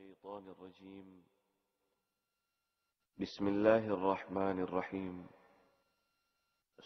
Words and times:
الشيطان 0.00 0.44
الرجيم. 0.48 1.22
بسم 3.20 3.48
الله 3.48 3.78
الرحمن 3.78 4.60
الرحيم. 4.60 5.26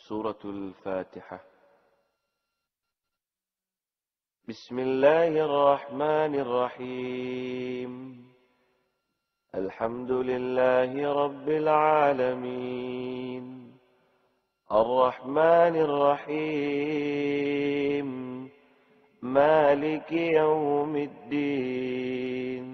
سورة 0.09 0.39
الفاتحة. 0.45 1.45
بسم 4.49 4.79
الله 4.79 5.45
الرحمن 5.45 6.35
الرحيم. 6.35 7.93
الحمد 9.55 10.11
لله 10.11 11.25
رب 11.25 11.49
العالمين. 11.49 13.45
الرحمن 14.73 15.77
الرحيم. 15.87 18.09
مالك 19.23 20.13
يوم 20.13 20.97
الدين. 20.97 22.74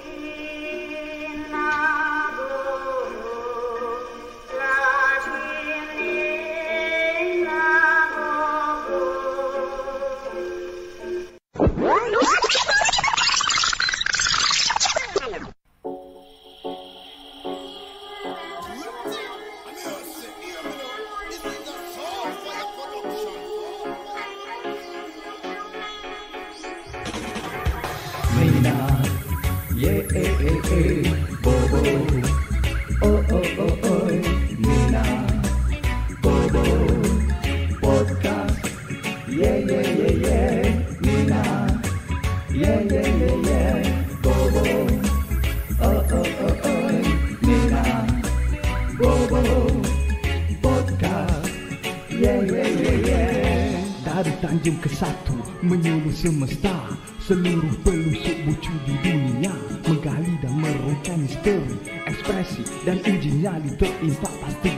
Tanjung 54.41 54.81
ke 54.81 54.89
Satu 54.89 55.37
menyuluh 55.61 56.09
semesta 56.09 56.73
Seluruh 57.21 57.77
pelusuk 57.85 58.33
bucu 58.49 58.73
di 58.89 58.97
dunia 59.05 59.53
Menggali 59.85 60.33
dan 60.41 60.57
merungkai 60.57 61.13
misteri 61.21 61.77
Ekspresi 62.09 62.65
dan 62.81 62.97
uji 63.05 63.37
nyali 63.37 63.69
terimpak 63.77 64.33
pasti. 64.41 64.73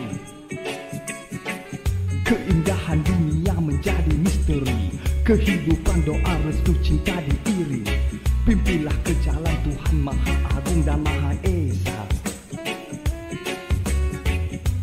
Keindahan 2.28 3.00
dunia 3.07 3.56
menjadi 3.56 4.12
misteri 4.19 5.00
Kehidupan 5.24 6.03
doa 6.03 6.34
restu 6.44 6.75
cinta 6.84 7.16
diiri. 7.47 7.88
Pimpilah 8.44 8.97
ke 9.07 9.16
jalan 9.24 9.56
Tuhan 9.63 9.95
Maha 10.03 10.35
Agung 10.59 10.84
dan 10.84 11.00
Maha 11.00 11.31
Esa. 11.47 12.03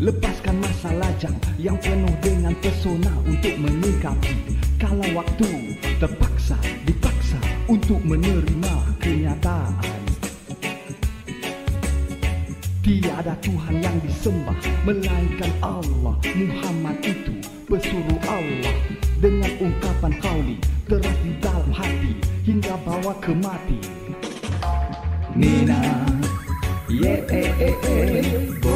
Lepaskan 0.01 0.57
masa 0.65 0.89
lajang 0.97 1.37
yang 1.61 1.77
penuh 1.85 2.17
dengan 2.25 2.57
pesona 2.65 3.13
untuk 3.29 3.53
menyikapi 3.61 4.50
Kalau 4.91 5.23
waktu 5.23 5.79
terpaksa 6.03 6.59
dipaksa 6.83 7.39
untuk 7.71 8.03
menerima 8.03 8.75
kenyataan. 8.99 10.03
Tiada 12.83 13.39
Tuhan 13.39 13.87
yang 13.87 13.95
disembah 14.03 14.59
melainkan 14.83 15.47
Allah 15.63 16.19
Muhammad 16.35 16.99
itu 17.07 17.39
pesuruh 17.71 18.19
Allah 18.27 18.75
Dengan 19.23 19.55
ungkapan 19.63 20.11
kauli 20.19 20.59
teras 20.91 21.19
di 21.23 21.39
dalam 21.39 21.71
hati 21.71 22.19
hingga 22.43 22.75
bawa 22.83 23.15
ke 23.23 23.31
mati. 23.39 23.79
Nina, 25.39 26.03
yeah, 26.91 27.23
eh, 27.31 27.55
eh, 27.63 27.77
eh, 27.79 28.70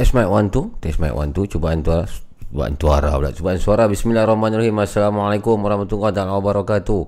Test 0.00 0.16
mic 0.16 0.32
one 0.32 0.48
two. 0.48 0.72
Test 0.80 0.96
mic 0.96 1.12
one 1.12 1.28
two. 1.28 1.44
Cubaan 1.44 1.84
suara 1.84 2.08
Cubaan 2.48 2.72
suara 2.80 3.20
pula. 3.20 3.36
Cubaan 3.36 3.60
suara. 3.60 3.84
Bismillahirrahmanirrahim. 3.84 4.72
Assalamualaikum 4.80 5.60
warahmatullahi 5.60 6.16
wabarakatuh. 6.16 7.02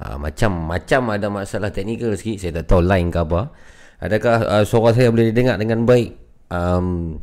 Ha, 0.00 0.16
Macam 0.16 0.64
Macam 0.64 1.12
ada 1.12 1.28
masalah 1.28 1.68
teknikal 1.68 2.16
sikit. 2.16 2.40
Saya 2.40 2.64
tak 2.64 2.72
tahu 2.72 2.88
line 2.88 3.12
ke 3.12 3.20
apa. 3.20 3.52
Adakah 4.00 4.36
uh, 4.48 4.64
suara 4.64 4.96
saya 4.96 5.12
boleh 5.12 5.28
didengar 5.28 5.60
dengan 5.60 5.84
baik? 5.84 6.16
Um, 6.48 7.20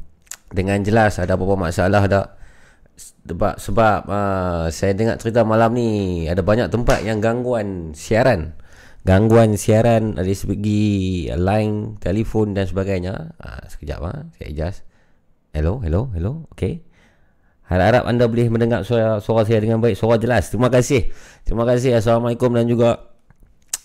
Dengan 0.54 0.86
jelas? 0.86 1.18
Ada 1.18 1.34
apa-apa 1.34 1.58
masalah 1.58 2.06
tak? 2.06 2.38
Sebab 3.26 3.58
sebab 3.58 4.00
uh, 4.06 4.70
saya 4.70 4.94
dengar 4.94 5.18
cerita 5.18 5.42
malam 5.42 5.74
ni 5.74 5.90
ada 6.30 6.46
banyak 6.46 6.70
tempat 6.70 7.02
yang 7.02 7.18
gangguan 7.18 7.98
siaran. 7.98 8.54
Gangguan 9.02 9.58
siaran 9.58 10.22
dari 10.22 10.38
segi 10.38 11.34
line 11.34 11.98
telefon 11.98 12.54
dan 12.54 12.70
sebagainya. 12.70 13.34
Uh, 13.42 13.66
sekejap 13.74 14.00
ah. 14.06 14.22
Uh, 14.22 14.30
saya 14.38 14.54
adjust 14.54 14.86
hello 15.56 15.80
hello 15.80 16.12
hello. 16.12 16.44
Okey 16.52 16.84
harap-harap 17.66 18.06
anda 18.06 18.30
boleh 18.30 18.46
mendengar 18.52 18.86
suara 18.86 19.18
suara 19.24 19.48
saya 19.48 19.64
dengan 19.64 19.82
baik. 19.82 19.98
Suara 19.98 20.22
jelas. 20.22 20.54
Terima 20.54 20.70
kasih. 20.70 21.10
Terima 21.48 21.66
kasih. 21.66 21.98
Assalamualaikum 21.98 22.54
dan 22.54 22.70
juga 22.70 23.10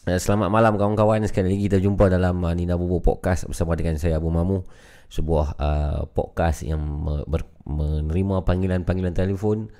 uh, 0.04 0.20
selamat 0.20 0.52
malam 0.52 0.76
kawan-kawan. 0.76 1.24
Sekali 1.24 1.56
lagi 1.56 1.62
kita 1.70 1.78
jumpa 1.80 2.12
dalam 2.12 2.44
uh, 2.44 2.52
Nina 2.52 2.76
Bobo 2.76 3.00
podcast 3.00 3.48
bersama 3.48 3.72
dengan 3.78 3.96
saya 3.96 4.20
Abu 4.20 4.28
Mamu. 4.28 4.66
Sebuah 5.10 5.46
uh, 5.58 6.06
podcast 6.12 6.62
yang 6.62 6.78
ber, 7.26 7.42
menerima 7.66 8.46
panggilan-panggilan 8.46 9.16
telefon 9.16 9.72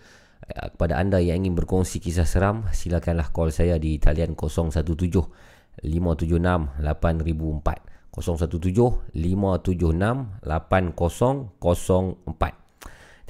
uh, 0.48 0.68
kepada 0.74 0.98
anda 0.98 1.20
yang 1.20 1.44
ingin 1.44 1.54
berkongsi 1.54 2.02
kisah 2.02 2.26
seram 2.26 2.66
silakanlah 2.74 3.30
call 3.30 3.54
saya 3.54 3.78
di 3.78 4.02
talian 4.02 4.34
017 4.34 4.90
576 4.90 5.86
8004 5.86 7.99
017 8.14 8.70
576 9.14 9.14
8004 9.14 10.50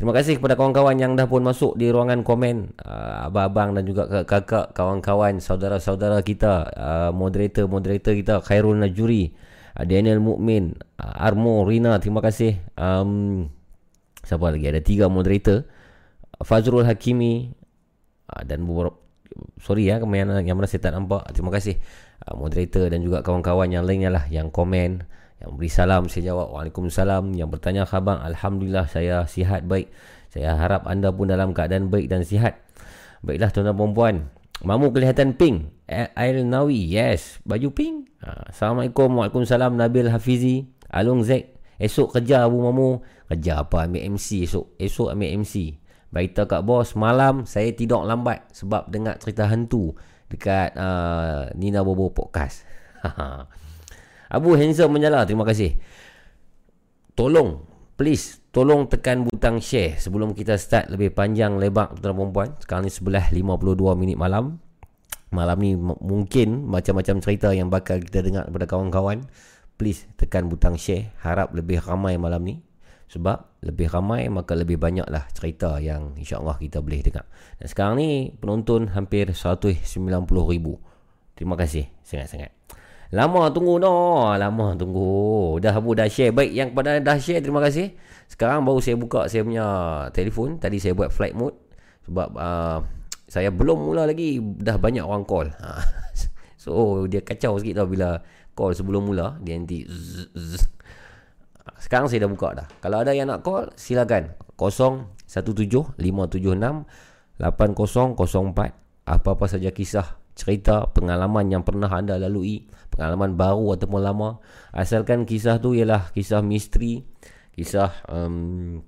Terima 0.00 0.16
kasih 0.16 0.40
kepada 0.40 0.56
kawan-kawan 0.56 0.96
yang 0.96 1.12
dah 1.12 1.28
pun 1.28 1.44
masuk 1.44 1.76
di 1.76 1.92
ruangan 1.92 2.24
komen 2.24 2.72
uh, 2.80 3.28
Abang-abang 3.28 3.76
dan 3.76 3.84
juga 3.84 4.24
kakak 4.24 4.72
kawan-kawan 4.72 5.44
Saudara-saudara 5.44 6.24
kita 6.24 6.72
uh, 6.72 7.10
Moderator-moderator 7.12 8.16
kita 8.16 8.40
Khairul 8.40 8.80
Najuri 8.80 9.36
uh, 9.76 9.84
Daniel 9.86 10.18
Mukmin, 10.18 10.74
uh, 10.98 11.24
Armo, 11.24 11.62
Rina, 11.66 12.00
terima 12.02 12.20
kasih. 12.24 12.58
Um, 12.74 13.48
siapa 14.24 14.50
lagi? 14.50 14.66
Ada 14.66 14.82
tiga 14.82 15.06
moderator. 15.06 15.66
Fazrul 16.40 16.88
Hakimi 16.88 17.52
uh, 18.32 18.42
dan 18.48 18.64
beberapa 18.64 18.96
sorry 19.60 19.86
ya 19.86 20.00
yang 20.00 20.08
mana, 20.08 20.40
yang 20.40 20.56
mana 20.56 20.66
saya 20.66 20.82
tak 20.82 20.96
nampak. 20.96 21.28
Terima 21.36 21.52
kasih 21.52 21.78
uh, 22.26 22.34
moderator 22.36 22.90
dan 22.90 23.00
juga 23.00 23.24
kawan-kawan 23.24 23.70
yang 23.72 23.84
lainnya 23.86 24.10
lah 24.12 24.24
yang 24.28 24.52
komen, 24.52 25.04
yang 25.40 25.50
beri 25.56 25.70
salam 25.72 26.08
saya 26.12 26.34
jawab 26.34 26.52
Waalaikumsalam, 26.52 27.32
yang 27.36 27.48
bertanya 27.48 27.88
khabar 27.88 28.20
alhamdulillah 28.24 28.88
saya 28.88 29.24
sihat 29.24 29.64
baik. 29.64 29.88
Saya 30.30 30.54
harap 30.54 30.86
anda 30.86 31.10
pun 31.10 31.26
dalam 31.26 31.50
keadaan 31.50 31.90
baik 31.90 32.06
dan 32.06 32.22
sihat. 32.22 32.60
Baiklah 33.20 33.50
tuan-tuan 33.52 33.76
dan 33.76 33.92
puan 33.92 34.16
Mamu 34.60 34.92
kelihatan 34.92 35.40
pink. 35.40 35.72
Ail 35.88 36.44
Nawi, 36.44 36.92
yes. 36.92 37.40
Baju 37.48 37.72
pink. 37.72 38.12
Ha. 38.20 38.52
Assalamualaikum. 38.52 39.08
Waalaikumsalam. 39.08 39.72
Nabil 39.72 40.12
Hafizi. 40.12 40.68
Alung 40.92 41.24
Zek. 41.24 41.56
Esok 41.80 42.20
kerja 42.20 42.44
Abu 42.44 42.60
Mamu. 42.60 43.00
Kerja 43.24 43.64
apa? 43.64 43.88
Ambil 43.88 44.04
MC 44.12 44.44
esok. 44.44 44.76
Esok 44.76 45.16
ambil 45.16 45.40
MC. 45.40 45.80
Baita 46.12 46.44
kat 46.44 46.60
bos. 46.60 46.92
Malam 46.92 47.48
saya 47.48 47.72
tidur 47.72 48.04
lambat. 48.04 48.52
Sebab 48.52 48.92
dengar 48.92 49.16
cerita 49.16 49.48
hantu. 49.48 49.96
Dekat 50.30 50.78
uh, 50.78 51.50
Nina 51.58 51.82
Bobo 51.82 52.14
Podcast. 52.14 52.62
Abu 54.36 54.54
Handsome 54.54 54.94
menyala. 54.94 55.26
Terima 55.26 55.42
kasih. 55.42 55.74
Tolong. 57.18 57.66
Please. 57.98 58.38
Tolong 58.50 58.90
tekan 58.90 59.22
butang 59.26 59.62
share 59.62 59.94
sebelum 59.98 60.34
kita 60.34 60.58
start 60.58 60.90
lebih 60.90 61.14
panjang 61.14 61.58
lebar 61.58 61.94
tuan 61.98 62.14
perempuan. 62.18 62.50
Sekarang 62.58 62.86
ni 62.86 62.90
sebelah 62.90 63.30
52 63.30 63.94
minit 63.98 64.18
malam. 64.18 64.58
Malam 65.30 65.58
ni 65.62 65.78
mungkin 65.78 66.66
macam-macam 66.66 67.22
cerita 67.22 67.54
yang 67.54 67.70
bakal 67.70 68.02
kita 68.02 68.26
dengar 68.26 68.50
kepada 68.50 68.66
kawan-kawan. 68.66 69.26
Please 69.78 70.10
tekan 70.18 70.50
butang 70.50 70.74
share. 70.74 71.14
Harap 71.22 71.54
lebih 71.54 71.78
ramai 71.78 72.18
malam 72.18 72.42
ni. 72.42 72.58
Sebab 73.10 73.66
lebih 73.66 73.90
ramai 73.90 74.30
maka 74.30 74.54
lebih 74.54 74.78
banyak 74.78 75.10
lah 75.10 75.26
cerita 75.34 75.82
yang 75.82 76.14
insyaAllah 76.14 76.54
kita 76.62 76.78
boleh 76.78 77.02
dengar. 77.02 77.26
Dan 77.58 77.66
sekarang 77.66 77.94
ni 77.98 78.30
penonton 78.38 78.94
hampir 78.94 79.26
190 79.34 79.82
ribu. 80.46 80.78
Terima 81.34 81.58
kasih 81.58 81.90
sangat-sangat. 82.06 82.54
Lama 83.10 83.50
tunggu 83.50 83.82
no. 83.82 84.30
Lama 84.38 84.78
tunggu. 84.78 85.58
Dah 85.58 85.74
Abu 85.74 85.98
dah 85.98 86.06
share. 86.06 86.30
Baik 86.30 86.54
yang 86.54 86.68
kepada 86.70 87.02
dah 87.02 87.18
share 87.18 87.42
terima 87.42 87.58
kasih. 87.58 87.98
Sekarang 88.30 88.62
baru 88.62 88.78
saya 88.78 88.94
buka 88.94 89.26
saya 89.26 89.42
punya 89.42 89.66
telefon. 90.14 90.62
Tadi 90.62 90.78
saya 90.78 90.94
buat 90.94 91.10
flight 91.10 91.34
mode. 91.34 91.58
Sebab 92.06 92.28
uh, 92.38 92.78
saya 93.26 93.50
belum 93.50 93.90
mula 93.90 94.06
lagi. 94.06 94.38
Dah 94.38 94.78
banyak 94.78 95.02
orang 95.02 95.26
call. 95.26 95.50
Ha. 95.50 95.82
so 96.62 97.02
dia 97.10 97.26
kacau 97.26 97.58
sikit 97.58 97.82
tau 97.82 97.90
bila 97.90 98.22
call 98.54 98.78
sebelum 98.78 99.10
mula. 99.10 99.34
Dia 99.42 99.58
nanti 99.58 99.82
zzz, 99.82 100.30
zzz. 100.30 100.62
Sekarang 101.80 102.06
saya 102.06 102.28
dah 102.28 102.30
buka 102.30 102.48
dah. 102.52 102.66
Kalau 102.84 103.00
ada 103.00 103.16
yang 103.16 103.32
nak 103.32 103.42
call 103.42 103.72
silakan. 103.74 104.36
017 104.60 105.96
576 105.96 105.96
8004 107.40 109.08
Apa-apa 109.08 109.44
saja 109.48 109.72
kisah 109.72 110.20
cerita 110.36 110.92
pengalaman 110.92 111.48
yang 111.48 111.64
pernah 111.64 111.88
anda 111.88 112.20
lalui 112.20 112.68
pengalaman 112.92 113.40
baru 113.40 113.72
ataupun 113.76 114.00
lama 114.04 114.44
asalkan 114.76 115.24
kisah 115.24 115.56
tu 115.56 115.72
ialah 115.72 116.12
kisah 116.12 116.44
misteri 116.44 117.00
kisah 117.56 117.92
um, 118.08 118.80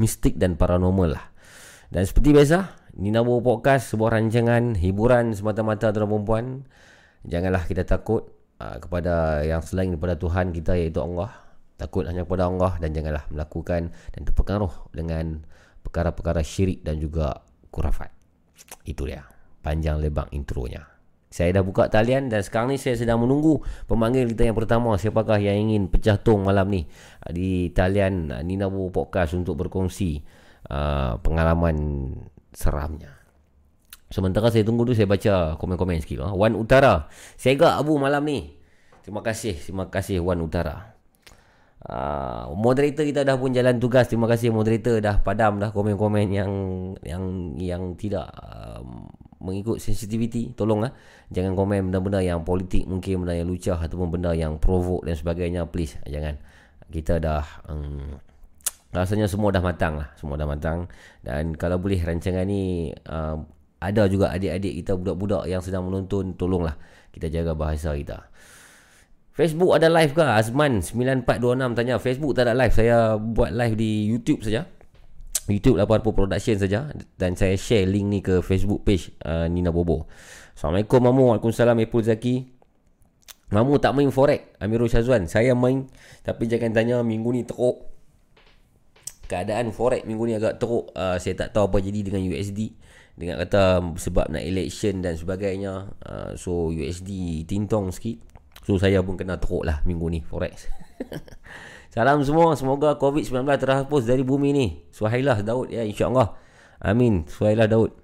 mistik 0.00 0.36
dan 0.36 0.58
paranormal 0.58 1.16
lah. 1.16 1.24
Dan 1.88 2.02
seperti 2.04 2.34
biasa, 2.34 2.74
Nina 2.98 3.22
Bo 3.22 3.38
Podcast 3.40 3.94
sebuah 3.94 4.18
rancangan 4.18 4.74
hiburan 4.76 5.32
semata-mata 5.32 5.94
tuan 5.94 6.10
perempuan. 6.10 6.44
Janganlah 7.22 7.64
kita 7.70 7.86
takut 7.86 8.26
uh, 8.58 8.76
kepada 8.82 9.46
yang 9.46 9.62
selain 9.62 9.94
daripada 9.94 10.18
Tuhan 10.18 10.50
kita 10.50 10.74
iaitu 10.74 10.98
Allah. 10.98 11.45
Takut 11.76 12.08
hanya 12.08 12.24
kepada 12.24 12.48
Allah 12.48 12.80
dan 12.80 12.96
janganlah 12.96 13.28
melakukan 13.28 13.92
dan 13.92 14.20
terpengaruh 14.24 14.88
dengan 14.96 15.44
perkara-perkara 15.84 16.40
syirik 16.40 16.80
dan 16.80 16.96
juga 16.96 17.44
kurafat. 17.68 18.08
Itu 18.88 19.04
dia 19.04 19.28
panjang 19.60 20.00
lebar 20.00 20.32
intronya. 20.32 20.96
Saya 21.28 21.60
dah 21.60 21.64
buka 21.66 21.92
talian 21.92 22.32
dan 22.32 22.40
sekarang 22.40 22.72
ni 22.72 22.78
saya 22.80 22.96
sedang 22.96 23.20
menunggu 23.20 23.60
pemanggil 23.84 24.24
kita 24.32 24.48
yang 24.48 24.56
pertama 24.56 24.96
siapakah 24.96 25.36
yang 25.36 25.68
ingin 25.68 25.92
pecah 25.92 26.16
tong 26.16 26.48
malam 26.48 26.70
ni 26.72 26.88
ah, 27.20 27.28
di 27.28 27.68
talian 27.76 28.32
ah, 28.32 28.40
Nina 28.40 28.72
Bo 28.72 28.88
Podcast 28.88 29.36
untuk 29.36 29.60
berkongsi 29.60 30.24
uh, 30.72 31.20
pengalaman 31.20 31.76
seramnya. 32.56 33.12
Sementara 34.08 34.48
saya 34.48 34.64
tunggu 34.64 34.88
tu 34.88 34.94
saya 34.96 35.04
baca 35.04 35.60
komen-komen 35.60 36.00
sikit. 36.00 36.24
Uh. 36.24 36.32
Wan 36.32 36.56
Utara. 36.56 37.10
Saya 37.36 37.58
agak 37.58 37.84
Abu 37.84 38.00
malam 38.00 38.24
ni. 38.24 38.56
Terima 39.04 39.20
kasih. 39.20 39.58
Terima 39.58 39.92
kasih 39.92 40.24
Wan 40.24 40.40
Utara. 40.40 40.95
Uh, 41.86 42.50
moderator 42.58 43.06
kita 43.06 43.22
dah 43.22 43.38
pun 43.38 43.54
jalan 43.54 43.78
tugas. 43.78 44.10
Terima 44.10 44.26
kasih 44.26 44.50
moderator 44.50 44.98
dah 44.98 45.22
padam 45.22 45.62
dah 45.62 45.70
komen-komen 45.70 46.26
yang 46.34 46.50
yang 47.06 47.54
yang 47.62 47.82
tidak 47.94 48.26
uh, 48.34 48.82
mengikut 49.38 49.78
sensitivity. 49.78 50.50
Tolonglah. 50.58 50.90
Jangan 51.30 51.54
komen 51.54 51.90
benda-benda 51.90 52.18
yang 52.22 52.42
politik 52.42 52.90
mungkin 52.90 53.22
benda 53.22 53.38
yang 53.38 53.46
lucah 53.46 53.78
ataupun 53.78 54.10
benda 54.10 54.34
yang 54.34 54.58
provoke 54.58 55.06
dan 55.06 55.14
sebagainya 55.14 55.66
please 55.70 55.94
jangan 56.06 56.38
kita 56.90 57.18
dah 57.18 57.42
um, 57.66 58.18
rasanya 58.94 59.26
semua 59.26 59.50
dah 59.50 59.62
matang 59.62 59.98
lah 59.98 60.08
semua 60.16 60.38
dah 60.38 60.46
matang 60.46 60.86
dan 61.26 61.52
kalau 61.58 61.76
boleh 61.76 61.98
rancangan 61.98 62.46
ni 62.46 62.94
um, 63.10 63.44
ada 63.82 64.08
juga 64.08 64.32
adik-adik 64.32 64.82
kita 64.82 64.96
budak-budak 64.96 65.42
yang 65.50 65.60
sedang 65.60 65.84
menonton 65.84 66.32
tolonglah 66.38 66.78
kita 67.12 67.28
jaga 67.28 67.52
bahasa 67.52 67.92
kita 67.92 68.30
Facebook 69.36 69.76
ada 69.76 69.92
live 69.92 70.16
ke? 70.16 70.24
Azman 70.24 70.80
9426 70.80 71.76
tanya 71.76 71.94
Facebook 72.00 72.32
tak 72.32 72.48
ada 72.48 72.56
live? 72.56 72.72
Saya 72.72 73.20
buat 73.20 73.52
live 73.52 73.76
di 73.76 74.08
YouTube 74.08 74.40
saja. 74.40 74.64
YouTube 75.52 75.76
Lapar 75.76 76.00
Production 76.00 76.56
saja. 76.56 76.88
Dan 77.20 77.36
saya 77.36 77.52
share 77.60 77.84
link 77.84 78.06
ni 78.08 78.24
ke 78.24 78.40
Facebook 78.40 78.88
page 78.88 79.12
uh, 79.28 79.44
Nina 79.44 79.68
Bobo. 79.68 80.08
Assalamualaikum 80.56 81.04
Mamu. 81.04 81.36
Waalaikumsalam 81.36 81.76
Ipul 81.84 82.08
Zaki. 82.08 82.48
Mamu 83.52 83.76
tak 83.76 83.92
main 83.92 84.08
forex 84.08 84.56
Amirul 84.56 84.88
Syazwan. 84.88 85.28
Saya 85.28 85.52
main 85.52 85.84
Tapi 86.24 86.48
jangan 86.48 86.72
tanya 86.72 87.04
Minggu 87.04 87.36
ni 87.36 87.44
teruk. 87.44 87.92
Keadaan 89.28 89.68
forex 89.68 90.08
minggu 90.08 90.32
ni 90.32 90.32
agak 90.32 90.56
teruk. 90.56 90.96
Uh, 90.96 91.20
Saya 91.20 91.36
tak 91.36 91.52
tahu 91.52 91.68
apa 91.68 91.84
jadi 91.84 92.08
dengan 92.08 92.24
USD 92.24 92.72
Dengan 93.12 93.36
kata 93.44 93.84
Sebab 94.00 94.32
nak 94.32 94.40
election 94.40 95.04
dan 95.04 95.20
sebagainya. 95.20 95.92
Uh, 96.00 96.32
So 96.40 96.72
USD 96.72 97.44
Tintong 97.44 97.92
sikit 97.92 98.35
So 98.66 98.82
saya 98.82 98.98
pun 98.98 99.14
kena 99.14 99.38
teruk 99.38 99.62
lah 99.62 99.78
Minggu 99.86 100.10
ni 100.10 100.26
forex 100.26 100.66
Salam 101.94 102.26
semua 102.26 102.58
Semoga 102.58 102.98
COVID-19 102.98 103.46
terhapus 103.62 104.02
dari 104.10 104.26
bumi 104.26 104.50
ni 104.50 104.66
Suhailah 104.90 105.46
Daud 105.46 105.70
ya 105.70 105.86
InsyaAllah 105.86 106.34
Amin 106.82 107.30
Suhailah 107.30 107.70
Daud 107.70 107.94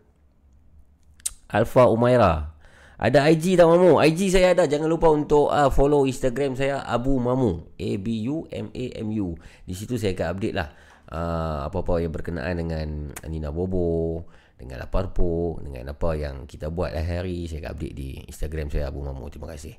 Alfa 1.50 1.90
Umaira 1.90 2.54
Ada 3.02 3.26
IG 3.35 3.59
tak 3.59 3.66
Mamu? 3.66 3.99
IG 3.99 4.31
saya 4.31 4.54
ada. 4.54 4.62
Jangan 4.71 4.87
lupa 4.87 5.11
untuk 5.11 5.50
uh, 5.50 5.66
follow 5.75 6.07
Instagram 6.07 6.54
saya 6.54 6.87
Abu 6.87 7.19
Mamu. 7.19 7.75
A 7.75 7.90
B 7.99 8.31
U 8.31 8.47
M 8.47 8.71
A 8.71 8.85
M 9.02 9.11
U. 9.19 9.35
Di 9.66 9.75
situ 9.75 9.99
saya 9.99 10.14
akan 10.14 10.26
update 10.38 10.54
lah 10.54 10.71
uh, 11.11 11.66
apa-apa 11.66 11.99
yang 11.99 12.14
berkenaan 12.14 12.62
dengan 12.62 13.11
Nina 13.26 13.50
Bobo, 13.50 14.31
dengan 14.54 14.78
Laparpo, 14.78 15.59
dengan 15.66 15.99
apa 15.99 16.14
yang 16.14 16.47
kita 16.47 16.71
buat 16.71 16.95
hari-hari. 16.95 17.50
Saya 17.50 17.66
akan 17.66 17.71
update 17.75 17.95
di 17.99 18.09
Instagram 18.31 18.71
saya 18.71 18.87
Abu 18.87 19.02
Mamu. 19.02 19.26
Terima 19.35 19.50
kasih. 19.50 19.75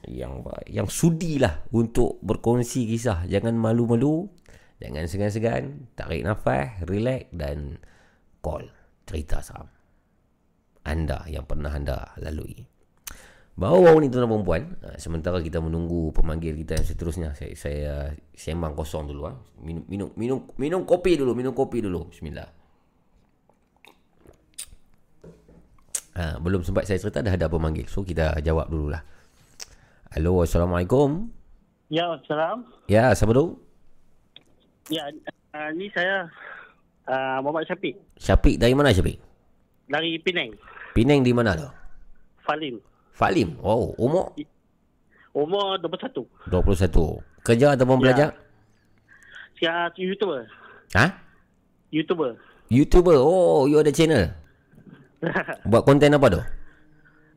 yang 0.08 0.40
yang 0.64 0.88
sudilah 0.88 1.60
untuk 1.76 2.16
berkongsi 2.24 2.88
kisah. 2.88 3.28
Jangan 3.28 3.52
malu-malu, 3.52 4.32
jangan 4.80 5.04
segan-segan, 5.04 5.92
tarik 5.92 6.24
nafas, 6.24 6.80
relax 6.88 7.28
dan 7.36 7.76
call 8.40 8.72
cerita 9.04 9.44
seram. 9.44 9.68
Anda 10.88 11.28
yang 11.28 11.44
pernah 11.44 11.76
anda 11.76 12.16
lalui. 12.16 12.71
Bawa 13.52 14.00
ni 14.00 14.08
tuan 14.08 14.24
dan 14.24 14.42
puan, 14.48 14.64
ha, 14.80 14.96
sementara 14.96 15.36
kita 15.44 15.60
menunggu 15.60 16.08
pemanggil 16.16 16.56
kita 16.56 16.80
yang 16.80 16.86
seterusnya. 16.88 17.28
Saya 17.36 17.52
saya 17.52 17.92
sembang 18.32 18.72
kosong 18.72 19.12
dulu 19.12 19.28
ah. 19.28 19.36
Minum 19.60 19.84
minum 19.86 20.08
minum 20.16 20.38
minum 20.56 20.80
kopi 20.88 21.20
dulu, 21.20 21.36
minum 21.36 21.52
kopi 21.52 21.84
dulu. 21.84 22.08
Bismillah. 22.08 22.48
Ha, 26.16 26.40
belum 26.40 26.64
sempat 26.64 26.88
saya 26.88 26.96
cerita 26.96 27.20
dah 27.20 27.32
ada 27.32 27.48
pemanggil. 27.52 27.84
So 27.92 28.00
kita 28.00 28.40
jawab 28.40 28.72
dululah. 28.72 29.04
Halo, 30.16 30.44
Assalamualaikum. 30.44 31.28
Ya, 31.92 32.08
Assalam. 32.16 32.68
Ya, 32.88 33.12
siapa 33.12 33.36
tu? 33.36 33.60
Ya, 34.88 35.08
uh, 35.52 35.70
ni 35.76 35.92
saya 35.92 36.24
uh, 37.04 37.38
Muhammad 37.44 37.68
Syafiq 37.68 37.96
Syafiq 38.16 38.56
dari 38.56 38.72
mana 38.72 38.92
Syafiq? 38.92 39.20
dari 39.92 40.16
Penang. 40.24 40.56
Penang 40.96 41.20
di 41.20 41.32
mana 41.36 41.52
tu? 41.52 41.68
Falim. 43.12 43.56
Oh, 43.60 43.92
umur 43.96 44.32
Umur 45.32 45.80
21. 45.80 46.28
21. 46.52 47.24
Kerja 47.40 47.72
ataupun 47.72 47.96
Ya. 47.96 48.02
belajar? 48.04 48.28
Sekarang 49.56 49.92
YouTuber. 49.96 50.40
Ha? 50.92 51.06
YouTuber. 51.88 52.36
YouTuber. 52.68 53.16
Oh, 53.16 53.64
you 53.64 53.80
ada 53.80 53.88
channel. 53.88 54.28
Buat 55.70 55.82
konten 55.88 56.12
apa 56.12 56.26
tu? 56.28 56.40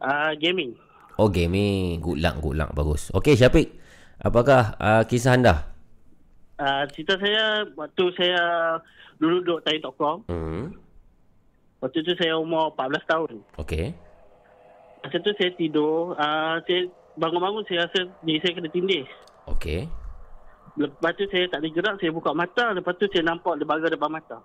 uh, 0.04 0.32
gaming. 0.38 0.76
Oh, 1.16 1.32
gaming. 1.32 2.04
Good 2.04 2.20
luck, 2.20 2.36
good 2.44 2.60
luck. 2.60 2.76
Bagus. 2.76 3.08
Okey, 3.16 3.40
Syafiq. 3.40 3.72
Apakah 4.20 4.76
uh, 4.76 5.04
kisah 5.08 5.40
anda? 5.40 5.64
Uh, 6.60 6.84
cerita 6.92 7.16
saya 7.20 7.64
waktu 7.76 8.04
saya 8.16 8.44
dulu 9.20 9.40
duduk 9.40 9.60
tadi.com. 9.64 10.24
Hmm. 10.28 10.76
Waktu 11.80 12.04
tu 12.04 12.12
saya 12.20 12.36
umur 12.36 12.76
14 12.76 13.08
tahun. 13.08 13.32
Okey. 13.56 13.96
Masa 15.06 15.22
tu 15.22 15.32
saya 15.38 15.54
tidur. 15.54 16.18
Uh, 16.18 16.58
saya 16.66 16.90
bangun-bangun 17.14 17.62
saya 17.70 17.86
rasa 17.86 18.10
diri 18.26 18.42
saya 18.42 18.58
kena 18.58 18.70
tindih. 18.74 19.06
Okey. 19.46 19.86
Lepas 20.82 21.14
tu 21.14 21.30
saya 21.30 21.46
tak 21.46 21.62
boleh 21.62 21.74
gerak. 21.78 21.96
Saya 22.02 22.10
buka 22.10 22.34
mata. 22.34 22.74
Lepas 22.74 22.98
tu 22.98 23.06
saya 23.14 23.22
nampak 23.22 23.54
lembaga 23.62 23.86
depan 23.86 24.10
mata. 24.10 24.42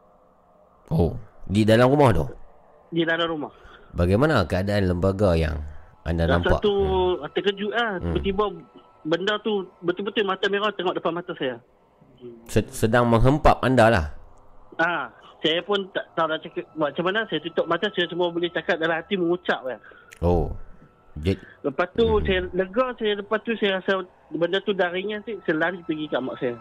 Oh, 0.92 1.16
di 1.48 1.64
dalam 1.64 1.88
rumah 1.88 2.12
tu? 2.12 2.28
Di 2.92 3.08
dalam 3.08 3.24
rumah. 3.24 3.52
Bagaimana 3.96 4.44
keadaan 4.44 4.92
lembaga 4.92 5.32
yang 5.32 5.56
anda 6.04 6.28
Rasa 6.28 6.36
nampak? 6.36 6.60
tu 6.60 6.74
hmm. 6.76 7.24
terkejut 7.32 7.72
lah. 7.72 7.90
Hmm. 7.96 8.12
Tiba-tiba 8.12 8.44
benda 9.00 9.34
tu 9.40 9.64
betul-betul 9.80 10.28
mata 10.28 10.44
merah 10.52 10.68
tengok 10.76 10.92
depan 11.00 11.12
mata 11.16 11.32
saya. 11.40 11.56
Se- 12.52 12.68
sedang 12.68 13.08
menghempap 13.08 13.64
anda 13.64 13.88
lah. 13.88 14.06
Ah, 14.76 15.08
saya 15.40 15.60
pun 15.64 15.88
tak 15.96 16.04
tahu 16.12 16.26
nak 16.28 16.40
cakap 16.44 16.64
macam 16.76 17.04
mana. 17.08 17.20
Saya 17.28 17.40
tutup 17.40 17.64
mata, 17.64 17.88
saya 17.92 18.06
cuma 18.08 18.28
boleh 18.28 18.52
cakap 18.52 18.76
dalam 18.76 18.96
hati 18.96 19.16
mengucap 19.16 19.60
kan. 19.64 19.80
Oh. 20.20 20.52
Jadi, 21.20 21.42
Lepas 21.66 21.88
tu 21.96 22.06
hmm. 22.06 22.22
saya 22.24 22.40
lega, 22.54 22.86
saya 22.96 23.12
lepas 23.18 23.38
tu 23.42 23.52
saya 23.58 23.82
rasa 23.82 23.92
benda 24.30 24.62
tu 24.62 24.72
dah 24.72 24.88
ringan 24.94 25.20
sikit, 25.26 25.42
saya 25.44 25.56
lari 25.68 25.80
pergi 25.84 26.06
kat 26.06 26.20
mak 26.22 26.36
saya. 26.38 26.54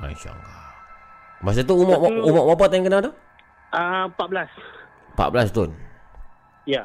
Masya 0.00 0.30
Allah. 0.32 0.54
Masa 1.40 1.60
tu 1.64 1.74
umur, 1.76 1.96
tu- 2.00 2.24
umur 2.24 2.42
berapa 2.52 2.64
tahun 2.72 2.84
kena 2.88 2.98
tu? 3.04 3.12
Ah, 3.70 4.08
14. 4.16 4.48
14 5.14 5.52
tahun. 5.52 5.70
Ya. 6.64 6.82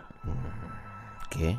Okey. 1.27 1.55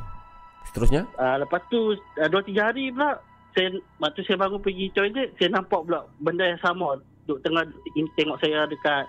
Seterusnya? 0.70 1.02
Ah, 1.16 1.40
lepas 1.40 1.62
tu 1.72 1.96
ah, 2.20 2.28
dua 2.28 2.42
tiga 2.44 2.68
hari 2.68 2.92
pula 2.92 3.16
saya 3.56 3.72
waktu 3.96 4.20
saya 4.28 4.36
bangun 4.36 4.60
pergi 4.60 4.92
toilet, 4.92 5.32
saya 5.40 5.48
nampak 5.56 5.80
pula 5.88 6.04
benda 6.20 6.44
yang 6.44 6.60
sama 6.60 7.00
duk 7.26 7.42
tengah 7.42 7.66
tengok 8.14 8.38
saya 8.38 8.68
dekat 8.70 9.02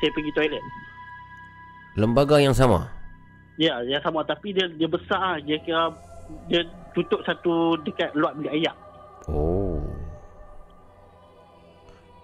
saya 0.00 0.10
pergi 0.12 0.32
toilet. 0.34 0.64
Lembaga 1.96 2.36
yang 2.36 2.52
sama? 2.52 2.84
Ya, 3.56 3.80
yang 3.88 4.04
sama 4.04 4.20
tapi 4.20 4.52
dia 4.52 4.68
dia 4.68 4.84
besar 4.84 5.16
ah. 5.16 5.36
dia 5.40 5.56
kira 5.64 5.88
dia 6.52 6.60
tutup 6.92 7.24
satu 7.24 7.80
dekat 7.80 8.12
luar 8.12 8.36
bilik 8.36 8.52
ayak. 8.52 8.76
Oh. 9.32 9.80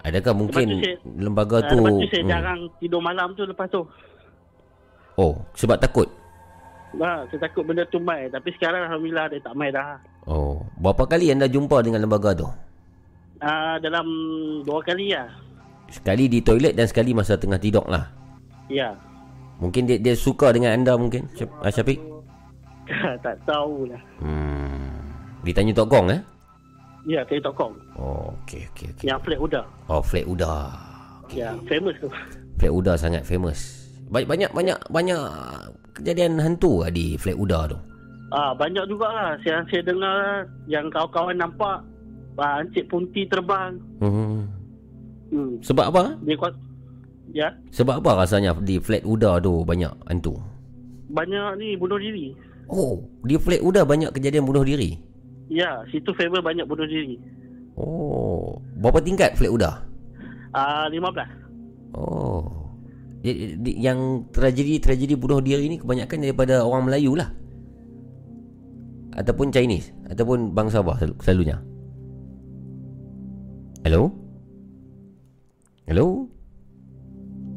Adakah 0.02 0.34
mungkin 0.34 0.66
tu 0.66 0.78
saya- 0.82 1.00
lembaga 1.16 1.62
Ah, 1.62 1.70
tu... 1.70 1.76
lepas 1.78 1.92
tu 1.94 2.08
saya 2.10 2.22
hmm. 2.26 2.32
jarang 2.32 2.60
tidur 2.82 3.00
malam 3.00 3.28
tu 3.32 3.42
lepas 3.46 3.66
tu. 3.70 3.82
Oh, 5.16 5.40
sebab 5.56 5.78
takut? 5.78 6.08
Ha, 7.00 7.24
saya 7.32 7.48
takut 7.48 7.64
benda 7.64 7.88
tu 7.88 7.96
mai 7.96 8.28
tapi 8.28 8.52
sekarang 8.52 8.84
alhamdulillah 8.84 9.32
dia 9.32 9.40
tak 9.40 9.56
mai 9.56 9.72
dah. 9.72 9.96
Oh. 10.28 10.60
Berapa 10.76 11.08
kali 11.08 11.32
anda 11.32 11.48
jumpa 11.48 11.80
dengan 11.80 12.04
lembaga 12.04 12.36
tu? 12.36 12.46
Ah, 13.40 13.80
dalam 13.80 14.04
dua 14.66 14.84
kali 14.84 15.16
ya. 15.16 15.24
Sekali 15.92 16.24
di 16.26 16.40
toilet 16.40 16.72
dan 16.72 16.88
sekali 16.88 17.12
masa 17.12 17.36
tengah 17.36 17.60
tidur 17.60 17.84
lah. 17.84 18.08
Ya. 18.72 18.96
Mungkin 19.60 19.84
dia, 19.84 20.00
dia 20.00 20.16
suka 20.16 20.50
dengan 20.50 20.72
anda 20.72 20.96
mungkin, 20.96 21.28
ah, 21.60 21.68
Syafiq? 21.68 22.00
tak 23.24 23.36
tahulah. 23.44 24.00
Hmm. 24.18 24.98
Ditanya 25.44 25.76
Tok 25.76 25.88
Gong 25.92 26.08
eh? 26.10 26.22
Ya, 27.02 27.26
saya 27.26 27.42
tokong. 27.42 27.74
Oh, 27.98 28.30
okey, 28.46 28.62
okey, 28.70 28.94
okey. 28.94 29.06
Yang 29.10 29.20
flat 29.26 29.40
udah. 29.42 29.64
Oh, 29.90 30.02
flat 30.02 30.22
Uda. 30.22 30.70
Ya, 31.34 31.50
famous 31.66 31.98
tu. 31.98 32.06
Flat 32.62 32.70
Uda 32.70 32.94
sangat 32.94 33.26
famous. 33.26 33.90
Banyak 34.06 34.28
banyak 34.30 34.50
banyak 34.54 34.78
banyak 34.92 35.22
kejadian 35.98 36.38
hantu 36.38 36.86
lah 36.86 36.94
di 36.94 37.18
Flat 37.18 37.34
Uda 37.34 37.74
tu. 37.74 37.78
Ah, 38.30 38.54
banyak 38.54 38.86
jugalah. 38.86 39.34
Saya 39.42 39.66
saya 39.66 39.82
dengar 39.82 40.46
yang 40.70 40.86
kawan-kawan 40.94 41.36
nampak 41.42 41.82
ah, 42.38 42.62
Encik 42.62 42.86
Punti 42.86 43.26
terbang. 43.26 43.82
Hmm. 43.98 44.41
Hmm. 45.32 45.56
Sebab 45.64 45.86
apa? 45.88 46.02
Dia 46.22 46.36
kuat. 46.36 46.54
Ya, 47.32 47.48
Sebab 47.72 48.04
apa 48.04 48.20
rasanya 48.20 48.52
di 48.60 48.76
Flat 48.76 49.00
Uda 49.02 49.40
tu 49.40 49.64
banyak 49.64 49.88
hantu? 50.04 50.36
banyak 51.08 51.56
ni 51.56 51.76
bunuh 51.76 51.96
diri. 51.96 52.36
Oh, 52.68 53.00
di 53.20 53.36
Flat 53.36 53.60
Uda 53.60 53.84
banyak 53.84 54.12
kejadian 54.12 54.44
bunuh 54.44 54.60
diri. 54.60 54.96
Ya, 55.48 55.80
situ 55.88 56.08
famous 56.12 56.40
banyak 56.40 56.64
bunuh 56.64 56.84
diri. 56.84 57.16
Oh, 57.72 58.60
berapa 58.76 59.00
tingkat 59.00 59.32
Flat 59.36 59.48
Uda? 59.48 59.70
Ah, 60.52 60.88
15. 60.88 61.24
Oh. 61.92 62.68
Yang 63.62 64.28
tragedi-tragedi 64.32 65.16
bunuh 65.16 65.40
diri 65.40 65.68
ni 65.68 65.76
kebanyakan 65.76 66.18
daripada 66.20 66.60
orang 66.60 66.84
Melayu 66.84 67.16
lah. 67.16 67.32
Ataupun 69.12 69.52
Chinese 69.52 69.92
Ataupun 70.08 70.56
bangsa 70.56 70.80
apa 70.80 70.96
sel- 70.96 71.12
selalunya 71.20 71.60
Hello? 73.84 74.08
Hello? 75.82 76.30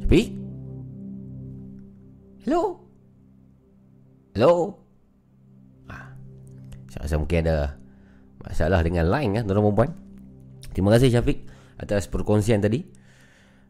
Syafiq? 0.02 0.34
Hello? 2.42 2.62
Hello? 4.34 4.52
Ah, 5.86 6.10
saya 6.90 7.06
rasa 7.06 7.14
mungkin 7.22 7.46
ada 7.46 7.78
masalah 8.42 8.82
dengan 8.82 9.06
line 9.06 9.30
kan 9.38 9.42
tuan-tuan 9.46 9.70
perempuan. 9.70 9.90
Terima 10.74 10.90
kasih 10.98 11.14
Syafiq 11.14 11.46
atas 11.78 12.10
perkongsian 12.10 12.58
tadi. 12.58 12.82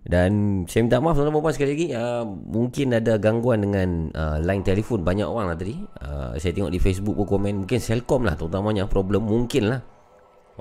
Dan 0.07 0.63
saya 0.71 0.87
minta 0.87 1.03
maaf 1.03 1.19
tuan-tuan 1.19 1.35
perempuan 1.35 1.55
sekali 1.59 1.71
lagi 1.75 1.89
uh, 1.91 2.23
Mungkin 2.31 2.95
ada 2.95 3.19
gangguan 3.19 3.59
dengan 3.59 4.07
uh, 4.15 4.39
line 4.39 4.63
telefon 4.63 5.03
Banyak 5.03 5.27
orang 5.27 5.51
lah 5.51 5.59
tadi 5.59 5.83
uh, 5.83 6.31
Saya 6.39 6.55
tengok 6.55 6.71
di 6.71 6.79
Facebook 6.79 7.19
pun 7.19 7.27
komen 7.27 7.67
Mungkin 7.67 7.83
Selcom 7.83 8.23
lah 8.23 8.39
terutamanya 8.39 8.87
problem 8.87 9.27
Mungkin 9.27 9.67
lah 9.67 9.83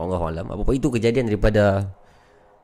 Allah 0.02 0.18
alam 0.18 0.50
Apa-apa 0.50 0.74
itu 0.74 0.90
kejadian 0.90 1.30
daripada 1.30 1.94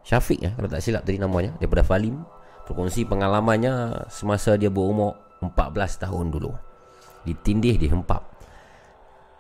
Syafiq 0.02 0.40
ya 0.42 0.52
Kalau 0.58 0.70
tak 0.70 0.82
silap 0.82 1.04
tadi 1.06 1.22
namanya 1.22 1.54
Daripada 1.58 1.86
Falim 1.86 2.22
Berkongsi 2.66 3.06
pengalamannya 3.06 4.06
Semasa 4.10 4.58
dia 4.58 4.72
berumur 4.72 5.18
14 5.42 6.06
tahun 6.06 6.30
dulu. 6.30 6.54
Ditindih 7.26 7.78
dihempap 7.78 8.22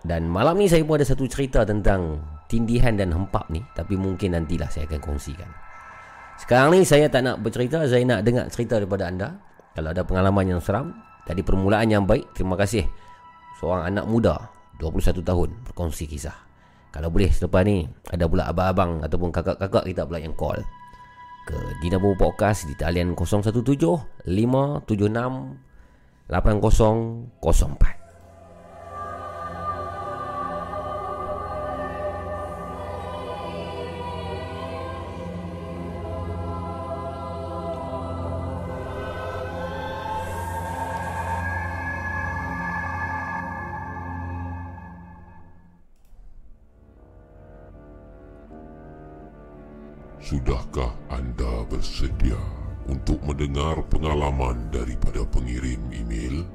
Dan 0.05 0.29
malam 0.29 0.57
ni 0.57 0.69
saya 0.69 0.85
pun 0.85 0.97
ada 0.97 1.05
satu 1.05 1.25
cerita 1.25 1.65
tentang 1.65 2.21
Tindihan 2.49 2.97
dan 2.97 3.13
hempap 3.13 3.49
ni 3.49 3.61
Tapi 3.73 3.97
mungkin 3.97 4.37
nantilah 4.37 4.69
saya 4.69 4.85
akan 4.89 5.01
kongsikan. 5.01 5.49
Sekarang 6.41 6.73
ni 6.73 6.85
saya 6.85 7.09
tak 7.09 7.25
nak 7.25 7.41
bercerita 7.41 7.85
Saya 7.85 8.05
nak 8.05 8.21
dengar 8.25 8.45
cerita 8.49 8.81
daripada 8.81 9.09
anda. 9.09 9.29
Kalau 9.73 9.89
ada 9.93 10.05
pengalaman 10.05 10.57
yang 10.57 10.61
seram 10.61 10.93
Tadi 11.25 11.41
permulaan 11.45 11.87
yang 11.89 12.03
baik 12.05 12.33
Terima 12.37 12.57
kasih. 12.57 12.85
Seorang 13.61 13.93
anak 13.93 14.05
muda 14.09 14.49
21 14.81 15.21
tahun 15.21 15.49
Berkongsi 15.69 16.09
kisah 16.09 16.50
Kalau 16.91 17.07
boleh 17.07 17.31
selepas 17.31 17.63
ni 17.63 17.87
Ada 18.11 18.27
pula 18.27 18.51
abang-abang 18.51 18.99
Ataupun 18.99 19.31
kakak-kakak 19.31 19.87
kita 19.87 20.03
pula 20.03 20.19
yang 20.19 20.35
call. 20.35 20.59
Ke 21.47 21.55
Dinabu 21.79 22.13
Podcast 22.19 22.67
Di 22.67 22.75
talian 22.75 23.15
017 23.15 23.55
576 24.27 24.27
8004 26.31 28.00
Sudahkah 50.31 50.95
anda 51.11 51.67
bersedia 51.67 52.39
untuk 52.87 53.19
mendengar 53.19 53.83
pengalaman 53.91 54.63
daripada 54.71 55.27
pengirim 55.27 55.75
email? 55.91 56.47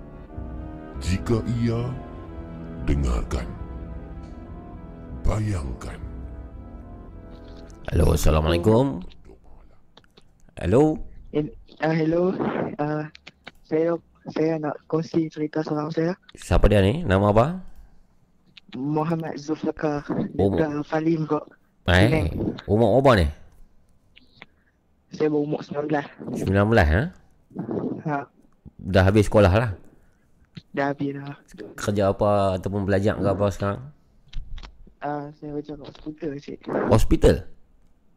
Jika 0.97 1.45
iya, 1.61 1.85
dengarkan. 2.89 3.45
Bayangkan. 5.29 6.01
Hello 7.93 8.17
Assalamualaikum 8.17 9.05
Hello 10.57 10.97
uh, 11.37 11.93
hello. 11.93 12.33
Uh, 12.81 13.05
saya 13.69 13.93
saya 14.33 14.57
nak 14.57 14.81
kongsi 14.89 15.29
cerita 15.29 15.61
seorang 15.61 15.93
saya. 15.93 16.17
Siapa 16.33 16.65
dia 16.73 16.81
ni? 16.81 17.05
Nama 17.05 17.29
apa? 17.29 17.61
Muhammad 18.73 19.37
Zulfikar. 19.37 20.01
Oh, 20.41 20.57
Falim 20.81 21.29
kok. 21.29 21.45
Eh, 21.93 22.33
umur 22.65 23.05
apa 23.05 23.13
ni? 23.21 23.29
Saya 25.15 25.29
berumur 25.31 25.61
19. 25.63 26.47
19 26.47 26.51
ha? 26.75 27.03
Ha, 28.07 28.19
Dah 28.77 29.03
habis 29.07 29.27
sekolah 29.27 29.51
lah 29.51 29.73
dah 30.77 30.93
habis 30.93 31.17
dah. 31.17 31.33
Kerja 31.77 32.13
apa 32.13 32.61
ataupun 32.61 32.85
belajar 32.85 33.17
ke 33.17 33.29
apa 33.29 33.47
sekarang? 33.49 33.81
Uh, 35.01 35.29
saya 35.37 35.51
kerja 35.61 35.73
kat 35.77 35.87
hospital 35.89 36.31
cik. 36.37 36.59
Hospital? 36.93 37.37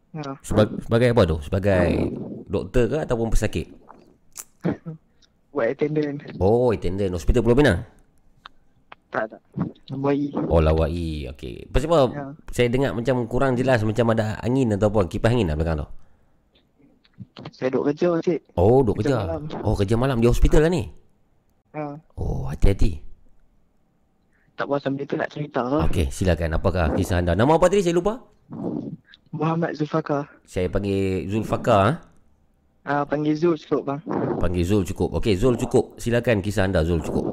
Ha, 0.09 0.33
Sebagai, 0.43 0.75
sebagai 0.83 1.07
apa 1.15 1.23
tu? 1.23 1.37
Sebagai 1.39 1.87
doktor 2.51 2.83
ke 2.91 2.97
ataupun 3.07 3.27
pesakit? 3.31 3.67
buat 5.55 5.65
attendant. 5.71 6.19
Oh, 6.37 6.71
attendant 6.75 7.15
Hospital 7.15 7.41
Pulau 7.41 7.57
Pinang? 7.57 7.83
Tak 9.09 9.25
tak. 9.25 9.41
Bayi. 9.89 10.29
Oh, 10.45 10.61
lawai 10.61 11.33
Okey 11.33 11.65
Pasal 11.73 11.89
apa? 11.89 11.97
Ya. 12.13 12.25
Saya 12.53 12.67
dengar 12.69 12.93
macam 12.93 13.25
kurang 13.25 13.57
jelas 13.57 13.81
Macam 13.81 14.13
ada 14.13 14.37
angin 14.45 14.69
atau 14.77 14.93
apa 14.93 15.09
Kipas 15.09 15.33
angin 15.33 15.49
lah 15.49 15.57
belakang 15.57 15.81
tu 15.81 15.87
Saya 17.51 17.69
duk 17.75 17.87
kerja 17.91 18.09
cik. 18.23 18.39
Oh, 18.59 18.83
duk 18.83 18.99
Kerja 18.99 19.15
kerja 19.15 19.27
malam. 19.27 19.41
Oh, 19.63 19.75
kerja 19.75 19.95
malam 19.95 20.17
di 20.19 20.27
hospital 20.27 20.67
lah 20.67 20.71
ni 20.71 20.83
Ha, 21.69 21.95
Oh, 22.17 22.49
hati-hati 22.49 23.09
tak 24.59 24.67
apa 24.67 24.75
sambil 24.83 25.07
tu 25.07 25.15
nak 25.15 25.31
cerita. 25.31 25.63
Okey, 25.87 26.11
silakan 26.11 26.59
Apakah 26.59 26.91
kisah 26.91 27.23
anda? 27.23 27.31
Nama 27.31 27.55
apa 27.55 27.71
tadi? 27.71 27.79
Saya 27.79 27.95
lupa 27.95 28.19
Muhammad 29.31 29.71
Zulfikar. 29.71 30.27
Saya 30.43 30.67
panggil 30.67 31.31
Zulfakar 31.31 31.79
ha? 31.79 31.91
Ah, 32.83 33.03
panggil 33.07 33.39
Zul 33.39 33.55
cukup 33.55 33.87
bang. 33.87 34.01
Panggil 34.35 34.67
Zul 34.67 34.83
cukup 34.83 35.15
Okey, 35.15 35.39
Zul 35.39 35.55
cukup 35.55 35.95
Silakan 35.95 36.43
kisah 36.43 36.67
anda 36.67 36.83
Zul 36.83 36.99
cukup 36.99 37.23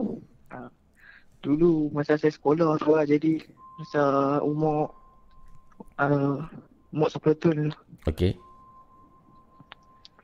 Dulu 1.42 1.90
masa 1.90 2.14
saya 2.14 2.30
sekolah 2.30 2.78
tu 2.78 2.94
lah 2.94 3.06
jadi 3.06 3.38
masa 3.78 4.02
umur 4.42 4.90
uh, 5.98 6.42
umur 6.90 7.08
10 7.10 7.38
tahun. 7.38 7.70
Okey 8.06 8.34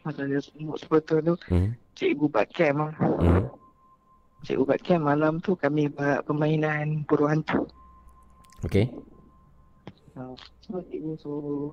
Masa 0.02 0.26
saya 0.26 0.38
umur 0.58 0.76
10 0.78 1.06
tahun 1.06 1.22
tu 1.30 1.36
hmm. 1.50 1.68
cikgu 1.94 2.26
buat 2.26 2.46
camp 2.50 2.76
lah. 2.82 2.92
Hmm. 3.22 3.44
Cikgu 4.42 4.62
buat 4.66 4.80
camp 4.82 5.02
malam 5.06 5.38
tu 5.38 5.54
kami 5.54 5.86
buat 5.90 6.26
permainan 6.26 7.06
burung 7.06 7.30
hantu. 7.30 7.66
Okey 8.66 8.86
Uh, 10.12 10.36
so 10.60 10.76
cikgu 10.92 11.16
suruh 11.24 11.72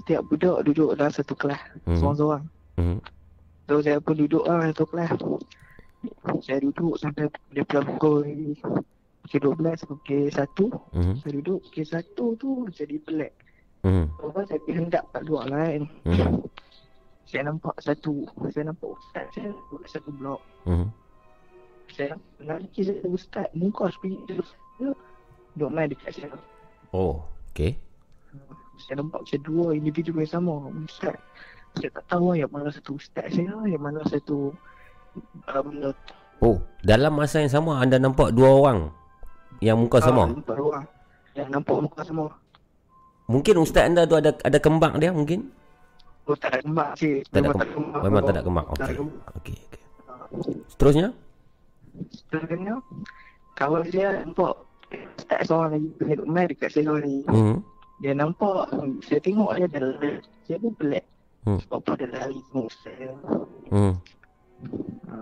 setiap 0.00 0.24
budak 0.32 0.64
duduk 0.64 0.96
dalam 0.96 1.12
satu 1.12 1.36
kelas 1.36 1.60
Hmm. 1.84 2.00
seorang-seorang. 2.00 2.44
hmm. 2.80 2.98
So 3.68 3.84
saya 3.84 4.00
pun 4.00 4.16
duduk 4.16 4.48
lah 4.48 4.72
satu 4.72 4.88
kelas. 4.88 5.12
Saya 6.40 6.64
duduk 6.64 6.96
sampai 6.96 7.28
daripada 7.52 7.84
pukul 7.84 8.56
pukul 9.28 9.60
12 9.60 9.84
pukul 9.84 10.32
1. 10.32 10.72
Hmm. 10.96 11.14
Saya 11.20 11.32
duduk 11.36 11.60
pukul 11.68 11.84
1 11.84 12.40
tu 12.40 12.50
jadi 12.72 12.96
pelik. 13.04 13.32
Hmm. 13.84 14.08
Lepas 14.24 14.48
saya 14.48 14.58
pergi 14.64 14.72
hendak 14.80 15.04
kat 15.12 15.22
luar 15.28 15.44
lah 15.52 15.68
kan. 15.68 15.84
Hmm. 16.08 16.32
Saya 17.28 17.44
nampak 17.44 17.76
satu, 17.76 18.24
saya 18.48 18.72
nampak 18.72 18.88
ustaz 18.88 19.28
saya 19.36 19.52
kat 19.52 19.88
satu 19.92 20.08
blok. 20.16 20.40
Hmm. 20.64 20.88
Saya 21.92 22.16
nampak 22.16 22.32
lelaki 22.40 22.80
saya 22.88 23.04
ustaz, 23.04 23.48
muka 23.52 23.92
seperti 23.92 24.16
dia. 24.24 24.40
Duduk 25.52 25.70
main 25.74 25.92
dekat 25.92 26.10
saya. 26.16 26.32
Oh, 26.94 27.20
okey 27.52 27.76
Saya 28.80 29.02
nampak 29.02 29.26
macam 29.26 29.40
dua 29.44 29.76
individu 29.76 30.14
yang 30.16 30.30
sama. 30.30 30.54
Ustaz. 30.86 31.18
Saya 31.76 31.90
tak 31.92 32.04
tahu 32.08 32.32
yang 32.32 32.48
mana 32.48 32.72
satu 32.72 32.96
ustaz 32.96 33.28
saya, 33.28 33.54
yang 33.68 33.82
mana 33.82 34.00
satu 34.08 34.54
benda 35.44 35.92
Oh, 36.38 36.56
dalam 36.86 37.18
masa 37.18 37.42
yang 37.42 37.50
sama 37.50 37.82
anda 37.82 37.98
nampak 37.98 38.30
dua 38.30 38.46
orang 38.56 38.78
yang 39.58 39.74
muka 39.76 39.98
Ah, 39.98 40.06
sama. 40.06 40.30
nampak 40.30 40.54
orang. 40.56 40.86
Yang 41.34 41.48
nampak 41.50 41.76
muka 41.82 42.00
sama. 42.06 42.24
Mungkin 43.28 43.54
ustaz 43.60 43.84
anda 43.84 44.06
tu 44.06 44.14
ada 44.16 44.30
ada 44.32 44.58
kembang 44.62 44.96
dia 44.96 45.10
mungkin? 45.12 45.50
Oh 46.28 46.36
tak 46.36 46.52
ada 46.52 46.60
kembang 46.60 46.90
cik. 46.92 47.24
Tak 47.32 47.40
ada 47.40 47.48
Memang 47.48 47.68
kembang. 47.72 48.02
Memang 48.04 48.22
tak 48.22 48.32
ada. 48.36 48.40
Tak 48.44 48.52
ada 48.52 48.62
Okey. 48.68 48.94
Okey, 49.40 49.56
okey. 49.64 49.82
Seterusnya? 50.68 51.08
Seterusnya, 52.12 52.74
kawan 53.56 53.82
saya 53.88 54.22
nampak 54.22 54.54
ustaz 55.18 55.40
seorang 55.48 55.72
lagi 55.76 55.88
duduk 56.00 56.28
main 56.28 56.46
dekat 56.48 56.70
saya 56.72 56.92
ni. 57.00 57.24
Hmm. 57.28 57.56
Dia 57.98 58.12
nampak, 58.14 58.70
saya 59.02 59.20
tengok 59.24 59.50
dia 59.58 59.66
dah 59.66 59.82
lari. 59.82 60.12
Saya 60.46 60.56
pun 60.62 60.72
pelik. 60.78 61.04
Hmm. 61.42 61.58
Sebab 61.64 61.78
apa 61.82 61.92
dia 61.98 62.08
lari 62.12 62.38
tengok 62.52 62.70
saya. 62.84 63.10
Hmm. 63.72 63.94
Ha. 65.08 65.14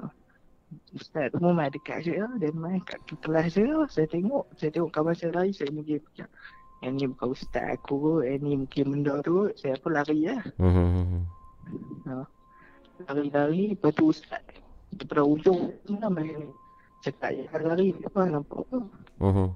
Ustaz 0.92 1.26
tu 1.32 1.38
main 1.40 1.70
dekat 1.72 1.98
saya. 2.04 2.26
Dia 2.36 2.50
main 2.52 2.82
kat 2.84 3.00
kelas 3.22 3.56
saya. 3.56 3.86
Saya 3.88 4.06
tengok. 4.10 4.44
Saya 4.60 4.70
tengok 4.74 4.90
kawan 4.92 5.14
saya 5.16 5.30
lari. 5.32 5.50
Saya 5.56 5.70
macam, 5.72 6.28
yang 6.84 7.00
ni 7.00 7.04
bukan 7.08 7.28
ustaz 7.32 7.66
aku. 7.76 8.20
Yang 8.24 8.38
ni 8.44 8.52
mungkin 8.64 8.84
benda 8.92 9.14
tu. 9.24 9.48
Saya 9.56 9.76
pun 9.80 9.96
lari 9.96 10.28
lah. 10.28 10.42
Hmm. 10.60 11.24
Lari-lari. 13.06 13.72
Lepas 13.72 13.92
tu 13.96 14.12
ustaz. 14.12 14.44
Daripada 14.92 15.22
ujung 15.24 15.72
tu 15.84 15.96
lah 15.96 16.10
main. 16.12 16.52
Cakap, 17.04 17.32
ya 17.32 17.44
lari. 17.60 17.96
Apa 18.04 18.28
nampak 18.28 18.64
apa? 18.68 18.78
Hmm. 19.20 19.50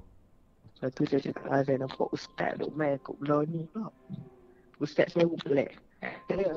Lepas 0.81 0.97
tu 0.97 1.05
saya 1.05 1.21
cakap, 1.21 1.45
ah, 1.53 1.61
saya 1.61 1.77
nampak 1.85 2.09
ustaz 2.09 2.57
duk 2.57 2.73
main 2.73 2.97
kat 3.05 3.13
belah 3.21 3.45
ni 3.45 3.69
pula. 3.69 3.93
Ustaz 4.81 5.13
saya 5.13 5.29
pun 5.29 5.37
pelik. 5.45 5.77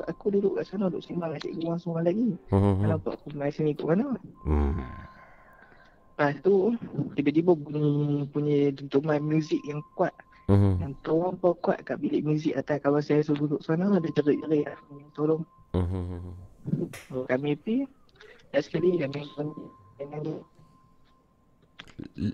Aku 0.09 0.33
duduk 0.33 0.57
kat 0.57 0.65
sana, 0.65 0.89
duduk 0.89 1.05
sembang 1.05 1.37
dengan 1.37 1.45
cikgu 1.45 1.65
orang 1.69 1.81
semua 1.85 2.01
lagi. 2.01 2.33
Hmm. 2.49 2.81
Kenapa 2.81 3.09
aku 3.13 3.27
main 3.37 3.53
sini 3.53 3.77
kat 3.77 3.85
mana? 3.85 4.17
Hmm. 4.49 4.81
Lepas 6.15 6.41
tu, 6.41 6.73
tiba-tiba 7.21 7.53
bunyi, 7.53 8.25
bunyi 8.33 8.73
dentuman 8.73 9.21
muzik 9.21 9.61
yang 9.69 9.85
kuat. 9.93 10.17
Hmm. 10.45 10.77
Yang 10.77 10.95
tolong 11.01 11.37
kuat 11.41 11.81
kat 11.89 11.97
bilik 11.97 12.21
muzik 12.21 12.53
atas 12.53 12.77
kawan 12.85 13.01
saya 13.01 13.25
suruh 13.25 13.49
duduk 13.49 13.61
sana, 13.65 13.89
ada 13.89 14.09
jerit-jerit 14.13 14.69
lah. 14.69 14.79
Tolong. 15.17 15.41
Hmm. 15.73 16.37
So, 17.09 17.25
kami 17.25 17.57
pergi. 17.57 17.89
Dan 18.53 18.61
sekali 18.63 19.01
kami 19.01 19.25
dia. 20.21 20.37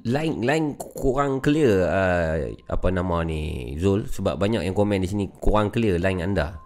Line 0.08 0.40
line 0.40 0.66
kurang 0.76 1.44
clear 1.44 1.84
uh, 1.84 2.48
apa 2.64 2.88
nama 2.88 3.20
ni 3.20 3.72
Zul 3.76 4.08
sebab 4.08 4.40
banyak 4.40 4.64
yang 4.64 4.72
komen 4.72 5.04
di 5.04 5.08
sini 5.08 5.24
kurang 5.36 5.68
clear 5.68 6.00
line 6.00 6.24
anda. 6.24 6.56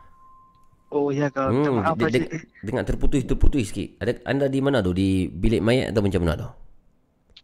Oh 0.95 1.11
ya 1.11 1.27
kau, 1.27 1.51
minta 1.51 1.75
Hmm, 1.75 1.83
maaf 1.83 1.99
de- 1.99 2.23
de- 2.23 2.31
dengar 2.63 2.87
terputus-terputus 2.87 3.75
sikit. 3.75 3.99
Ada 3.99 4.23
anda 4.31 4.47
di 4.47 4.63
mana 4.63 4.79
tu? 4.79 4.95
Di 4.95 5.27
bilik 5.27 5.59
mayat 5.59 5.91
atau 5.91 6.07
macam 6.07 6.23
mana 6.23 6.35
tu? 6.39 6.49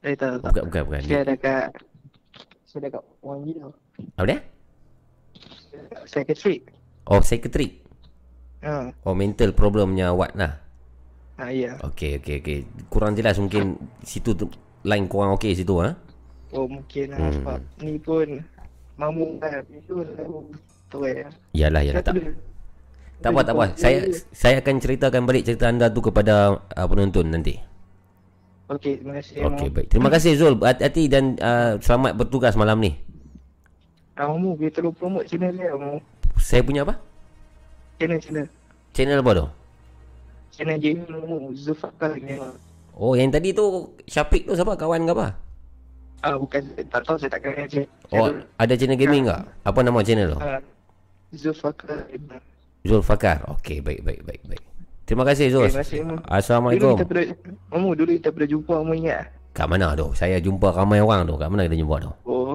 Saya 0.06 0.14
tak 0.14 0.28
tahu. 0.38 0.46
Bukan 0.54 0.62
bukan 0.70 0.82
bukan. 0.86 1.00
Saya 1.02 1.10
Di, 1.10 1.22
ada 1.26 1.34
kat, 1.34 1.66
saya 2.62 2.78
ada 2.86 2.88
kat 2.94 3.02
orang 3.26 3.40
gila. 3.42 3.68
Apa 4.14 4.26
dia? 4.26 4.38
Psychiatric. 6.04 6.60
Oh, 7.06 7.20
psychiatric. 7.20 7.82
Ha, 8.60 8.92
Oh, 9.02 9.16
mental 9.16 9.56
problemnya 9.56 10.12
Wat 10.12 10.36
lah. 10.36 10.60
ha 11.40 11.48
ya. 11.48 11.72
Okey 11.80 12.20
okey 12.20 12.36
okey. 12.44 12.58
Kurang 12.92 13.16
jelas 13.16 13.40
mungkin 13.40 13.80
situ 14.04 14.36
tu 14.36 14.44
line 14.84 15.08
kurang 15.08 15.32
okey 15.34 15.56
situ 15.56 15.72
ha. 15.80 15.96
Oh 16.52 16.68
mungkin 16.68 17.14
lah 17.14 17.18
Hmm. 17.18 17.32
sebab 17.40 17.60
ni 17.80 17.96
pun 17.96 18.28
mamu 19.00 19.40
kan 19.40 19.64
itu 19.72 20.04
aku 20.04 20.44
tahu 20.92 21.08
ya. 21.08 21.24
Yalah 21.56 21.80
yalah 21.80 22.04
tak. 22.04 22.20
Tak 23.20 23.30
apa 23.32 23.40
tak 23.40 23.54
apa. 23.56 23.64
Saya 23.74 23.98
saya 24.28 24.60
akan 24.60 24.74
ceritakan 24.76 25.24
balik 25.24 25.48
cerita 25.48 25.72
anda 25.72 25.88
tu 25.88 26.04
kepada 26.04 26.60
uh, 26.60 26.86
penonton 26.86 27.32
nanti. 27.32 27.56
Okey, 28.68 29.00
terima 29.00 29.18
kasih. 29.18 29.34
Okey 29.48 29.68
baik. 29.72 29.86
Terima 29.88 30.08
kasih 30.12 30.32
Zul. 30.36 30.54
Hati-hati 30.54 31.08
dan 31.08 31.34
uh, 31.40 31.80
selamat 31.80 32.12
bertugas 32.14 32.52
malam 32.54 32.76
ni. 32.78 32.92
Ah, 34.20 34.28
Mamu, 34.28 34.52
dia 34.60 34.68
terus 34.68 34.92
promote 35.00 35.24
channel 35.24 35.56
dia, 35.56 35.72
Mamu. 35.72 35.96
Saya 36.36 36.60
punya 36.60 36.84
apa? 36.84 37.00
Channel, 37.96 38.20
channel. 38.20 38.46
Channel 38.92 39.18
apa 39.24 39.32
tu? 39.32 39.46
Channel 40.60 40.76
gaming 40.76 41.08
Mamu, 41.08 41.56
Zulfakar 41.56 42.20
ni. 42.20 42.36
Oh 42.92 43.16
yang 43.16 43.32
tadi 43.32 43.56
tu 43.56 43.88
Syafiq 44.04 44.44
tu 44.44 44.52
siapa? 44.52 44.76
Kawan 44.76 45.08
ke 45.08 45.12
apa? 45.16 45.32
Ah, 46.20 46.36
bukan, 46.36 46.60
tak 46.92 47.00
tahu 47.00 47.16
saya 47.16 47.32
tak 47.32 47.48
kenal 47.48 47.64
je. 47.64 47.88
Oh 48.12 48.28
ada 48.60 48.76
channel 48.76 49.00
gaming 49.00 49.24
ke? 49.24 49.36
Apa 49.64 49.80
nama 49.80 50.04
channel 50.04 50.36
tu? 50.36 50.38
Ah, 50.44 50.60
Zulfakar. 51.32 52.04
Zul 52.84 53.00
Fakar. 53.00 53.40
Okey 53.56 53.80
baik 53.80 54.04
baik 54.04 54.20
baik 54.28 54.42
baik. 54.44 54.64
Terima 55.08 55.24
kasih 55.24 55.48
Zul. 55.48 55.72
Terima 55.72 55.80
kasih, 55.80 55.98
Mamu. 56.04 56.20
Dulu 56.20 56.28
Assalamualaikum. 56.28 56.92
kita 57.00 57.08
pernah, 57.08 57.24
Mamu, 57.72 57.90
dulu 57.96 58.10
kita 58.20 58.28
pernah 58.36 58.48
jumpa, 58.52 58.74
Mamu 58.84 58.94
ingat? 59.00 59.24
Kat 59.56 59.64
mana 59.64 59.96
tu? 59.96 60.12
Saya 60.12 60.36
jumpa 60.44 60.76
ramai 60.76 61.00
orang 61.00 61.24
tu. 61.24 61.40
Kat 61.40 61.48
mana 61.48 61.64
kita 61.64 61.80
jumpa 61.80 61.96
tu? 62.04 62.12
Oh, 62.28 62.52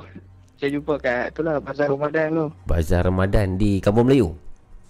saya 0.55 0.69
jumpa 0.71 0.93
kat 0.97 1.35
tu 1.35 1.43
lah, 1.43 1.59
Pasar 1.59 1.91
Ramadan 1.91 2.27
tu. 2.31 2.45
Bazar 2.63 3.01
Ramadan 3.03 3.47
di 3.59 3.83
Kampung 3.83 4.07
Melayu. 4.07 4.31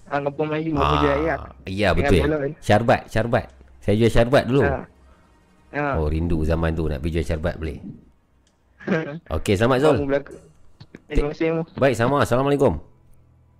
Ah, 0.06 0.22
Kampung 0.22 0.48
Melayu, 0.54 0.78
Mamu 0.78 0.96
Jaya. 1.02 1.36
Ya 1.66 1.90
Dengan 1.92 2.12
betul. 2.12 2.22
belon. 2.22 2.52
Syarbat, 2.62 3.02
syarbat. 3.10 3.46
Saya 3.82 3.96
jual 3.98 4.12
syarbat 4.14 4.44
dulu. 4.46 4.62
Ah. 4.66 4.86
Ah. 5.76 6.00
Oh 6.00 6.08
rindu 6.08 6.46
zaman 6.48 6.72
tu 6.72 6.88
nak 6.88 7.04
pergi 7.04 7.20
jual 7.20 7.26
syarbat 7.28 7.60
boleh. 7.60 7.78
Okey 9.42 9.54
selamat 9.58 9.78
Zul. 9.82 9.98
Terima 11.10 11.30
kasih. 11.34 11.66
Baik 11.76 11.96
sama. 11.98 12.24
Assalamualaikum. 12.24 12.80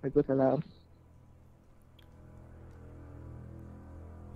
Waalaikumsalam. 0.00 0.58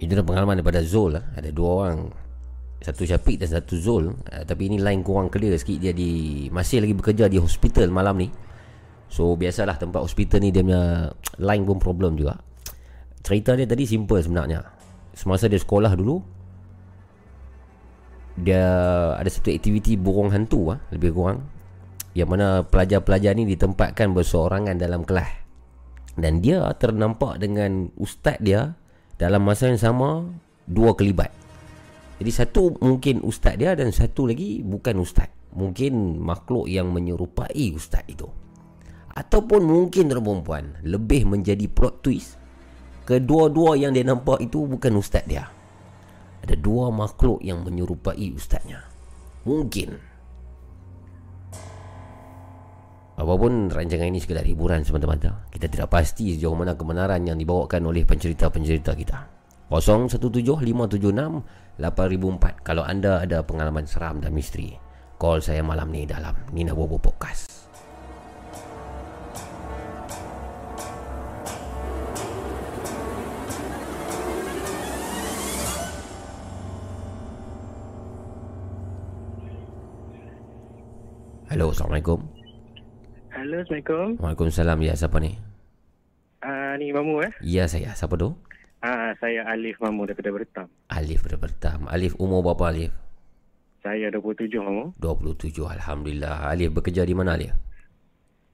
Itu 0.01 0.13
adalah 0.17 0.27
pengalaman 0.27 0.55
daripada 0.61 0.81
Zul 0.83 1.17
lah. 1.17 1.25
Ada 1.37 1.51
dua 1.55 1.71
orang. 1.87 1.99
Satu 2.81 3.05
Syafiq 3.05 3.37
dan 3.45 3.49
satu 3.53 3.77
Zul. 3.77 4.09
Uh, 4.09 4.45
tapi 4.49 4.73
ini 4.73 4.81
line 4.81 5.05
kurang 5.05 5.29
clear 5.29 5.53
sikit. 5.61 5.77
Dia 5.77 5.93
di, 5.93 6.49
masih 6.49 6.81
lagi 6.81 6.97
bekerja 6.97 7.29
di 7.29 7.37
hospital 7.37 7.93
malam 7.93 8.17
ni. 8.17 8.29
So 9.11 9.37
biasalah 9.37 9.77
tempat 9.77 10.01
hospital 10.01 10.41
ni 10.41 10.55
dia 10.55 10.65
punya 10.65 11.13
line 11.43 11.65
pun 11.67 11.79
problem 11.83 12.17
juga. 12.17 12.41
Cerita 13.21 13.53
dia 13.53 13.69
tadi 13.69 13.85
simple 13.85 14.23
sebenarnya. 14.23 14.65
Semasa 15.13 15.51
dia 15.51 15.61
sekolah 15.61 15.93
dulu. 15.93 16.17
Dia 18.41 18.65
ada 19.21 19.29
satu 19.29 19.53
aktiviti 19.53 20.01
burung 20.01 20.33
hantu 20.33 20.73
ah 20.73 20.81
lebih 20.95 21.13
kurang. 21.13 21.45
Yang 22.17 22.29
mana 22.33 22.47
pelajar-pelajar 22.65 23.37
ni 23.37 23.45
ditempatkan 23.45 24.17
berseorangan 24.17 24.81
dalam 24.81 25.05
kelas. 25.05 25.29
Dan 26.17 26.41
dia 26.41 26.65
ternampak 26.79 27.39
dengan 27.43 27.93
ustaz 28.01 28.41
dia 28.41 28.75
dalam 29.21 29.45
masa 29.45 29.69
yang 29.69 29.79
sama 29.79 30.27
dua 30.65 30.97
kelibat. 30.97 31.40
Jadi 32.21 32.31
satu 32.37 32.77
mungkin 32.85 33.25
ustaz 33.25 33.57
dia 33.57 33.73
dan 33.73 33.89
satu 33.97 34.29
lagi 34.29 34.61
bukan 34.61 35.01
ustaz. 35.01 35.33
Mungkin 35.57 36.21
makhluk 36.21 36.69
yang 36.69 36.93
menyerupai 36.93 37.73
ustaz 37.73 38.05
itu. 38.07 38.29
Ataupun 39.17 39.65
mungkin 39.65 40.13
perempuan 40.13 40.77
lebih 40.85 41.25
menjadi 41.25 41.65
plot 41.67 42.05
twist. 42.05 42.37
Kedua-dua 43.09 43.81
yang 43.81 43.97
dia 43.97 44.05
nampak 44.05 44.45
itu 44.45 44.69
bukan 44.69 45.01
ustaz 45.01 45.25
dia. 45.25 45.49
Ada 46.45 46.61
dua 46.61 46.93
makhluk 46.93 47.41
yang 47.41 47.65
menyerupai 47.65 48.37
ustaznya. 48.37 48.85
Mungkin. 49.49 49.97
Apapun 53.17 53.69
rancangan 53.69 54.09
ini 54.09 54.21
sekadar 54.21 54.45
hiburan 54.45 54.85
semata-mata. 54.85 55.49
Kita 55.49 55.69
tidak 55.69 55.89
pasti 55.93 56.37
sejauh 56.37 56.57
mana 56.57 56.77
kebenaran 56.77 57.25
yang 57.25 57.37
dibawakan 57.37 57.89
oleh 57.89 58.05
pencerita-pencerita 58.05 58.93
kita. 58.97 59.19
0175768004 61.81 62.61
Kalau 62.61 62.85
anda 62.85 63.25
ada 63.25 63.41
pengalaman 63.41 63.89
seram 63.89 64.21
dan 64.21 64.37
misteri 64.37 64.77
Call 65.17 65.41
saya 65.41 65.65
malam 65.65 65.89
ni 65.89 66.05
dalam 66.05 66.37
Nina 66.53 66.77
Bobo 66.77 67.01
Podcast 67.01 67.69
Halo, 81.51 81.75
Assalamualaikum 81.75 82.21
Halo, 83.35 83.65
Assalamualaikum. 83.65 84.21
Waalaikumsalam, 84.21 84.79
ya 84.85 84.95
siapa 84.95 85.17
ni? 85.19 85.35
Ah, 86.45 86.77
ni 86.77 86.93
Mamu 86.93 87.25
eh? 87.25 87.33
Ya 87.41 87.65
saya, 87.67 87.97
siapa 87.97 88.15
tu? 88.21 88.37
Ah, 88.81 89.13
saya 89.17 89.45
Alif 89.45 89.77
Mamu 89.79 90.09
daripada 90.09 90.33
Bertam. 90.33 90.67
Alif 90.89 91.21
daripada 91.21 91.47
Pertam 91.47 91.85
Alif 91.87 92.17
umur 92.17 92.41
berapa 92.43 92.73
Alif? 92.73 92.93
Saya 93.81 94.09
27 94.09 94.49
Mamu. 94.57 94.97
27 94.97 95.53
Alhamdulillah 95.63 96.49
Alif 96.49 96.73
bekerja 96.73 97.05
di 97.05 97.13
mana 97.13 97.37
Alif? 97.37 97.53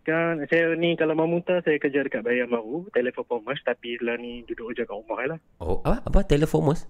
Kan 0.02 0.42
saya 0.46 0.74
ni 0.74 0.94
kalau 0.94 1.14
Mamu 1.14 1.42
tahu 1.42 1.62
saya 1.62 1.78
kerja 1.78 2.02
dekat 2.02 2.22
Bayan 2.22 2.46
Baru, 2.46 2.86
teleperformance 2.90 3.62
tapi 3.62 3.98
lah 3.98 4.14
ni 4.14 4.42
duduk 4.42 4.70
je 4.72 4.82
kat 4.82 4.90
rumah 4.92 5.18
lah. 5.26 5.38
Oh 5.58 5.78
apa? 5.80 6.02
Apa? 6.02 6.18
Teleformers? 6.22 6.86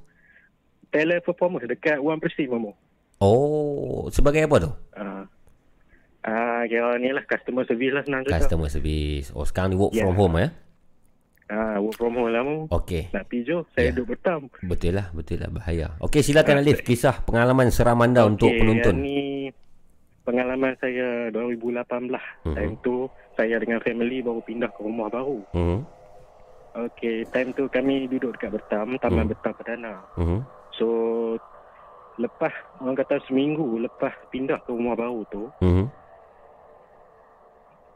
Teleperformance 0.88 1.64
dekat 1.66 1.96
One 1.98 2.16
Prestige 2.16 2.48
Mamu. 2.48 2.72
Oh 3.20 4.08
sebagai 4.08 4.44
apa 4.44 4.56
tu? 4.58 4.70
Ah. 4.92 5.24
Ah, 6.20 6.64
kira 6.64 6.96
ni 6.96 7.12
lah 7.12 7.22
customer 7.22 7.62
service 7.62 7.92
lah 7.92 8.02
senang 8.02 8.24
cakap. 8.24 8.40
Customer 8.42 8.66
service 8.66 9.28
Oh 9.30 9.44
sekarang 9.44 9.70
ni 9.70 9.78
work 9.78 9.92
Ya. 9.92 10.02
from 10.02 10.16
home 10.16 10.36
ya? 10.36 10.48
Ah, 11.46 11.78
work 11.78 11.94
from 11.94 12.10
home 12.12 12.26
Mamu. 12.28 12.66
Okey 12.68 13.06
Nak 13.14 13.30
pergi 13.30 13.46
je, 13.46 13.56
saya 13.70 13.86
Ya. 13.86 13.94
duduk 13.94 14.18
Bertam. 14.18 14.50
Betul 14.60 14.98
lah 14.98 15.14
Betul 15.14 15.38
lah 15.38 15.48
bahaya 15.48 15.94
Okey 16.00 16.18
silakan 16.20 16.58
Alif 16.58 16.82
Kisah 16.82 17.22
pengalaman 17.22 17.70
seram 17.70 18.02
anda 18.02 18.26
untuk 18.26 18.50
Okey, 18.50 18.58
penonton 18.58 18.96
yang 18.96 19.06
ni 19.06 19.18
pengalaman 20.26 20.74
saya 20.76 21.30
2018. 21.30 22.18
Mhm. 22.42 22.54
Time 22.58 22.74
tu 22.82 23.06
saya 23.32 23.62
dengan 23.62 23.78
family 23.78 24.18
baru 24.20 24.42
pindah 24.42 24.66
ke 24.68 24.80
rumah 24.80 25.06
baru. 25.06 25.38
hmm. 25.52 25.78
Okey, 26.76 27.24
time 27.30 27.54
tu 27.54 27.70
kami 27.70 28.04
duduk 28.04 28.34
dekat 28.34 28.50
Bertam, 28.52 28.98
Taman 28.98 29.22
Hmm. 29.22 29.30
Bertam 29.30 29.52
Perdana. 29.54 29.94
Hmm. 30.12 30.42
So 30.72 30.86
lepas 32.16 32.50
orang 32.76 32.98
kata 32.98 33.22
seminggu 33.22 33.64
lepas 33.78 34.12
pindah 34.28 34.58
ke 34.58 34.68
rumah 34.68 34.92
baru 34.92 35.22
tu, 35.30 35.46
Hmm. 35.58 35.86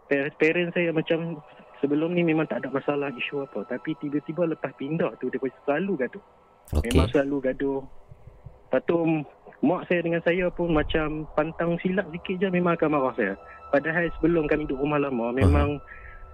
parents, 0.07 0.37
parents 0.37 0.73
saya 0.73 0.91
macam 0.91 1.43
sebelum 1.81 2.14
ni 2.14 2.23
memang 2.23 2.47
tak 2.47 2.64
ada 2.64 2.69
masalah 2.71 3.11
isu 3.12 3.45
apa, 3.45 3.66
tapi 3.66 3.97
tiba-tiba 3.99 4.47
lepas 4.47 4.73
pindah 4.77 5.16
tu 5.19 5.33
dia 5.33 5.40
selalu 5.66 6.07
gaduh. 6.07 6.25
Okey 6.77 6.95
Memang 6.95 7.09
selalu 7.11 7.37
gaduh. 7.51 7.81
Lepas 8.71 8.81
tu 8.87 8.97
mak 9.61 9.83
saya 9.90 10.01
dengan 10.01 10.23
saya 10.23 10.47
pun 10.49 10.71
macam 10.71 11.27
pantang 11.35 11.75
silap 11.83 12.07
sikit 12.14 12.47
je 12.47 12.49
memang 12.49 12.79
akan 12.79 12.90
marah 12.95 13.14
saya. 13.19 13.35
Padahal 13.75 14.07
sebelum 14.19 14.47
kami 14.47 14.64
duduk 14.71 14.87
rumah 14.87 15.03
lama 15.03 15.35
memang 15.35 15.83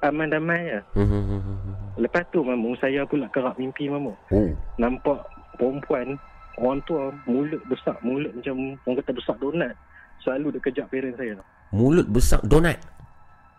aman 0.05 0.29
damai 0.29 0.77
ya. 0.77 0.81
Hmm. 0.93 1.65
Lepas 1.97 2.29
tu 2.29 2.45
mamu 2.45 2.77
saya 2.77 3.09
pula 3.09 3.25
kerap 3.33 3.57
mimpi 3.57 3.89
mamu. 3.89 4.13
Oh 4.13 4.53
nampak 4.77 5.25
perempuan 5.57 6.21
orang 6.61 6.81
tua 6.85 7.13
mulut 7.29 7.61
besar 7.69 7.97
mulut 8.05 8.33
macam 8.33 8.77
orang 8.85 8.97
kata 9.01 9.13
besar 9.17 9.37
donat 9.41 9.73
selalu 10.25 10.57
dia 10.57 10.61
kejap 10.69 10.87
parents 10.89 11.19
saya 11.21 11.41
Mulut 11.75 12.07
besar 12.09 12.41
donat 12.45 12.79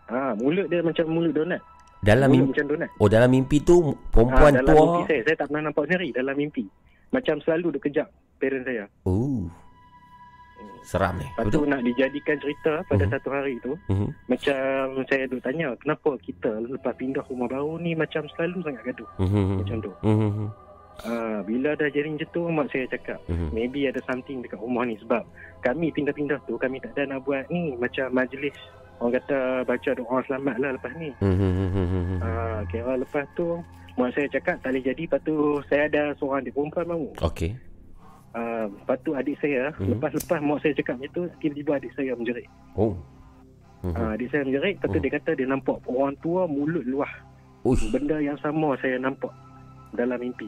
ha 0.10 0.34
mulut 0.38 0.69
dia 0.69 0.82
macam 0.82 1.06
mulut 1.10 1.34
donat 1.34 1.62
Dalam 2.01 2.29
mimpi 2.29 2.51
macam 2.53 2.65
donat 2.69 2.89
Oh 2.97 3.07
dalam 3.07 3.29
mimpi 3.29 3.57
tu 3.60 3.75
ha, 3.81 3.93
Perempuan 4.13 4.51
dalam 4.53 4.67
tua 4.67 4.81
mimpi 4.83 5.01
saya 5.07 5.21
saya 5.25 5.36
tak 5.36 5.47
pernah 5.49 5.63
nampak 5.67 5.83
sendiri 5.89 6.10
dalam 6.13 6.36
mimpi 6.36 6.65
macam 7.07 7.36
selalu 7.39 7.67
dia 7.73 7.81
kejap 7.81 8.07
parents 8.38 8.65
saya 8.65 8.86
Oh 9.03 9.47
Seram 10.81 11.19
ni 11.19 11.27
lepas 11.27 11.51
tu 11.51 11.62
nak 11.63 11.83
dijadikan 11.83 12.38
cerita 12.39 12.79
pada 12.86 13.03
Mhm. 13.03 13.12
satu 13.12 13.29
hari 13.29 13.55
tu 13.60 13.73
Mhm. 13.88 14.07
macam 14.25 14.83
saya 15.03 15.23
duk 15.27 15.41
tanya 15.41 15.75
kenapa 15.77 16.10
kita 16.17 16.51
lepas 16.63 16.95
pindah 16.95 17.23
rumah 17.27 17.45
baru 17.45 17.75
ni 17.77 17.91
macam 17.91 18.23
selalu 18.31 18.63
sangat 18.63 18.83
gaduh 18.86 19.10
Mhm. 19.19 19.55
macam 19.60 19.77
tu 19.83 19.91
Mhm. 20.01 20.45
ha, 21.03 21.13
bila 21.43 21.75
dah 21.75 21.89
jadi 21.89 22.07
macam 22.07 22.29
tu 22.31 22.41
mak 22.47 22.67
saya 22.71 22.88
cakap 22.88 23.19
Mhm. 23.27 23.51
maybe 23.51 23.83
ada 23.83 23.99
something 24.03 24.39
dekat 24.39 24.57
rumah 24.57 24.83
ni 24.83 24.95
sebab 24.97 25.27
kami 25.60 25.91
pindah-pindah 25.91 26.39
tu 26.43 26.55
kami 26.55 26.79
tak 26.79 26.95
ada 26.95 27.03
nak 27.12 27.19
buat 27.21 27.43
ni 27.49 27.75
macam 27.75 28.07
majlis 28.10 28.55
orang 28.97 29.13
kata 29.15 29.38
baca 29.63 29.89
doa 29.93 30.17
selamat 30.25 30.55
lah 30.57 30.71
lepas 30.73 30.93
ni. 30.97 31.10
Mhm. 31.21 32.17
ha, 32.19 32.29
kira 32.65 32.93
lepas 32.97 33.25
tu 33.33 33.62
mak 33.93 34.13
saya 34.13 34.25
cakap 34.29 34.57
tak 34.62 34.73
boleh 34.73 34.83
jadi. 34.86 35.03
Lepas 35.05 35.21
tu 35.21 35.36
saya 35.65 35.83
ada 35.86 36.03
seorang 36.17 36.41
adik 36.41 36.53
perempuan 36.53 36.86
Okey. 37.19 37.51
Ha, 38.33 38.41
lepas 38.65 38.97
tu 39.01 39.12
adik 39.13 39.38
saya 39.38 39.73
Mhm. 39.73 39.97
lepas-lepas 39.97 40.39
mak 40.39 40.60
saya 40.62 40.73
cakap 40.73 40.95
macam 40.97 41.12
tu 41.12 41.21
tiba-tiba 41.39 41.71
adik 41.77 41.91
saya 41.93 42.12
menjerit. 42.13 42.47
Oh. 42.73 42.93
Mhm. 43.86 43.93
ha, 43.93 44.13
adik 44.13 44.27
saya 44.29 44.41
menjerit 44.43 44.75
lepas 44.77 44.88
tu 44.88 44.97
Mhm. 44.97 45.05
dia 45.05 45.12
kata 45.13 45.29
dia 45.33 45.47
nampak 45.47 45.77
orang 45.86 46.13
tua 46.19 46.41
mulut 46.45 46.86
luah. 46.86 47.13
Uish. 47.65 47.89
benda 47.91 48.15
yang 48.17 48.38
sama 48.39 48.79
saya 48.79 48.95
nampak 48.95 49.33
dalam 49.91 50.15
mimpi. 50.17 50.47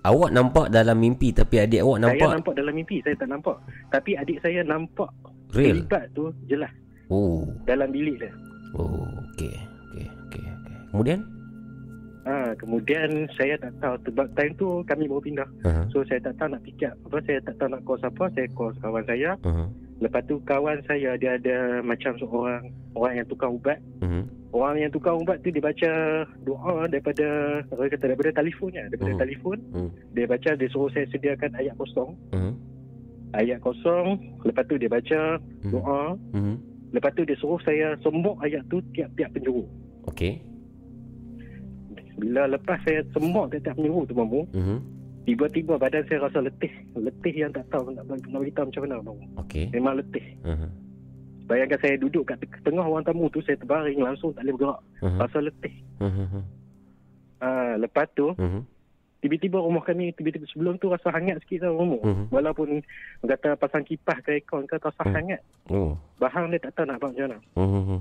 Awak 0.00 0.30
nampak 0.30 0.70
dalam 0.70 0.96
mimpi 0.96 1.28
Tapi 1.28 1.60
adik 1.60 1.82
awak 1.82 1.98
saya 1.98 2.06
nampak? 2.08 2.30
nampak 2.38 2.54
dalam 2.54 2.72
mimpi 2.72 2.96
saya 3.02 3.14
tak 3.18 3.28
nampak. 3.28 3.56
Tapi 3.90 4.10
adik 4.16 4.38
saya 4.40 4.60
nampak 4.62 5.10
Real? 5.50 5.76
terlibat 5.82 6.04
tu 6.14 6.30
jelas 6.46 6.70
Oh 7.10 7.42
dalam 7.66 7.90
bilik 7.90 8.22
dia 8.22 8.32
Oh 8.72 9.04
Okey 9.34 9.50
Okey 9.90 10.06
Okey 10.30 10.44
okey. 10.46 10.76
Kemudian 10.90 11.20
Ha, 12.20 12.52
kemudian 12.54 13.26
saya 13.34 13.56
tak 13.56 13.72
tahu 13.80 13.96
sebab 14.06 14.28
time 14.36 14.52
tu 14.54 14.84
kami 14.84 15.08
baru 15.08 15.24
pindah. 15.24 15.48
uh-huh. 15.64 15.88
So 15.88 16.04
saya 16.04 16.20
tak 16.20 16.36
tahu 16.36 16.52
nak 16.52 16.62
fikir 16.62 16.92
apa, 16.92 17.16
saya 17.24 17.40
tak 17.42 17.56
tahu 17.56 17.68
nak 17.72 17.82
call 17.82 17.96
siapa, 17.96 18.24
saya 18.36 18.46
call 18.52 18.70
kawan 18.76 19.04
saya. 19.08 19.30
Uh-huh. 19.40 19.66
Lepas 19.98 20.22
tu 20.28 20.36
kawan 20.44 20.78
saya 20.84 21.16
dia 21.16 21.40
ada 21.40 21.80
macam 21.80 22.12
seorang 22.20 22.68
orang 22.92 23.14
yang 23.16 23.26
tukar 23.26 23.48
ubat. 23.48 23.80
Mhm. 24.04 24.28
Orang 24.52 24.76
yang 24.76 24.92
tukar 24.92 25.16
ubat 25.16 25.40
tu 25.40 25.48
dia 25.48 25.64
baca 25.64 25.92
doa 26.44 26.74
daripada 26.86 27.26
orang 27.68 27.88
kata 27.88 28.04
daripada 28.04 28.30
telefonnya, 28.36 28.82
daripada 28.88 29.12
Hmm. 29.12 29.20
telefon. 29.20 29.58
Hmm. 29.72 29.90
Dia 30.12 30.24
baca 30.24 30.50
dia 30.54 30.68
suruh 30.68 30.90
saya 30.90 31.06
sediakan 31.08 31.50
ayat 31.56 31.74
kosong. 31.76 32.10
Mhm. 32.32 32.52
Ayat 33.32 33.58
kosong, 33.60 34.06
lepas 34.42 34.64
tu 34.66 34.76
dia 34.76 34.92
baca 34.92 35.20
Mhm. 35.64 35.72
doa, 35.72 36.02
Mhm. 36.36 36.54
Lepas 36.90 37.10
tu 37.12 37.22
dia 37.22 37.36
suruh 37.36 37.60
saya 37.60 37.94
sembuk 38.00 38.38
ayat 38.40 38.62
tu 38.66 38.82
tiap-tiap 38.90 39.30
penjuru. 39.30 39.64
Okey. 40.06 40.42
Bila 42.16 42.44
lepas 42.46 42.78
saya 42.84 43.00
sembuk 43.10 43.48
tiap-tiap 43.48 43.74
penjuru 43.74 44.00
tu 44.04 44.14
mamu, 44.14 44.42
Mhm. 44.52 44.76
tiba-tiba 45.24 45.74
badan 45.76 46.04
saya 46.04 46.26
rasa 46.26 46.38
letih. 46.40 46.72
Letih 46.94 47.34
yang 47.34 47.50
tak 47.50 47.64
tahu 47.68 47.90
nak, 47.90 48.04
nak 48.04 48.20
beritahu 48.34 48.68
macam 48.68 48.82
mana 48.84 48.94
mamu. 49.00 49.24
Okey. 49.38 49.66
Memang 49.70 49.94
letih. 49.96 50.26
Mhm. 50.42 50.68
Bayangkan 51.46 51.78
saya 51.80 51.98
duduk 51.98 52.22
kat 52.24 52.38
te- 52.38 52.62
tengah 52.62 52.86
orang 52.86 53.02
tamu 53.02 53.26
tu, 53.28 53.42
saya 53.42 53.58
terbaring 53.58 53.98
langsung 53.98 54.30
tak 54.30 54.44
boleh 54.44 54.54
bergerak. 54.54 54.80
Mhm. 55.02 55.18
Rasa 55.18 55.38
letih. 55.40 55.74
Mhm. 55.98 56.42
Ah, 57.40 57.74
lepas 57.74 58.06
tu, 58.12 58.30
Mhm. 58.36 58.60
Tiba-tiba 59.20 59.60
rumah 59.60 59.84
kami, 59.84 60.12
tiba-tiba 60.16 60.48
sebelum 60.48 60.80
tu 60.80 60.88
rasa 60.88 61.12
hangat 61.12 61.38
sikit 61.44 61.68
tau 61.68 61.76
rumah. 61.76 62.00
Mhm. 62.00 62.24
Walaupun 62.32 62.68
kata 63.24 63.56
pasang 63.60 63.84
kipas 63.84 64.18
ke 64.24 64.40
aircon 64.40 64.64
ke 64.64 64.80
rasa 64.80 65.04
Hmm. 65.04 65.14
hangat. 65.14 65.40
Oh. 65.68 65.94
Bahang 66.16 66.48
dia 66.48 66.60
tak 66.60 66.80
tahu 66.80 66.88
nak 66.88 66.98
buat 67.04 67.12
macam 67.12 67.26
mana. 67.28 67.38
Mhm. 67.56 68.00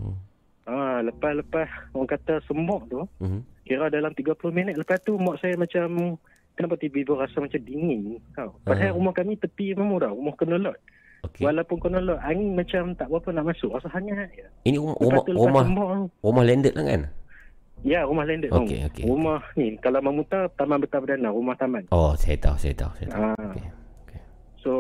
Ah, 0.70 1.00
lepas-lepas 1.02 1.68
orang 1.98 2.10
kata 2.10 2.34
sembok 2.48 2.82
tu, 2.88 3.02
Mhm. 3.20 3.40
kira 3.68 3.92
dalam 3.92 4.14
30 4.16 4.54
minit 4.54 4.78
lepas 4.80 5.02
tu 5.04 5.18
mak 5.20 5.42
saya 5.44 5.58
macam 5.60 6.16
kenapa 6.56 6.76
tiba-tiba 6.80 7.20
rasa 7.20 7.38
macam 7.44 7.62
dingin 7.64 8.20
tau. 8.32 8.56
Ah. 8.64 8.74
Padahal 8.74 8.96
rumah 8.96 9.14
kami 9.14 9.36
tepi 9.36 9.76
memang 9.76 10.00
dah, 10.00 10.12
rumah 10.16 10.34
kena 10.40 10.56
lot. 10.56 10.78
Okey. 11.20 11.44
Walaupun 11.44 11.78
kena 11.84 12.00
lot, 12.00 12.20
angin 12.24 12.56
macam 12.56 12.96
tak 12.96 13.12
berapa 13.12 13.36
nak 13.36 13.52
masuk, 13.52 13.76
rasa 13.76 13.92
hangat 13.92 14.32
je. 14.40 14.48
Ini 14.72 14.80
rumah 14.80 14.96
Lepas 14.96 15.04
rumah 15.04 15.24
tu 15.28 15.32
rumah, 15.36 15.64
rumah 16.24 16.44
landed 16.48 16.74
lah 16.80 16.86
kan? 16.88 17.02
Ya, 17.80 18.04
rumah 18.04 18.28
landed 18.28 18.52
Okey, 18.52 18.84
tu. 18.84 18.88
okey. 18.92 19.04
Rumah 19.08 19.39
ni, 19.56 19.80
kalau 19.80 20.04
Mamu 20.04 20.28
tahu, 20.28 20.52
Taman 20.60 20.84
Betah 20.84 21.00
Perdana, 21.00 21.32
rumah 21.32 21.56
taman. 21.56 21.88
Oh, 21.96 22.12
saya 22.20 22.36
tahu, 22.36 22.60
saya 22.60 22.76
tahu, 22.76 22.92
saya 23.00 23.08
tahu. 23.08 23.24
Ah. 23.24 23.36
Okey. 23.39 23.65
So, 24.60 24.72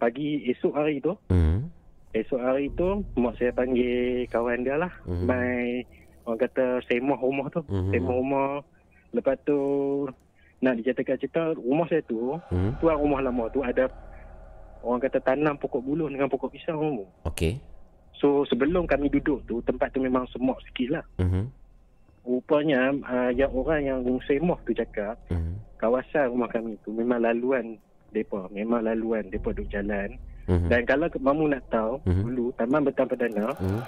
pagi 0.00 0.48
esok 0.48 0.72
hari 0.72 1.04
tu, 1.04 1.12
Mhm. 1.28 1.68
esok 2.16 2.40
hari 2.40 2.72
tu, 2.72 3.04
mak 3.20 3.36
saya 3.36 3.52
panggil 3.52 4.24
kawan 4.32 4.64
dia 4.64 4.80
lah. 4.80 4.88
Mhm. 5.04 5.24
Mai, 5.28 5.84
orang 6.24 6.40
kata, 6.40 6.80
semah 6.88 7.20
rumah 7.20 7.46
tu. 7.52 7.60
Mhm. 7.68 7.92
Semah 7.92 8.14
rumah. 8.16 8.50
Lepas 9.12 9.36
tu, 9.44 9.58
nak 10.64 10.80
diceritakan 10.80 11.20
cerita, 11.20 11.42
rumah 11.52 11.84
saya 11.84 12.00
tu, 12.08 12.40
Mhm. 12.48 12.80
tuan 12.80 12.96
rumah 12.96 13.20
lama 13.20 13.44
tu 13.52 13.60
ada, 13.60 13.92
orang 14.80 15.04
kata, 15.04 15.20
tanam 15.20 15.60
pokok 15.60 15.84
buluh 15.84 16.08
dengan 16.08 16.32
pokok 16.32 16.48
pisang. 16.48 16.80
Okey. 17.28 17.60
So, 18.16 18.48
sebelum 18.48 18.88
kami 18.88 19.12
duduk 19.12 19.44
tu, 19.44 19.60
tempat 19.60 19.92
tu 19.92 20.00
memang 20.00 20.24
semak 20.32 20.56
sikit 20.64 20.96
lah. 20.96 21.04
Mhm. 21.20 21.59
Rupanya, 22.20 22.92
uh, 23.00 23.30
yang 23.32 23.48
orang 23.50 23.80
yang 23.80 23.98
semah 24.28 24.60
tu 24.62 24.76
cakap, 24.76 25.16
Mhm. 25.32 25.56
kawasan 25.80 26.28
rumah 26.28 26.52
kami 26.52 26.76
tu 26.84 26.92
memang 26.92 27.24
laluan 27.24 27.80
depa 28.10 28.50
memang 28.50 28.84
laluan 28.84 29.24
depa 29.30 29.54
duk 29.54 29.70
jalan 29.70 30.12
Mhm. 30.44 30.66
dan 30.68 30.82
kalau 30.84 31.06
mamu 31.16 31.46
nak 31.48 31.62
tahu 31.70 31.96
Mhm. 32.04 32.22
dulu 32.26 32.44
Taman 32.58 32.82
Betang 32.84 33.08
Perdana 33.08 33.54
Mhm. 33.56 33.80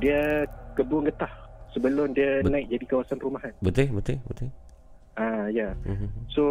dia 0.00 0.42
kebun 0.74 1.06
getah 1.06 1.30
sebelum 1.70 2.10
dia 2.10 2.40
Bet- 2.40 2.50
naik 2.50 2.66
jadi 2.72 2.84
kawasan 2.88 3.20
perumahan 3.20 3.52
Betul, 3.60 3.92
betul, 3.92 4.16
betul. 4.26 4.48
ah 5.14 5.46
ya 5.52 5.76
Mhm. 5.84 6.08
so 6.26 6.42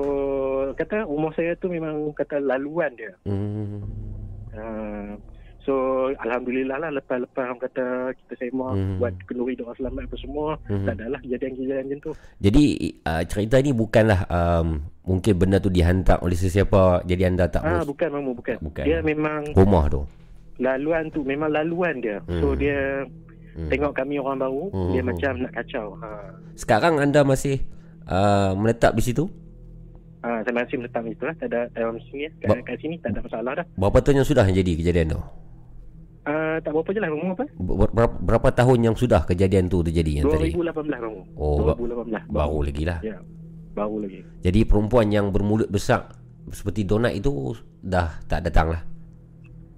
kata 0.78 1.04
rumah 1.04 1.34
saya 1.34 1.58
tu 1.58 1.68
memang 1.68 2.14
kata 2.14 2.38
laluan 2.40 2.94
dia 2.94 3.12
Mhm. 3.26 3.82
ah 4.54 5.12
so 5.66 5.74
alhamdulillah 6.16 6.78
lah 6.78 6.94
lepas-lepas 6.94 7.42
orang 7.44 7.58
kata 7.60 7.86
kita 8.16 8.34
semua 8.40 8.72
Mhm. 8.72 8.98
buat 8.98 9.14
kenduri 9.26 9.54
doa 9.54 9.74
selamat 9.74 10.06
apa 10.06 10.16
semua 10.16 10.48
Mhm. 10.64 10.86
tak 10.86 10.94
adalah 10.96 11.20
kejadian-kejadian 11.20 11.84
macam 11.84 12.00
tu 12.00 12.12
Jadi 12.38 12.64
uh, 13.02 13.24
cerita 13.26 13.56
ni 13.58 13.72
bukanlah 13.72 14.20
um, 14.28 14.68
mungkin 15.04 15.34
benda 15.36 15.58
tu 15.58 15.68
dihantar 15.68 16.22
oleh 16.22 16.36
sesiapa 16.36 17.02
jadi 17.04 17.28
anda 17.28 17.46
tak 17.46 17.62
ah 17.62 17.82
mus- 17.82 17.90
bukan 17.90 18.08
mamu 18.12 18.32
bukan. 18.34 18.58
Bukan. 18.62 18.84
dia 18.84 19.02
memang 19.02 19.42
rumah 19.54 19.86
tu. 19.88 20.02
laluan 20.56 21.10
tu 21.10 21.20
memang 21.22 21.50
laluan 21.50 22.00
dia. 22.00 22.22
So 22.40 22.54
Hmm. 22.54 22.58
dia 22.58 22.80
Hmm. 23.52 23.68
tengok 23.68 23.92
kami 23.94 24.16
orang 24.18 24.38
baru, 24.38 24.68
Hmm. 24.70 24.92
dia 24.92 25.02
macam 25.02 25.32
nak 25.38 25.52
kacau. 25.54 25.96
Ha. 25.98 26.08
Sekarang 26.54 26.96
anda 26.98 27.24
masih 27.24 27.60
uh, 28.06 28.52
menetap 28.54 28.92
di 28.94 29.04
situ? 29.04 29.28
Ha, 30.20 30.42
saya 30.42 30.54
masih 30.54 30.76
menetap 30.76 31.02
di 31.02 31.12
situ 31.12 31.24
lah. 31.24 31.36
Tak 31.36 31.48
ada 31.50 31.62
dalam 31.70 31.96
sini. 32.02 32.26
Kat, 32.38 32.48
Ba- 32.50 32.64
kat 32.64 32.78
sini 32.80 32.96
tak 32.98 33.14
ada 33.14 33.20
masalah 33.22 33.52
dah. 33.54 33.66
Berapa 33.76 33.98
tahun 34.00 34.18
yang 34.18 34.28
sudah 34.28 34.44
jadi 34.44 34.72
kejadian 34.76 35.08
tu? 35.12 35.22
Uh, 36.26 36.58
tak 36.58 36.74
berapa 36.74 36.90
je 36.90 37.00
lah 37.00 37.08
rumah 37.08 37.32
apa? 37.32 37.46
Ber- 37.56 37.94
Berapa, 37.94 38.16
berapa 38.18 38.48
tahun 38.52 38.80
yang 38.82 38.96
sudah 38.96 39.22
kejadian 39.24 39.70
tu 39.70 39.80
terjadi 39.80 40.20
yang 40.20 40.26
tadi? 40.28 40.50
2018 40.52 40.74
baru. 40.98 41.22
Oh, 41.36 41.58
ba- 41.64 41.78
2018. 41.78 42.26
Baru 42.28 42.60
lagi 42.62 42.84
lah. 42.84 43.00
Ya. 43.00 43.18
Baru 43.72 43.96
lagi. 44.00 44.26
Jadi 44.42 44.60
perempuan 44.64 45.08
yang 45.08 45.30
bermulut 45.30 45.68
besar 45.68 46.10
seperti 46.48 46.82
donat 46.82 47.14
itu 47.14 47.54
dah 47.80 48.18
tak 48.26 48.42
datang 48.42 48.72
lah. 48.72 48.82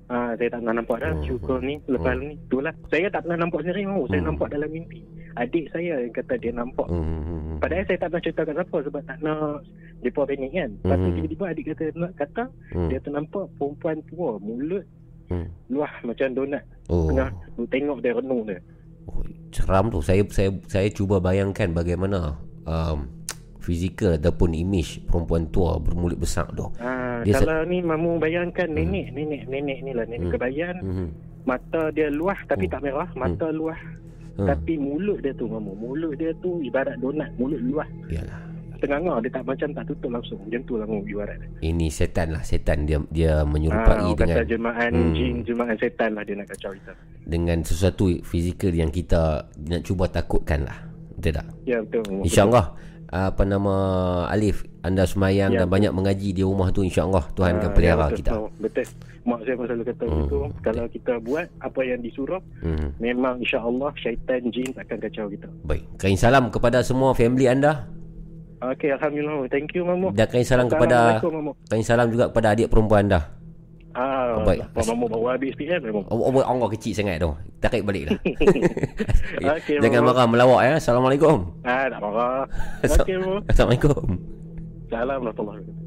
Ah, 0.07 0.31
saya 0.33 0.47
tak 0.47 0.63
pernah 0.63 0.75
nampak 0.77 0.97
dah 0.97 1.11
Hmm. 1.11 1.23
syukur 1.25 1.59
ni 1.59 1.83
lepas 1.83 2.15
Hmm. 2.15 2.21
ni. 2.21 2.39
Itulah. 2.39 2.71
Saya 2.87 3.11
tak 3.11 3.21
pernah 3.21 3.37
nampak 3.37 3.59
sendiri 3.59 3.83
mau. 3.83 4.07
Saya 4.07 4.23
Hmm. 4.23 4.29
nampak 4.31 4.47
dalam 4.47 4.69
mimpi. 4.69 5.03
Adik 5.35 5.67
saya 5.67 5.99
yang 5.99 6.15
kata 6.15 6.33
dia 6.39 6.49
nampak. 6.49 6.87
Hmm. 6.87 7.59
Padahal 7.59 7.83
saya 7.83 7.97
tak 7.99 8.07
pernah 8.07 8.23
cerita 8.23 8.41
kat 8.41 8.55
siapa 8.55 8.77
sebab 8.79 9.01
tak 9.03 9.17
nak 9.19 9.59
depa 9.99 10.21
panik 10.23 10.49
kan. 10.49 10.71
Lepas 10.73 10.95
Hmm. 10.97 11.11
tiba-tiba 11.11 11.43
adik 11.45 11.65
kata 11.67 11.83
nak 11.93 12.11
kata 12.15 12.43
Hmm. 12.71 12.87
dia 12.87 12.99
ternampak 12.99 13.45
perempuan 13.53 13.97
tua 14.07 14.31
mulut 14.39 14.83
Hmm. 15.27 15.47
luah 15.67 15.91
macam 16.01 16.27
donat. 16.31 16.63
Oh. 16.87 17.11
Tengah 17.11 17.29
tu 17.53 17.63
tengok 17.67 17.99
dia 17.99 18.15
renung 18.15 18.43
dia. 18.43 18.59
oh, 19.05 19.19
seram 19.49 19.87
tu. 19.87 19.99
Saya 19.99 20.23
saya 20.29 20.49
saya 20.65 20.87
cuba 20.87 21.19
bayangkan 21.19 21.71
bagaimana 21.71 22.39
um, 22.63 23.11
fizikal 23.59 24.15
ataupun 24.15 24.55
image 24.55 25.03
perempuan 25.03 25.43
tua 25.49 25.75
bermulut 25.75 26.15
besar 26.15 26.47
tu. 26.49 26.71
Ha, 26.79 27.21
Dia 27.21 27.43
kalau 27.43 27.67
ni 27.67 27.83
mamu 27.83 28.15
bayangkan 28.15 28.71
nenek, 28.71 29.11
nenek, 29.11 29.43
nenek 29.45 29.77
ni 29.81 29.91
lah 29.91 30.07
nenek 30.07 30.23
Hmm. 30.23 30.33
kebayan. 30.33 30.75
Hmm. 30.79 31.09
Mata 31.43 31.91
dia 31.91 32.07
luah 32.07 32.39
tapi 32.47 32.67
Hmm. 32.67 32.71
tak 32.71 32.81
merah, 32.81 33.09
mata 33.13 33.51
luah. 33.51 33.79
Hmm. 34.37 34.47
Tapi 34.47 34.77
mulut 34.77 35.19
dia 35.19 35.33
tu 35.33 35.49
mamu, 35.49 35.75
mulut 35.75 36.15
dia 36.15 36.31
tu 36.39 36.61
ibarat 36.61 36.95
donat, 37.01 37.27
mulut 37.35 37.59
luah. 37.59 37.89
Yalah. 38.07 38.46
Tengah-tengah 38.77 39.17
dia 39.19 39.31
tak 39.31 39.43
macam 39.43 39.67
tak 39.71 39.83
tutup 39.85 40.09
langsung. 40.11 40.39
Macam 40.39 40.61
tu 40.63 40.73
lah 40.75 40.85
ibarat. 40.87 41.37
Ini 41.59 41.87
setan 41.87 42.27
lah 42.31 42.41
Setan 42.41 42.85
dia 42.85 42.97
dia 43.09 43.31
Ha, 43.37 43.43
menyerupai 43.43 43.95
orang 43.97 44.15
dengan 44.15 44.27
kata 44.33 44.41
jemaah 44.45 44.87
Hmm. 44.87 45.13
jin, 45.13 45.35
jemaah 45.43 45.75
setan 45.75 46.09
lah 46.13 46.23
dia 46.23 46.35
nak 46.35 46.47
kacau 46.47 46.71
kita. 46.71 46.93
Dengan 47.21 47.57
sesuatu 47.59 48.05
fizikal 48.21 48.71
yang 48.71 48.87
kita 48.87 49.21
Nak 49.59 49.81
cuba 49.83 50.05
takutkan 50.05 50.63
lah 50.63 50.77
Betul 51.13 51.33
tak? 51.35 51.47
Ya 51.63 51.81
betul. 51.81 52.23
InsyaAllah 52.23 52.65
Apa 53.07 53.41
nama 53.41 53.73
Alif 54.27 54.63
Anda 54.79 55.03
semayang 55.03 55.51
Ya, 55.51 55.59
dan 55.59 55.67
banyak 55.67 55.91
mengaji 55.91 56.31
di 56.31 56.39
rumah 56.39 56.69
tu 56.69 56.81
InsyaAllah 56.81 57.27
Tuhan 57.33 57.57
akan 57.57 57.67
Ah, 57.67 57.73
pelihara 57.73 57.99
ya, 57.99 58.07
betul, 58.07 58.17
kita. 58.17 58.31
Betul. 58.59 58.85
Mak 59.23 59.39
saya 59.43 59.55
pun 59.55 59.65
selalu 59.65 59.83
kata 59.85 60.03
Hmm. 60.07 60.19
gitu. 60.21 60.37
Kalau 60.61 60.85
kita 60.87 61.13
buat 61.19 61.45
apa 61.59 61.81
yang 61.83 61.99
disuruh, 61.99 62.39
hmm. 62.63 62.95
memang 62.97 63.43
insya-Allah 63.43 63.91
syaitan 63.97 64.39
jin 64.47 64.71
takkan 64.71 64.95
kacau 64.97 65.27
kita. 65.27 65.51
Baik 65.63 65.83
Kain 65.97 66.15
salam 66.15 66.47
kepada 66.47 66.79
semua 66.79 67.11
family 67.11 67.43
anda 67.45 67.91
Okey, 68.57 68.89
alhamdulillah. 68.89 69.45
Thank 69.47 69.77
you 69.77 69.85
mamu. 69.85 70.09
Dan 70.11 70.25
kain 70.27 70.41
salam 70.41 70.65
kepada 70.65 71.21
mamu. 71.21 71.53
Kain 71.69 71.85
salam 71.85 72.09
juga 72.09 72.33
kepada 72.33 72.57
adik 72.57 72.73
perempuan 72.73 73.05
anda 73.05 73.21
Ah, 73.93 74.37
Oh, 74.37 74.45
baik. 74.45 74.61
Mamu 74.73 75.09
baru 75.09 75.33
habis 75.33 75.53
PM 75.53 75.81
memang. 75.81 76.05
Oh, 76.09 76.29
oh 76.29 76.69
kecil 76.69 76.93
sangat 76.93 77.17
tu 77.17 77.33
Tarik 77.57 77.81
balik 77.81 78.13
lah 78.13 78.17
Okey, 79.57 79.81
Jangan 79.81 80.01
Mamu. 80.01 80.09
marah 80.13 80.25
melawak 80.29 80.61
ya 80.65 80.73
Assalamualaikum 80.77 81.37
Ah, 81.65 81.89
tak 81.89 81.97
marah. 81.97 82.45
Okey, 82.93 83.15
mamu. 83.17 83.41
Assalamualaikum 83.49 84.05
Salam 84.87 85.17
warahmatullahi 85.19 85.57
wabarakatuh. 85.65 85.85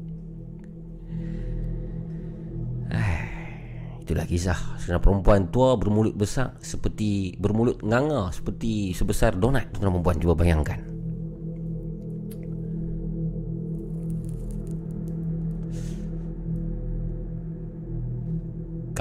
Itulah 4.01 4.25
kisah 4.27 4.59
Seorang 4.75 4.99
perempuan 4.99 5.41
tua 5.47 5.79
bermulut 5.79 6.11
besar 6.11 6.59
Seperti 6.59 7.39
Bermulut 7.39 7.79
nganga 7.79 8.27
Seperti 8.31 8.91
sebesar 8.91 9.39
donat 9.39 9.71
Seorang 9.71 9.95
perempuan 9.95 10.19
cuba 10.19 10.35
bayangkan 10.35 10.83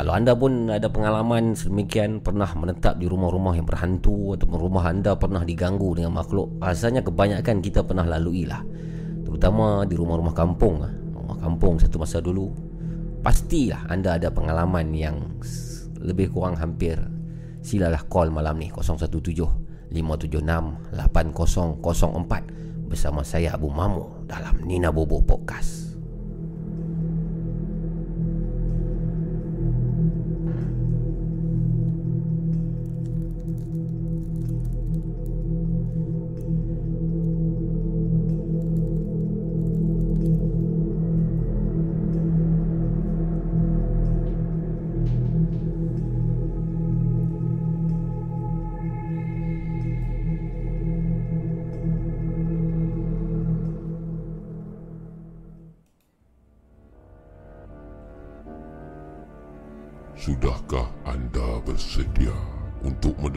Kalau 0.00 0.16
anda 0.16 0.32
pun 0.32 0.72
ada 0.72 0.88
pengalaman 0.88 1.52
sedemikian 1.52 2.24
Pernah 2.24 2.48
menetap 2.56 2.96
di 2.96 3.04
rumah-rumah 3.04 3.52
yang 3.52 3.68
berhantu 3.68 4.32
Ataupun 4.32 4.56
rumah 4.56 4.88
anda 4.88 5.12
pernah 5.12 5.44
diganggu 5.44 5.92
dengan 5.92 6.16
makhluk 6.16 6.56
Rasanya 6.56 7.04
kebanyakan 7.04 7.60
kita 7.60 7.84
pernah 7.84 8.08
lalui 8.08 8.48
lah 8.48 8.64
Terutama 9.28 9.84
di 9.84 10.00
rumah-rumah 10.00 10.32
kampung 10.32 10.80
ah. 10.80 10.88
Rumah 10.88 11.36
kampung 11.44 11.76
satu 11.76 12.00
masa 12.00 12.24
dulu 12.24 12.48
Pastilah 13.20 13.92
anda 13.92 14.16
ada 14.16 14.32
pengalaman 14.32 14.88
yang 14.96 15.36
lebih 16.00 16.32
kurang 16.32 16.56
hampir. 16.56 16.96
Silalah 17.60 18.00
call 18.08 18.32
malam 18.32 18.56
ni 18.56 18.72
017 18.72 19.12
576 19.92 20.96
8004 20.96 22.88
Bersama 22.88 23.20
saya 23.20 23.52
Abu 23.52 23.68
Mamu 23.68 24.24
dalam 24.24 24.64
Nina 24.64 24.88
Bobo 24.88 25.20
Podcast 25.20 25.89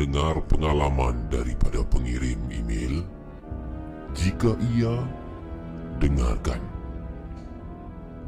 mendengar 0.04 0.44
pengalaman 0.52 1.16
daripada 1.32 1.80
pengirim 1.88 2.36
email? 2.52 3.08
Jika 4.12 4.52
iya, 4.76 5.00
dengarkan. 5.96 6.60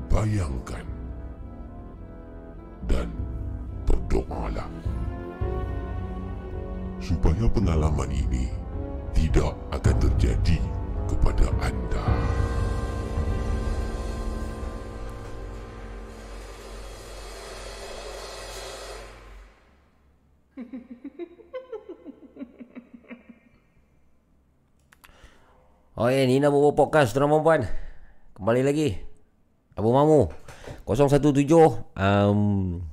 Bayangkan. 0.08 0.88
Dan 2.88 3.12
berdoalah. 3.84 4.72
Supaya 7.04 7.44
pengalaman 7.52 8.08
ini 8.08 8.48
tidak 9.12 9.52
akan 9.76 9.96
terjadi 10.00 10.64
kepada 11.12 11.52
anda. 11.60 12.08
Oh 25.96 26.12
eh, 26.12 26.28
Nina 26.28 26.52
Bobo 26.52 26.76
Podcast 26.76 27.16
Tuan 27.16 27.32
perempuan 27.32 27.64
Kembali 28.36 28.68
lagi. 28.68 29.00
Abu 29.80 29.96
Mamu 29.96 30.28
017 30.84 31.32
um, 31.96 32.84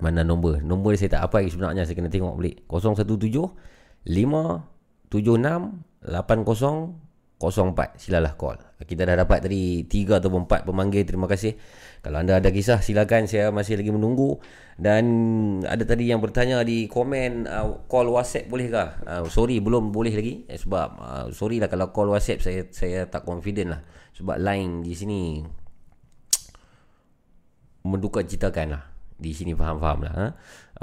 Mana 0.00 0.24
nombor? 0.24 0.64
Nombor 0.64 0.96
saya 0.96 1.20
tak 1.20 1.28
apa 1.28 1.44
lagi 1.44 1.52
sebenarnya 1.52 1.84
Saya 1.84 2.00
kena 2.00 2.08
tengok 2.08 2.40
balik. 2.40 2.64
017 2.64 3.28
5 3.28 3.28
76 4.08 4.08
80 4.08 4.56
04 7.36 8.00
Silalah 8.00 8.32
call 8.40 8.56
Kita 8.84 9.08
dah 9.08 9.16
dapat 9.16 9.48
tadi 9.48 9.88
3 9.88 10.20
atau 10.20 10.30
4 10.30 10.68
pemanggil 10.68 11.02
Terima 11.08 11.24
kasih. 11.24 11.56
Kalau 12.04 12.20
anda 12.20 12.36
ada 12.36 12.52
kisah 12.52 12.84
silakan. 12.84 13.24
Saya 13.24 13.48
masih 13.50 13.80
lagi 13.80 13.90
menunggu. 13.90 14.38
Dan 14.76 15.04
Ada 15.64 15.88
tadi 15.88 16.12
yang 16.12 16.20
bertanya 16.20 16.60
di 16.62 16.86
komen 16.86 17.48
uh, 17.48 17.88
Call 17.88 18.12
whatsapp 18.12 18.44
bolehkah? 18.46 19.00
Uh, 19.04 19.24
Sorry 19.26 19.58
belum 19.58 19.90
boleh 19.90 20.12
lagi. 20.12 20.44
Eh, 20.46 20.60
Sebab 20.60 20.88
uh, 21.00 21.26
Sorry 21.32 21.58
lah 21.58 21.72
kalau 21.72 21.90
call 21.90 22.12
whatsapp 22.12 22.44
Saya 22.44 22.68
saya 22.70 23.08
tak 23.08 23.24
confident 23.24 23.74
lah. 23.74 23.80
Sebab 24.14 24.36
line 24.38 24.84
di 24.84 24.94
sini 24.94 25.20
Menduka 27.84 28.20
citakan 28.20 28.76
lah. 28.76 28.82
Di 29.14 29.30
sini 29.30 29.56
faham-faham 29.56 29.98
lah 30.04 30.14
ha? 30.14 30.26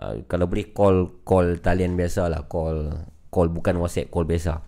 uh, 0.02 0.14
Kalau 0.26 0.50
boleh 0.50 0.74
call 0.74 1.22
Call 1.22 1.62
talian 1.62 1.94
biasa 1.94 2.32
lah. 2.32 2.50
Call 2.50 2.90
Call 3.30 3.48
bukan 3.54 3.78
whatsapp 3.78 4.10
Call 4.10 4.26
biasa 4.26 4.60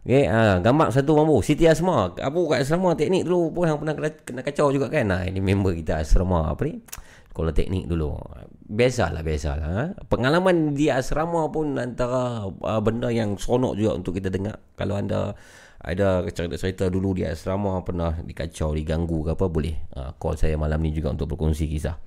Okay, 0.00 0.24
ha, 0.32 0.56
gambar 0.64 0.88
satu 0.96 1.12
mampu 1.12 1.44
Siti 1.44 1.68
Asma 1.68 2.16
Apa 2.16 2.38
kat 2.48 2.64
asrama 2.64 2.96
teknik 2.96 3.28
dulu 3.28 3.52
pun 3.52 3.68
Yang 3.68 3.84
pernah 3.84 3.94
kena, 4.00 4.10
kena 4.24 4.40
kacau 4.40 4.72
juga 4.72 4.88
kan? 4.88 5.12
Ha, 5.12 5.28
Ini 5.28 5.44
member 5.44 5.76
kita 5.76 6.00
asrama 6.00 6.48
Apa 6.48 6.64
ni? 6.64 6.80
Sekolah 7.28 7.52
teknik 7.52 7.84
dulu. 7.84 8.16
Biasalah 8.64 9.20
Biasalah 9.20 9.68
ha? 9.68 9.84
Pengalaman 10.08 10.72
di 10.72 10.88
asrama 10.88 11.52
pun 11.52 11.76
Antara 11.76 12.48
uh, 12.48 12.80
benda 12.80 13.12
yang 13.12 13.36
sonok 13.36 13.76
juga 13.76 14.00
Untuk 14.00 14.16
kita 14.16 14.32
dengar. 14.32 14.56
Kalau 14.72 14.96
anda 14.96 15.36
Ada 15.84 16.24
cerita-cerita 16.32 16.88
dulu 16.88 17.20
di 17.20 17.28
asrama 17.28 17.84
Pernah 17.84 18.24
dikacau 18.24 18.72
Diganggu 18.72 19.20
ke 19.20 19.36
apa 19.36 19.52
Boleh 19.52 19.84
ha, 20.00 20.16
Call 20.16 20.40
saya 20.40 20.56
malam 20.56 20.80
ni 20.80 20.96
juga 20.96 21.12
Untuk 21.12 21.36
berkongsi 21.36 21.68
kisah. 21.68 22.00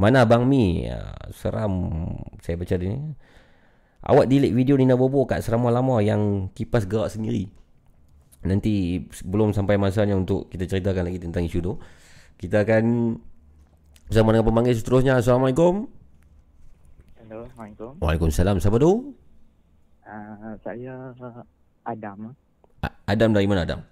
Mana 0.00 0.24
Bang 0.24 0.48
Mi? 0.48 0.88
Ha, 0.88 1.28
Seram 1.36 1.76
Saya 2.40 2.56
baca 2.56 2.72
ni 2.80 2.96
Awak 4.08 4.24
delete 4.24 4.56
video 4.56 4.80
Nina 4.80 4.96
Bobo 4.96 5.28
kat 5.28 5.44
serama 5.44 5.68
lama 5.68 6.00
yang 6.00 6.48
kipas 6.56 6.88
gerak 6.88 7.12
sendiri. 7.12 7.44
Nanti 8.40 9.04
sebelum 9.12 9.52
sampai 9.52 9.76
masanya 9.76 10.16
untuk 10.16 10.48
kita 10.48 10.64
ceritakan 10.64 11.12
lagi 11.12 11.20
tentang 11.20 11.44
isu 11.44 11.60
tu. 11.60 11.76
Kita 12.40 12.64
akan 12.64 13.18
bersama 14.08 14.32
dengan 14.32 14.48
pemanggil 14.48 14.72
seterusnya. 14.72 15.20
Assalamualaikum. 15.20 15.92
Hello, 17.20 17.44
Assalamualaikum. 17.52 18.00
Waalaikumsalam. 18.00 18.56
Siapa 18.56 18.80
tu? 18.80 19.12
Uh, 20.08 20.56
saya 20.64 21.12
Adam. 21.84 22.32
Adam 23.04 23.30
dari 23.36 23.44
mana 23.44 23.68
Adam? 23.68 23.84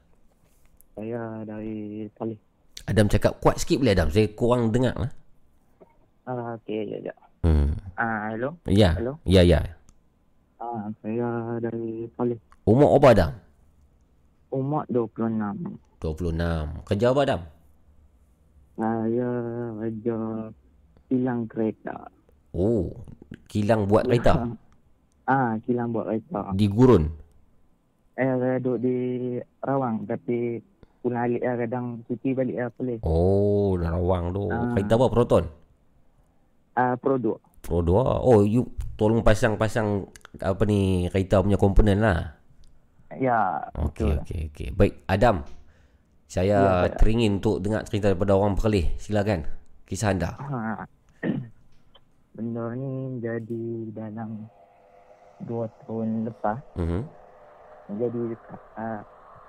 Saya 0.96 1.44
dari 1.44 2.08
Salih. 2.16 2.40
Adam 2.88 3.12
cakap 3.12 3.36
kuat 3.44 3.60
sikit 3.60 3.84
boleh 3.84 3.92
Adam? 3.92 4.08
Saya 4.08 4.32
kurang 4.32 4.72
dengar 4.72 4.96
lah. 4.96 5.12
Uh, 6.24 6.56
okay, 6.56 6.88
ya, 6.88 7.12
ya. 7.12 7.14
Hmm. 7.44 7.76
Uh, 8.00 8.20
hello. 8.32 8.50
Ya. 8.64 8.96
Hello? 8.96 9.20
Ya, 9.28 9.44
ya. 9.44 9.75
Uh, 10.66 10.90
saya 10.98 11.30
dari 11.62 12.10
Salih. 12.18 12.38
Umur 12.66 12.98
apa 12.98 13.06
Adam? 13.14 13.30
Umur 14.50 14.82
26. 14.90 15.78
26. 16.02 16.82
Kerja 16.82 17.06
apa 17.14 17.20
Adam? 17.22 17.40
Saya 18.74 19.30
kerja 19.78 20.16
kilang 21.06 21.40
kereta. 21.46 21.96
Oh, 22.50 22.90
kilang 23.46 23.86
buat 23.86 24.10
kereta 24.10 24.42
Ah, 25.30 25.54
kilang 25.62 25.94
buat 25.94 26.10
kereta. 26.10 26.50
di 26.54 26.66
gurun. 26.66 27.04
Eh, 28.16 28.32
saya 28.32 28.56
duduk 28.58 28.80
di 28.82 28.96
Rawang 29.60 30.08
tapi 30.08 30.58
pulang 30.98 31.28
alik 31.28 31.42
lah 31.44 31.54
kadang 31.62 31.86
cuti 32.06 32.34
balik 32.34 32.56
lah 32.58 32.68
boleh. 32.74 32.98
Oh, 33.06 33.78
Rawang 33.78 34.34
tu. 34.34 34.50
Ah. 34.50 34.74
Kereta 34.74 34.98
apa? 34.98 35.06
Proton? 35.06 35.44
Ah, 36.74 36.98
produk. 36.98 37.38
Pro 37.62 37.82
2 37.82 37.98
Oh 38.22 38.46
you 38.46 38.62
tolong 38.94 39.26
pasang-pasang 39.26 40.06
Apa 40.40 40.62
ni 40.68 41.06
Kereta 41.12 41.40
punya 41.40 41.56
komponen 41.60 42.02
lah 42.02 42.36
Ya, 43.16 43.70
Okey 43.78 44.18
okey 44.20 44.40
okey 44.52 44.68
Baik 44.74 45.06
Adam 45.06 45.46
Saya 46.26 46.84
Ya, 46.84 46.92
teringin 46.98 47.38
untuk 47.38 47.62
dengar 47.62 47.86
cerita 47.86 48.10
daripada 48.10 48.34
orang 48.34 48.58
Perlis 48.58 48.90
Silakan 48.98 49.46
Kisah 49.86 50.10
anda 50.10 50.34
Ha. 50.36 50.84
Benda 52.36 52.68
ni 52.76 53.16
jadi 53.24 53.64
dalam 53.96 54.44
dua 55.40 55.68
tahun 55.84 56.28
lepas. 56.28 56.60
Mhm. 56.76 57.00
Jadi 57.96 58.20
dekat 58.34 58.60
uh, 58.76 59.00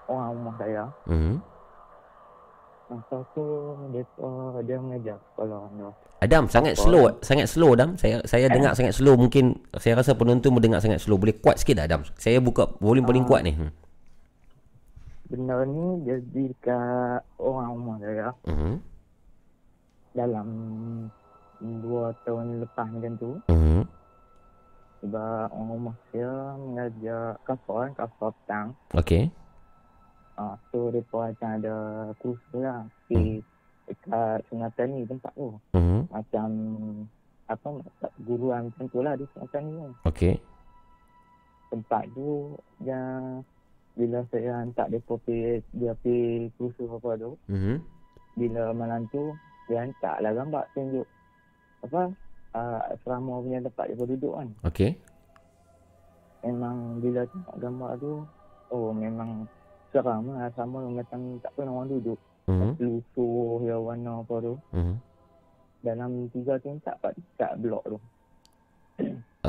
orang 0.08 0.30
rumah 0.36 0.56
saya. 0.56 0.84
Mhm. 1.08 1.36
Masa 2.88 3.20
tu 3.36 3.44
mereka 3.86 4.28
dia 4.64 4.78
mengajar 4.80 5.18
sekolah 5.28 5.60
anda. 5.68 5.90
Adam 6.18 6.48
sangat 6.48 6.74
Apa? 6.74 6.82
slow 6.82 7.04
Sangat 7.20 7.46
slow 7.46 7.72
Adam 7.72 7.94
Saya 7.94 8.24
saya 8.26 8.50
dengar 8.50 8.74
sangat 8.74 8.98
slow 8.98 9.14
Mungkin 9.14 9.54
Saya 9.76 10.02
rasa 10.02 10.18
penonton 10.18 10.50
mendengar 10.50 10.82
sangat 10.82 10.98
slow 10.98 11.14
Boleh 11.14 11.38
kuat 11.38 11.62
sikit 11.62 11.78
tak 11.78 11.94
Adam 11.94 12.02
Saya 12.18 12.42
buka 12.42 12.74
volume 12.80 13.06
paling 13.06 13.22
Ah. 13.22 13.30
kuat 13.30 13.42
ni 13.44 13.54
hmm. 13.54 13.70
Benda 15.28 15.62
ni 15.62 15.84
jadi 16.02 16.42
dekat 16.48 17.20
orang 17.38 17.70
rumah 17.70 17.98
saya 18.00 18.32
Mhm. 18.48 18.74
dalam 20.16 20.48
dua 21.84 22.16
tahun 22.24 22.64
lepas 22.64 22.88
macam 22.88 23.14
tu. 23.20 23.32
Mhm. 23.46 23.84
Sebab 24.98 25.52
orang 25.52 25.70
rumah 25.70 25.96
saya 26.08 26.32
mengajar 26.58 27.24
kapal 27.44 27.76
kan, 27.78 27.92
kapal 27.94 28.30
petang. 28.34 28.68
Okey 28.96 29.28
Ah, 30.38 30.54
so 30.70 30.94
mereka 30.94 31.34
macam 31.34 31.50
ada 31.58 31.76
kursus 32.22 32.54
lah. 32.54 32.86
Di 33.10 33.42
dekat 33.90 34.46
Sungai 34.48 34.86
ni 34.86 35.02
tempat 35.04 35.34
tu. 35.34 35.50
Mhm. 35.74 36.00
macam 36.08 36.48
apa 37.48 37.68
macam 37.72 38.10
guruan 38.22 38.62
macam 38.68 38.86
tu 38.88 39.00
lah 39.00 39.16
di 39.16 39.26
Selatan 39.32 39.62
ni 39.64 39.74
kan. 39.80 39.92
Okey 40.06 40.36
Tempat 41.68 42.04
tu 42.12 42.54
yang 42.80 43.42
bila 43.96 44.22
saya 44.30 44.62
hantar 44.62 44.88
dia 44.88 45.02
pergi 45.02 45.58
dia 45.74 45.92
pergi 45.98 46.54
kursus 46.54 46.86
apa 46.86 47.18
tu, 47.18 47.34
Mhm. 47.50 47.76
bila 48.36 48.70
malam 48.72 49.10
tu 49.10 49.34
dia 49.66 49.82
hantar 49.82 50.22
lah 50.22 50.32
gambar 50.32 50.64
tunjuk 50.72 51.08
apa 51.82 52.14
uh, 52.54 52.80
asrama 52.88 53.42
punya 53.42 53.60
tempat 53.60 53.90
dia 53.90 54.06
duduk 54.06 54.34
kan. 54.34 54.48
Okey 54.64 54.92
Memang 56.44 57.02
bila 57.02 57.26
tengok 57.26 57.56
gambar 57.58 57.92
tu, 57.98 58.14
oh 58.70 58.94
memang 58.94 59.44
seram 59.90 60.28
lah 60.30 60.48
asrama 60.48 60.82
tu 60.82 60.92
macam 60.94 61.20
tak 61.40 61.52
pernah 61.56 61.74
orang 61.74 61.90
duduk. 61.90 62.20
Mhm. 62.48 62.70
Lusuh 62.78 63.60
ya 63.64 63.76
warna 63.76 64.24
apa 64.24 64.36
tu. 64.40 64.54
Mhm. 64.72 64.96
Dalam 65.78 66.10
tiga 66.32 66.54
tingkat, 66.58 66.96
empat 66.96 67.12
tingkat 67.14 67.52
blok 67.60 67.84
tu. 67.86 67.98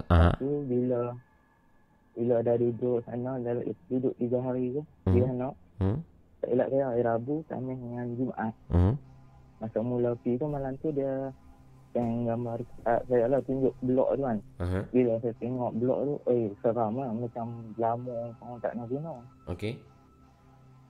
Ah. 0.09 0.31
tu 0.39 0.63
bila 0.65 1.11
bila 2.15 2.39
dah 2.39 2.55
duduk 2.55 3.03
sana 3.03 3.35
dah 3.41 3.57
duduk 3.89 4.15
tiga 4.15 4.39
hari 4.39 4.71
tu 4.71 4.83
Mhm. 5.07 5.11
di 5.11 5.21
sana 5.25 5.49
Mhm. 5.81 5.99
tak 6.39 6.49
elak 6.55 6.69
saya 6.71 6.85
hari 6.87 7.03
Rabu 7.03 7.35
kami 7.47 7.73
dengan 7.75 8.07
Jumaat 8.15 8.55
Mhm. 8.71 8.95
masa 9.59 9.79
mula 9.81 10.11
pergi 10.19 10.39
tu 10.39 10.47
malam 10.47 10.73
tu 10.79 10.89
dia 10.93 11.35
yang 11.97 12.29
gambar 12.29 12.63
uh, 12.85 13.01
saya 13.09 13.27
lah 13.27 13.41
tunjuk 13.43 13.75
blok 13.81 14.15
tu 14.15 14.23
kan 14.23 14.39
Aha. 14.61 14.81
bila 14.93 15.13
saya 15.19 15.35
tengok 15.41 15.73
blok 15.75 15.99
tu 15.99 16.15
eh 16.31 16.47
seram 16.63 16.93
lah 16.95 17.11
macam 17.11 17.47
lama 17.75 18.17
orang 18.39 18.61
tak 18.61 18.73
nak 18.77 18.87
guna 18.87 19.13
Okey 19.49 19.73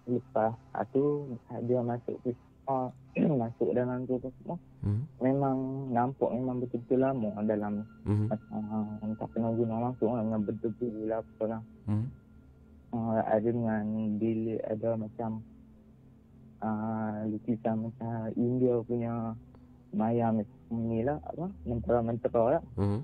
lepas 0.08 0.52
tu 0.90 1.36
dia 1.62 1.80
masuk 1.80 2.16
ke 2.24 2.32
uh, 2.70 2.88
masuk 3.36 3.70
dalam 3.72 4.04
tu 4.04 4.16
semua 4.40 4.56
Mhm. 4.78 5.02
memang 5.18 5.56
nampak 5.90 6.30
memang 6.30 6.62
betul-betul 6.62 7.02
lama 7.02 7.34
dalam 7.42 7.82
Mhm. 8.06 8.30
uh, 8.30 9.10
tak 9.18 9.28
pernah 9.34 9.50
guna 9.50 9.74
langsung 9.90 10.14
lah 10.14 10.22
dengan 10.22 10.42
berdebu 10.46 10.86
lah 11.04 11.18
apa 11.18 11.44
lah 11.44 11.62
Mhm. 11.90 12.06
uh, 12.94 13.20
ada 13.26 13.48
dengan 13.50 13.84
bilik 14.16 14.62
ada 14.62 14.94
macam 14.94 15.42
uh, 16.62 17.26
lukisan 17.26 17.90
macam 17.90 18.30
India 18.34 18.78
punya 18.82 19.34
mayam 19.90 20.44
inilah 20.68 21.18
apa 21.24 21.48
mentera-mentera 21.64 22.42
lah. 22.54 22.62
Mhm. 22.76 23.00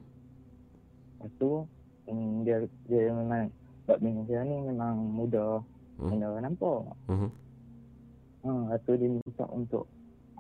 Lepas 1.19 1.31
tu 1.41 1.51
mm, 2.07 2.33
dia 2.45 2.57
dia 2.87 3.11
memang 3.11 3.49
sebab 3.83 3.99
bini 3.99 4.23
saya 4.29 4.45
ni 4.45 4.57
memang 4.63 4.95
muda 5.01 5.59
Hmm. 5.99 6.11
muda 6.11 6.41
nampak. 6.43 6.83
Mhm. 7.09 7.31
Ha, 8.45 8.51
lepas 8.51 8.79
tu 8.85 8.93
dia 9.01 9.09
minta 9.09 9.45
untuk 9.49 9.85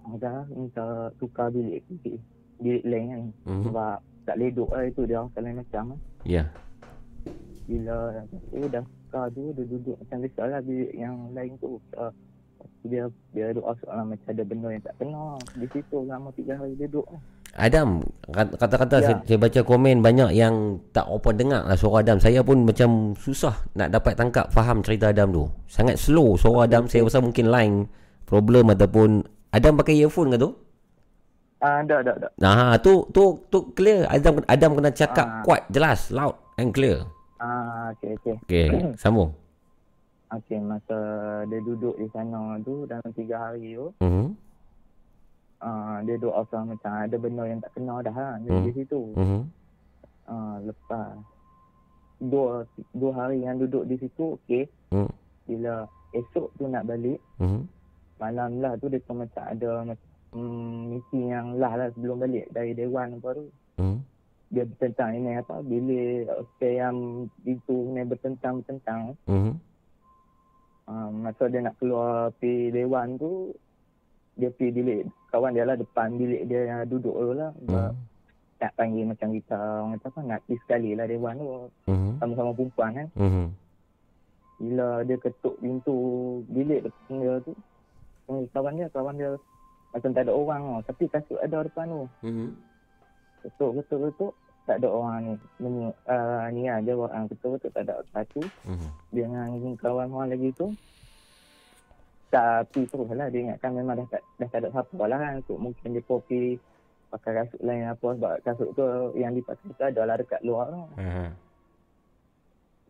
ada 0.04 0.44
minta 0.52 1.08
tukar 1.16 1.48
bilik 1.48 1.80
bilik, 1.88 2.20
bilik 2.60 2.84
lain 2.84 3.06
kan. 3.08 3.22
Mhm. 3.48 3.62
Sebab 3.70 3.96
tak 4.24 4.36
leduk 4.40 4.70
lah 4.72 4.84
itu 4.84 5.02
dia 5.08 5.16
orang 5.20 5.32
lain 5.40 5.56
macam 5.64 5.84
kan. 5.94 6.00
Ya. 6.24 6.44
Bila 7.64 7.96
tu 8.28 8.68
dah 8.68 8.84
tukar 8.84 9.24
tu 9.32 9.42
dia 9.56 9.64
duduk 9.64 9.96
macam 9.96 10.18
biasa 10.20 10.42
lah 10.44 10.60
bilik 10.60 10.92
yang 10.92 11.16
lain 11.32 11.52
tu. 11.60 11.80
Uh, 11.96 12.12
dia 12.84 13.08
dia 13.32 13.52
duduk 13.56 13.64
soalan 13.80 14.12
macam 14.12 14.28
ada 14.28 14.44
benda 14.44 14.68
yang 14.68 14.84
tak 14.84 14.96
kena 15.00 15.24
di 15.56 15.66
situ 15.72 15.96
lama 16.04 16.28
tiga 16.36 16.60
hari 16.60 16.76
dia 16.76 16.88
duduk. 16.88 17.08
Adam 17.54 18.02
kat- 18.28 18.54
kata-kata 18.56 18.96
Ya. 18.96 19.04
saya, 19.04 19.16
saya 19.24 19.38
baca 19.38 19.60
komen 19.60 19.96
banyak 19.98 20.30
yang 20.32 20.54
tak 20.90 21.04
apa 21.04 21.30
dengar 21.30 21.62
lah 21.62 21.74
suara 21.74 22.02
Adam. 22.02 22.18
Saya 22.18 22.40
pun 22.40 22.62
macam 22.62 22.90
susah 23.14 23.54
nak 23.72 23.88
dapat 23.88 24.14
tangkap 24.14 24.50
faham 24.50 24.80
cerita 24.80 25.08
Adam 25.08 25.30
tu. 25.30 25.44
Sangat 25.64 25.96
slow 25.96 26.34
suara 26.34 26.66
Adam. 26.66 26.84
Saya 26.84 27.02
rasa 27.02 27.18
mungkin 27.18 27.46
line 27.46 27.86
problem 28.24 28.68
ataupun 28.68 29.22
Adam 29.48 29.72
pakai 29.74 29.94
earphone 29.96 30.30
ke 30.30 30.38
tu? 30.38 30.50
Ah, 31.58 31.80
ada 31.80 31.94
ada 31.98 32.12
ada. 32.14 32.28
Nah, 32.36 32.76
tu 32.76 33.08
tu 33.08 33.40
tu 33.48 33.72
clear. 33.72 34.04
Adam 34.06 34.42
Adam 34.44 34.70
kena 34.74 34.90
cakap 34.90 35.24
Ah. 35.24 35.40
kuat, 35.40 35.62
jelas, 35.68 36.10
loud 36.10 36.36
and 36.56 36.70
clear. 36.70 37.06
Ah, 37.36 37.88
okey 37.94 38.18
okey. 38.18 38.34
Okey, 38.42 38.66
sambung. 39.00 39.32
Okey, 40.30 40.58
masa 40.58 40.98
dia 41.46 41.60
duduk 41.60 41.94
di 41.94 42.10
sana 42.10 42.58
tu 42.60 42.84
dalam 42.84 43.06
tiga 43.12 43.38
hari 43.38 43.72
tu, 43.72 43.86
Mhm. 43.98 44.26
Uh, 45.62 46.02
dia 46.02 46.14
duduk 46.18 46.34
asal 46.34 46.66
macam 46.66 46.90
ada 46.90 47.16
benda 47.18 47.44
yang 47.46 47.60
tak 47.62 47.72
kena 47.76 48.02
dah 48.02 48.14
kan 48.14 48.36
di, 48.42 48.48
Hmm. 48.50 48.64
di 48.66 48.72
situ. 48.74 49.00
Mhm. 49.14 49.40
Uh, 50.24 50.56
lepas 50.64 51.20
dua 52.18 52.64
dua 52.96 53.12
hari 53.12 53.44
yang 53.44 53.60
duduk 53.60 53.84
di 53.84 54.00
situ, 54.00 54.40
okey. 54.40 54.64
Hmm. 54.90 55.10
Bila 55.44 55.84
esok 56.16 56.48
tu 56.56 56.64
nak 56.64 56.88
balik, 56.88 57.20
Mhm. 57.36 57.68
malam 58.16 58.50
lah 58.64 58.72
tu 58.80 58.88
dia 58.88 59.02
tu 59.04 59.12
macam 59.12 59.44
ada 59.44 59.70
macam 59.84 60.08
mm, 60.34 60.78
misi 60.90 61.20
yang 61.30 61.60
lah 61.60 61.78
lah 61.78 61.88
sebelum 61.94 62.18
balik 62.18 62.50
dari 62.50 62.72
Dewan 62.74 63.18
apa 63.20 63.28
tu. 63.38 63.46
Mhm. 63.78 63.98
Dia 64.54 64.64
bertentang 64.70 65.10
ini 65.18 65.30
apa, 65.34 65.62
bilik 65.62 66.30
hotel 66.30 66.72
yang 66.72 66.96
itu 67.42 67.76
ni 67.90 68.02
bertentang-bertentang. 68.06 69.18
Mhm. 69.26 69.52
Uh, 70.84 71.08
masa 71.16 71.48
dia 71.48 71.64
nak 71.64 71.80
keluar 71.80 72.28
pergi 72.36 72.68
Dewan 72.70 73.16
tu, 73.16 73.56
dia 74.36 74.52
pergi 74.52 74.70
bilik 74.74 75.02
kawan 75.34 75.50
dia 75.50 75.66
lah 75.66 75.74
depan 75.74 76.14
bilik 76.14 76.46
dia 76.46 76.60
yang 76.70 76.86
duduk 76.86 77.10
tu 77.10 77.34
lah. 77.34 77.50
Mhm. 77.66 77.90
nak 78.54 78.72
panggil 78.80 79.04
macam 79.04 79.28
kita 79.28 79.58
orang 79.60 79.92
kata 79.98 80.06
apa 80.08 80.20
nak 80.24 80.40
pergi 80.46 80.56
sekali 80.64 80.90
lah 80.96 81.04
Dewan 81.04 81.34
tu 81.36 81.48
Mhm. 81.90 82.10
sama-sama 82.22 82.50
perempuan 82.54 82.90
kan. 82.96 83.08
Mhm. 83.12 83.46
Bila 84.54 84.88
dia 85.02 85.16
ketuk 85.18 85.54
pintu 85.58 85.96
bilik 86.48 86.86
depan 86.86 87.12
dia 87.18 87.34
tu, 87.44 87.52
kawan 88.54 88.72
dia, 88.78 88.88
kawan 88.88 89.14
dia 89.18 89.30
macam 89.92 90.10
tak 90.16 90.22
ada 90.24 90.32
orang 90.32 90.62
tau. 90.64 90.80
Tapi 90.88 91.04
kasut 91.12 91.38
ada 91.44 91.66
depan 91.66 91.86
tu. 91.90 92.02
Mhm. 92.24 92.48
Ketuk, 93.42 93.70
ketuk, 93.82 94.00
ketuk. 94.08 94.32
Tak 94.64 94.80
ada 94.80 94.88
orang 94.88 95.18
ni. 95.20 95.34
Menyu, 95.60 95.92
uh, 96.08 96.48
ni 96.48 96.64
lah, 96.64 96.80
dia 96.80 96.96
orang 96.96 97.28
ketuk, 97.28 97.60
ketuk. 97.60 97.70
Tak 97.76 97.84
ada 97.84 98.00
satu. 98.16 98.40
Mhm. 98.64 98.88
Dia 99.12 99.24
dengan 99.28 99.76
kawan 99.76 100.08
orang 100.08 100.32
lagi 100.32 100.48
tu. 100.56 100.72
Tapi 102.34 102.80
terus 102.90 103.06
lah 103.14 103.30
dia 103.30 103.46
ingatkan 103.46 103.70
memang 103.78 103.94
dah 104.02 104.06
tak, 104.10 104.22
dah 104.42 104.48
tak 104.50 104.58
ada 104.66 104.68
siapa 104.74 105.02
lah 105.06 105.18
kan. 105.22 105.34
So, 105.46 105.54
mungkin 105.54 105.94
dia 105.94 106.02
kopi 106.02 106.58
pakai 107.14 107.46
kasut 107.46 107.62
lain 107.62 107.86
apa 107.86 108.08
sebab 108.18 108.32
kasut 108.42 108.68
tu 108.74 108.82
yang 109.14 109.38
dipakai 109.38 109.70
tu 109.70 109.84
adalah 109.86 110.18
dekat 110.18 110.42
luar 110.42 110.66
lah. 110.66 110.86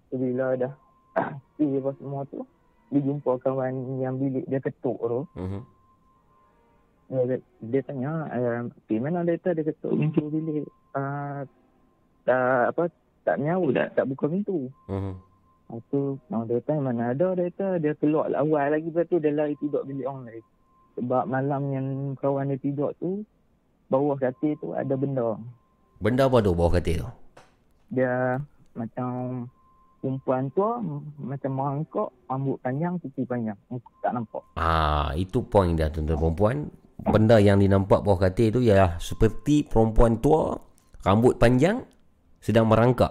So, 0.09 0.17
bila 0.17 0.57
dah 0.57 0.73
pergi 1.61 1.77
apa 1.77 1.91
semua 2.01 2.25
tu, 2.33 2.41
dia 2.89 3.05
jumpa 3.05 3.37
kawan 3.45 4.01
yang 4.01 4.17
bilik 4.17 4.49
dia 4.49 4.65
ketuk 4.65 4.97
tu. 4.97 5.21
Mhm. 5.37 5.61
Dia, 7.05 7.37
dia 7.69 7.81
tanya, 7.85 8.13
eh, 8.33 8.65
pergi 8.89 8.97
mana 8.97 9.29
dia 9.29 9.37
dia 9.37 9.61
ketuk 9.61 9.93
pintu 9.93 10.25
bilik. 10.33 10.65
Uh, 10.97 11.45
tak, 12.25 12.73
apa, 12.73 12.89
tak 13.29 13.37
menyaut, 13.37 13.77
tak, 13.77 13.93
tak 13.93 14.09
buka 14.09 14.25
pintu. 14.25 14.73
Mhm. 14.89 15.34
Lepas 15.75 15.91
tu, 15.91 16.63
tanya 16.63 16.81
mana 16.87 17.03
ada 17.11 17.35
dia 17.35 17.51
kata, 17.51 17.83
dia 17.83 17.99
keluar 17.99 18.31
lah 18.31 18.47
awal 18.47 18.71
lagi 18.71 18.95
lepas 18.95 19.11
tu 19.11 19.19
dia 19.19 19.35
lari 19.35 19.59
tidur 19.59 19.83
bilik 19.83 20.07
orang 20.07 20.31
lain. 20.31 20.45
Sebab 20.95 21.25
malam 21.27 21.63
yang 21.75 21.87
kawan 22.23 22.55
dia 22.55 22.63
tidur 22.63 22.95
tu, 23.03 23.27
bawah 23.91 24.15
katil 24.15 24.55
tu 24.63 24.71
ada 24.71 24.95
benda. 24.95 25.35
Benda 25.99 26.31
apa 26.31 26.39
tu 26.39 26.55
bawah 26.55 26.79
katil 26.79 27.03
tu? 27.03 27.11
Dia 27.91 28.39
macam 28.79 29.43
perempuan 29.99 30.47
tua, 30.55 30.79
macam 31.19 31.51
mangkok, 31.59 32.15
rambut 32.31 32.63
panjang, 32.63 32.95
kuku 33.03 33.27
panjang. 33.27 33.59
Muka 33.67 33.91
tak 33.99 34.13
nampak. 34.15 34.45
Ah, 34.55 35.11
itu 35.19 35.43
poin 35.43 35.75
dia 35.75 35.91
tuan-tuan 35.91 36.21
perempuan. 36.23 36.57
Benda 37.03 37.43
yang 37.43 37.59
dinampak 37.59 38.07
bawah 38.07 38.31
katil 38.31 38.55
tu 38.55 38.61
ialah 38.63 39.03
seperti 39.03 39.67
perempuan 39.67 40.23
tua, 40.23 40.55
rambut 41.03 41.35
panjang, 41.43 41.83
sedang 42.39 42.71
merangkak. 42.71 43.11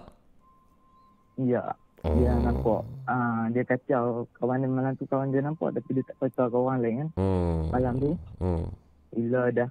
Ya, 1.36 1.76
Oh. 2.04 2.12
dia 2.20 2.36
nampak. 2.36 2.84
Ah, 3.08 3.48
dia 3.56 3.64
kacau 3.64 4.28
kawan 4.36 4.60
dia 4.60 4.68
malam 4.68 4.92
tu 5.00 5.08
kawan 5.08 5.32
dia 5.32 5.40
nampak 5.40 5.72
tapi 5.72 5.96
dia 5.96 6.04
tak 6.04 6.20
kacau 6.20 6.52
kawan 6.52 6.84
lain 6.84 6.96
kan. 7.00 7.10
Hmm. 7.16 7.72
Malam 7.72 7.94
tu, 7.96 8.12
Hmm. 8.44 8.68
bila 9.16 9.48
dah 9.56 9.70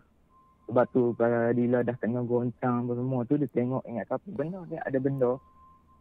sebab 0.65 0.87
tu 0.97 1.13
kalau 1.21 1.53
Dila 1.53 1.85
dah 1.85 1.93
kena 2.01 2.25
goncang 2.25 2.89
apa 2.89 2.93
semua 2.97 3.21
tu 3.29 3.37
dia 3.37 3.49
tengok 3.53 3.85
ingat 3.85 4.09
apa 4.09 4.25
benda 4.33 4.65
ni 4.73 4.81
ada 4.81 4.97
benda 4.97 5.37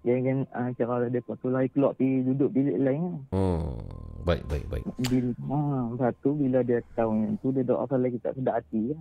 yang 0.01 0.23
kan 0.23 0.37
uh, 0.55 0.69
kira 0.73 1.11
dia 1.11 1.21
pun 1.21 1.35
tu 1.37 1.51
lari 1.51 1.69
keluar 1.69 1.93
pergi 1.93 2.25
duduk 2.25 2.49
bilik 2.55 2.77
lain 2.79 3.01
kan. 3.03 3.15
Hmm. 3.35 3.77
Baik, 4.21 4.45
baik, 4.47 4.65
baik. 4.69 4.85
Bila, 5.01 5.33
ha, 5.49 5.57
lepas 5.91 6.13
tu 6.21 6.29
bila 6.37 6.59
dia 6.61 6.79
tahu 6.93 7.11
yang 7.17 7.35
tu 7.41 7.49
dia 7.49 7.65
doa 7.65 7.85
lagi 7.97 8.17
tak 8.21 8.33
sedap 8.37 8.61
hati 8.61 8.93
kan. 8.93 8.99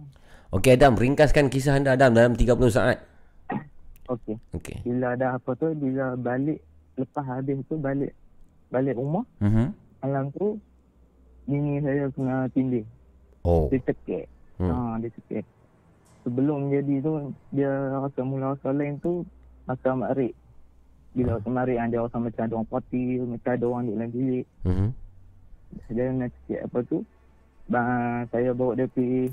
Okey 0.50 0.74
Adam, 0.74 0.98
ringkaskan 0.98 1.46
kisah 1.46 1.78
anda 1.78 1.94
Adam 1.94 2.10
dalam 2.10 2.34
30 2.34 2.58
saat. 2.68 2.98
Okey. 4.12 4.36
Okey. 4.56 4.76
Bila 4.82 5.14
dah 5.14 5.38
apa 5.38 5.50
tu 5.54 5.70
bila 5.72 6.18
balik 6.18 6.58
lepas 7.00 7.24
habis 7.24 7.58
tu 7.66 7.76
balik 7.76 8.12
balik 8.68 8.94
rumah 8.94 9.24
Mhm. 9.40 9.72
malam 10.00 10.24
tu 10.30 10.60
bini 11.44 11.82
saya 11.82 12.06
kena 12.14 12.46
tindih. 12.52 12.86
Oh. 13.42 13.66
Dia 13.66 13.80
cekik. 13.82 14.28
Hmm. 14.60 14.70
Ha, 14.70 15.00
dia 15.00 15.10
cekik. 15.16 15.44
Sebelum 16.22 16.68
jadi 16.68 17.00
tu 17.00 17.12
dia 17.50 17.72
rasa 17.96 18.20
mula 18.22 18.54
rasa 18.54 18.70
lain 18.70 19.00
tu 19.00 19.24
rasa 19.64 19.96
marik. 19.96 20.36
Bila 21.10 21.40
rasa 21.40 21.48
kan, 21.50 21.90
dia 21.90 21.98
rasa 21.98 22.16
macam 22.20 22.42
ada 22.46 22.54
orang 22.54 22.70
parti, 22.70 23.02
macam 23.18 23.50
ada 23.50 23.64
orang 23.66 23.82
duduk 23.82 23.96
dalam 23.98 24.10
bilik. 24.12 24.46
Mhm. 24.62 24.88
Dia 25.90 26.04
nak 26.12 26.28
cekik 26.30 26.60
apa 26.70 26.78
tu. 26.86 26.98
Bang, 27.66 28.26
saya 28.30 28.50
bawa 28.54 28.72
dia 28.74 28.86
pergi 28.86 29.30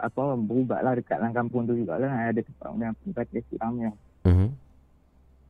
apa 0.00 0.22
berubat 0.40 0.80
lah 0.80 0.92
dekat 0.96 1.20
dalam 1.20 1.36
kampung 1.36 1.68
tu 1.68 1.76
juga 1.76 2.00
lah. 2.00 2.32
Ada 2.32 2.40
tempat 2.40 3.28
yang 3.28 3.44
siram 3.52 3.74
yang 3.76 3.94
Mhm. 4.24 4.48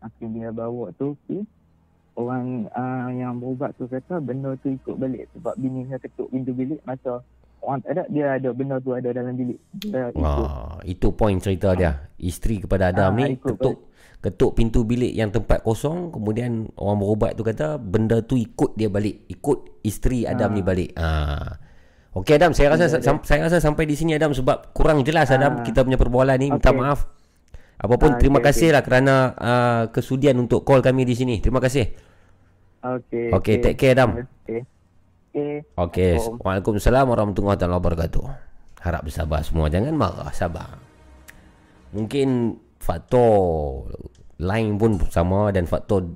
Akhirnya 0.00 0.48
dia 0.48 0.50
bawa 0.50 0.92
tu 0.94 1.16
pergi. 1.22 1.44
Orang 2.12 2.68
uh, 2.68 3.08
yang 3.10 3.38
berubat 3.38 3.72
tu 3.74 3.86
kata 3.86 4.18
benda 4.18 4.52
tu 4.58 4.68
ikut 4.68 4.92
balik 4.92 5.30
sebab 5.32 5.54
bini 5.56 5.86
saya 5.86 5.96
ketuk 5.98 6.28
pintu 6.28 6.52
bilik 6.52 6.82
masa 6.82 7.22
orang 7.60 7.80
tak 7.80 7.92
ada 7.92 8.04
dia 8.08 8.26
ada 8.34 8.50
benda 8.50 8.76
tu 8.76 8.92
ada 8.92 9.08
dalam 9.08 9.32
bilik. 9.32 9.56
Dia 9.78 10.10
ikut. 10.10 10.20
Wah, 10.20 10.76
itu 10.82 11.08
poin 11.12 11.38
cerita 11.38 11.72
dia. 11.72 11.96
Isteri 12.16 12.60
kepada 12.60 12.90
Adam 12.90 13.14
Ah, 13.14 13.16
ni 13.16 13.36
ikut 13.36 13.56
ketuk 13.56 13.76
ketuk 14.20 14.52
pintu 14.52 14.84
bilik 14.84 15.12
yang 15.12 15.32
tempat 15.32 15.64
kosong, 15.64 16.12
kemudian 16.12 16.68
orang 16.76 17.00
berubat 17.00 17.32
tu 17.32 17.40
kata 17.40 17.80
benda 17.80 18.20
tu 18.20 18.36
ikut 18.36 18.76
dia 18.76 18.92
balik, 18.92 19.24
ikut 19.28 19.80
isteri 19.80 20.28
Adam 20.28 20.52
ni 20.52 20.60
balik. 20.60 20.92
Ah. 20.92 21.56
Okey 22.10 22.36
Adam, 22.36 22.50
saya 22.50 22.74
rasa 22.74 23.00
sam- 23.00 23.22
saya 23.22 23.46
rasa 23.46 23.62
sampai 23.62 23.86
di 23.86 23.94
sini 23.94 24.12
Adam 24.12 24.34
sebab 24.34 24.74
kurang 24.74 25.06
jelas 25.06 25.30
Adam 25.30 25.60
Ah. 25.60 25.64
kita 25.64 25.80
punya 25.80 25.96
perbualan 25.96 26.36
ni. 26.36 26.52
Minta 26.52 26.68
Okey. 26.68 26.80
Maaf. 27.80 27.88
Apapun 27.88 28.12
Ah, 28.12 28.18
terima 28.20 28.38
okey, 28.44 28.46
kasih 28.52 28.68
lah 28.76 28.82
kerana 28.84 29.14
uh, 29.40 29.82
kesudian 29.88 30.36
untuk 30.36 30.68
call 30.68 30.84
kami 30.84 31.08
di 31.08 31.16
sini. 31.16 31.40
Terima 31.40 31.64
kasih. 31.64 31.88
Okey. 32.84 33.32
Okey, 33.32 33.54
take 33.64 33.76
care, 33.80 33.96
Adam. 33.96 34.20
Okey. 34.20 34.60
Okey. 35.32 35.54
Okey, 35.76 36.12
Assalamualaikum. 36.20 36.44
Waalaikumsalam 36.76 37.04
warahmatullahi 37.08 37.56
wabarakatuh. 37.56 38.24
Harap 38.80 39.02
bersabar 39.04 39.40
semua, 39.44 39.68
jangan 39.68 39.92
marah, 39.96 40.32
sabar. 40.32 40.80
Mungkin 41.92 42.56
faktor 42.80 43.88
lain 44.40 44.80
pun 44.80 44.96
sama 45.12 45.52
dan 45.52 45.68
faktor 45.68 46.08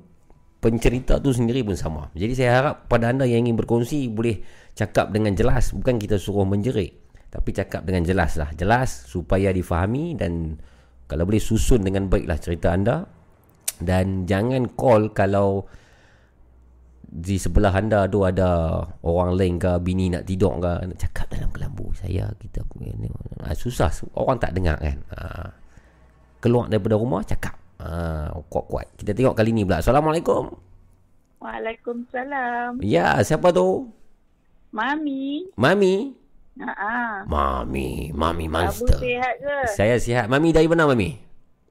pencerita 0.57 1.21
tu 1.21 1.29
sendiri 1.29 1.61
pun 1.61 1.77
sama. 1.77 2.09
Jadi 2.17 2.33
saya 2.33 2.51
harap 2.57 2.89
pada 2.89 3.13
anda 3.13 3.29
yang 3.29 3.45
ingin 3.45 3.53
berkongsi 3.53 4.09
boleh 4.09 4.41
cakap 4.73 5.13
dengan 5.13 5.37
jelas, 5.37 5.69
bukan 5.77 6.01
kita 6.01 6.17
suruh 6.17 6.41
menjerit, 6.41 6.97
tapi 7.29 7.53
cakap 7.53 7.85
dengan 7.85 8.01
jelas 8.01 8.33
lah, 8.41 8.49
jelas 8.57 9.05
supaya 9.05 9.53
difahami 9.53 10.17
dan 10.17 10.57
kalau 11.05 11.23
boleh 11.25 11.41
susun 11.41 11.85
dengan 11.85 12.09
baiklah 12.09 12.37
cerita 12.41 12.73
anda 12.73 13.05
dan 13.81 14.25
jangan 14.25 14.71
call 14.73 15.11
kalau 15.11 15.67
di 17.05 17.39
sebelah 17.39 17.71
anda 17.71 18.09
tu 18.11 18.27
ada 18.27 18.83
orang 19.07 19.39
lain 19.39 19.55
ke 19.55 19.71
bini 19.79 20.11
nak 20.11 20.27
tidur 20.27 20.59
ke 20.59 20.83
nak 20.83 20.99
cakap 20.99 21.31
dalam 21.31 21.47
kelambu 21.53 21.87
saya 21.95 22.27
kita 22.35 22.65
ah, 23.45 23.55
susah 23.55 23.89
orang 24.17 24.37
tak 24.41 24.51
dengar 24.57 24.77
kan. 24.81 24.97
Ah. 25.13 25.49
Keluar 26.41 26.69
daripada 26.69 26.97
rumah 26.97 27.21
cakap. 27.25 27.55
Ah, 27.77 28.33
kuat-kuat. 28.49 28.97
Kita 28.97 29.13
tengok 29.13 29.37
kali 29.37 29.53
ni 29.53 29.61
pula. 29.63 29.81
Assalamualaikum. 29.81 30.49
Waalaikumsalam. 31.41 32.81
Ya, 32.81 33.21
siapa 33.21 33.53
tu? 33.53 33.93
Mami. 34.73 35.53
Mami. 35.55 36.24
Ha 36.55 37.27
Mami, 37.27 38.15
Mami 38.15 38.47
Abu 38.47 38.55
monster. 38.55 38.95
sihat 38.95 39.35
ke? 39.43 39.57
Saya 39.75 39.95
sihat. 39.99 40.31
Mami 40.31 40.55
dari 40.55 40.71
mana 40.71 40.87
Mami? 40.87 41.19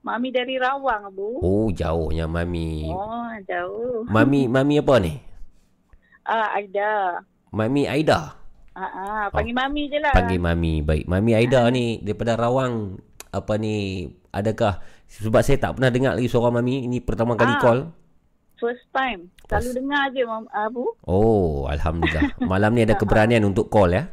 Mami 0.05 0.29
dari 0.29 0.61
Rawang, 0.61 1.09
Abu. 1.09 1.41
Oh, 1.41 1.73
jauhnya 1.73 2.29
Mami. 2.29 2.85
Oh, 2.85 3.33
jauh. 3.49 4.05
Mami, 4.05 4.45
Mami 4.53 4.77
apa 4.77 4.95
ni? 5.01 5.17
Ah, 6.21 6.53
Aida. 6.53 7.25
Mami 7.49 7.89
Aida. 7.89 8.37
Ah, 8.77 9.31
panggil 9.33 9.55
Mami 9.57 9.89
je 9.89 9.97
lah. 9.97 10.13
Oh. 10.13 10.17
Panggil 10.21 10.37
Mami. 10.37 10.85
Baik. 10.85 11.09
Mami 11.09 11.31
Aida 11.33 11.65
ni 11.73 11.97
daripada 12.05 12.37
Rawang. 12.37 13.01
Apa 13.33 13.57
ni? 13.57 14.05
Adakah 14.29 14.83
sebab 15.09 15.41
saya 15.41 15.57
tak 15.57 15.79
pernah 15.79 15.89
dengar 15.89 16.13
lagi 16.13 16.29
suara 16.29 16.53
Mami. 16.53 16.85
Ini 16.85 17.01
pertama 17.01 17.33
kali 17.33 17.57
Ah. 17.57 17.61
call. 17.61 17.79
First 18.61 18.85
time. 18.93 19.33
Selalu 19.49 19.71
dengar 19.75 20.03
je, 20.13 20.21
Abu. 20.53 20.85
Oh, 21.03 21.65
alhamdulillah. 21.65 22.37
Malam 22.51 22.71
ni 22.71 22.85
ada 22.85 22.93
keberanian 22.93 23.41
untuk 23.43 23.67
call 23.67 23.89
ya. 23.91 24.05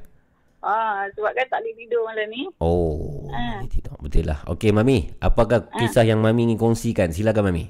Ah, 0.62 1.10
sebab 1.12 1.34
kan 1.34 1.46
tak 1.50 1.58
boleh 1.58 1.74
tidur 1.74 2.06
malam 2.06 2.26
ni. 2.30 2.42
Oh, 2.58 3.26
Ah. 3.28 3.58
tidak 3.66 3.98
betul 3.98 4.24
lah. 4.24 4.38
Okey 4.46 4.70
Mami, 4.70 5.10
apakah 5.18 5.66
kisah 5.68 6.06
yang 6.06 6.22
Mami 6.22 6.46
ingin 6.46 6.56
kongsikan? 6.56 7.10
Silakan 7.10 7.50
Mami. 7.50 7.66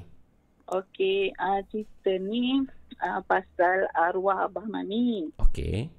Okey, 0.69 1.33
ah, 1.35 1.57
cerita 1.67 2.13
ni 2.21 2.61
ah, 2.97 3.19
pasal 3.21 3.89
arwah 3.91 4.45
Abah 4.45 4.63
Mami. 4.63 5.33
Okey. 5.41 5.89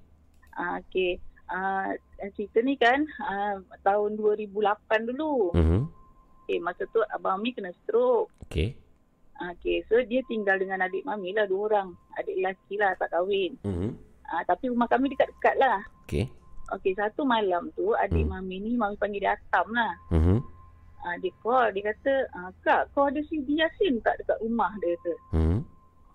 Ah, 0.55 0.79
Okey. 0.81 1.19
Ah, 1.45 1.93
cerita 2.33 2.63
ni 2.63 2.75
kan 2.75 3.03
ah, 3.21 3.59
tahun 3.83 4.15
2008 4.15 4.47
dulu. 5.05 5.51
Mhm. 5.53 5.81
Okey, 6.41 6.59
masa 6.63 6.87
tu 6.89 7.03
Abah 7.09 7.35
Mami 7.35 7.53
kena 7.53 7.75
stroke. 7.77 8.31
Okey. 8.47 8.79
Okey, 9.35 9.83
so 9.85 9.99
dia 10.01 10.23
tinggal 10.25 10.63
dengan 10.63 10.79
adik 10.81 11.03
Mami 11.03 11.35
lah 11.35 11.43
dua 11.45 11.67
orang. 11.69 11.91
Adik 12.15 12.39
lelaki 12.39 12.79
lah 12.79 12.95
tak 12.95 13.11
kahwin. 13.11 13.59
Mhm. 13.63 13.91
Ah, 14.25 14.47
tapi 14.47 14.71
rumah 14.71 14.87
kami 14.87 15.11
dekat-dekat 15.11 15.59
lah. 15.59 15.83
Okey. 16.07 16.31
Okey, 16.73 16.97
satu 16.97 17.29
malam 17.29 17.69
tu 17.77 17.93
adik 17.93 18.25
Hmm. 18.25 18.41
Mami 18.41 18.57
ni 18.65 18.73
Mami 18.79 18.97
panggil 18.97 19.21
dia 19.21 19.37
Atam 19.37 19.69
lah. 19.77 19.93
Mhm. 20.09 20.41
Ah, 21.05 21.21
dia 21.21 21.29
call, 21.45 21.69
dia 21.77 21.93
kata, 21.93 22.15
ah, 22.33 22.49
Kak, 22.65 22.97
kau 22.97 23.13
ada 23.13 23.21
CD 23.29 23.61
Yasin 23.61 24.01
tak 24.01 24.17
dekat 24.25 24.41
rumah? 24.41 24.73
Dia 24.81 24.97
kata. 24.97 25.13
Mhm. 25.37 25.59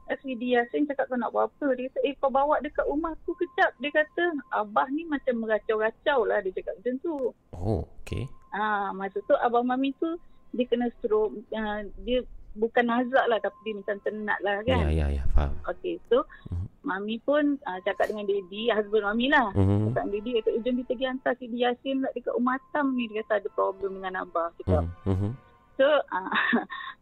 Eh, 0.09 0.17
CD 0.25 0.57
Yasin 0.57 0.89
cakap 0.89 1.05
kau 1.05 1.21
nak 1.21 1.29
buat 1.29 1.53
apa? 1.53 1.77
Dia 1.77 1.85
kata, 1.93 1.99
eh 2.09 2.17
kau 2.17 2.33
bawa 2.33 2.57
dekat 2.65 2.89
rumah 2.89 3.13
aku 3.13 3.37
kejap. 3.37 3.69
Dia 3.77 3.93
kata, 3.93 4.33
Abah 4.49 4.89
ni 4.89 5.05
macam 5.05 5.45
meracau-racau 5.45 6.25
lah. 6.25 6.41
Dia 6.41 6.57
cakap 6.57 6.73
macam 6.81 6.95
tu. 7.05 7.15
Oh, 7.53 7.85
okey. 8.01 8.25
Ah, 8.49 8.89
masa 8.97 9.21
tu 9.29 9.37
Abah 9.37 9.61
Mami 9.61 9.93
tu, 10.01 10.09
dia 10.57 10.65
kena 10.65 10.89
stroke. 10.97 11.37
Ah, 11.53 11.85
dia 12.01 12.25
bukan 12.57 12.85
nazak 12.85 13.25
lah 13.29 13.37
tapi 13.37 13.77
macam 13.77 13.97
tenat 14.01 14.39
lah 14.41 14.61
kan. 14.65 14.89
Ya, 14.89 15.05
ya, 15.05 15.05
ya, 15.21 15.23
faham. 15.35 15.53
Okey, 15.69 16.01
so 16.09 16.25
Mhm. 16.49 16.65
Mami 16.79 17.19
pun 17.21 17.59
uh, 17.67 17.79
cakap 17.83 18.07
dengan 18.07 18.23
Daddy, 18.25 18.71
husband 18.71 19.03
Mami 19.03 19.27
lah. 19.29 19.51
Mhm. 19.53 19.91
Cakap 19.91 20.03
dengan 20.07 20.13
Daddy, 20.15 20.31
kata, 20.39 20.49
jom 20.63 20.75
kita 20.79 20.87
pergi 20.95 21.05
hantar 21.05 21.33
si 21.37 21.45
Yasin 21.51 21.97
lah 22.01 22.11
dekat 22.15 22.33
rumah 22.33 22.55
Atam 22.55 22.85
ni. 22.95 23.05
Dia 23.11 23.21
kata 23.27 23.43
ada 23.43 23.49
problem 23.51 23.91
dengan 23.99 24.23
Abah. 24.23 24.49
Cakap. 24.63 24.83
Mhm. 25.05 25.11
Mhm. 25.11 25.31
So, 25.75 25.85
uh, 25.85 26.29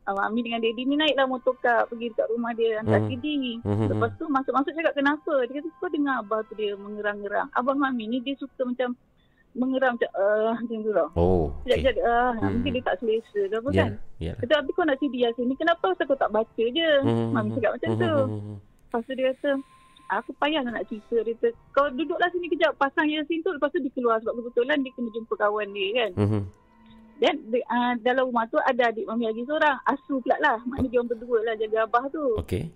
Mami 0.18 0.40
dengan 0.44 0.60
Daddy 0.66 0.82
ni 0.82 0.96
naiklah 0.98 1.28
motor 1.30 1.54
kar 1.62 1.86
pergi 1.88 2.10
dekat 2.10 2.28
rumah 2.34 2.52
dia 2.58 2.82
hantar. 2.82 3.00
CD 3.06 3.26
ni. 3.38 3.54
Mhm. 3.64 3.88
Lepas 3.94 4.12
tu 4.18 4.26
masuk-masuk 4.28 4.74
cakap 4.76 4.94
kenapa? 4.98 5.34
Dia 5.48 5.62
kata, 5.62 5.70
kau 5.78 5.90
dengar 5.94 6.16
Abah 6.26 6.40
tu 6.50 6.54
dia 6.58 6.74
mengerang-gerang. 6.76 7.48
Abang 7.54 7.78
Mami 7.78 8.06
ni 8.10 8.18
dia 8.20 8.34
suka 8.36 8.66
macam 8.66 8.98
mengeram 9.54 9.96
macam, 9.96 10.12
uh, 10.14 10.54
macam 10.54 10.80
tu 10.80 10.92
tau. 10.92 11.08
Oh, 11.14 11.44
okey. 11.62 11.80
Sekejap-sekejap, 11.80 12.06
ah, 12.06 12.32
Hmm. 12.36 12.52
mungkin 12.54 12.72
dia 12.74 12.84
tak 12.84 12.98
selesa 13.00 13.40
ke 13.42 13.56
apa 13.56 13.70
Ya, 13.70 13.80
kan. 13.80 13.92
ya. 14.18 14.34
Kata, 14.38 14.54
habis 14.56 14.74
kau 14.74 14.84
nak 14.84 14.98
CD 14.98 15.16
Yasin 15.20 15.46
ni, 15.46 15.56
kenapa 15.56 15.84
pasal 15.88 16.06
kau 16.06 16.16
tak 16.16 16.30
baca 16.30 16.64
je? 16.64 16.90
Mhm. 17.02 17.28
Mami 17.32 17.50
cakap 17.56 17.72
macam 17.74 17.90
tu. 17.94 18.14
Mhm. 18.28 18.56
Lepas 18.60 19.02
tu 19.04 19.14
dia 19.14 19.26
kata, 19.32 19.50
aku 20.10 20.32
payah 20.36 20.62
nak 20.62 20.86
cerita. 20.86 21.18
Dia 21.20 21.34
kata, 21.34 21.48
kau 21.72 21.86
duduklah 21.90 22.30
sini 22.30 22.48
kejap, 22.48 22.72
pasang 22.76 23.08
Yasin 23.08 23.40
tu. 23.40 23.50
Lepas 23.50 23.70
tu 23.70 23.80
dia 23.80 23.92
keluar 23.92 24.18
sebab 24.20 24.34
kebetulan 24.38 24.78
dia 24.80 24.92
kena 24.92 25.10
jumpa 25.10 25.34
kawan 25.36 25.68
dia 25.72 25.88
kan. 25.96 26.12
Mhm. 26.18 26.42
Dan 27.18 27.34
uh, 27.50 27.94
dalam 28.00 28.30
rumah 28.30 28.46
tu 28.46 28.62
ada 28.62 28.88
adik 28.88 29.04
mami 29.04 29.26
lagi 29.26 29.42
seorang. 29.44 29.74
Asu 29.84 30.22
pula 30.22 30.38
lah. 30.38 30.62
Maknanya 30.64 30.86
dia 30.88 31.00
orang 31.00 31.10
berdua 31.10 31.38
lah 31.42 31.54
jaga 31.56 31.78
abah 31.84 32.06
tu. 32.08 32.26
Okey. 32.38 32.70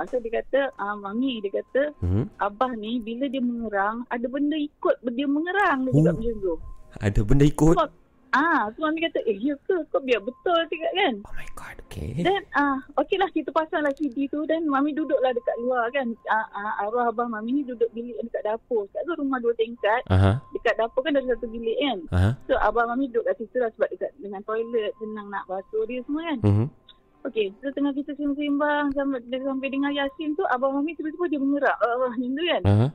Uh, 0.00 0.08
so 0.08 0.16
dia 0.16 0.32
kata, 0.34 0.72
uh, 0.74 0.96
mami 0.96 1.44
dia 1.44 1.52
kata, 1.52 1.92
Mhm. 2.00 2.32
abah 2.40 2.72
ni 2.72 2.96
bila 2.98 3.28
dia 3.28 3.38
mengerang, 3.38 4.08
ada 4.08 4.24
benda 4.24 4.56
ikut 4.56 4.96
dia 5.12 5.28
mengerang. 5.28 5.84
Dia 5.84 5.92
cakap 5.92 6.08
Oh. 6.08 6.16
macam 6.16 6.36
tu. 6.40 6.54
Ada 6.96 7.20
benda 7.20 7.44
ikut. 7.44 7.76
So, 7.76 7.84
ah, 8.32 8.72
so 8.72 8.80
mami 8.80 8.98
kata, 8.98 9.20
eh 9.22 9.36
ya 9.36 9.54
ke? 9.60 9.76
Kau 9.86 10.00
biar 10.00 10.18
betul 10.18 10.56
cakap 10.66 10.92
kan. 10.96 11.14
Oh 11.20 11.34
my 11.36 11.48
god, 11.52 11.76
okey. 11.84 12.24
Dan 12.24 12.40
ah 12.54 12.80
okey 12.96 13.14
lah 13.14 13.28
kita 13.28 13.52
pasang 13.52 13.82
lah 13.82 13.92
CD 13.92 14.24
tu 14.26 14.40
dan 14.44 14.64
mami 14.64 14.90
duduklah 14.90 15.30
dekat 15.30 15.56
luar 15.60 15.90
kan. 15.90 16.08
Ah, 16.26 16.48
ah, 16.50 16.80
arwah 16.80 17.10
abah 17.10 17.28
mami 17.28 17.52
ni 17.52 17.62
duduk 17.62 17.92
bilik 17.92 18.16
dekat 18.24 18.42
dapur. 18.42 18.88
Kat 18.90 19.04
tu 19.04 19.12
rumah 19.14 19.36
dua 19.38 19.52
tingkat. 19.52 20.00
Aha. 20.08 20.40
Dekat 20.50 20.74
dapur 20.76 21.04
kan 21.04 21.12
ada 21.12 21.28
satu 21.28 21.44
bilik 21.44 21.76
kan. 21.76 21.98
Aha. 22.10 22.30
So 22.46 22.56
abah 22.56 22.88
mami 22.88 23.06
duduk 23.06 23.28
kat 23.28 23.36
situ 23.36 23.60
lah 23.60 23.68
sebab 23.76 23.92
dekat 23.92 24.10
dengan 24.16 24.40
toilet 24.42 24.96
senang 24.96 25.28
nak 25.28 25.44
basuh 25.44 25.84
dia 25.84 26.00
semua 26.02 26.22
kan. 26.24 26.38
Mhm. 26.40 26.66
Okey, 27.20 27.52
so 27.60 27.68
tengah 27.76 27.92
kita 27.92 28.16
sembang-sembang 28.16 28.96
sampai, 28.96 29.20
sampai 29.44 29.68
dengar 29.68 29.92
Yasin 29.92 30.32
tu 30.32 30.44
abah 30.48 30.72
mami 30.72 30.96
tiba-tiba 30.96 31.28
dia 31.28 31.40
mengerak. 31.40 31.76
Ah, 31.76 31.96
macam 32.00 32.32
tu 32.32 32.42
kan. 32.48 32.62
Aha. 32.64 32.86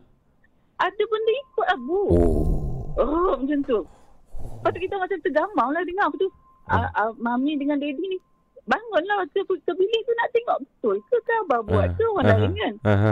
Ada 0.82 1.04
benda 1.06 1.32
ikut 1.32 1.68
abu. 1.72 2.02
Oh. 2.10 2.44
Oh, 2.98 3.34
macam 3.38 3.60
tu. 3.64 3.80
Lepas 3.86 4.70
tu 4.74 4.80
kita 4.82 4.96
macam 4.98 5.18
tergamam 5.22 5.68
lah 5.70 5.84
dengar. 5.86 6.10
Lepas 6.10 6.20
tu 6.26 6.30
ah, 6.74 6.90
ah, 6.98 7.12
mami 7.22 7.54
dengan 7.54 7.78
daddy 7.78 8.02
ni 8.02 8.18
bangunlah 8.66 9.30
ke, 9.30 9.46
ke 9.46 9.72
bilik 9.78 10.02
tu 10.10 10.14
nak 10.18 10.30
tengok 10.34 10.58
betul 10.66 10.98
ke 11.06 11.16
ke 11.22 11.34
abah 11.46 11.62
buat 11.62 11.88
ke 11.94 12.04
orang 12.18 12.26
lain 12.26 12.54
kan. 12.58 12.74
Aha. 12.82 13.12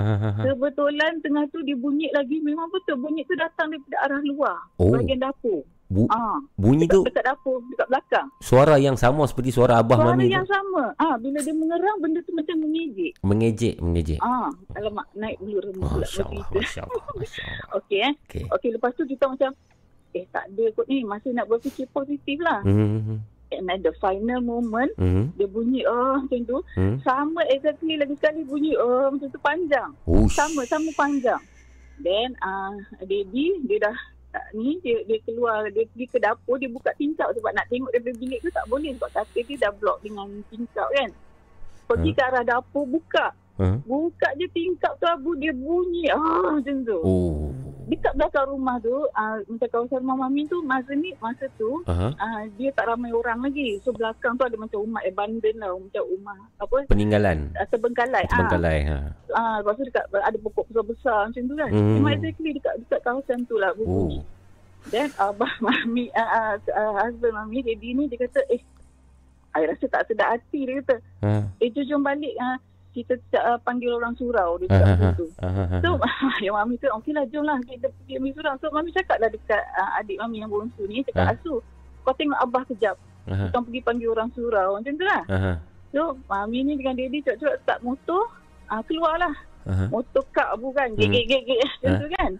Kebetulan 0.49 1.21
tengah 1.21 1.45
tu 1.53 1.61
dia 1.61 1.77
bunyi 1.77 2.09
lagi 2.09 2.41
memang 2.41 2.73
betul 2.73 2.97
bunyi 2.97 3.21
tu 3.29 3.37
datang 3.37 3.69
daripada 3.69 3.97
arah 4.09 4.21
luar 4.25 4.57
Oh. 4.81 4.89
bahagian 4.89 5.21
dapur. 5.21 5.61
Bu- 5.93 6.09
Ah, 6.09 6.41
bunyi 6.55 6.83
dekat, 6.83 6.95
tu 6.95 7.01
dekat 7.05 7.23
dapur 7.23 7.61
dekat 7.69 7.87
belakang. 7.87 8.27
suara 8.39 8.75
yang 8.75 8.95
sama 8.95 9.23
seperti 9.23 9.49
suara 9.49 9.77
abah 9.77 9.93
Suara 9.95 10.09
mami 10.11 10.25
yang 10.25 10.41
tu. 10.41 10.49
sama. 10.49 10.89
Ah, 10.97 11.13
bila 11.15 11.37
dia 11.37 11.53
mengerang 11.53 11.97
benda 11.99 12.19
tu 12.19 12.33
macam 12.33 12.55
mengejek. 12.57 13.13
Mengejek, 13.21 13.75
mengejek. 13.77 14.17
Ah, 14.19 14.49
alamak 14.73 15.05
naik 15.13 15.37
bulu 15.37 15.61
remu 15.61 15.83
pula 15.83 16.01
Masya 16.01 16.23
Allah. 16.23 16.45
Masya 16.49 16.81
Allah, 16.81 17.03
Masya 17.13 17.41
Allah. 17.43 17.67
Okey 17.77 17.99
eh. 17.99 18.13
Okey. 18.23 18.43
Okey 18.49 18.69
lepas 18.71 18.91
tu 18.91 19.05
kita 19.05 19.25
macam 19.27 19.49
eh 20.11 20.25
tak 20.27 20.45
ada 20.47 20.63
kot 20.71 20.85
ni 20.87 21.01
masih 21.03 21.29
nak 21.29 21.45
berfikir 21.45 21.85
positif 21.87 22.37
lah. 22.39 22.61
Mhm. 22.63 23.17
And 23.51 23.69
at 23.69 23.81
the 23.81 23.93
final 23.95 24.41
moment 24.41 24.89
Mhm. 24.95 25.37
dia 25.37 25.45
bunyi 25.45 25.85
oh 25.85 26.17
macam 26.19 26.41
tu 26.43 26.57
Hmm. 26.73 26.97
sama 26.99 27.45
exactly 27.47 27.93
lagi 27.93 28.13
sekali 28.15 28.41
bunyi 28.41 28.73
oh 28.73 29.07
macam 29.07 29.25
tu 29.27 29.37
panjang 29.39 29.93
Ush. 30.03 30.33
sama 30.33 30.65
sama 30.65 30.89
panjang 30.91 31.37
then 31.99 32.33
ah 32.39 32.73
uh, 32.73 32.73
Debbie 32.99 33.61
dia 33.63 33.77
dah 33.79 33.93
ni 34.51 34.77
dia 34.79 34.97
dia 35.03 35.17
keluar 35.21 35.65
dia 35.67 35.85
pergi 35.85 36.05
ke 36.07 36.17
dapur 36.17 36.57
dia 36.57 36.65
buka 36.65 36.89
tingkap 36.93 37.29
sebab 37.31 37.51
nak 37.51 37.65
tengok 37.67 37.89
daripada 37.89 38.13
bilik 38.15 38.39
tu 38.39 38.49
tak 38.49 38.65
boleh 38.65 38.91
sebab 38.93 39.09
katil 39.11 39.43
dia 39.43 39.57
dah 39.59 39.71
block 39.73 39.97
dengan 39.99 40.27
tingkap 40.47 40.87
kan 40.89 41.09
pergi 41.83 42.09
Hmm. 42.09 42.17
ke 42.17 42.21
arah 42.23 42.43
dapur 42.43 42.85
buka 42.85 43.27
Huh? 43.53 43.77
buka 43.85 44.33
je 44.33 44.49
tingkap 44.49 44.97
tu 44.97 45.05
abu 45.05 45.37
dia 45.37 45.53
bunyi 45.53 46.09
ah 46.09 46.57
macam 46.57 46.81
tu 46.81 46.97
Oh. 46.97 47.42
Dekat 47.85 48.13
belakang 48.13 48.47
rumah 48.47 48.75
tu 48.77 48.91
ah 49.11 49.37
macam 49.43 49.67
kawasan 49.69 49.99
rumah 49.99 50.17
mami 50.21 50.45
tu 50.45 50.61
masa 50.61 50.91
ni 50.93 51.11
masa 51.17 51.45
tu 51.53 51.83
Aha. 51.83 52.15
ah 52.15 52.41
dia 52.53 52.71
tak 52.71 52.85
ramai 52.85 53.09
orang 53.09 53.39
lagi 53.39 53.75
so 53.79 53.91
belakang 53.91 54.33
tu 54.33 54.43
ada 54.43 54.55
macam 54.55 54.79
rumah 54.79 55.01
abandon 55.01 55.55
lah 55.57 55.69
macam 55.73 56.03
rumah 56.05 56.37
apa 56.57 56.77
Peninggalan. 56.85 57.51
terbengkalai 57.65 58.23
ah 58.23 58.31
Terbengkalai. 58.31 58.77
Ha. 58.83 58.97
ah 59.31 59.55
lepas 59.59 59.73
tu 59.73 59.83
dekat 59.83 60.05
ada 60.09 60.37
pokok 60.39 60.65
besar-besar 60.67 61.19
macam 61.27 61.43
tu 61.43 61.55
kan 61.55 61.69
Hmm. 61.69 61.93
memang 61.97 62.13
exactly 62.15 62.49
dekat 62.51 62.73
dekat 62.79 62.99
kawasan 63.01 63.39
tu 63.45 63.55
lah 63.55 63.71
berbunyi 63.73 64.19
Oh. 64.19 64.25
then 64.85 65.11
abah 65.15 65.53
mami 65.63 66.07
ah, 66.13 66.55
ah, 66.55 66.93
husband 67.01 67.33
mami 67.33 67.59
daddy 67.61 67.93
ni 67.93 68.07
dia 68.07 68.19
kata 68.21 68.41
eh 68.47 68.63
I 69.53 69.69
rasa 69.69 69.85
tak 69.85 70.07
sedap 70.07 70.27
hati 70.31 70.65
dia 70.65 70.79
kata 70.79 70.95
Ha. 71.21 71.31
eh 71.57 71.69
jom, 71.69 71.99
balik 71.99 72.33
ah, 72.37 72.57
kita 72.93 73.17
uh, 73.41 73.57
panggil 73.59 73.89
orang 73.91 74.13
surau 74.13 74.55
dia 74.55 74.69
Ha, 74.69 74.73
cakap 74.77 74.85
ha, 74.85 74.93
macam 74.93 75.09
ha. 75.09 75.17
tu. 75.17 75.27
So 75.81 75.89
yang 76.45 76.53
mami 76.53 76.77
tu 76.77 76.87
okey 76.87 77.11
lah 77.11 77.25
jom 77.27 77.43
lah 77.43 77.57
kita 77.65 77.89
pergi 77.89 78.13
ambil 78.15 78.33
surau. 78.37 78.53
So 78.61 78.65
mami 78.69 78.89
cakap 78.89 79.17
lah 79.17 79.27
dekat 79.27 79.63
uh, 79.73 79.97
adik 79.97 80.17
mami 80.17 80.39
yang 80.39 80.47
bongsu 80.47 80.85
ni 80.85 81.01
cakap. 81.03 81.33
Asu 81.33 81.57
kau 82.03 82.13
tengok 82.13 82.37
abah 82.37 82.63
kejap. 82.69 82.95
Kau 83.49 83.63
pergi 83.63 83.81
panggil 83.81 84.07
orang 84.07 84.29
surau 84.31 84.77
macam 84.77 84.93
tu 84.93 85.03
lah. 85.03 85.23
So 85.89 86.01
mami 86.25 86.61
ni 86.61 86.77
dengan 86.77 86.93
daddy 86.93 87.19
cakap-cakap 87.21 87.57
start 87.61 87.79
motor 87.81 88.21
uh, 88.67 88.81
keluar 88.85 89.17
lah. 89.17 89.33
Motor 89.89 90.23
kak 90.29 90.51
abu 90.51 90.69
kan. 90.71 90.91
Hmm. 90.93 90.99
Gek-gek-gek 90.99 91.59
macam 91.63 91.89
Ha. 91.89 91.99
tu 91.99 92.07
kan. 92.13 92.31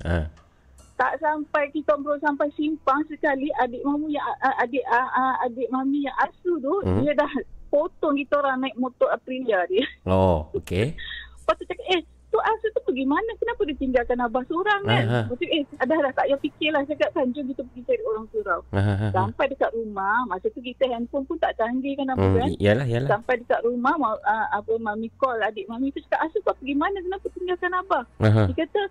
Tak 0.94 1.18
sampai 1.18 1.72
kita 1.72 1.98
bro 1.98 2.14
sampai 2.20 2.52
simpang 2.54 3.02
sekali 3.08 3.50
adik 3.58 3.82
mami 3.82 4.14
yang 4.14 4.28
uh, 4.40 4.56
adik 4.62 4.86
uh, 4.86 5.10
uh, 5.10 5.36
adik 5.42 5.66
mami 5.68 6.06
yang 6.06 6.14
Asu 6.20 6.60
tu 6.60 6.74
Hmm. 6.86 7.02
dia 7.02 7.16
dah 7.16 7.32
potong 7.74 8.14
kita 8.16 8.38
orang 8.38 8.62
naik 8.62 8.78
motor 8.78 9.10
Aprilia 9.10 9.66
dia. 9.66 9.82
Oh, 10.06 10.46
okey. 10.54 10.94
Lepas 11.40 11.58
tu 11.58 11.66
cakap, 11.66 11.86
eh, 11.90 12.02
tu 12.30 12.38
Asa 12.38 12.66
tu 12.68 12.82
pergi 12.84 13.04
mana? 13.04 13.34
Kenapa 13.36 13.62
dia 13.64 13.76
tinggalkan 13.76 14.18
Abah 14.18 14.42
seorang 14.44 14.82
kan? 14.84 15.04
Aha. 15.04 15.20
Lepas 15.26 15.36
tu, 15.36 15.46
eh, 15.46 15.62
dah, 15.76 15.98
dah 15.98 16.14
tak 16.14 16.24
payah 16.24 16.40
fikirlah. 16.40 16.82
Cakap 16.84 17.10
kan, 17.12 17.26
jom 17.30 17.46
kita 17.46 17.62
pergi 17.64 17.82
cari 17.84 18.04
orang 18.04 18.26
surau. 18.30 18.60
Ha, 18.70 18.80
ha, 18.80 18.94
ha. 18.96 19.08
Sampai 19.12 19.46
dekat 19.48 19.72
rumah, 19.72 20.18
masa 20.26 20.48
tu 20.48 20.60
kita 20.60 20.86
handphone 20.88 21.26
pun 21.26 21.36
tak 21.36 21.54
canggih 21.56 21.94
kan 21.94 22.08
apa 22.10 22.22
Hmm, 22.22 22.38
kan. 22.40 22.50
yalah, 22.58 22.86
yalah. 22.86 23.10
Sampai 23.12 23.34
dekat 23.38 23.60
rumah, 23.62 23.94
ma, 23.96 24.10
uh, 24.16 24.48
apa 24.52 24.74
mami 24.78 25.10
call 25.16 25.42
adik 25.42 25.66
mami 25.66 25.90
tu 25.90 26.00
cakap, 26.04 26.24
Asa 26.24 26.38
kau 26.42 26.54
pergi 26.54 26.74
mana? 26.74 26.98
Kenapa 27.00 27.26
tinggalkan 27.30 27.72
Abah? 27.76 28.04
Aha. 28.20 28.44
Dia 28.48 28.64
kata, 28.64 28.82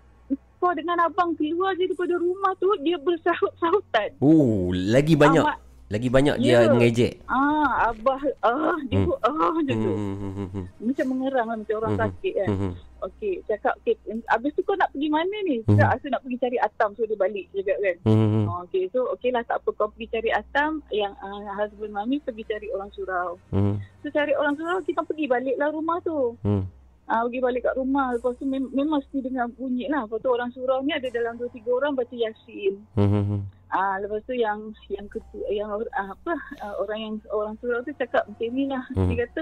kau 0.57 0.71
dengan 0.71 0.95
abang 1.01 1.33
keluar 1.33 1.73
je 1.73 1.83
daripada 1.83 2.15
rumah 2.15 2.55
tu, 2.55 2.71
dia 2.79 2.95
bersahut-sahutan. 2.97 4.15
Oh, 4.19 4.71
lagi 4.71 5.13
banyak. 5.13 5.43
Amat, 5.43 5.57
Lagi 5.93 6.09
banyak 6.09 6.35
dia 6.37 6.57
Ya. 6.57 6.67
mengejek. 6.67 7.13
ah, 7.27 7.61
Abah, 7.85 8.17
ah, 8.41 8.73
dia 8.83 8.97
Hmm. 8.97 9.07
hmm. 9.07 9.21
ah, 9.21 9.51
macam 9.53 9.75
tu. 9.77 9.93
Hmm, 9.93 10.15
hmm, 10.15 10.31
hmm, 10.33 10.47
hmm. 10.49 10.65
Macam 10.81 11.05
mengerang 11.07 11.45
lah, 11.45 11.55
macam 11.55 11.75
orang 11.77 11.93
Hmm. 11.93 12.03
sakit 12.03 12.33
kan. 12.35 12.49
Hmm, 12.49 12.59
hmm. 12.59 12.73
Okey, 13.03 13.33
cakap, 13.45 13.75
okay, 13.77 13.99
habis 14.25 14.55
tu 14.55 14.63
kau 14.63 14.73
nak 14.73 14.87
pergi 14.89 15.11
mana 15.11 15.35
ni? 15.43 15.59
Cakap, 15.65 15.91
Asa 15.91 16.07
nak 16.07 16.23
pergi 16.23 16.39
cari 16.39 16.55
Atam, 16.57 16.95
so 16.95 17.03
dia 17.03 17.19
balik 17.19 17.45
cakap 17.51 17.75
kan. 17.77 17.95
Hmm, 18.01 18.15
hmm. 18.25 18.45
Oh, 18.47 18.59
okay, 18.63 18.83
so 18.89 18.99
okey 19.13 19.29
lah 19.29 19.43
tak 19.43 19.59
apa 19.59 19.69
kau 19.71 19.91
pergi 19.91 20.07
cari 20.09 20.29
Atam, 20.31 20.71
yang 20.89 21.11
uh, 21.19 21.51
husband 21.53 21.91
mami 21.91 22.17
pergi 22.17 22.43
cari 22.43 22.67
orang 22.69 22.87
surau. 22.89 23.35
Hmm, 23.49 23.75
So 23.99 24.07
cari 24.09 24.31
orang 24.33 24.55
surau, 24.55 24.79
kita 24.81 25.03
pergi 25.03 25.27
baliklah 25.27 25.69
rumah 25.69 25.99
tu. 26.01 26.39
hmm. 26.41 26.63
Ah, 27.03 27.27
pergi 27.27 27.43
balik 27.43 27.61
kat 27.61 27.75
rumah. 27.75 28.15
Lepas 28.15 28.39
tu 28.39 28.47
mem- 28.47 28.71
memang 28.71 28.97
mesti 28.97 29.19
dengar 29.19 29.51
bunyi 29.51 29.91
lah. 29.91 30.07
Lepas 30.07 30.23
tu 30.23 30.31
orang 30.31 30.47
surau 30.49 30.79
ni 30.79 30.95
ada 30.95 31.03
dalam 31.05 31.35
2-3 31.35 31.67
orang 31.67 31.91
baca 31.93 32.15
Yasin. 32.15 32.79
Hmm, 32.95 33.03
hmm, 33.05 33.23
hmm. 33.27 33.41
Ah, 33.73 33.97
lepas 33.97 34.21
tu 34.21 34.31
yang 34.31 34.59
yang 34.87 35.05
ketua, 35.07 35.41
yang 35.49 35.65
ah, 35.91 36.13
apa 36.13 36.33
ah, 36.59 36.73
orang 36.77 36.99
yang 37.01 37.13
orang 37.27 37.57
surau 37.57 37.81
tu 37.81 37.91
cakap 37.93 38.21
macam 38.23 38.47
ni 38.47 38.65
lah. 38.65 38.85
Hmm. 38.91 39.09
Dia 39.09 39.25
kata 39.25 39.41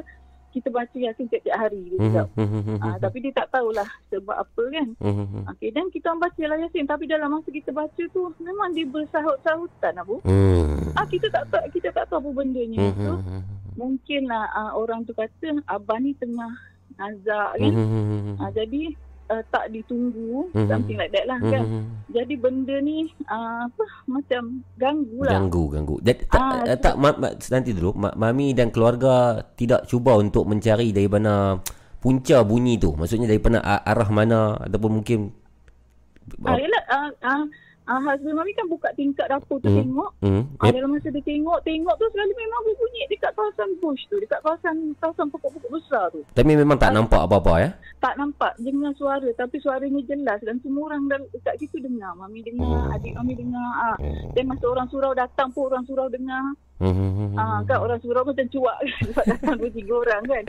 kita 0.50 0.68
baca 0.68 0.92
Yasin 0.94 1.28
tiap-tiap 1.28 1.58
hari. 1.58 1.80
Dia 1.86 1.96
Hmm, 1.96 2.08
cakap. 2.10 2.28
hmm, 2.34 2.50
hmm, 2.50 2.78
Ah, 2.78 2.88
hmm. 2.90 3.02
tapi 3.02 3.18
dia 3.20 3.34
tak 3.34 3.48
tahulah 3.50 3.88
sebab 4.10 4.36
apa 4.38 4.64
kan. 4.70 4.88
Hmm. 4.98 5.48
Okey, 5.50 5.70
dan 5.70 5.88
kita 5.88 6.06
orang 6.08 6.22
baca 6.22 6.44
lah 6.46 6.58
Yasin. 6.58 6.86
Tapi 6.86 7.04
dalam 7.06 7.30
masa 7.30 7.50
kita 7.50 7.72
baca 7.72 8.04
tu, 8.06 8.22
memang 8.38 8.72
dia 8.72 8.84
bersahut-sahutan, 8.86 9.94
Abu. 9.98 10.20
Hmm. 10.22 10.92
Ah, 10.94 11.04
kita 11.06 11.28
tak 11.28 11.48
tahu, 11.48 11.64
kita 11.70 11.88
tak 11.90 12.04
tahu 12.06 12.20
apa 12.22 12.30
bendanya. 12.38 12.80
Hmm, 12.82 12.96
So, 12.98 13.12
hmm, 13.14 13.24
hmm. 13.26 13.44
mungkinlah 13.76 14.44
ah, 14.50 14.72
orang 14.74 15.04
tu 15.04 15.12
kata, 15.14 15.48
abah 15.66 15.98
ni 15.98 16.16
tengah 16.16 16.52
nazak 16.94 17.52
Hmm, 17.54 17.62
kan. 17.62 17.74
hmm. 17.74 18.36
Ah, 18.38 18.52
jadi, 18.52 18.82
uh, 19.32 19.42
tak 19.48 19.72
ditunggu, 19.72 20.52
Mhm. 20.52 20.68
something 20.68 20.98
like 20.98 21.10
that 21.10 21.24
lah 21.24 21.40
Hmm, 21.40 21.50
kan. 21.50 21.64
Jadi 22.12 22.34
benda 22.36 22.76
ni, 22.78 23.08
ah, 23.26 23.66
apa, 23.66 23.84
macam 24.06 24.42
ganggu 24.76 25.20
lah. 25.24 25.40
Ganggu, 25.40 25.64
ganggu. 25.70 25.96
Dan, 26.00 26.16
tak, 26.28 26.42
Ah, 26.42 26.68
ah, 26.68 26.78
tak 26.78 26.96
ma, 26.96 27.10
ma, 27.16 27.32
nanti 27.32 27.72
dulu. 27.72 27.96
Ma, 27.96 28.12
mami 28.14 28.52
dan 28.52 28.68
keluarga 28.70 29.14
tidak 29.56 29.88
cuba 29.88 30.14
untuk 30.14 30.44
mencari 30.44 30.92
dari 30.92 31.08
mana 31.08 31.56
punca 31.98 32.44
bunyi 32.44 32.76
tu. 32.76 32.92
Maksudnya 32.92 33.26
daripada 33.26 33.62
a- 33.62 33.86
arah 33.86 34.10
mana 34.10 34.60
ataupun 34.60 34.92
mungkin 35.00 35.32
Ah, 36.42 36.56
yelah, 36.56 36.84
ah, 36.88 37.10
ah, 37.24 37.44
ah, 37.92 38.00
husband 38.02 38.34
mami 38.34 38.52
kan 38.54 38.64
buka 38.66 38.88
tingkap 38.94 39.28
dapur 39.28 39.60
tu 39.60 39.68
Hmm. 39.68 39.84
tengok. 39.84 40.12
hmm, 40.22 40.44
Ah, 40.58 40.66
eh, 40.66 40.72
dalam 40.72 40.90
masa 40.90 41.10
dia 41.10 41.20
tengok, 41.22 41.60
tengok 41.62 41.94
tu 41.94 42.06
sekali 42.08 42.32
memang 42.34 42.62
berbunyi 42.64 43.04
dekat 43.08 43.32
kawasan 43.34 43.70
bush 43.78 44.04
tu. 44.08 44.16
Dekat 44.18 44.40
kawasan 44.40 44.76
kawasan 44.98 45.28
pokok-pokok 45.28 45.70
besar 45.70 46.08
tu. 46.10 46.24
tapi 46.32 46.56
memang 46.56 46.78
tak 46.78 46.92
nampak 46.92 47.20
apa-apa 47.22 47.54
ya. 47.60 47.70
Tak 48.00 48.16
nampak 48.16 48.56
dengar 48.58 48.96
suara 48.96 49.28
tapi 49.34 49.60
suaranya 49.60 50.02
jelas 50.04 50.40
dan 50.40 50.58
semua 50.60 50.90
orang 50.90 51.06
dekat 51.30 51.54
situ 51.58 51.78
dengar. 51.78 52.16
Mami 52.16 52.40
dengar, 52.42 52.66
Hmm. 52.88 52.96
adik 52.96 53.14
mami 53.14 53.34
dengar. 53.34 53.68
Ah. 53.78 53.96
Hmm, 53.98 54.32
Dan 54.32 54.44
masa 54.48 54.66
orang 54.66 54.88
surau 54.88 55.12
datang 55.12 55.52
pun 55.52 55.68
orang 55.68 55.84
surau 55.84 56.08
dengar. 56.08 56.56
Ah, 56.80 56.88
hmm. 56.88 57.38
kan 57.66 57.78
orang 57.78 58.00
surau 58.00 58.24
macam 58.24 58.48
cuak 58.48 58.78
sebab 59.06 59.26
datang 59.28 59.54
dua 59.54 59.70
tiga 59.70 59.94
orang 59.98 60.24
kan. 60.24 60.46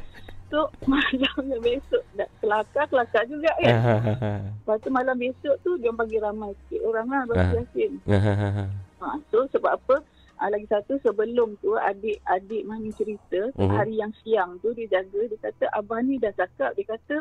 So 0.53 0.69
malamnya 0.87 1.57
besok 1.59 2.05
dah 2.13 2.29
kelakar 2.39 2.85
kelakar 2.87 3.25
juga 3.25 3.49
kan. 3.57 3.73
Ah, 3.73 3.89
ah, 3.99 4.17
ah, 4.21 4.41
Lepas 4.53 4.77
tu 4.79 4.89
malam 4.89 5.17
besok 5.17 5.57
tu 5.59 5.81
dia 5.81 5.89
bagi 5.91 6.21
ramai 6.21 6.53
sikit 6.61 6.85
orang 6.85 7.09
lah 7.09 7.21
Ah. 7.21 7.27
bagi 7.27 7.57
Yasin. 7.57 7.93
ah, 8.13 8.21
ah, 8.21 8.53
ah. 8.61 8.69
Ha, 9.01 9.17
so 9.29 9.49
sebab 9.49 9.75
apa? 9.75 9.97
Ha, 10.37 10.47
lagi 10.47 10.67
satu 10.67 11.01
sebelum 11.01 11.57
tu 11.57 11.73
adik-adik 11.73 12.63
mami 12.63 12.93
cerita 12.93 13.49
Mhm. 13.55 13.73
hari 13.73 13.97
yang 13.97 14.13
siang 14.21 14.59
tu 14.59 14.71
dia 14.73 14.93
jaga 14.93 15.25
dia 15.25 15.39
kata 15.41 15.65
abah 15.73 15.99
ni 16.01 16.19
dah 16.19 16.31
cakap 16.33 16.75
dia 16.75 16.85
kata 16.85 17.17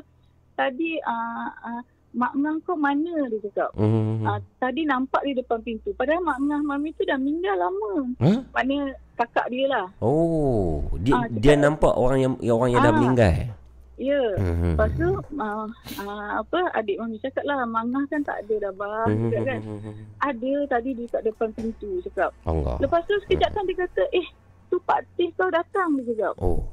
tadi 0.54 1.00
uh, 1.00 1.50
uh, 1.64 1.82
mak 2.12 2.34
ngah 2.34 2.56
kau 2.62 2.76
mana 2.76 3.14
dia 3.28 3.40
cakap. 3.42 3.72
Hmm, 3.74 3.88
hmm, 3.88 4.04
hmm. 4.18 4.26
Uh, 4.26 4.40
tadi 4.58 4.82
nampak 4.84 5.22
di 5.24 5.34
depan 5.34 5.60
pintu. 5.62 5.90
Padahal 5.94 6.20
mak 6.20 6.40
ngah 6.40 6.62
mami 6.62 6.92
tu 6.92 7.04
dah 7.04 7.16
meninggal 7.16 7.56
lama. 7.58 7.94
Huh? 8.18 8.40
Mana 8.52 8.76
kakak 9.16 9.48
dia 9.48 9.66
lah. 9.66 9.86
Oh, 9.98 10.84
dia 10.98 11.16
dia 11.32 11.54
cakap- 11.54 11.64
nampak 11.64 11.94
orang 11.94 12.20
yang 12.20 12.34
yang 12.40 12.56
orang 12.56 12.72
yang 12.72 12.82
dah 12.82 12.90
Ah. 12.90 12.98
meninggal. 12.98 13.36
Ya. 13.96 14.24
Hmm, 14.34 14.56
hmm, 14.56 14.74
Lepas 14.74 14.90
tu 14.94 15.10
hmm. 15.14 15.38
uh, 15.38 15.68
uh, 16.02 16.30
apa 16.42 16.60
adik 16.74 16.98
mami 16.98 17.22
cakap 17.22 17.44
lah 17.44 17.64
mak 17.64 17.86
ngah 17.86 18.04
kan 18.08 18.22
tak 18.22 18.38
ada 18.42 18.56
dah 18.60 18.74
bah. 18.74 19.06
Hmm, 19.06 19.30
hmm, 19.30 19.46
kan. 19.46 19.60
hmm, 19.62 19.80
hmm. 19.80 19.96
Ada 20.20 20.54
tadi 20.68 20.90
di 20.92 21.04
kat 21.06 21.22
depan 21.22 21.50
pintu 21.54 22.02
cakap. 22.02 22.34
Allah. 22.44 22.76
Lepas 22.78 23.06
tu 23.06 23.16
sekejap 23.20 23.52
kan 23.52 23.64
dia 23.64 23.78
kata 23.80 24.04
eh 24.12 24.28
tu 24.68 24.82
Pak 24.82 25.06
Teh 25.16 25.30
kau 25.32 25.48
datang 25.48 25.96
dia 25.96 26.12
cakap. 26.12 26.34
Oh. 26.38 26.66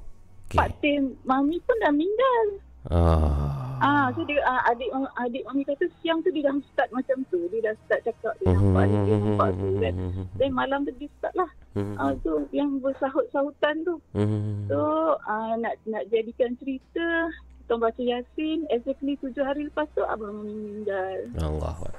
Pak 0.48 0.66
Okay. 0.74 0.96
Teh 0.96 0.96
mami 1.22 1.60
pun 1.60 1.76
dah 1.78 1.92
meninggal. 1.92 2.46
Ah. 2.88 3.78
Ah, 3.78 4.06
so 4.10 4.26
dia 4.26 4.42
ah, 4.42 4.66
adik 4.66 4.90
adik 5.16 5.46
mami 5.46 5.62
kata 5.62 5.86
siang 6.00 6.18
tu 6.20 6.32
dia 6.32 6.50
dah 6.50 6.56
start 6.72 6.90
macam 6.90 7.22
tu. 7.28 7.46
Dia 7.48 7.70
dah 7.70 7.74
start 7.86 8.00
cakap 8.02 8.34
dia 8.40 8.50
nampak 8.50 8.84
ni, 8.84 8.96
dia 9.06 9.16
nampak 9.16 9.48
tu 9.54 9.68
kan. 9.78 9.94
Dan 10.34 10.50
malam 10.50 10.78
tu 10.82 10.92
dia 10.98 11.08
start 11.16 11.34
lah. 11.36 11.50
Ah, 11.94 12.10
tu 12.20 12.42
yang 12.50 12.80
bersahut-sahutan 12.80 13.86
tu. 13.86 13.94
So 14.66 14.78
ah, 15.22 15.54
nak 15.54 15.78
nak 15.84 16.08
jadikan 16.08 16.58
cerita 16.58 17.30
kita 17.62 17.76
baca 17.76 18.00
Yasin 18.00 18.64
exactly 18.72 19.20
tujuh 19.20 19.44
hari 19.44 19.68
lepas 19.68 19.84
tu 19.92 20.00
abang 20.02 20.32
mami 20.34 20.56
meninggal. 20.56 21.18
Allah 21.38 21.76
Akbar. 21.76 21.94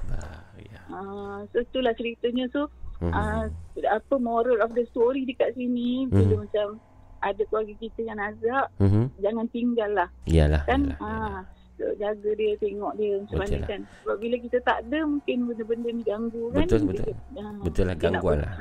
Ya. 0.60 0.82
Ah, 0.90 1.46
so 1.54 1.62
itulah 1.62 1.94
ceritanya 1.94 2.50
so 2.50 2.68
Mhm. 3.00 3.16
ah, 3.16 3.48
apa 3.88 4.16
moral 4.20 4.60
of 4.60 4.76
the 4.76 4.84
story 4.92 5.24
dekat 5.24 5.56
sini 5.56 6.04
bila 6.12 6.44
macam 6.44 6.76
ada 7.22 7.42
keluarga 7.44 7.74
kita 7.76 8.00
yang 8.02 8.18
nazak 8.18 8.66
Mhm. 8.78 9.04
jangan 9.18 9.46
tinggal 9.50 9.92
lah 9.94 10.10
Iyalah. 10.24 10.64
kan 10.64 10.82
iyalah, 10.82 11.00
iyalah. 11.00 11.44
so, 11.76 11.86
jaga 11.96 12.30
dia 12.34 12.52
tengok 12.58 12.94
dia 12.96 13.12
macam 13.14 13.24
Betul 13.26 13.40
mana 13.40 13.56
lah. 13.56 13.68
kan 13.68 13.80
sebab 14.00 14.16
bila 14.18 14.36
kita 14.38 14.58
tak 14.62 14.78
ada 14.84 15.00
mungkin 15.02 15.38
benda-benda 15.46 15.90
ni 15.90 16.02
ganggu 16.02 16.44
kan 16.50 16.66
Betul, 16.66 16.80
Dia- 16.80 16.90
betul. 16.90 17.14
ah, 17.36 17.54
Betul 17.60 17.84
lah, 17.84 17.96
dia 17.96 18.02
nak 18.02 18.14
gangguan 18.14 18.36
ber- 18.36 18.44
lah. 18.44 18.54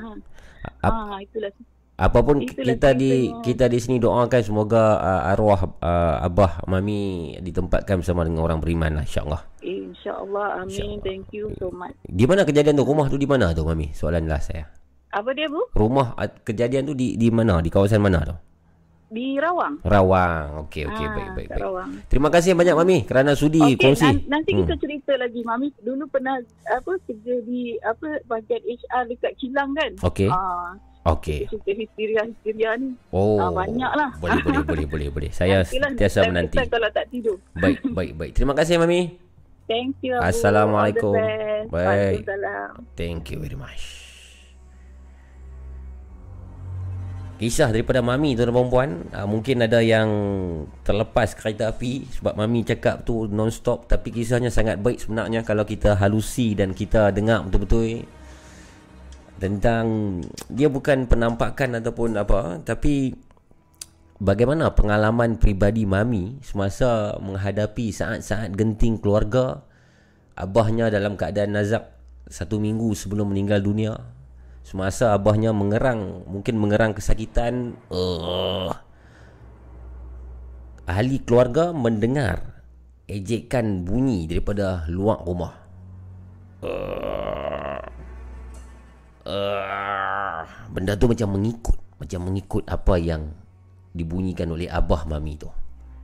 ah, 0.81 0.87
ah 0.87 1.17
itulah 1.19 1.51
Apapun 1.99 2.39
Itulah 2.39 2.63
kita 2.63 2.95
di 2.95 3.11
ceritanya. 3.11 3.43
kita 3.43 3.65
di 3.67 3.75
sini 3.77 3.99
doakan 3.99 4.39
semoga 4.39 4.83
uh, 4.97 5.31
arwah 5.35 5.67
uh, 5.77 6.23
abah 6.23 6.63
mami 6.63 7.35
ditempatkan 7.37 7.99
bersama 7.99 8.23
dengan 8.23 8.39
orang 8.41 8.63
beriman 8.63 8.87
lah 8.93 9.03
insya-Allah. 9.03 9.43
insyaallah 9.59 10.63
amin 10.63 10.71
InsyaAllah. 10.71 11.03
thank 11.03 11.27
you 11.29 11.51
so 11.53 11.67
much 11.69 11.91
Di 12.01 12.23
mana 12.23 12.47
kejadian 12.47 12.71
tu? 12.73 12.83
Rumah 12.83 13.05
tu 13.05 13.19
di 13.19 13.27
mana 13.27 13.51
tu 13.51 13.61
mami? 13.61 13.91
Soalan 13.91 14.25
last 14.25 14.47
saya. 14.47 14.71
apa 15.11 15.27
dia 15.33 15.51
bu 15.51 15.59
Rumah 15.73 16.15
uh, 16.15 16.29
kejadian 16.39 16.87
tu 16.87 16.93
di 16.93 17.19
di 17.19 17.27
mana? 17.27 17.59
Di 17.59 17.67
kawasan 17.67 17.99
mana 17.99 18.23
tu? 18.23 18.35
Di 19.09 19.35
Rawang 19.35 19.81
Rawang. 19.81 20.63
Okey 20.63 20.85
okey 20.85 21.01
Ah, 21.01 21.11
baik 21.11 21.29
baik 21.33 21.47
baik. 21.49 21.61
Rawang. 21.61 21.89
Terima 22.05 22.29
kasih 22.29 22.53
banyak 22.53 22.73
mami 22.73 22.97
kerana 23.03 23.33
sudi 23.33 23.57
Okey, 23.59 23.75
kongsi. 23.75 24.05
nan- 24.05 24.25
nanti 24.29 24.53
Hmm. 24.53 24.63
kita 24.63 24.75
cerita 24.77 25.13
lagi. 25.15 25.41
Mami 25.41 25.73
dulu 25.79 26.05
pernah 26.05 26.37
apa 26.65 26.91
kerja 27.03 27.35
di 27.41 27.61
apa 27.79 28.21
bahagian 28.23 28.61
HR 28.61 29.03
dekat 29.07 29.33
Kilang 29.35 29.73
kan? 29.73 29.91
Okey. 29.99 30.29
Ah, 30.29 30.77
Okey. 31.09 31.49
cerita 31.49 31.71
histeria-histeria 31.73 32.77
ni. 32.77 32.93
Oh. 33.09 33.37
Ah, 33.37 33.49
banyak 33.49 33.91
lah. 33.91 34.09
Boleh 34.17 34.39
boleh 34.39 34.61
boleh 34.63 34.85
boleh 34.85 35.07
boleh. 35.09 35.29
Saya 35.29 35.65
sentiasa 35.67 36.23
menanti. 36.23 36.61
kalau 36.65 36.89
tak 36.89 37.09
tidur. 37.09 37.35
Baik 37.53 37.81
baik 37.89 38.13
baik. 38.13 38.31
Terima 38.33 38.53
kasih 38.53 38.77
mami. 38.77 39.17
Thank 39.65 40.01
you. 40.01 40.17
Assalamualaikum. 40.17 41.13
Baik. 41.67 42.25
Thank 42.95 43.29
you 43.29 43.37
very 43.37 43.53
much. 43.53 43.98
Kisah 47.39 47.71
daripada 47.71 48.03
Mami 48.03 48.35
tuan 48.35 48.51
dan 48.51 48.55
perempuan 48.59 48.89
uh, 49.15 49.23
Mungkin 49.23 49.63
ada 49.63 49.79
yang 49.79 50.11
terlepas 50.83 51.39
kereta 51.39 51.71
api 51.71 52.03
Sebab 52.19 52.35
Mami 52.35 52.67
cakap 52.67 53.07
tu 53.07 53.31
non-stop 53.31 53.87
Tapi 53.87 54.11
kisahnya 54.11 54.51
sangat 54.51 54.83
baik 54.83 54.99
sebenarnya 54.99 55.47
Kalau 55.47 55.63
kita 55.63 55.95
halusi 55.95 56.51
dan 56.51 56.75
kita 56.75 57.15
dengar 57.15 57.47
betul-betul 57.47 58.03
Tentang 59.39 60.19
Dia 60.51 60.67
bukan 60.67 61.07
penampakan 61.07 61.79
ataupun 61.79 62.19
apa 62.19 62.59
Tapi 62.59 63.15
Bagaimana 64.19 64.75
pengalaman 64.75 65.39
peribadi 65.39 65.87
Mami 65.87 66.43
Semasa 66.43 67.15
menghadapi 67.23 67.95
saat-saat 67.95 68.51
genting 68.51 68.99
keluarga 68.99 69.63
Abahnya 70.35 70.91
dalam 70.91 71.15
keadaan 71.15 71.55
nazak 71.55 71.87
Satu 72.27 72.59
minggu 72.59 72.91
sebelum 72.99 73.31
meninggal 73.31 73.63
dunia 73.63 74.18
Semasa 74.69 75.17
abahnya 75.17 75.49
mengerang 75.49 76.29
Mungkin 76.29 76.61
mengerang 76.61 76.93
kesakitan 76.93 77.73
uh, 77.89 78.69
Ahli 80.85 81.25
keluarga 81.25 81.73
mendengar 81.73 82.61
Ejekan 83.09 83.81
bunyi 83.81 84.29
daripada 84.29 84.85
luar 84.85 85.25
rumah. 85.25 85.57
Uh, 86.61 87.81
uh, 89.25 90.45
Benda 90.69 90.93
tu 90.93 91.09
macam 91.09 91.33
mengikut 91.33 91.77
Macam 91.97 92.29
mengikut 92.29 92.61
apa 92.69 92.93
yang 93.01 93.33
Dibunyikan 93.89 94.53
oleh 94.53 94.69
abah 94.69 95.09
mami 95.09 95.33
tu. 95.33 95.49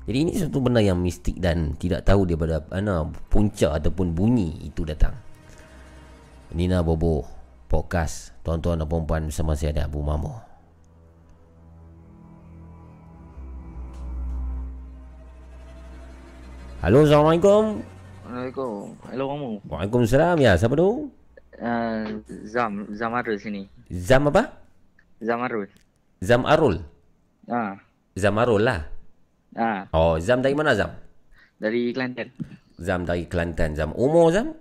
Jadi 0.09 0.17
ini 0.25 0.33
satu 0.41 0.57
benda 0.57 0.81
yang 0.81 0.97
mistik 0.97 1.37
dan 1.37 1.77
tidak 1.77 2.01
tahu 2.01 2.25
daripada 2.25 2.65
mana 2.69 3.05
punca 3.29 3.77
ataupun 3.77 4.13
bunyi 4.13 4.65
itu 4.65 4.81
datang. 4.85 5.13
Nina 6.53 6.81
Bobo 6.81 7.34
Podcast 7.65 8.33
Tuan-tuan 8.45 8.77
dan 8.81 8.87
perempuan 8.87 9.27
bersama 9.29 9.53
saya 9.57 9.73
ada 9.73 9.83
Abu 9.89 9.99
Mamo 10.05 10.41
Halo 16.83 17.01
Assalamualaikum 17.03 17.81
Assalamualaikum. 18.25 18.97
Hello 19.13 19.25
kamu. 19.29 19.49
Waalaikumsalam 19.69 20.37
ya 20.41 20.57
siapa 20.57 20.73
tu? 20.73 21.13
Uh, 21.61 22.19
Zam, 22.43 22.89
Zam 22.91 23.13
Arul 23.13 23.37
sini. 23.37 23.69
Zam 23.87 24.25
apa? 24.27 24.49
Zam 25.21 25.39
Arul. 25.45 25.69
Zam 26.25 26.41
Arul 26.43 26.81
Ah, 27.45 27.77
Zam 28.17 28.33
Arul 28.41 28.65
lah 28.65 28.81
ah, 29.53 29.85
Oh 29.93 30.17
Zam 30.17 30.41
dari 30.41 30.57
mana 30.57 30.73
Zam? 30.73 30.89
dari 31.61 31.93
Kelantan. 31.93 32.33
Zam 32.81 33.05
dari 33.05 33.29
Kelantan 33.29 33.77
Zam 33.77 33.93
Umur 33.93 34.33
Zam? 34.33 34.57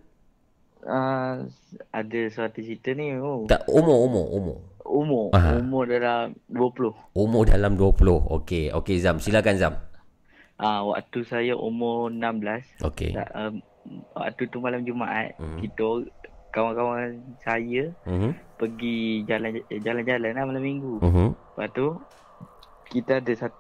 Uh, 0.85 1.49
ada 1.91 2.20
suatu 2.28 2.61
cerita 2.61 2.93
ni. 2.93 3.16
Oh. 3.16 3.45
Tak 3.45 3.64
umur 3.66 4.05
umur 4.05 4.26
umur 4.30 4.57
Umur, 4.85 5.32
Aha. 5.32 5.57
umur 5.57 5.89
dalam 5.89 6.37
20. 6.47 6.93
Umur 7.14 7.43
dalam 7.45 7.72
20 7.72 8.05
Okey 8.30 8.68
Okey 8.70 9.01
Zam 9.01 9.16
silakan 9.16 9.57
Zam 9.57 9.74
Ah, 10.55 10.85
waktu 10.85 11.24
saya 11.24 11.57
umur 11.57 12.12
16. 12.12 12.85
Okey 12.85 13.16
um, 13.32 13.64
waktu 14.12 14.45
tu 14.47 14.61
malam 14.61 14.85
Jumaat, 14.85 15.35
Hmm. 15.35 15.57
kita 15.59 16.05
kawan-kawan 16.51 17.16
saya 17.41 17.91
Mhm 18.05 18.37
pergi 18.55 19.24
jalan 19.24 19.51
jalan-jalan 19.74 20.30
lah 20.30 20.45
malam 20.47 20.62
minggu. 20.62 21.01
Mhm 21.01 21.26
Lepas 21.32 21.68
tu 21.72 21.87
kita 22.87 23.18
ada 23.18 23.32
satu 23.35 23.57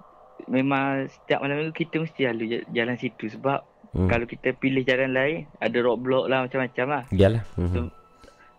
memang 0.46 1.08
setiap 1.08 1.40
malam 1.40 1.56
minggu 1.58 1.74
kita 1.74 1.98
mesti 1.98 2.20
lalu 2.26 2.44
ja- 2.52 2.66
jalan 2.70 2.94
situ 2.94 3.26
sebab 3.28 3.64
Hmm. 3.94 4.10
kalau 4.10 4.26
kita 4.26 4.50
pilih 4.52 4.82
jalan 4.82 5.14
lain 5.14 5.46
ada 5.62 5.78
roadblock 5.78 6.26
lah 6.26 6.42
macam-macam 6.42 6.86
lah. 6.90 7.02
Yalah 7.14 7.46
Mhm 7.54 7.88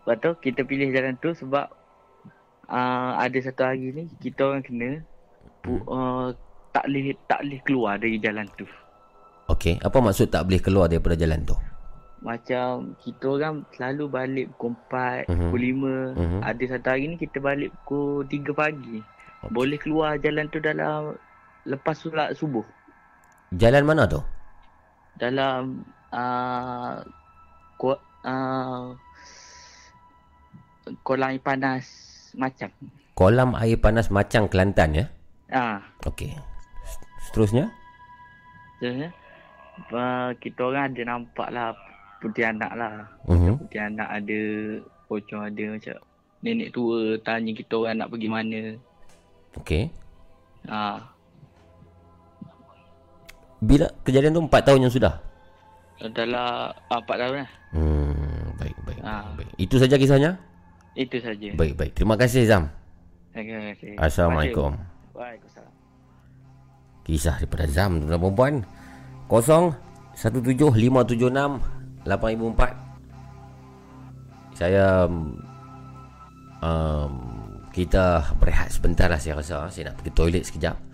Lepas 0.06 0.16
tu 0.22 0.30
kita 0.40 0.62
pilih 0.62 0.88
jalan 0.90 1.18
tu 1.18 1.34
sebab 1.34 1.66
uh, 2.70 3.12
ada 3.18 3.38
satu 3.42 3.66
hari 3.66 3.90
ni 3.90 4.04
kita 4.16 4.46
orang 4.46 4.62
kena 4.62 5.02
pu, 5.60 5.82
uh, 5.84 6.30
tak 6.70 6.86
boleh 6.86 7.12
tak 7.26 7.42
boleh 7.42 7.60
keluar 7.60 7.98
dari 7.98 8.16
jalan 8.16 8.46
tu. 8.54 8.64
Okey 9.46 9.78
apa 9.78 9.98
maksud 9.98 10.30
tak 10.30 10.46
boleh 10.46 10.62
keluar 10.62 10.86
daripada 10.86 11.18
jalan 11.18 11.42
tu? 11.42 11.58
Macam 12.22 12.96
kita 12.98 13.24
orang 13.28 13.54
selalu 13.70 14.04
balik 14.08 14.46
pukul 14.56 14.72
4, 14.88 15.26
Mhm. 15.26 15.36
pukul 15.46 15.60
5. 15.60 15.94
Mhm. 16.16 16.40
Ada 16.42 16.64
satu 16.74 16.86
hari 16.88 17.04
ni 17.06 17.16
kita 17.18 17.38
balik 17.38 17.70
pukul 17.82 18.24
3 18.26 18.50
pagi. 18.50 18.98
Boleh 19.46 19.78
keluar 19.78 20.18
jalan 20.18 20.46
tu 20.48 20.58
dalam 20.58 21.14
lepas 21.62 21.94
solat 21.94 22.34
subuh. 22.34 22.66
Jalan 23.52 23.86
mana 23.86 24.06
tu? 24.06 24.18
Dalam 25.16 25.80
uh, 26.12 27.00
ko, 27.80 27.96
uh, 28.24 28.92
kolam 31.02 31.34
air 31.34 31.42
panas 31.42 31.84
macam. 32.36 32.68
Kolam 33.16 33.56
air 33.56 33.80
panas 33.80 34.12
Macang 34.12 34.44
Kelantan 34.46 34.92
ya? 34.92 35.06
Ah, 35.48 35.78
Okey 36.04 36.34
Seterusnya 37.22 37.70
sebenarnya 38.76 39.10
uh, 39.94 40.30
kita 40.36 40.60
orang 40.68 40.92
ada 40.92 41.02
nampak 41.06 41.48
lah 41.48 41.72
putih 42.20 42.44
anak 42.50 42.72
lah. 42.76 43.08
Mhm. 43.24 43.62
Putih 43.62 43.80
anak 43.80 44.08
ada 44.10 44.40
pocong 45.06 45.42
ada 45.48 45.64
macam 45.78 45.96
nenek 46.44 46.70
tua 46.74 47.16
tanya 47.24 47.50
kita 47.56 47.74
orang 47.78 47.96
nak 48.04 48.10
pergi 48.12 48.28
mana. 48.28 48.62
Okey 49.56 49.88
Ah, 50.66 50.98
Bila 53.60 53.88
kejadian 54.04 54.36
tu 54.36 54.42
4 54.44 54.66
tahun 54.66 54.82
yang 54.86 54.92
sudah? 54.92 55.14
dalam 55.96 56.76
ah, 56.92 57.00
4 57.00 57.08
tahun 57.08 57.34
lah. 57.40 57.48
Hmm, 57.72 58.52
baik, 58.60 58.76
baik, 58.84 59.00
Ah. 59.00 59.32
baik. 59.32 59.48
Itu 59.56 59.80
saja 59.80 59.96
kisahnya? 59.96 60.36
Itu 60.92 61.16
saja. 61.20 61.48
Baik, 61.56 61.74
baik. 61.76 61.92
Terima 61.96 62.16
kasih 62.20 62.44
Zam. 62.44 62.68
Terima 63.32 63.72
kasih. 63.72 63.96
Assalamualaikum. 63.96 64.76
Waalaikumsalam. 65.16 65.72
Kisah 67.04 67.36
daripada 67.40 67.64
Zam 67.70 68.02
tuan 68.02 68.18
perempuan 68.18 68.54
0 69.30 69.72
17576 70.16 71.60
8004 72.02 74.56
Saya 74.56 75.04
um, 76.64 77.12
Kita 77.70 78.32
berehat 78.40 78.72
sebentar 78.72 79.12
lah 79.12 79.20
saya 79.20 79.36
rasa 79.38 79.68
Saya 79.70 79.92
nak 79.92 80.00
pergi 80.02 80.12
toilet 80.16 80.42
sekejap 80.48 80.85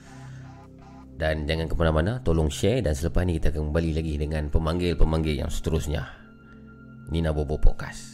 Dan 1.23 1.47
jangan 1.47 1.71
ke 1.71 1.79
mana-mana 1.79 2.19
Tolong 2.19 2.51
share 2.51 2.83
Dan 2.83 2.99
selepas 2.99 3.23
ni 3.23 3.39
kita 3.39 3.55
akan 3.55 3.71
kembali 3.71 3.91
lagi 3.95 4.19
Dengan 4.19 4.51
pemanggil-pemanggil 4.51 5.47
yang 5.47 5.51
seterusnya. 5.55 6.03
Nina 7.15 7.31
Bobo 7.31 7.63
Podcast 7.63 8.12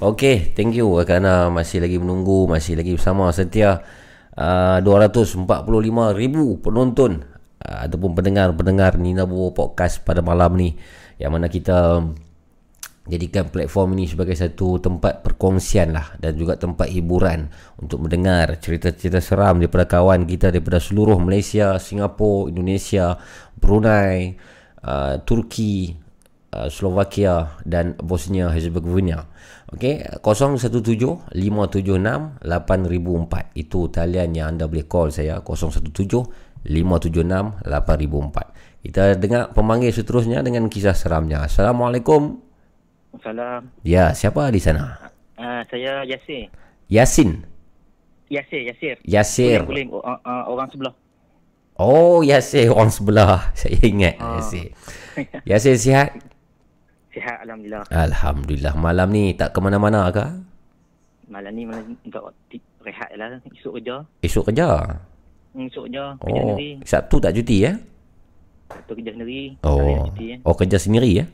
Okey, 0.00 0.56
thank 0.56 0.72
you 0.72 0.96
kerana 1.04 1.52
masih 1.52 1.84
lagi 1.84 2.00
menunggu, 2.00 2.48
masih 2.48 2.72
lagi 2.72 2.96
bersama 2.96 3.28
setia 3.36 3.84
uh, 4.32 4.80
245 4.80 5.44
ribu 6.16 6.56
penonton 6.56 7.20
uh, 7.60 7.84
ataupun 7.84 8.16
pendengar-pendengar 8.16 8.96
Nina 8.96 9.28
Bobo 9.28 9.52
Podcast 9.52 10.00
pada 10.00 10.24
malam 10.24 10.56
ni 10.56 10.72
yang 11.20 11.36
mana 11.36 11.52
kita 11.52 12.00
jadikan 13.12 13.52
platform 13.52 13.92
ini 14.00 14.08
sebagai 14.08 14.32
satu 14.32 14.80
tempat 14.80 15.20
perkongsian 15.20 15.92
lah 15.92 16.16
dan 16.16 16.32
juga 16.32 16.56
tempat 16.56 16.88
hiburan 16.88 17.52
untuk 17.76 18.00
mendengar 18.00 18.56
cerita-cerita 18.56 19.20
seram 19.20 19.60
daripada 19.60 19.84
kawan 19.84 20.24
kita 20.24 20.48
daripada 20.48 20.80
seluruh 20.80 21.20
Malaysia, 21.20 21.76
Singapura, 21.76 22.48
Indonesia, 22.48 23.20
Brunei, 23.52 24.32
uh, 24.80 25.20
Turki, 25.28 25.92
uh, 26.54 26.68
Slovakia 26.68 27.58
dan 27.62 27.94
Bosnia 28.00 28.50
Herzegovina. 28.50 29.26
Okey, 29.70 30.02
017 30.18 31.30
576 31.30 32.42
8004 32.42 33.54
itu 33.54 33.80
talian 33.86 34.34
yang 34.34 34.58
anda 34.58 34.66
boleh 34.66 34.82
call 34.90 35.14
saya 35.14 35.38
017 35.46 35.94
576 36.66 37.62
8004. 37.62 38.82
Kita 38.82 39.14
dengar 39.14 39.54
pemanggil 39.54 39.92
seterusnya 39.94 40.42
dengan 40.42 40.66
kisah 40.66 40.96
seramnya. 40.96 41.46
Assalamualaikum. 41.46 42.42
Salam. 43.22 43.70
Ya, 43.86 44.10
siapa 44.16 44.50
di 44.50 44.58
sana? 44.58 44.98
Uh, 45.38 45.62
saya 45.70 46.02
Yasir. 46.02 46.50
Yasin. 46.90 47.46
Yasir, 48.30 48.62
Yasir. 48.66 48.96
Yasir. 49.06 49.62
Boleh, 49.66 49.86
boleh. 49.86 50.02
Uh, 50.02 50.18
uh, 50.22 50.42
orang 50.50 50.68
sebelah. 50.70 50.94
Oh, 51.80 52.20
Yasir 52.26 52.68
orang 52.70 52.92
sebelah. 52.92 53.48
Saya 53.58 53.78
ingat 53.80 54.20
Ah. 54.20 54.36
Yasir. 54.38 54.68
Yasir 55.48 55.74
sihat? 55.80 56.12
Sihat, 57.10 57.36
Alhamdulillah. 57.42 57.82
Alhamdulillah. 57.90 58.72
Malam 58.74 59.06
ni 59.10 59.34
tak 59.34 59.50
ke 59.50 59.58
mana-mana 59.58 60.06
ke? 60.10 60.24
Malam 61.26 61.52
ni 61.52 61.62
malam 61.62 61.94
untuk 61.96 62.32
rehat 62.80 63.10
lah. 63.14 63.38
Esok 63.50 63.76
kerja. 63.76 63.94
Esok 64.20 64.44
kerja? 64.46 64.66
Hmm, 65.50 65.66
esok 65.66 65.84
kerja. 65.86 66.02
Kerja 66.16 66.36
Oh, 66.36 66.46
sendiri. 66.48 66.70
Sabtu 66.82 67.16
tak 67.18 67.32
cuti 67.34 67.56
ya? 67.60 67.72
Satu 68.70 68.92
kerja 68.94 69.10
sendiri. 69.10 69.40
Oh, 69.62 70.06
cuti, 70.06 70.24
eh. 70.30 70.38
oh 70.42 70.54
kerja 70.54 70.78
sendiri 70.78 71.10
ya? 71.12 71.24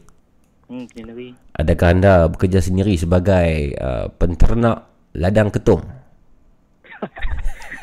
Hmm, 0.67 0.85
kerja 0.89 1.03
sendiri. 1.05 1.29
Adakah 1.53 1.89
anda 1.93 2.13
bekerja 2.27 2.59
sendiri 2.59 2.93
sebagai 2.97 3.77
uh, 3.77 4.07
penternak 4.11 4.89
ladang 5.13 5.53
ketung? 5.53 5.85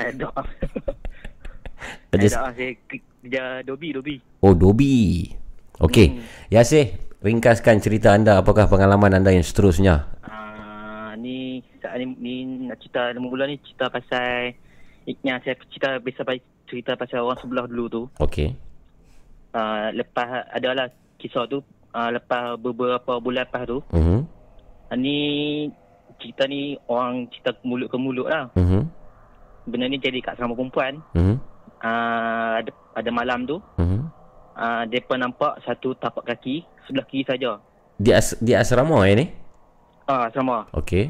Ada. 0.01 0.29
Kerja 2.09 2.27
Ada. 2.29 2.37
Saya 2.49 2.73
ke- 2.89 3.05
kerja 3.21 3.61
dobi, 3.61 3.87
dobi. 3.93 4.15
Oh, 4.41 4.53
Dobi. 4.53 5.29
Okey. 5.79 6.07
Hmm. 6.09 6.21
Yasir, 6.49 6.97
ringkaskan 7.23 7.79
cerita 7.79 8.11
anda 8.11 8.43
apakah 8.43 8.67
pengalaman 8.67 9.15
anda 9.15 9.31
yang 9.31 9.47
seterusnya? 9.47 10.11
Ah, 10.27 11.15
ni 11.15 11.63
saat 11.79 12.03
ni, 12.03 12.11
ni 12.19 12.33
nak 12.67 12.83
cerita 12.83 13.15
mula 13.15 13.47
ni 13.47 13.55
cerita 13.63 13.87
pasal 13.87 14.51
yang 15.23 15.39
saya 15.39 15.55
cerita 15.71 16.03
biasa 16.03 16.21
cerita 16.67 16.91
pasal 16.99 17.23
orang 17.23 17.39
sebelah 17.39 17.65
dulu 17.65 17.85
tu. 17.87 18.03
Okey. 18.19 18.51
Uh, 19.55 19.93
lepas 19.95 20.51
adalah 20.51 20.91
kisah 21.15 21.47
tu 21.47 21.63
uh, 21.95 22.09
lepas 22.11 22.59
beberapa 22.59 23.23
bulan 23.23 23.47
lepas 23.47 23.63
tu. 23.71 23.79
Mhm. 23.95 24.19
Uh, 24.91 24.97
ni 24.99 25.17
cerita 26.19 26.43
ni 26.43 26.75
orang 26.91 27.31
cerita 27.31 27.55
mulut 27.63 27.87
ke 27.87 27.95
mulut 27.95 28.27
lah. 28.27 28.51
Mhm. 28.59 28.83
Benda 29.63 29.87
ni 29.87 29.95
jadi 29.95 30.19
kat 30.19 30.35
sama 30.35 30.59
perempuan. 30.59 30.99
Mhm. 31.15 31.35
Uh, 31.79 32.51
ada, 32.59 32.71
ada 32.99 33.09
malam 33.15 33.47
tu. 33.47 33.63
Mhm. 33.79 34.22
Uh, 34.53 34.85
mereka 34.85 35.17
nampak 35.17 35.53
satu 35.65 35.97
tapak 35.97 36.29
kaki 36.29 36.61
sebelah 36.85 37.05
kiri 37.05 37.25
saja. 37.25 37.57
Di 37.97 38.13
as 38.13 38.37
di 38.37 38.53
asrama 38.53 39.01
ya 39.03 39.17
ni? 39.17 39.25
Ah, 40.05 40.29
sama. 40.29 40.69
Okey. 40.71 41.09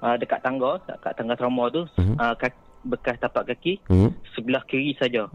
Uh, 0.00 0.16
dekat 0.16 0.40
tangga, 0.40 0.80
dekat 0.82 1.12
tangga 1.16 1.36
asrama 1.36 1.68
tu, 1.68 1.84
Mhm. 1.96 2.16
uh, 2.16 2.34
kaki, 2.34 2.56
bekas 2.86 3.16
tapak 3.18 3.44
kaki 3.46 3.80
Mhm. 3.88 4.08
sebelah 4.32 4.64
kiri 4.64 4.96
saja. 4.96 5.28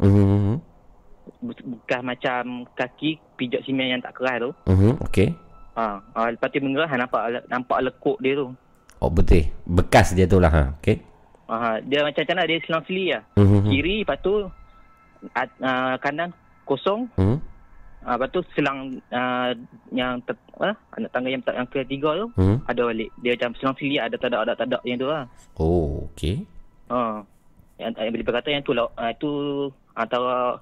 Be- 1.41 1.61
Bekas 1.61 2.01
macam 2.01 2.65
kaki 2.73 3.21
pijak 3.37 3.61
simen 3.61 3.89
yang 3.89 4.01
tak 4.01 4.17
keras 4.17 4.41
tu. 4.41 4.49
Mhm. 4.65 4.91
Okey. 5.05 5.29
Ha, 5.77 6.01
uh, 6.01 6.27
lepas 6.27 6.49
tu 6.49 6.57
mengerah 6.59 6.89
nampak 6.97 7.21
nampak 7.47 7.77
lekuk 7.81 8.17
dia 8.19 8.33
tu. 8.35 8.49
Oh 8.97 9.09
betul. 9.09 9.45
Bekas 9.63 10.11
dia 10.11 10.25
tu 10.25 10.41
lah 10.41 10.49
ha. 10.49 10.63
Okey. 10.81 10.97
Ha, 11.45 11.77
dia 11.83 12.01
macam 12.01 12.21
macam 12.21 12.33
mana 12.33 12.49
dia 12.49 12.57
selang 12.65 12.83
seli 12.85 13.13
lah. 13.13 13.21
Mhm. 13.37 13.69
Kiri 13.69 13.95
lepas 14.01 14.17
tu 14.19 14.33
uh, 14.41 15.95
kanan 15.99 16.33
kosong. 16.65 17.09
Mhm. 17.17 17.37
Uh, 18.01 18.17
lepas 18.17 18.33
tu 18.33 18.41
selang 18.57 18.97
uh, 19.13 19.53
yang 19.93 20.17
ter, 20.25 20.33
uh, 20.57 20.73
anak 20.97 21.13
tangga 21.13 21.29
yang, 21.29 21.45
yang 21.45 21.69
ketiga 21.69 22.17
tu 22.17 22.27
Mhm. 22.33 22.65
ada 22.65 22.81
balik. 22.89 23.09
Dia 23.21 23.37
macam 23.37 23.51
selang 23.61 23.75
seli 23.77 24.01
ada 24.01 24.15
tak 24.17 24.33
ada 24.33 24.37
ada 24.41 24.53
tak 24.57 24.67
ada 24.73 24.81
yang 24.81 24.97
tu 24.97 25.05
lah. 25.05 25.29
Oh, 25.61 26.09
okey. 26.09 26.41
Ha. 26.89 27.21
Yang, 27.77 27.91
yang 28.01 28.13
boleh 28.13 28.25
berkata 28.25 28.49
yang 28.49 28.65
tu 28.65 28.73
lah, 28.73 28.89
uh, 28.89 29.13
tu 29.21 29.29
antara 29.93 30.57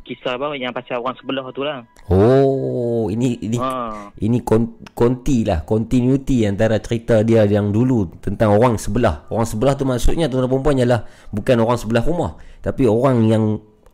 kisah 0.00 0.40
apa 0.40 0.56
yang 0.56 0.72
pasal 0.72 1.04
orang 1.04 1.12
sebelah 1.20 1.44
tu 1.52 1.60
lah. 1.60 1.84
Oh, 2.08 3.12
ini 3.12 3.36
ini 3.44 3.60
Ha. 3.60 4.08
ini 4.24 4.40
kon, 4.40 4.80
konti 4.96 5.44
lah, 5.44 5.60
continuity 5.68 6.48
antara 6.48 6.80
cerita 6.80 7.20
dia 7.20 7.44
yang 7.44 7.68
dulu 7.68 8.08
tentang 8.24 8.56
orang 8.56 8.80
sebelah. 8.80 9.28
Orang 9.28 9.44
sebelah 9.44 9.76
tu 9.76 9.84
maksudnya 9.84 10.32
tuan 10.32 10.48
perempuan 10.48 10.80
ialah 10.80 11.04
bukan 11.28 11.60
orang 11.60 11.76
sebelah 11.76 12.00
rumah, 12.08 12.40
tapi 12.64 12.88
orang 12.88 13.28
yang 13.28 13.44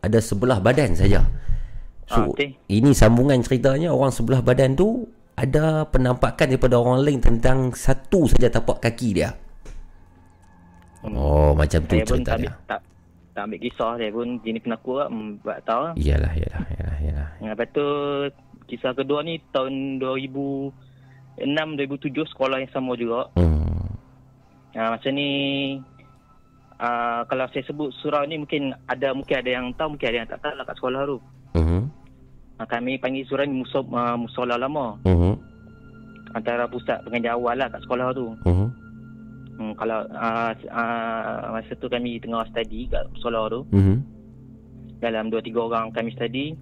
ada 0.07 0.19
sebelah 0.19 0.59
badan 0.59 0.95
saja. 0.95 1.27
So, 2.07 2.15
Ah, 2.17 2.27
betul. 2.31 2.55
ini 2.67 2.91
sambungan 2.91 3.43
ceritanya 3.43 3.91
orang 3.91 4.11
sebelah 4.11 4.39
badan 4.39 4.73
tu 4.73 5.05
ada 5.35 5.85
penampakan 5.85 6.49
daripada 6.49 6.79
orang 6.79 7.03
lain 7.03 7.19
tentang 7.19 7.71
satu 7.71 8.25
saja 8.27 8.49
tapak 8.49 8.79
kaki 8.81 9.11
dia. 9.13 9.35
Oh, 11.05 11.51
macam 11.53 11.83
tu 11.83 11.95
Saya 11.95 12.03
pun 12.03 12.19
cerita 12.19 12.31
tak 12.33 12.39
dia. 12.41 12.51
tak, 12.67 12.81
tak 13.33 13.43
ambil 13.45 13.59
kisah 13.61 13.93
saya 13.95 14.11
pun 14.11 14.29
jenis 14.41 14.63
penakut 14.65 14.97
lah. 14.97 15.09
Hmm, 15.09 15.39
buat 15.39 15.59
tahu 15.63 15.81
lah. 15.83 15.93
Iyalah, 15.95 16.33
iyalah, 16.33 16.63
iyalah, 16.69 16.97
iyalah. 16.99 17.29
Yang 17.37 17.51
lepas 17.53 17.69
tu 17.71 17.87
kisah 18.67 18.93
kedua 18.93 19.23
ni 19.23 19.39
tahun 19.51 19.73
2006-2007 20.01 20.73
sekolah 22.29 22.57
yang 22.59 22.71
sama 22.71 22.95
juga. 22.95 23.31
Hmm. 23.35 23.87
Ha, 24.73 24.93
masa 24.93 25.09
ni 25.09 25.29
uh, 26.81 27.21
kalau 27.29 27.47
saya 27.53 27.65
sebut 27.67 27.93
surau 28.01 28.25
ni 28.29 28.41
mungkin 28.41 28.73
ada 28.89 29.13
mungkin 29.13 29.37
ada 29.41 29.51
yang 29.51 29.67
tahu 29.77 29.97
mungkin 29.97 30.09
ada 30.09 30.19
yang 30.25 30.31
tak 30.31 30.41
tahu 30.45 30.55
lah 30.57 30.65
kat 30.65 30.77
sekolah 30.79 31.03
tu. 31.09 31.19
Mhm. 31.57 31.81
Ha, 32.57 32.65
kami 32.65 32.97
panggil 32.97 33.29
surau 33.29 33.45
ni 33.45 33.61
musola, 33.61 33.89
uh, 33.93 34.17
musola 34.17 34.55
lama. 34.57 34.97
Mhm. 35.05 35.33
Antara 36.37 36.69
pusat 36.69 37.01
pengajar 37.05 37.37
awal 37.37 37.57
lah 37.57 37.69
kat 37.73 37.81
sekolah 37.85 38.09
tu. 38.13 38.27
Mhm. 38.45 38.69
Hmm, 39.57 39.73
kalau 39.81 40.05
uh, 40.13 40.53
uh, 40.53 41.49
masa 41.57 41.73
tu 41.81 41.89
kami 41.89 42.21
tengah 42.21 42.45
study 42.53 42.89
kat 42.93 43.09
musola 43.13 43.49
tu. 43.49 43.61
Mhm. 43.73 43.97
Dalam 45.01 45.29
2-3 45.33 45.57
orang 45.57 45.93
kami 45.93 46.13
study. 46.13 46.57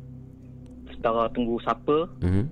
Setara 0.94 1.26
tunggu 1.34 1.58
siapa. 1.62 2.06
Mhm. 2.22 2.44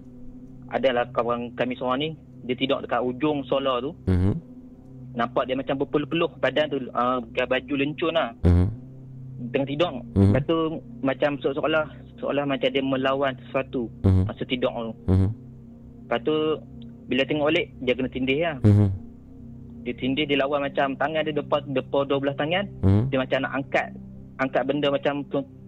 Adalah 0.72 1.04
kawan 1.14 1.54
kami 1.54 1.78
seorang 1.78 2.00
ni. 2.00 2.10
Dia 2.42 2.58
tidur 2.58 2.82
dekat 2.82 2.98
ujung 3.02 3.46
solar 3.46 3.78
tu. 3.78 3.94
Mhm. 4.10 4.51
Nampak 5.12 5.44
dia 5.44 5.54
macam 5.56 5.76
berpeluh-peluh 5.76 6.30
badan 6.40 6.66
tu. 6.72 6.78
Uh, 6.92 7.20
baju 7.26 7.74
lencun 7.76 8.12
lah. 8.16 8.32
Mhm. 8.44 8.66
Tengah 9.52 9.68
tidur. 9.68 9.90
Mhm. 10.16 10.32
Lepas 10.32 10.42
tu 10.48 10.58
macam 11.02 11.30
seolah-olah 11.42 11.86
seolah 12.16 12.44
macam 12.46 12.68
dia 12.72 12.82
melawan 12.82 13.32
sesuatu. 13.46 13.90
Mhm. 14.06 14.22
Masa 14.30 14.42
tidur 14.48 14.72
tu. 14.72 14.92
Mhm. 15.12 15.28
Lepas 16.06 16.20
tu 16.24 16.36
bila 17.10 17.22
tengok 17.28 17.46
balik 17.52 17.66
dia 17.84 17.92
kena 17.92 18.08
tindih 18.08 18.38
lah. 18.40 18.56
Mhm. 18.64 18.88
Dia 19.82 19.94
tindih 19.98 20.24
dia 20.30 20.38
lawan 20.38 20.62
macam 20.62 20.94
tangan 20.94 21.26
dia 21.26 21.34
depan 21.34 21.60
depan 21.74 22.02
dua 22.08 22.18
belah 22.22 22.36
tangan. 22.38 22.64
Mhm. 22.80 23.02
Dia 23.12 23.18
macam 23.20 23.38
nak 23.44 23.52
angkat 23.58 23.88
angkat 24.40 24.62
benda 24.64 24.88
macam 24.88 25.14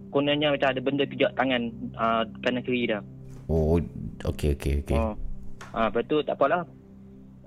kononnya 0.09 0.47
macam 0.55 0.67
ada 0.71 0.79
benda 0.79 1.03
pijak 1.03 1.31
tangan 1.35 1.69
uh, 1.99 2.23
kanan 2.41 2.63
kiri 2.63 2.87
dah. 2.87 3.03
Oh, 3.45 3.77
okey 4.25 4.57
okey 4.57 4.81
okey. 4.81 4.97
Oh. 4.97 5.13
Ah, 5.75 5.91
lepas 5.91 6.07
tu 6.07 6.23
tak 6.23 6.39
apalah. 6.39 6.63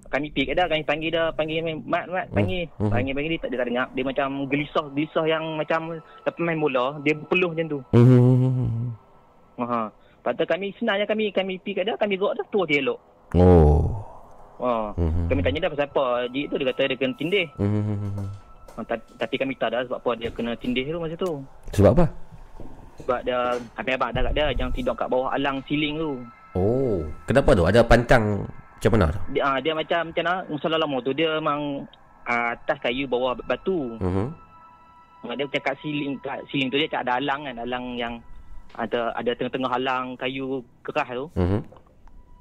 Kami 0.09 0.33
pergi 0.33 0.57
dah, 0.57 0.67
kami 0.73 0.83
panggil 0.89 1.11
dah, 1.13 1.29
panggil 1.37 1.61
mat 1.85 2.09
mat 2.09 2.27
panggil. 2.33 2.65
Hmm. 2.81 2.89
Panggil 2.89 3.13
panggil 3.13 3.31
dia 3.37 3.41
tak 3.45 3.51
dia 3.53 3.59
tak 3.61 3.69
dengar. 3.69 3.87
Dia 3.93 4.05
macam 4.09 4.29
gelisah 4.49 4.87
gelisah 4.97 5.25
yang 5.29 5.45
macam 5.61 5.81
lepas 6.01 6.41
main 6.41 6.57
bola, 6.57 6.97
dia 7.05 7.13
berpeluh 7.13 7.53
macam 7.53 7.67
tu. 7.69 7.81
Mhm. 7.93 8.93
Ha. 9.59 9.91
Lepas 9.93 10.33
tu 10.33 10.45
kami 10.49 10.67
senang 10.81 10.97
je 10.97 11.05
kami 11.05 11.25
kami 11.29 11.61
pergi 11.61 11.77
kat 11.77 11.85
dia, 11.85 11.95
kami 12.01 12.15
gerak 12.17 12.41
dah 12.41 12.47
terus 12.49 12.67
dia 12.73 12.81
elok. 12.81 12.99
Oh. 13.37 13.85
Ha. 14.65 14.97
Mhm. 14.97 15.29
Kami 15.29 15.41
tanya 15.45 15.59
dah 15.69 15.71
pasal 15.77 15.89
apa. 15.93 16.07
Jik 16.33 16.47
tu 16.49 16.55
dia 16.57 16.67
kata 16.73 16.83
dia 16.89 16.97
kena 16.97 17.15
tindih. 17.21 17.47
Mhm. 17.61 18.27
Ha, 18.79 18.81
ta- 18.89 19.09
tapi 19.19 19.35
kami 19.37 19.53
tak 19.61 19.75
ada 19.75 19.85
sebab 19.85 19.99
apa 20.01 20.11
dia 20.17 20.31
kena 20.33 20.57
tindih 20.57 20.89
tu 20.89 20.99
masa 21.03 21.17
tu. 21.21 21.43
Sebab 21.77 21.91
apa? 21.99 22.07
Sebab 23.05 23.21
dia 23.23 23.39
habis 23.77 23.93
abang 23.95 24.11
dah 24.11 24.23
kat 24.25 24.33
dia 24.35 24.47
yang 24.57 24.71
tidur 24.73 24.95
kat 24.97 25.07
bawah 25.11 25.31
alang 25.37 25.61
siling 25.69 26.01
tu. 26.01 26.13
Oh, 26.57 27.05
kenapa 27.29 27.53
tu? 27.55 27.69
Ada 27.69 27.85
pantang 27.85 28.49
macam 28.79 28.91
mana 28.95 29.07
tu? 29.09 29.21
Dia, 29.29 29.43
ah, 29.43 29.59
dia 29.59 29.73
macam 29.73 30.01
macam 30.07 30.23
mana 30.23 30.35
musola 30.47 30.77
lama 30.77 30.97
tu 31.01 31.11
dia 31.11 31.29
memang 31.35 31.85
ah, 32.25 32.55
atas 32.55 32.79
kayu 32.79 33.05
bawah 33.05 33.35
batu. 33.41 33.99
Mhm. 33.99 34.27
Ah, 35.21 35.35
Dia 35.35 35.45
macam 35.45 35.61
kat 35.61 35.75
siling 35.79 36.15
kat 36.19 36.39
siling 36.47 36.69
tu 36.69 36.79
dia 36.79 36.87
macam 36.87 37.03
ada 37.03 37.13
alang 37.19 37.41
kan, 37.43 37.57
alang 37.59 37.85
yang 37.95 38.15
ada 38.73 39.11
ada 39.13 39.31
tengah-tengah 39.33 39.73
alang 39.73 40.15
kayu 40.15 40.63
keras 40.81 41.09
tu. 41.09 41.27
Mhm. 41.35 41.61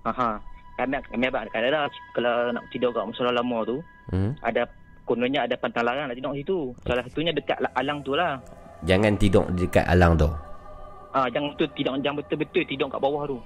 Ha. 0.05 0.39
kami 0.77 0.93
kami 1.03 1.25
abang 1.25 1.43
ada 1.43 1.89
kalau 2.13 2.53
nak 2.53 2.63
tidur 2.69 2.93
kat 2.93 3.03
musola 3.03 3.33
lama 3.33 3.65
tu 3.65 3.81
Hmm. 4.07 4.31
ada 4.39 4.63
kononnya 5.03 5.43
ada 5.43 5.57
pantang 5.57 5.83
larang 5.83 6.05
nak 6.05 6.15
tidur 6.15 6.31
situ. 6.31 6.59
Salah 6.85 7.01
satunya 7.01 7.33
dekat 7.33 7.57
la- 7.57 7.73
alang 7.73 7.99
tu 7.99 8.13
lah. 8.13 8.37
Jangan 8.85 9.17
tidur 9.17 9.49
dekat 9.51 9.83
alang 9.83 10.13
tu. 10.15 10.29
Ah 11.11 11.25
jangan 11.27 11.49
tu 11.57 11.65
tidur 11.73 11.97
jangan 11.97 12.21
betul-betul 12.21 12.61
tidur 12.63 12.87
kat 12.87 13.01
bawah 13.01 13.25
tu. 13.25 13.37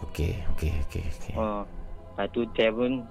Okey, 0.00 0.38
okey, 0.54 0.70
okey, 0.86 1.02
okey. 1.10 1.34
Ha. 1.34 1.66
Lepas 2.18 2.34
tu 2.34 2.42
saya 2.50 2.74
pun 2.74 3.06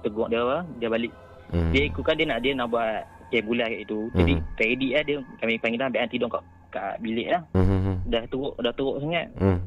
tegur 0.00 0.28
dia 0.28 0.44
lah, 0.44 0.60
dia 0.76 0.88
balik. 0.88 1.08
Hmm. 1.48 1.72
Dia 1.72 1.88
ikutkan 1.88 2.14
dia 2.14 2.28
nak 2.28 2.44
dia 2.44 2.52
nak 2.52 2.68
buat 2.68 3.00
okay, 3.26 3.40
bulan 3.40 3.64
kat 3.66 3.80
itu. 3.82 4.12
Jadi 4.12 4.32
Hmm. 4.34 4.44
ready 4.54 4.88
lah 4.92 5.02
dia 5.02 5.16
kami 5.40 5.56
panggil 5.56 5.80
lah 5.80 5.88
biar 5.88 6.04
tidur 6.06 6.28
kat 6.28 6.42
kat 6.68 6.94
bilik 7.00 7.26
lah. 7.26 7.40
Hmm, 7.50 7.64
hmm, 7.64 7.80
hmm. 7.80 7.96
Dah 8.06 8.22
teruk 8.28 8.54
dah 8.54 8.72
teruk 8.72 8.96
sangat. 9.00 9.26
Hmm. 9.34 9.58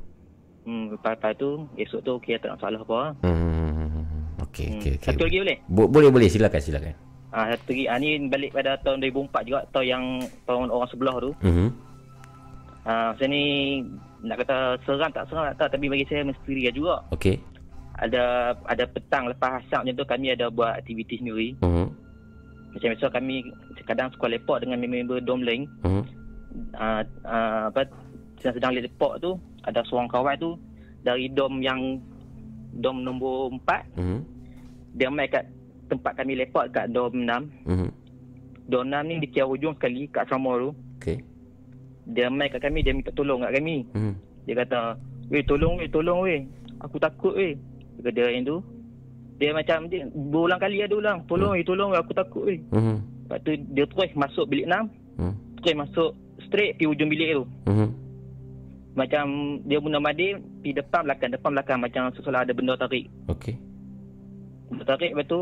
Hmm 0.63 0.83
lepas, 0.91 1.17
lepas 1.17 1.33
tu 1.33 1.49
esok 1.75 1.99
tu 1.99 2.11
okey 2.15 2.37
tak 2.37 2.53
nak 2.53 2.61
salah 2.61 2.77
apa. 2.79 2.93
lah. 2.93 3.11
Hmm, 3.19 3.33
hmm, 3.33 3.71
hmm, 3.73 3.89
hmm. 3.89 4.21
Okey, 4.43 4.65
Hmm. 4.67 4.77
okey, 4.77 4.91
okey. 4.93 5.07
Satu 5.09 5.23
lagi 5.25 5.37
boleh? 5.39 5.57
Bo- 5.65 5.89
boleh, 5.89 6.09
boleh. 6.09 6.29
Silakan, 6.29 6.61
silakan. 6.61 6.93
Ah 7.27 7.49
satu 7.49 7.73
lagi 7.73 7.83
ah, 7.85 7.97
ni 7.97 8.09
balik 8.23 8.53
pada 8.53 8.77
tahun 8.79 9.01
2004 9.01 9.41
juga 9.43 9.65
tahun 9.73 9.87
yang 9.89 10.03
tahun 10.45 10.69
orang 10.69 10.85
sebelah 10.87 11.15
tu. 11.17 11.33
Mhm. 11.41 11.67
Ah 12.83 13.11
saya 13.17 13.27
ni 13.27 13.43
nak 14.21 14.39
kata 14.39 14.55
seram 14.83 15.09
tak 15.09 15.25
seram 15.27 15.43
tak 15.49 15.55
tahu 15.57 15.69
tapi 15.73 15.85
bagi 15.89 16.05
saya 16.05 16.21
misteri 16.21 16.69
juga. 16.69 17.01
Okey. 17.09 17.41
Ada 18.03 18.51
ada 18.67 18.83
petang 18.83 19.31
lepas 19.31 19.63
asap 19.63 19.87
macam 19.87 19.95
tu 19.95 20.07
kami 20.07 20.35
ada 20.35 20.51
buat 20.51 20.75
aktiviti 20.75 21.23
sendiri. 21.23 21.55
Mhm. 21.63 21.87
Macam 22.75 22.87
biasa 22.91 23.07
kami 23.13 23.35
kadang 23.87 24.11
sekolah 24.11 24.35
lepak 24.35 24.57
dengan 24.65 24.83
member 24.83 25.23
dom 25.23 25.39
lain. 25.39 25.63
Mhm. 25.87 26.03
Uh, 26.75 27.01
uh, 27.23 27.71
apa 27.71 27.87
sedang-sedang 28.37 28.75
lepak 28.75 29.23
tu 29.23 29.39
ada 29.63 29.79
seorang 29.87 30.11
kawan 30.11 30.35
tu 30.35 30.59
dari 31.01 31.31
dom 31.31 31.63
yang 31.63 31.97
dom 32.75 33.05
nombor 33.05 33.53
4 33.63 33.85
Mhm. 33.95 34.19
dia 34.97 35.09
mai 35.09 35.29
kat 35.29 35.45
tempat 35.87 36.17
kami 36.17 36.35
lepak 36.35 36.73
kat 36.75 36.91
dom 36.91 37.13
6. 37.13 37.47
Mhm. 37.63 37.89
Dom 38.67 38.85
6 38.89 39.03
ni 39.07 39.15
di 39.23 39.27
kira 39.31 39.47
ujung 39.47 39.75
sekali 39.79 40.11
kat 40.11 40.27
asrama 40.27 40.59
tu. 40.59 40.69
Okey. 40.99 41.17
Dia 42.11 42.27
mai 42.27 42.51
kat 42.51 42.59
kami 42.59 42.83
dia 42.83 42.91
minta 42.91 43.15
tolong 43.15 43.47
kat 43.47 43.55
kami. 43.55 43.87
Mhm. 43.95 44.13
Dia 44.43 44.55
kata, 44.59 44.79
"Weh 45.31 45.43
tolong 45.47 45.79
weh, 45.79 45.87
tolong 45.87 46.19
weh. 46.27 46.43
Aku 46.83 46.99
takut 46.99 47.31
weh." 47.31 47.55
Kata 48.01 48.31
yang 48.31 48.47
tu. 48.47 48.57
Dia 49.37 49.51
macam 49.51 49.91
dia 49.91 50.07
berulang 50.07 50.61
kali 50.61 50.79
ada 50.79 50.95
ulang. 50.95 51.25
Tolong 51.27 51.57
weh, 51.57 51.65
tolong 51.65 51.91
weh, 51.91 51.99
aku 51.99 52.13
takut 52.15 52.47
weh. 52.47 52.61
Mhm. 52.71 52.95
Lepas 53.27 53.39
tu 53.43 53.51
dia 53.73 53.85
terus 53.89 54.11
masuk 54.15 54.45
bilik 54.47 54.67
6. 54.69 54.87
Hmm. 55.19 55.33
Terus 55.59 55.75
masuk 55.79 56.09
straight 56.47 56.77
pergi 56.77 56.91
ujung 56.91 57.09
bilik 57.11 57.29
tu. 57.41 57.43
Mhm. 57.67 57.87
Macam 58.93 59.25
dia 59.65 59.81
guna 59.81 59.97
madin 59.97 60.37
pergi 60.61 60.77
depan 60.77 61.01
belakang 61.01 61.33
depan 61.33 61.49
belakang 61.57 61.79
macam 61.81 62.13
seolah 62.13 62.45
ada 62.45 62.53
benda 62.53 62.77
tarik. 62.77 63.09
Okey. 63.25 63.57
Benda 64.69 64.83
tarik 64.85 65.11
lepas 65.17 65.25
tu 65.25 65.41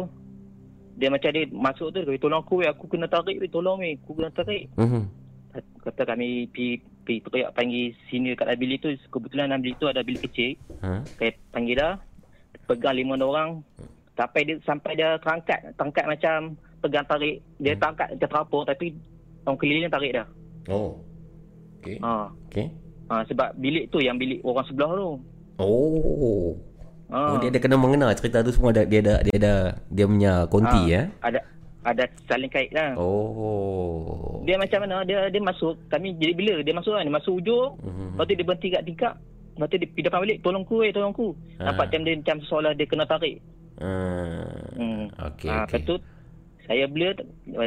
dia 0.95 1.07
macam 1.11 1.29
dia 1.35 1.43
masuk 1.51 1.87
tu 1.91 1.99
dia 2.03 2.19
tolong 2.21 2.41
aku 2.41 2.63
weh 2.63 2.69
aku 2.71 2.87
kena 2.87 3.11
tarik 3.11 3.43
weh 3.43 3.51
tolong 3.51 3.83
weh 3.83 3.99
aku 3.99 4.15
kena 4.15 4.31
tarik. 4.31 4.71
Mhm. 4.79 5.03
Kata 5.83 6.07
kami 6.07 6.47
pergi 6.47 6.79
pergi 7.03 7.19
teriak 7.27 7.51
panggil 7.51 7.91
senior 8.07 8.39
kat 8.39 8.47
dalam 8.47 8.61
bilik 8.61 8.79
tu 8.79 8.89
kebetulan 9.11 9.51
dalam 9.51 9.59
bilik 9.59 9.77
tu 9.83 9.87
ada 9.91 9.99
bilik 9.99 10.23
kecil. 10.31 10.55
Ha. 10.79 11.03
Saya 11.19 11.35
panggil 11.51 11.75
dah 11.75 11.99
pegang 12.71 12.95
lima 12.95 13.19
orang 13.19 13.59
sampai 14.15 14.41
dia 14.47 14.55
sampai 14.63 14.91
dia 14.95 15.19
terangkat 15.19 15.59
terangkat 15.75 16.05
macam 16.07 16.35
pegang 16.79 17.05
tarik 17.05 17.43
dia 17.59 17.75
terangkat 17.75 18.07
dia 18.15 18.27
terapung 18.31 18.63
tapi 18.63 18.95
orang 19.43 19.57
keliling 19.59 19.91
tarik 19.91 20.11
dah. 20.15 20.27
Oh. 20.71 20.95
Okey. 21.81 21.97
Ha. 21.99 22.29
Okey. 22.47 22.67
ha. 23.09 23.25
sebab 23.27 23.49
bilik 23.57 23.89
tu 23.91 23.99
yang 23.99 24.15
bilik 24.15 24.39
orang 24.45 24.65
sebelah 24.69 24.91
tu. 24.95 25.09
Oh. 25.59 26.53
Ha. 27.11 27.35
Oh, 27.35 27.37
dia 27.43 27.51
ada 27.51 27.59
kena 27.59 27.75
mengena 27.75 28.15
cerita 28.15 28.39
tu 28.39 28.55
semua 28.55 28.71
ada 28.71 28.87
dia 28.87 29.03
ada 29.03 29.19
dia 29.27 29.35
ada 29.35 29.53
dia 29.91 30.05
punya 30.07 30.33
konti 30.47 30.95
ya. 30.95 31.11
Ada 31.19 31.43
ada 31.81 32.05
saling 32.29 32.51
kait 32.53 32.69
lah. 32.71 32.93
Oh. 32.95 34.39
Dia 34.45 34.55
macam 34.55 34.85
mana 34.85 35.01
dia 35.01 35.27
dia 35.27 35.41
masuk 35.41 35.75
kami 35.89 36.13
jadi 36.21 36.33
bila 36.37 36.53
dia 36.61 36.73
masuk 36.77 36.93
kan 36.93 37.03
dia 37.03 37.17
masuk 37.17 37.33
ujung 37.41 37.73
Mhm. 37.81 38.07
lepas 38.15 38.25
tu 38.29 38.33
dia 38.37 38.45
berhenti 38.45 38.67
kat 38.69 38.83
tingkap 38.85 39.13
lepas 39.55 39.67
tu 39.67 39.77
dia 39.77 39.87
depan 40.05 40.19
balik 40.23 40.37
tolong 40.43 40.63
ku 40.63 40.75
eh 40.83 40.91
tolong 40.91 41.13
ku. 41.13 41.35
Ah. 41.59 41.71
Nampak 41.71 41.91
macam 41.91 42.01
dia 42.07 42.13
macam 42.17 42.37
seolah 42.47 42.71
dia 42.75 42.85
kena 42.87 43.05
tarik. 43.05 43.35
Hmm. 43.81 44.47
Hmm. 44.77 45.03
Okey 45.31 45.49
ha, 45.49 45.65
okey. 45.65 45.81
Lepas 45.81 45.81
tu 45.87 45.95
saya 46.69 46.85
blur 46.87 47.15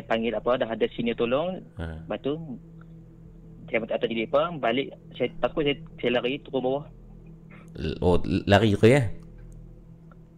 panggil 0.07 0.33
apa 0.33 0.51
dah 0.57 0.69
ada 0.71 0.87
senior 0.95 1.19
tolong 1.19 1.61
Ha. 1.77 2.07
Lepas 2.07 2.19
tu 2.23 2.33
saya 3.69 3.79
minta 3.83 3.99
atas 3.99 4.07
apa 4.07 4.41
balik 4.61 4.87
saya 5.19 5.29
takut 5.43 5.67
saya, 5.67 5.77
saya 5.99 6.11
lari 6.21 6.39
turun 6.47 6.63
bawah. 6.63 6.85
Oh, 7.99 8.23
lari 8.47 8.71
ke 8.79 8.87
ya? 8.87 9.03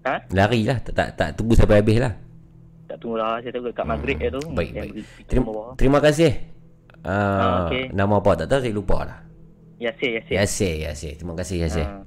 Ha? 0.09 0.25
Lari 0.33 0.65
lah. 0.65 0.81
Tak, 0.81 0.95
tak, 0.97 1.09
tak 1.21 1.29
tunggu 1.37 1.53
sampai 1.53 1.85
habis 1.85 2.01
lah. 2.01 2.15
Tak 2.89 2.97
tunggu 3.03 3.21
lah 3.21 3.43
saya 3.45 3.53
tunggu 3.53 3.75
kat 3.77 3.85
maghrib 3.85 4.17
je 4.17 4.29
tu. 4.33 4.41
Hmm. 4.41 4.57
Baik, 4.57 4.71
baik. 4.73 4.93
Terima, 5.29 5.51
terima 5.77 5.99
kasih. 6.01 6.33
Uh, 7.05 7.13
Ah, 7.13 7.57
okey. 7.69 7.93
Nama 7.93 8.15
apa 8.19 8.31
tak 8.41 8.47
tahu 8.49 8.61
saya 8.65 8.73
lupa 8.73 8.99
lah. 9.05 9.19
Yasir 9.77 10.11
Yasir. 10.17 10.35
Yasir, 10.35 10.75
Yasir. 10.83 11.13
Terima 11.17 11.35
kasih 11.37 11.57
Yasir. 11.69 11.85
Ah, 11.85 12.01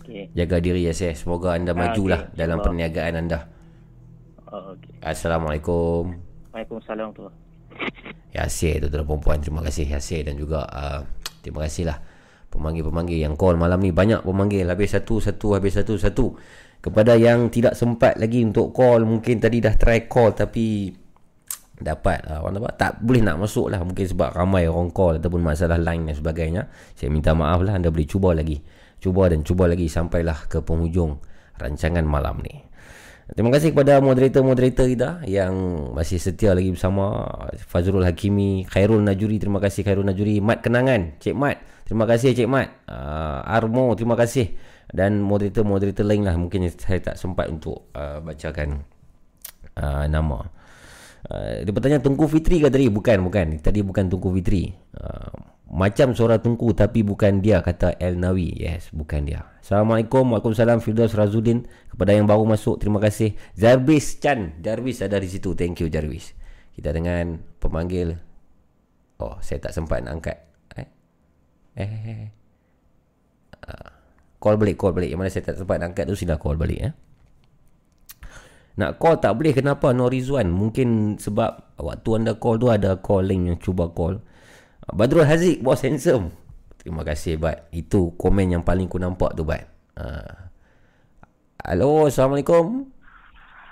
Okey. 0.00 0.32
Jaga 0.32 0.56
diri 0.58 0.82
Yasir. 0.82 1.12
Semoga 1.12 1.52
anda 1.52 1.72
Ah, 1.72 1.78
majulah 1.78 2.20
okey. 2.26 2.36
dalam 2.36 2.58
perniagaan 2.58 3.14
anda. 3.18 3.52
Oh, 4.48 4.72
okey. 4.76 4.96
Assalamualaikum. 5.00 6.16
Waalaikumsalam 6.50 7.12
tu. 7.12 7.28
Yasir 8.32 8.80
tu 8.80 8.88
tuan 8.88 9.04
perempuan 9.04 9.40
Terima 9.40 9.60
kasih 9.60 9.88
Yasir 9.88 10.24
dan 10.24 10.36
juga 10.36 10.64
uh, 10.64 11.04
Terima 11.40 11.64
kasih 11.64 11.88
lah 11.88 12.00
Pemanggil-pemanggil 12.48 13.20
yang 13.20 13.36
call 13.36 13.56
malam 13.56 13.80
ni 13.80 13.92
Banyak 13.92 14.24
pemanggil 14.24 14.64
Habis 14.68 14.96
satu, 14.96 15.20
satu, 15.20 15.52
habis 15.52 15.76
satu, 15.76 15.96
satu 15.96 16.36
Kepada 16.80 17.16
yang 17.16 17.48
tidak 17.48 17.76
sempat 17.76 18.16
lagi 18.16 18.40
untuk 18.40 18.72
call 18.72 19.04
Mungkin 19.04 19.36
tadi 19.36 19.60
dah 19.60 19.76
try 19.76 20.04
call 20.04 20.32
Tapi 20.32 20.92
Dapat 21.82 22.30
uh, 22.30 22.46
orang 22.46 22.62
apa, 22.62 22.70
Tak 22.78 22.92
boleh 23.02 23.20
nak 23.20 23.42
masuk 23.42 23.66
lah 23.68 23.82
Mungkin 23.82 24.06
sebab 24.06 24.32
ramai 24.32 24.70
orang 24.70 24.94
call 24.94 25.18
Ataupun 25.18 25.42
masalah 25.42 25.76
line 25.82 26.06
dan 26.06 26.14
sebagainya. 26.14 26.62
Saya 26.94 27.10
minta 27.10 27.34
maaf 27.34 27.60
lah 27.66 27.74
Anda 27.74 27.90
boleh 27.90 28.06
cuba 28.06 28.32
lagi. 28.32 28.62
Cuba 29.02 29.26
dan 29.26 29.42
cuba 29.42 29.66
lagi 29.66 29.90
Sampailah 29.90 30.46
ke 30.46 30.62
penghujung 30.62 31.18
Rancangan 31.58 32.06
malam 32.06 32.40
ni. 32.40 32.72
Terima 33.32 33.48
kasih 33.48 33.72
kepada 33.72 34.02
moderator-moderator 34.02 34.86
kita 34.92 35.10
yang 35.24 35.54
masih 35.96 36.20
setia 36.20 36.52
lagi 36.52 36.68
bersama. 36.68 37.24
Fazrul 37.64 38.04
Hakimi, 38.04 38.68
Khairul 38.68 39.00
Najuri, 39.00 39.40
terima 39.40 39.56
kasih 39.56 39.86
Khairul 39.86 40.04
Najuri, 40.04 40.42
Mat 40.44 40.60
Kenangan, 40.60 41.16
Cik 41.16 41.32
Mat, 41.32 41.62
terima 41.88 42.04
kasih 42.04 42.36
Cik 42.36 42.50
Mat, 42.50 42.68
uh, 42.92 43.40
Armo, 43.46 43.94
terima 43.96 44.18
kasih. 44.20 44.52
Dan 44.92 45.24
moderator-moderator 45.24 46.04
lain 46.04 46.28
lah 46.28 46.36
mungkin 46.36 46.68
saya 46.76 47.00
tak 47.00 47.16
sempat 47.16 47.48
untuk 47.48 47.88
uh, 47.96 48.20
bacakan 48.20 48.84
uh, 49.80 50.04
nama. 50.10 50.44
Uh, 51.22 51.62
dia 51.62 51.70
bertanya 51.70 52.02
Tungku 52.02 52.26
Fitri 52.26 52.58
ke 52.58 52.66
tadi? 52.66 52.90
Bukan, 52.90 53.22
bukan. 53.22 53.62
Tadi 53.62 53.80
bukan 53.86 54.10
Tungku 54.10 54.34
Fitri. 54.34 54.74
Uh, 54.98 55.30
macam 55.72 56.12
suara 56.12 56.42
Tungku 56.42 56.74
tapi 56.74 57.06
bukan 57.06 57.38
dia 57.38 57.62
kata 57.62 57.96
El 58.02 58.18
Nawi. 58.18 58.58
Yes, 58.58 58.90
bukan 58.90 59.24
dia. 59.24 59.46
Assalamualaikum. 59.62 60.34
Waalaikumsalam 60.34 60.82
Firdaus 60.82 61.14
Razudin. 61.14 61.64
Kepada 61.88 62.10
yang 62.12 62.26
baru 62.26 62.42
masuk, 62.44 62.82
terima 62.82 62.98
kasih. 62.98 63.38
Zarbis 63.54 64.18
Chan. 64.18 64.58
Jarvis 64.60 65.00
ada 65.00 65.16
di 65.22 65.30
situ. 65.30 65.54
Thank 65.54 65.80
you 65.80 65.88
Jarvis. 65.88 66.34
Kita 66.74 66.90
dengan 66.90 67.38
pemanggil. 67.62 68.18
Oh, 69.22 69.38
saya 69.38 69.62
tak 69.62 69.72
sempat 69.72 70.02
nak 70.02 70.18
angkat. 70.18 70.38
Eh. 70.74 70.88
eh, 71.78 71.92
eh. 72.04 72.24
Uh, 73.62 73.90
call 74.42 74.58
balik, 74.58 74.74
call 74.74 74.90
balik. 74.90 75.14
Yang 75.14 75.20
mana 75.22 75.30
saya 75.30 75.44
tak 75.46 75.56
sempat 75.62 75.78
nak 75.78 75.94
angkat 75.94 76.04
tu 76.10 76.18
sila 76.18 76.34
call 76.36 76.58
balik 76.58 76.80
eh. 76.82 76.92
Nak 78.78 78.96
call 78.96 79.20
tak 79.20 79.36
boleh 79.36 79.52
kenapa? 79.52 79.92
No 79.92 80.08
Rizwan 80.08 80.48
Mungkin 80.48 81.20
sebab 81.20 81.76
Waktu 81.76 82.08
anda 82.16 82.32
call 82.40 82.56
tu 82.56 82.72
Ada 82.72 82.96
call 83.04 83.28
link 83.28 83.42
yang 83.52 83.58
cuba 83.60 83.92
call. 83.92 84.24
Badrul 84.88 85.28
Haziq 85.28 85.60
Bos 85.60 85.84
handsome. 85.84 86.32
Terima 86.80 87.04
kasih 87.04 87.36
Bat 87.36 87.68
Itu 87.68 88.16
komen 88.16 88.56
yang 88.56 88.64
paling 88.64 88.88
ku 88.88 88.96
nampak 88.96 89.36
tu 89.36 89.44
Bat 89.44 89.62
uh. 90.00 90.48
Halo 91.62 92.10
Assalamualaikum. 92.10 92.90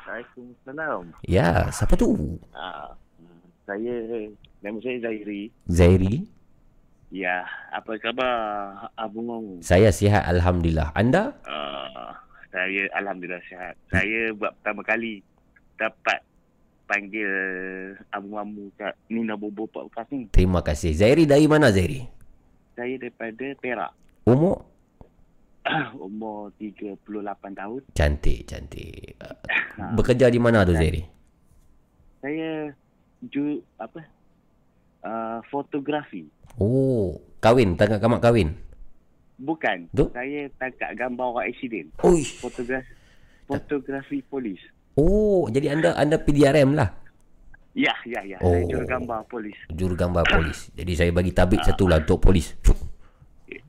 Waalaikumsalam. 0.06 1.10
Ya 1.26 1.72
Siapa 1.72 1.96
tu? 1.96 2.38
Ah, 2.54 2.94
saya 3.64 3.94
nama 4.60 4.78
saya 4.78 4.98
Zairi. 5.00 5.50
Zairi? 5.66 6.14
Ya, 7.10 7.42
apa 7.74 7.98
khabar 7.98 8.34
Abang 8.94 9.26
Ngong? 9.26 9.46
Saya 9.66 9.90
sihat 9.90 10.22
Alhamdulillah. 10.30 10.94
Anda? 10.94 11.34
Uh, 11.42 12.14
saya 12.50 12.90
alhamdulillah 12.98 13.42
sihat. 13.46 13.74
Saya 13.94 14.34
buat 14.34 14.52
pertama 14.58 14.82
kali 14.82 15.22
dapat 15.78 16.20
panggil 16.90 17.30
Mamu 18.10 18.74
kat 18.74 18.98
Nina 19.06 19.38
Bobo 19.38 19.70
Podcast 19.70 20.10
ni. 20.10 20.26
Terima 20.34 20.58
kasih 20.66 20.90
Zairi 20.90 21.22
dari 21.22 21.46
mana 21.46 21.70
Zairi 21.70 22.02
Saya 22.74 22.98
daripada 22.98 23.46
Perak. 23.62 23.92
Umur 24.26 24.66
Umur 26.10 26.50
38 26.58 26.98
tahun. 27.54 27.80
Cantik 27.94 28.40
Cantik 28.50 29.14
Bekerja 29.96 30.26
di 30.26 30.42
mana 30.42 30.66
tu 30.66 30.74
Zairi 30.74 31.06
Saya 32.18 32.74
ju 33.30 33.62
apa? 33.78 34.02
Uh, 35.00 35.40
fotografi. 35.48 36.26
Oh 36.58 37.16
Kahwin 37.38 37.78
Tengah 37.78 38.02
kamak 38.02 38.20
kahwin 38.20 38.58
Bukan. 39.40 39.88
Tu? 39.96 40.04
Saya 40.12 40.52
tangkap 40.60 40.90
gambar 40.92 41.26
orang 41.32 41.46
accident. 41.48 41.88
Uish. 42.04 42.44
Fotografi 42.44 42.92
fotografi 43.50 44.18
polis. 44.22 44.60
Oh, 44.94 45.50
jadi 45.50 45.74
anda 45.74 45.96
anda 45.98 46.20
PDRM 46.20 46.78
lah. 46.78 46.94
Ya, 47.74 47.94
ya, 48.06 48.20
ya. 48.26 48.38
Oh. 48.42 48.52
Saya 48.52 48.66
jurugambar 48.66 49.20
polis. 49.26 49.56
Jurugambar 49.70 50.24
polis. 50.26 50.70
Jadi 50.74 50.92
saya 50.94 51.10
bagi 51.10 51.32
tabik 51.34 51.62
satu 51.62 51.86
lah 51.90 52.02
untuk 52.02 52.18
polis. 52.22 52.54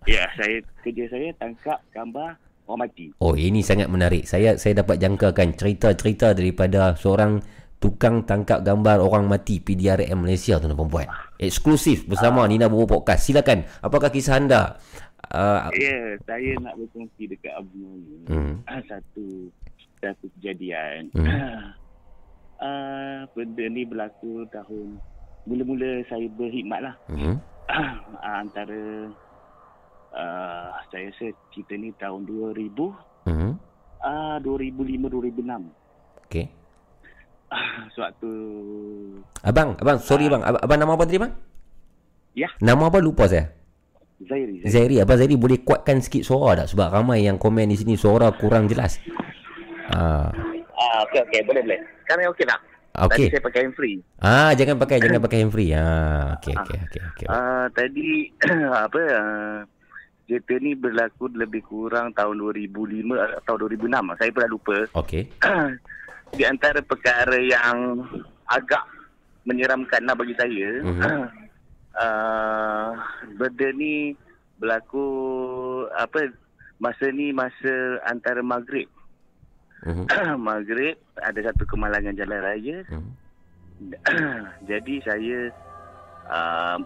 Ya, 0.10 0.26
saya 0.38 0.62
kerja 0.82 1.06
saya 1.10 1.30
tangkap 1.38 1.82
gambar 1.94 2.38
orang 2.66 2.80
mati. 2.90 3.14
Oh, 3.22 3.38
ini 3.38 3.62
sangat 3.62 3.90
menarik. 3.90 4.26
Saya 4.26 4.58
saya 4.58 4.82
dapat 4.82 4.98
jangkakan 4.98 5.54
cerita-cerita 5.54 6.34
daripada 6.34 6.98
seorang 6.98 7.42
tukang 7.82 8.26
tangkap 8.26 8.62
gambar 8.62 9.02
orang 9.02 9.26
mati 9.26 9.58
PDRM 9.58 10.14
Malaysia 10.14 10.62
tuan 10.62 10.74
dan 10.74 10.78
puan. 10.78 11.10
Eksklusif 11.42 12.06
bersama 12.06 12.46
Nina 12.46 12.70
Bobo 12.70 13.02
Podcast. 13.02 13.26
Silakan. 13.26 13.66
Apakah 13.82 14.14
kisah 14.14 14.38
anda? 14.38 14.78
Uh, 15.32 15.72
Ya, 15.74 15.98
saya 16.22 16.52
nak 16.60 16.76
berkongsi 16.76 17.24
dekat 17.26 17.56
abang 17.56 17.72
ni. 17.98 18.18
Hmm. 18.28 18.54
Ah, 18.66 18.84
Satu 18.90 19.48
satu 19.98 20.26
kejadian. 20.36 21.08
Hmm. 21.14 21.28
Ah, 22.60 23.24
benda 23.34 23.66
ni 23.66 23.84
berlaku 23.84 24.44
tahun 24.50 25.00
mula-mula 25.44 26.04
saya 26.06 26.28
berkhidmat 26.30 26.80
lah. 26.84 26.96
hmm. 27.08 27.36
Ah, 28.22 28.44
antara 28.44 29.08
uh, 30.12 30.68
saya 30.92 31.08
rasa 31.08 31.32
cerita 31.50 31.74
ni 31.74 31.96
tahun 31.96 32.28
2000 32.28 32.76
Hmm. 33.22 33.54
ah 34.02 34.42
2005 34.42 34.98
2006 35.08 36.26
Okey. 36.26 36.46
Ah, 37.48 37.86
sewaktu 37.92 38.32
Abang, 39.42 39.78
abang, 39.78 39.98
sorry 40.00 40.26
bang. 40.26 40.42
Abang, 40.42 40.60
abang 40.60 40.78
nama 40.78 40.92
apa 40.94 41.04
tadi 41.06 41.20
bang? 41.20 41.32
ya 42.34 42.50
Nama 42.60 42.84
apa 42.84 42.98
lupa 42.98 43.24
saya? 43.26 43.52
Zairi, 44.22 44.62
Zairi. 44.62 44.70
Zairi, 44.70 44.96
abang 45.02 45.18
Zairi 45.18 45.36
boleh 45.36 45.60
kuatkan 45.62 45.98
sikit 45.98 46.22
suara 46.22 46.64
tak? 46.64 46.70
Sebab 46.72 46.94
ramai 46.94 47.26
yang 47.26 47.38
komen 47.38 47.70
di 47.70 47.78
sini 47.78 47.98
suara 47.98 48.30
kurang 48.34 48.70
jelas. 48.70 49.02
Ah, 49.92 50.30
ah 50.72 51.00
okey 51.06 51.20
okey 51.26 51.42
boleh 51.44 51.62
boleh 51.62 51.80
sekarang 52.06 52.32
okey 52.32 52.46
tak 52.48 52.60
Okey. 52.92 53.28
tadi 53.28 53.32
saya 53.36 53.44
pakai 53.44 53.60
hand 53.64 53.76
free 53.76 53.98
ah 54.20 54.52
jangan 54.56 54.76
pakai 54.78 54.98
jangan 55.00 55.20
pakai 55.20 55.38
hand 55.44 55.52
free. 55.52 55.70
Ah, 55.76 56.36
okey 56.40 56.54
okey 56.56 56.78
okey 56.88 57.02
okey. 57.12 57.28
ah 57.28 57.66
tadi 57.72 58.08
apa 58.88 59.02
ah, 59.12 59.58
cerita 60.24 60.54
ni 60.64 60.72
berlaku 60.76 61.28
lebih 61.36 61.60
kurang 61.68 62.16
tahun 62.16 62.40
2005 62.40 62.72
atau 63.44 63.54
2006 63.60 64.16
saya 64.16 64.30
pun 64.32 64.40
dah 64.40 64.52
lupa 64.52 64.78
Okey. 64.96 65.24
di 66.40 66.44
antara 66.48 66.80
perkara 66.80 67.36
yang 67.36 68.00
agak 68.48 68.84
menyeramkan 69.44 70.08
lah 70.08 70.16
bagi 70.16 70.36
saya 70.40 70.70
Mhm. 70.84 71.02
uh, 71.98 72.96
benda 73.36 73.68
ni 73.74 74.16
berlaku 74.58 75.06
apa 75.98 76.30
masa 76.78 77.10
ni 77.10 77.34
masa 77.34 78.00
antara 78.06 78.42
maghrib 78.42 78.88
Mhm. 79.82 80.06
maghrib 80.48 80.94
ada 81.18 81.40
satu 81.42 81.66
kemalangan 81.66 82.14
jalan 82.14 82.38
raya 82.38 82.78
Mhm. 82.86 83.12
jadi 84.70 84.94
saya 85.02 85.40
uh, 86.30 86.78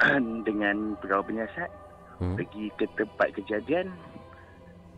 dengan 0.48 0.96
pegawai 0.98 1.28
penyiasat 1.28 1.68
Mhm. 2.18 2.34
pergi 2.34 2.64
ke 2.74 2.84
tempat 2.96 3.28
kejadian 3.36 3.92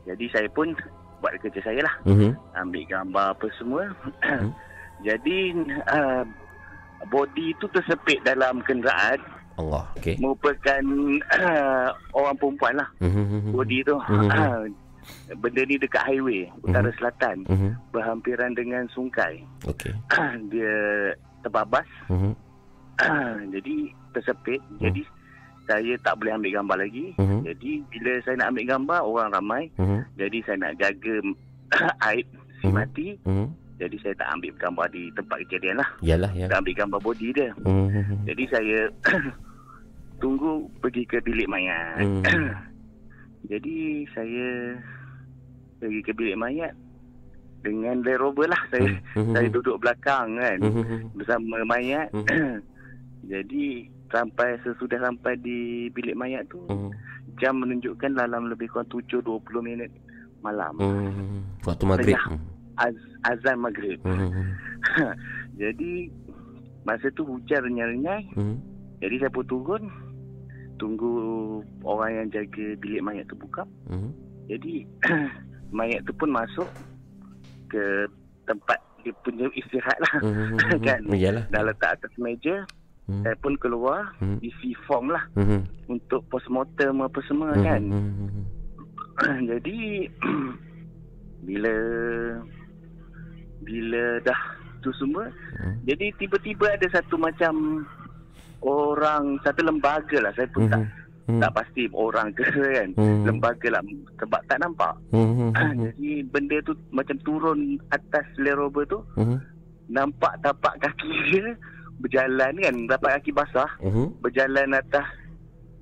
jadi 0.06 0.24
saya 0.32 0.48
pun 0.48 0.72
buat 1.20 1.36
kerja 1.42 1.60
saya 1.60 1.84
lah 1.84 1.94
Mhm. 2.08 2.32
ambil 2.56 2.82
gambar 2.88 3.26
apa 3.36 3.46
semua. 3.60 3.84
Hmm. 4.24 4.56
Jadi 5.04 5.52
uh, 5.92 6.24
body 7.12 7.52
itu 7.52 7.68
tersepit 7.68 8.24
dalam 8.24 8.64
kenderaan 8.64 9.20
Allah. 9.60 9.84
Okey. 9.96 10.16
merupakan 10.16 10.82
uh, 11.36 11.88
orang 12.18 12.34
perempuan 12.36 12.74
lah 12.76 12.88
Mhm. 12.98 13.52
body 13.52 13.78
tu. 13.84 13.96
Mhm. 14.00 14.28
Benda 15.42 15.62
ni 15.64 15.74
dekat 15.74 16.04
highway 16.06 16.46
utara 16.60 16.90
selatan 16.94 17.42
Mhm. 17.46 17.70
berhampiran 17.90 18.52
dengan 18.52 18.84
sungai. 18.90 19.42
Okey. 19.64 19.92
Dia 20.52 20.74
terbabas 21.40 21.86
Mhm. 22.08 22.32
jadi 23.50 23.74
tersepit. 24.12 24.60
Jadi 24.76 25.02
saya 25.64 25.94
tak 26.02 26.18
boleh 26.18 26.34
ambil 26.34 26.52
gambar 26.52 26.76
lagi. 26.82 27.14
Mhm. 27.16 27.46
Jadi 27.46 27.70
bila 27.88 28.12
saya 28.20 28.36
nak 28.36 28.50
ambil 28.50 28.66
gambar 28.68 29.00
orang 29.00 29.28
ramai. 29.30 29.62
Mhm. 29.78 30.00
Jadi 30.16 30.38
saya 30.42 30.56
nak 30.58 30.74
jaga 30.76 31.14
aib 32.10 32.26
si 32.58 32.66
Mhm. 32.66 32.74
mati. 32.74 33.08
Mhm. 33.24 33.46
Jadi 33.80 33.96
saya 33.96 34.12
tak 34.12 34.28
ambil 34.36 34.52
gambar 34.60 34.86
di 34.92 35.08
tempat 35.16 35.36
kejadian 35.40 35.80
lah. 35.80 35.88
Yalah, 36.04 36.28
Tak 36.28 36.36
yalah. 36.36 36.58
ambil 36.60 36.74
gambar 36.76 37.00
body 37.00 37.28
dia. 37.32 37.50
Mhm. 37.64 38.28
Jadi 38.28 38.44
saya 38.52 38.78
tunggu 40.20 40.68
pergi 40.78 41.02
ke 41.09 41.18
bilik 41.24 41.48
mayat. 41.48 42.05
Mhm. 42.05 42.22
Jadi 43.51 44.05
saya 44.12 44.76
pergi 45.80 46.01
ke 46.05 46.12
bilik 46.12 46.36
mayat 46.36 46.76
dengan 47.64 48.05
Land 48.05 48.20
Rover 48.20 48.48
lah. 48.48 48.62
Saya 48.68 49.01
Mhm. 49.16 49.32
saya 49.34 49.48
duduk 49.48 49.80
belakang 49.80 50.36
kan 50.36 50.59
Mhm. 50.60 51.16
bersama 51.16 51.64
mayat. 51.64 52.09
Mhm. 52.12 52.60
Jadi 53.32 53.88
sampai 54.10 54.59
sesudah 54.60 54.98
sampai 55.09 55.38
di 55.40 55.88
bilik 55.92 56.16
mayat 56.16 56.44
tu 56.52 56.60
Mhm. 56.68 56.90
jam 57.40 57.56
menunjukkan 57.56 58.12
dalam 58.12 58.48
lebih 58.52 58.68
kurang 58.68 58.88
7.20 58.92 59.64
minit 59.64 59.88
malam. 60.44 60.76
Mhm. 60.76 61.64
Waktu 61.64 61.84
maghrib. 61.88 62.16
Az, 62.80 62.97
azan 63.28 63.60
maghrib. 63.60 64.01
Mhm. 64.05 64.56
Jadi 65.60 66.09
masa 66.84 67.12
tu 67.12 67.24
hujan 67.28 67.60
renyai-renyai. 67.64 68.24
Mhm. 68.36 68.56
Jadi 69.01 69.14
saya 69.20 69.32
pun 69.32 69.44
turun 69.48 69.84
tunggu 70.81 71.12
orang 71.85 72.24
yang 72.24 72.27
jaga 72.32 72.66
bilik 72.81 73.05
mayat 73.05 73.28
tu 73.28 73.36
buka. 73.36 73.69
Mhm. 73.93 74.11
Jadi 74.48 74.74
mayat 75.77 76.01
tu 76.09 76.12
pun 76.16 76.32
masuk 76.32 76.66
ke 77.69 78.09
tempat 78.48 78.81
dia 79.05 79.12
punya 79.23 79.47
istirahat 79.52 80.01
lah. 80.01 80.15
Mhm. 80.24 80.57
kan? 80.89 81.01
Yalah. 81.12 81.44
Dah 81.52 81.62
letak 81.62 82.01
atas 82.01 82.12
meja. 82.16 82.65
Mhm. 83.07 83.23
Saya 83.23 83.36
pun 83.39 83.55
keluar 83.61 84.09
Mhm. 84.24 84.40
isi 84.40 84.73
form 84.89 85.12
lah 85.12 85.23
Mhm. 85.36 85.69
untuk 85.93 86.24
postmortem 86.32 87.05
apa 87.05 87.20
semua 87.28 87.52
Mhm. 87.52 87.62
kan. 87.62 87.82
Mhm. 87.85 88.43
Jadi 89.52 90.09
bila 91.47 91.74
bila 93.61 94.02
dah 94.24 94.40
tu 94.81 94.89
semua 94.97 95.28
Hmm. 95.61 95.77
jadi 95.85 96.09
tiba-tiba 96.16 96.73
ada 96.73 96.89
satu 96.89 97.20
macam 97.20 97.85
orang 98.62 99.38
satu 99.40 99.60
lembaga 99.62 100.16
lah 100.18 100.32
saya 100.32 100.48
pun 100.48 100.66
tak 100.66 100.82
Mhm. 101.26 101.38
tak 101.38 101.52
pasti 101.54 101.86
orang 101.92 102.28
ke 102.34 102.42
kan 102.76 102.88
Mhm. 102.92 103.22
lembaga 103.24 103.68
lah 103.70 103.82
sebab 104.16 104.40
tak 104.46 104.58
nampak 104.58 104.94
Mhm. 105.10 105.54
jadi 105.86 106.10
benda 106.26 106.56
tu 106.60 106.72
macam 106.90 107.16
turun 107.20 107.58
atas 107.88 108.26
Land 108.36 108.58
Rover 108.58 108.84
tu 108.84 108.98
Mhm. 109.14 109.38
nampak 109.88 110.34
tapak 110.40 110.74
kaki 110.78 111.06
dia 111.30 111.54
berjalan 111.98 112.52
kan 112.56 112.74
tapak 112.88 113.10
kaki 113.18 113.30
basah 113.30 113.70
Mhm. 113.78 114.18
berjalan 114.18 114.74
atas 114.74 115.06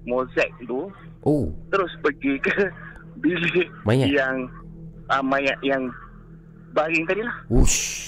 mozaik 0.05 0.52
tu 0.62 0.90
Oh, 1.20 1.50
terus 1.68 1.90
pergi 1.98 2.38
ke 2.38 2.55
bilik 3.18 3.66
Mayat? 3.82 4.06
yang 4.09 4.36
uh, 5.09 5.18
mayat 5.18 5.59
yang 5.60 5.90
baring 6.70 7.02
tadi 7.05 7.26
lah. 7.26 7.34
Ush. 7.50 8.06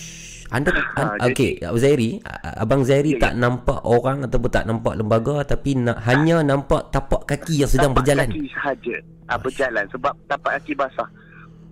Anda 0.51 0.75
Ha, 0.75 1.15
an, 1.17 1.31
okey, 1.31 1.63
Abang 1.63 1.79
Zairi, 1.79 2.11
Abang 2.59 2.83
Zairi 2.83 3.15
Ya, 3.15 3.23
tak 3.23 3.35
nampak 3.37 3.81
orang 3.81 4.27
ataupun 4.27 4.51
tak 4.51 4.67
nampak 4.67 4.99
lembaga 4.99 5.47
tapi 5.47 5.75
na, 5.75 5.95
hanya 6.03 6.43
nampak 6.43 6.91
tapak 6.91 7.23
kaki 7.25 7.63
yang 7.63 7.71
sedang 7.71 7.95
tapak 7.95 8.03
berjalan. 8.03 8.29
kaki 8.29 8.51
sahaja 8.51 8.97
uh, 9.29 9.39
berjalan 9.39 9.85
sebab 9.89 10.13
tapak 10.27 10.59
kaki 10.59 10.73
basah. 10.75 11.09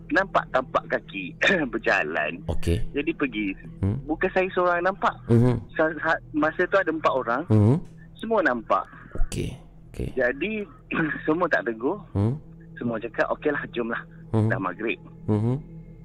Nampak 0.08 0.46
tapak 0.48 0.84
kaki 0.88 1.34
berjalan. 1.68 2.38
Okey. 2.46 2.78
Jadi 2.92 3.10
pergi. 3.12 3.46
Hmm. 3.82 3.98
Bukan 4.06 4.30
saya 4.30 4.48
seorang 4.48 4.80
nampak. 4.80 5.12
Mhm. 5.26 5.58
Sa- 5.74 5.98
ha- 6.00 6.22
Masa 6.32 6.62
tu 6.64 6.78
ada 6.78 6.88
empat 6.88 7.12
orang. 7.12 7.42
Mhm. 7.50 7.76
Semua 8.14 8.40
nampak. 8.40 8.86
Okey. 9.26 9.52
Okey. 9.90 10.14
Jadi 10.14 10.64
semua 11.26 11.44
tak 11.46 11.66
tegur. 11.66 11.98
Mhm. 12.14 12.34
Semua 12.74 12.96
cakap 12.96 13.26
okeylah 13.30 13.60
jomlah. 13.68 14.00
Mhm. 14.30 14.48
Dah 14.48 14.56
maghrib. 14.56 14.96
Mhm. 15.26 15.58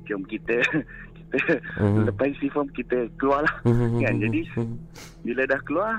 Jom 0.04 0.20
kita 0.26 0.58
Mhm. 1.34 2.06
lepas 2.10 2.30
isi 2.30 2.48
form 2.54 2.70
kita 2.74 3.10
keluar 3.18 3.42
lah. 3.46 3.56
Mhm. 3.66 4.00
Kan? 4.02 4.16
Jadi 4.22 4.42
bila 5.26 5.44
dah 5.50 5.60
keluar 5.66 5.94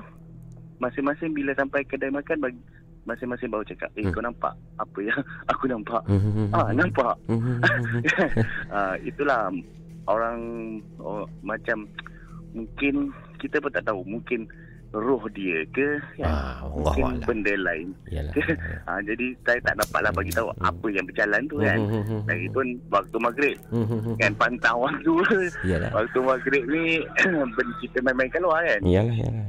masing-masing 0.79 1.33
bila 1.35 1.55
sampai 1.55 1.83
kedai 1.87 2.11
makan 2.11 2.39
bagi 2.43 2.61
masing-masing 3.05 3.53
baru 3.53 3.65
cakap 3.69 3.93
eh 4.01 4.05
Hmm. 4.05 4.17
kau 4.17 4.25
nampak 4.25 4.53
apa 4.81 4.99
yang 5.05 5.21
aku 5.53 5.65
nampak 5.69 6.03
ah 6.57 6.73
nampak 6.73 7.15
ah 8.75 8.97
itulah 9.05 9.53
orang 10.09 10.41
oh, 11.01 11.29
macam 11.45 11.85
mungkin 12.57 13.13
kita 13.37 13.61
pun 13.61 13.73
tak 13.73 13.85
tahu 13.85 14.01
mungkin 14.09 14.49
roh 14.95 15.27
dia 15.29 15.67
ke 15.69 15.99
kan? 16.15 16.25
Ah, 16.25 16.63
Allah 16.63 16.75
mungkin 16.87 17.05
Allah. 17.11 17.27
benda 17.27 17.55
lain 17.59 17.89
Yalah. 18.07 18.35
ah, 18.89 19.01
jadi 19.03 19.27
saya 19.43 19.59
tak 19.61 19.75
dapatlah 19.77 20.13
bagi 20.13 20.31
tahu 20.31 20.49
apa 20.57 20.87
yang 20.89 21.05
berjalan 21.05 21.43
tu 21.45 21.57
kan 21.59 21.79
Mhm. 21.79 22.19
lagipun 22.25 22.67
waktu 22.89 23.17
maghrib 23.19 23.57
Mhm. 23.69 24.15
kan 24.17 24.33
pantang 24.35 24.77
waktu 24.79 25.13
Yalah. 25.67 25.91
waktu 25.93 26.19
maghrib 26.21 26.65
ni 26.65 27.03
kita 27.83 27.99
main-main 28.01 28.31
keluar 28.31 28.63
kan 28.63 28.81
Yalah, 28.81 29.13
yalah. 29.13 29.47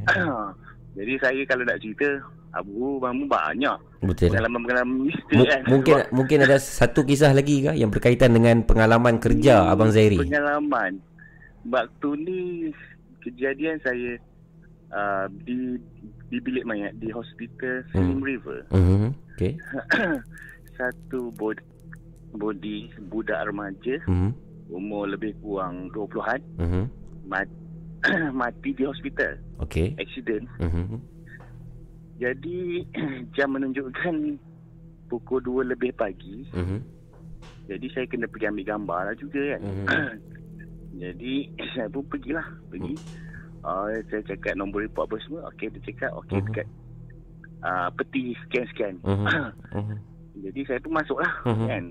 Jadi 0.97 1.13
saya 1.19 1.41
kalau 1.45 1.61
nak 1.61 1.77
cerita 1.77 2.07
Abu 2.51 2.97
Mamu 2.97 3.27
banyak. 3.27 3.77
Betul. 4.01 4.31
Pengalaman-pengalaman 4.31 4.97
misteri 5.03 5.35
M- 5.35 5.43
kan. 5.45 5.61
mungkin 5.67 5.95
mungkin 6.09 6.37
ada 6.41 6.55
satu 6.55 7.03
kisah 7.03 7.29
lagi 7.29 7.59
ke 7.61 7.75
yang 7.75 7.91
berkaitan 7.91 8.31
dengan 8.31 8.63
pengalaman 8.63 9.19
kerja 9.19 9.67
Abang 9.67 9.91
Zairi? 9.91 10.15
Pengalaman. 10.17 11.03
Waktu 11.65 12.09
ni 12.17 12.39
kejadian 13.19 13.75
saya 13.81 14.15
uh, 14.95 15.27
di 15.43 15.75
di 16.25 16.37
bilik 16.39 16.63
mayat 16.63 16.95
di 16.97 17.11
hospital 17.11 17.83
Slim 17.91 18.23
River. 18.23 18.63
Mhm. 18.71 19.11
Okey. 19.35 19.59
Satu 20.77 21.31
bod, 21.35 21.59
body 22.33 22.89
budak 23.07 23.45
remaja 23.45 23.99
Mhm. 24.07 24.31
umur 24.67 25.07
lebih 25.07 25.35
kurang 25.39 25.91
20-an 25.91 26.41
Mhm. 26.57 26.83
mati, 27.27 27.55
mati 28.33 28.69
di 28.73 28.83
hospital. 28.83 29.37
Okey. 29.61 29.95
Accident. 29.95 30.47
Mhm. 30.59 30.99
Jadi 32.15 32.83
jam 33.35 33.51
menunjukkan 33.53 34.39
pukul 35.07 35.39
2 35.43 35.71
lebih 35.71 35.91
pagi. 35.93 36.47
Mhm. 36.51 36.79
Jadi 37.65 37.85
saya 37.93 38.05
kena 38.05 38.25
pergi 38.25 38.45
ambil 38.47 38.65
gambar 38.65 38.99
lah 39.09 39.15
juga 39.17 39.41
kan. 39.55 39.61
Mhm. 39.61 39.85
Jadi 41.03 41.33
saya 41.75 41.91
pun 41.91 42.07
pergilah, 42.07 42.45
pergi. 42.71 42.95
Uh, 43.65 43.97
saya 44.13 44.21
cakap 44.29 44.53
nombor 44.53 44.85
report 44.85 45.09
apa 45.09 45.17
semua. 45.25 45.49
Okey, 45.49 45.73
dia 45.73 45.81
cakap 45.89 46.13
okey 46.21 46.37
Mhm. 46.37 46.45
dekat 46.47 46.67
uh, 47.61 47.89
peti 47.97 48.37
scan-scan. 48.45 48.93
Mhm. 49.01 49.25
Mhm. 49.73 49.97
Jadi 50.45 50.59
saya 50.63 50.79
pun 50.79 50.93
masuk 50.93 51.17
lah 51.17 51.33
Mhm. 51.49 51.65
kan. 51.65 51.83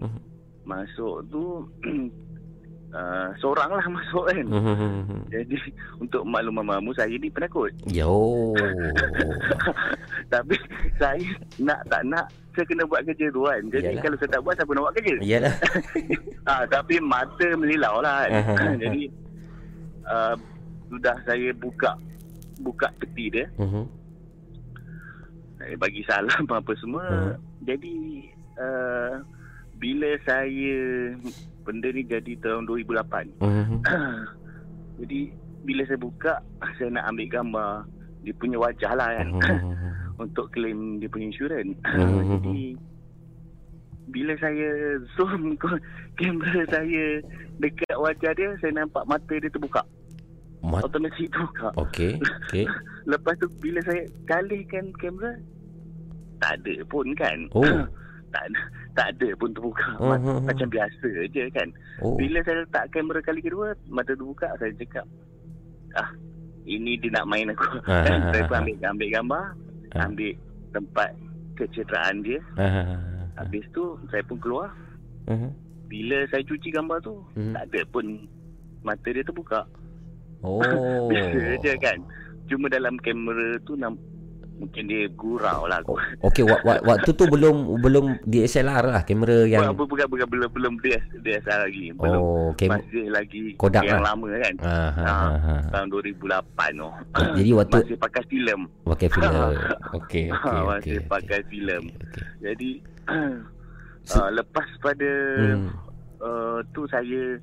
Masuk 0.63 1.27
tu 1.29 1.67
uh, 2.95 3.29
seorang 3.37 3.75
lah 3.75 3.87
masuk 3.91 4.31
kan. 4.31 4.47
Mhm. 4.47 5.19
Jadi 5.29 5.57
untuk 5.99 6.23
makluman 6.23 6.63
mamu 6.63 6.95
saya 6.95 7.11
ni 7.11 7.27
penakut. 7.27 7.75
Yo. 7.91 8.55
Tapi 10.33 10.55
saya 10.97 11.19
nak 11.59 11.83
tak 11.91 12.07
nak 12.07 12.27
saya 12.55 12.71
kena 12.71 12.87
buat 12.87 13.03
kerja 13.03 13.27
tu 13.29 13.43
kan. 13.43 13.63
Jadi 13.67 13.99
Yalah. 13.99 14.03
kalau 14.03 14.17
saya 14.17 14.31
tak 14.31 14.43
buat 14.47 14.55
siapa 14.55 14.71
nak 14.73 14.83
buat 14.87 14.95
kerja? 14.95 15.15
Iyalah. 15.19 15.55
ah, 16.55 16.63
tapi 16.71 16.95
mata 17.03 17.47
melilau 17.59 17.99
lah 17.99 18.31
kan. 18.31 18.31
Aha. 18.31 18.55
Jadi 18.87 19.03
uh, 20.07 20.35
sudah 20.89 21.17
saya 21.25 21.51
buka 21.57 21.97
buka 22.61 22.91
peti 23.01 23.31
dia. 23.33 23.47
Mhm. 23.59 23.85
Saya 25.59 25.75
bagi 25.81 26.03
salam 26.07 26.45
apa 26.61 26.73
semua. 26.79 27.05
Hmm. 27.05 27.35
Jadi 27.65 27.95
uh, 28.61 29.25
bila 29.81 30.11
saya 30.23 30.77
benda 31.65 31.89
ni 31.91 32.05
jadi 32.05 32.33
tahun 32.45 32.69
2008. 32.69 33.41
Mhm. 33.41 33.79
Jadi 35.03 35.21
bila 35.67 35.83
saya 35.91 35.99
buka 35.99 36.39
saya 36.79 36.93
nak 36.95 37.11
ambil 37.11 37.27
gambar 37.27 37.73
dia 38.23 38.35
punya 38.39 38.57
wajah 38.63 38.93
lah 38.95 39.11
kan. 39.19 39.29
untuk 40.23 40.55
claim 40.55 41.03
dia 41.03 41.11
punya 41.11 41.33
insurans. 41.33 41.75
Mhm. 41.99 42.31
Jadi 42.45 42.67
bila 44.05 44.37
saya 44.37 45.01
zoom 45.17 45.57
kamera 46.21 46.63
saya 46.69 47.25
dekat 47.59 47.97
wajah 47.97 48.33
dia 48.37 48.53
saya 48.61 48.73
nampak 48.85 49.03
mata 49.09 49.35
dia 49.35 49.51
terbuka. 49.51 49.83
Mat- 50.65 50.83
Automatik 50.83 51.29
terbuka. 51.29 51.69
Okey. 51.77 52.17
Okey. 52.49 52.65
Lepas 53.13 53.37
tu 53.37 53.47
bila 53.61 53.85
saya 53.85 54.01
kalihkan 54.25 54.89
kamera 54.97 55.37
tak 56.41 56.57
ada 56.61 56.75
pun 56.89 57.07
kan. 57.13 57.37
Oh. 57.53 57.63
tak 58.35 58.43
ada 58.49 58.61
tak 58.95 59.07
ada 59.13 59.29
pun 59.37 59.51
terbuka. 59.53 59.89
Oh. 60.01 60.17
Macam 60.41 60.69
biasa 60.73 61.09
je 61.29 61.45
kan. 61.53 61.69
Oh. 62.01 62.17
Bila 62.17 62.41
saya 62.43 62.65
letak 62.65 62.89
kamera 62.91 63.21
kali 63.21 63.45
kedua 63.45 63.77
mata 63.87 64.17
terbuka 64.17 64.49
saya 64.57 64.73
cakap 64.75 65.05
ah 65.95 66.11
ini 66.65 66.97
dia 66.97 67.13
nak 67.13 67.29
main 67.29 67.53
aku. 67.53 67.69
Ah, 67.85 68.09
ah, 68.09 68.33
saya 68.33 68.43
ah, 68.43 68.49
pun 68.49 68.57
ah. 68.57 68.61
ambil 68.65 68.75
ambil 68.89 69.09
gambar, 69.13 69.45
ambil 70.01 70.33
tempat 70.73 71.11
kecederaan 71.55 72.25
dia. 72.25 72.41
Ah. 72.57 72.99
Habis 73.37 73.69
tu 73.71 74.01
saya 74.09 74.25
pun 74.25 74.41
keluar. 74.41 74.73
Mhm. 75.29 75.51
Bila 75.85 76.25
saya 76.33 76.41
cuci 76.43 76.73
gambar 76.73 76.99
tu, 77.05 77.21
Mhm. 77.37 77.53
tak 77.53 77.65
ada 77.69 77.81
pun 77.93 78.05
mata 78.81 79.09
dia 79.09 79.23
terbuka. 79.23 79.63
Oh. 80.45 80.61
Biasa 81.11 81.57
je 81.59 81.73
kan. 81.77 81.99
Cuma 82.45 82.69
dalam 82.69 82.95
kamera 82.97 83.57
tu 83.61 83.73
nam, 83.75 83.97
mungkin 84.55 84.85
dia 84.85 85.09
gurau 85.11 85.65
lah. 85.65 85.81
Oh. 85.83 85.97
Okey, 86.23 86.41
wa- 86.43 86.61
wa- 86.61 86.83
waktu 86.85 87.11
tu 87.11 87.25
belum 87.25 87.81
belum 87.81 88.21
DSLR 88.23 88.85
lah 88.87 89.03
kamera 89.03 89.43
yang 89.43 89.73
Bukan, 89.73 89.89
bukan, 89.89 90.07
bukan, 90.07 90.27
belum, 90.29 90.49
belum 90.53 90.73
DS, 90.79 91.03
DSLR 91.19 91.61
lagi. 91.65 91.85
Belum. 91.91 92.21
Oh, 92.21 92.49
kem- 92.55 92.71
Masih 92.71 93.09
lagi 93.09 93.57
Kodak 93.57 93.83
yang 93.83 93.99
lah. 93.99 94.13
lama 94.13 94.29
kan. 94.37 94.55
Ah, 94.61 94.93
ah, 94.95 95.33
ah. 95.35 95.61
Tahun 95.71 95.89
2008 95.89 96.45
tu. 96.77 96.89
Jadi 97.41 97.51
waktu 97.51 97.77
Masih 97.83 97.99
pakai 97.99 98.23
filem. 98.29 98.61
pakai 98.85 99.09
filem. 99.09 99.33
Okey, 99.99 100.25
okey, 100.29 100.59
Masih 100.63 100.95
okey. 100.95 101.09
pakai 101.09 101.41
filem. 101.49 101.83
Jadi 102.39 102.71
uh, 104.11 104.29
lepas 104.31 104.69
pada 104.79 105.11
Hmm. 105.35 105.69
uh, 106.21 106.61
tu 106.71 106.85
saya 106.87 107.41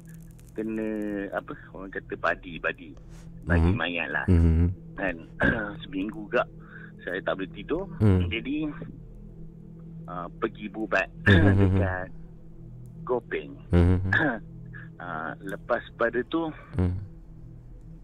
kena 0.61 0.89
apa 1.33 1.53
orang 1.73 1.89
kata 1.89 2.13
badi 2.15 2.53
badi 2.55 2.89
badi 3.41 3.67
Mhm. 3.67 3.75
mayat 3.75 4.07
lah 4.07 4.25
Mhm. 4.27 4.69
kan 4.93 5.15
seminggu 5.81 6.29
gak 6.29 6.45
saya 7.01 7.17
tak 7.19 7.33
boleh 7.35 7.51
tidur 7.51 7.89
Hmm. 7.97 8.29
jadi 8.29 8.69
uh, 10.05 10.27
pergi 10.37 10.69
bubat 10.69 11.09
Mhm. 11.25 11.57
dekat 11.57 12.07
Gopeng 13.01 13.51
Mhm. 13.71 14.13
uh, 15.01 15.31
lepas 15.43 15.81
pada 15.95 16.21
tu 16.27 16.53
Hmm. 16.75 16.93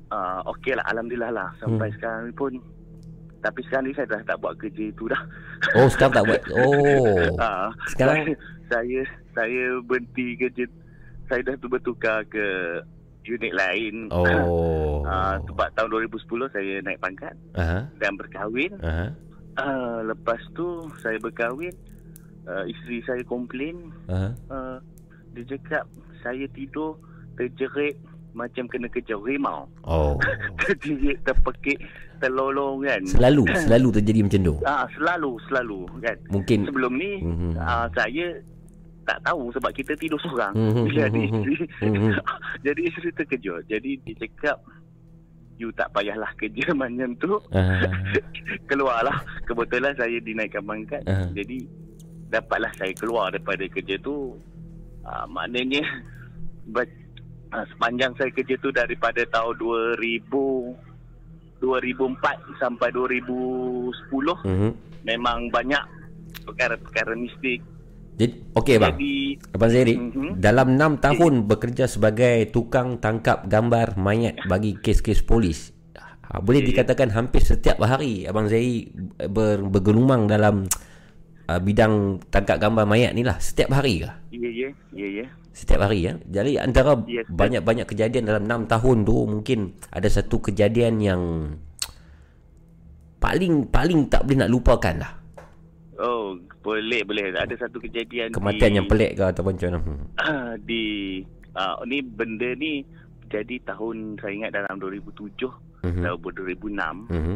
uh, 0.10 0.42
okey 0.50 0.74
lah 0.74 0.86
Alhamdulillah 0.88 1.30
lah 1.30 1.50
sampai 1.56 1.88
Hmm. 1.88 1.96
sekarang 1.96 2.22
ni 2.24 2.34
pun 2.34 2.52
tapi 3.38 3.62
sekarang 3.64 3.86
ni 3.86 3.94
saya 3.94 4.10
dah 4.10 4.22
tak 4.26 4.42
buat 4.42 4.58
kerja 4.58 4.90
tu 4.92 5.06
dah 5.06 5.22
Oh, 5.74 5.86
sekarang 5.88 6.14
tak 6.16 6.26
buat. 6.28 6.42
Oh. 6.54 7.34
Ah, 7.38 7.74
Sekarang- 7.88 8.26
saya, 8.26 8.34
saya 8.72 9.02
saya 9.34 9.64
berhenti 9.82 10.34
kerja 10.36 10.66
saya 11.28 11.42
dah 11.44 11.56
tu 11.60 11.68
bertukar 11.68 12.24
ke 12.28 12.46
unit 13.24 13.54
lain. 13.54 14.08
Oh. 14.12 14.26
Ah, 15.08 15.40
sebab 15.40 15.72
tahun 15.72 16.12
2010 16.12 16.52
saya 16.52 16.84
naik 16.84 17.00
pangkat 17.00 17.32
Aha. 17.56 17.88
dan 17.96 18.20
berkahwin. 18.20 18.76
Aha. 18.84 19.08
Ah, 19.56 20.04
lepas 20.04 20.36
tu 20.52 20.84
saya 21.00 21.16
berkahwin, 21.18 21.72
ah, 22.44 22.68
isteri 22.68 23.00
saya 23.08 23.24
komplain, 23.24 23.88
Aha. 24.12 24.36
ah, 24.52 24.78
dia 25.32 25.56
cakap 25.56 25.88
saya 26.20 26.44
tidur 26.52 27.00
terjerit 27.40 27.96
macam 28.36 28.68
kena 28.68 28.92
kejar 28.92 29.16
rimau. 29.24 29.72
Oh. 29.88 30.20
terjerit, 30.68 31.24
terpekik, 31.24 31.80
terlolong 32.20 32.84
kan. 32.84 33.00
Selalu 33.08 33.48
selalu 33.64 33.88
terjadi 33.96 34.20
macam 34.28 34.42
tu. 34.44 34.56
Ah, 34.68 34.86
selalu, 34.92 35.40
selalu 35.48 35.80
kan. 36.04 36.18
Mungkin 36.28 36.68
Sebelum 36.68 36.94
ni 37.00 37.12
Mhm. 37.24 37.52
ah, 37.56 37.88
saya 37.96 38.44
tak 39.08 39.24
tahu 39.24 39.48
sebab 39.56 39.72
kita 39.72 39.96
tidur 39.96 40.20
seorang. 40.20 40.52
Mhm, 40.52 40.86
Jadi 41.00 41.22
mhm, 41.24 41.28
isteri, 41.32 41.56
mhm. 41.82 42.12
jadi 42.68 42.82
isteri 42.84 43.10
terkejut. 43.16 43.64
Jadi 43.66 43.90
dia 44.04 44.16
cakap 44.20 44.60
you 45.58 45.72
tak 45.74 45.90
payahlah 45.90 46.30
kerja 46.36 46.70
macam 46.78 47.16
tu. 47.18 47.40
Ah. 47.50 47.88
Keluarlah. 48.68 49.16
Kebetulan 49.48 49.96
saya 49.96 50.20
dinaikkan 50.20 50.62
pangkat. 50.62 51.02
Ah. 51.08 51.26
Jadi 51.32 51.64
dapatlah 52.28 52.70
saya 52.76 52.92
keluar 52.94 53.32
daripada 53.32 53.64
kerja 53.66 53.96
tu. 53.98 54.36
Ah, 55.02 55.24
maknanya 55.24 55.82
ber- 56.68 56.92
ah, 57.50 57.64
sepanjang 57.72 58.12
saya 58.20 58.28
kerja 58.30 58.60
tu 58.60 58.70
daripada 58.70 59.24
tahun 59.32 59.56
2000 59.56 60.76
2004 61.58 62.22
sampai 62.62 62.92
2010 62.94 64.38
Mhm. 64.46 64.70
memang 65.02 65.50
banyak 65.50 65.82
perkara-perkara 66.46 67.18
mistik. 67.18 67.64
Jadi 68.18 68.34
okey 68.58 68.76
bang. 68.82 68.96
Jadi 68.98 69.14
Abang 69.54 69.70
Zairi, 69.70 69.94
Mhm. 69.94 70.42
dalam 70.42 70.74
6 70.74 70.98
tahun 70.98 71.46
bekerja 71.46 71.86
sebagai 71.86 72.50
tukang 72.50 72.98
tangkap 72.98 73.46
gambar 73.46 73.94
mayat 73.96 74.42
bagi 74.50 74.74
kes-kes 74.74 75.22
polis. 75.22 75.72
Ha, 76.28 76.44
boleh 76.44 76.60
dikatakan 76.60 77.14
hampir 77.14 77.40
setiap 77.46 77.80
hari 77.86 78.26
Abang 78.28 78.50
Zairi 78.50 78.92
ber, 79.30 79.64
bergelumang 79.64 80.28
dalam 80.28 80.68
uh, 81.48 81.62
bidang 81.64 82.20
tangkap 82.28 82.60
gambar 82.60 82.84
mayat 82.84 83.16
ni 83.16 83.24
lah. 83.24 83.40
Setiap 83.40 83.72
hari 83.72 84.04
kah? 84.04 84.20
ya 84.34 84.50
ya 84.50 84.70
ya 84.92 85.08
ya. 85.24 85.26
Setiap 85.56 85.88
hari 85.88 86.06
ya. 86.06 86.14
Jadi 86.28 86.60
antara 86.60 86.98
Yes, 87.08 87.26
banyak-banyak 87.32 87.88
kejadian 87.88 88.28
dalam 88.28 88.44
6 88.46 88.68
tahun 88.68 88.98
tu 89.08 89.16
mungkin 89.26 89.60
ada 89.90 90.06
satu 90.06 90.42
kejadian 90.44 91.00
yang 91.00 91.22
paling 93.18 93.66
paling 93.72 94.06
tak 94.12 94.26
boleh 94.26 94.38
nak 94.46 94.52
lupakan 94.52 94.96
lah. 95.02 95.12
Oh, 95.98 96.38
boleh 96.68 97.02
boleh. 97.02 97.32
Ada 97.32 97.56
satu 97.64 97.80
kejadian 97.80 98.36
Kematian 98.36 98.72
di, 98.72 98.78
yang 98.78 98.88
pelik 98.88 99.16
ke 99.16 99.24
ataupun 99.24 99.56
macam 99.56 99.70
mana? 99.72 99.80
Hmm. 99.80 100.52
di 100.60 100.84
uh, 101.54 101.80
ni 101.88 102.04
benda 102.04 102.52
ni 102.54 102.84
jadi 103.28 103.56
tahun 103.64 104.20
saya 104.20 104.34
ingat 104.36 104.52
dalam 104.54 104.76
2007 104.78 105.48
Mhm. 105.78 106.04
atau 106.04 106.18
2006 106.20 107.08
Mhm. 107.08 107.36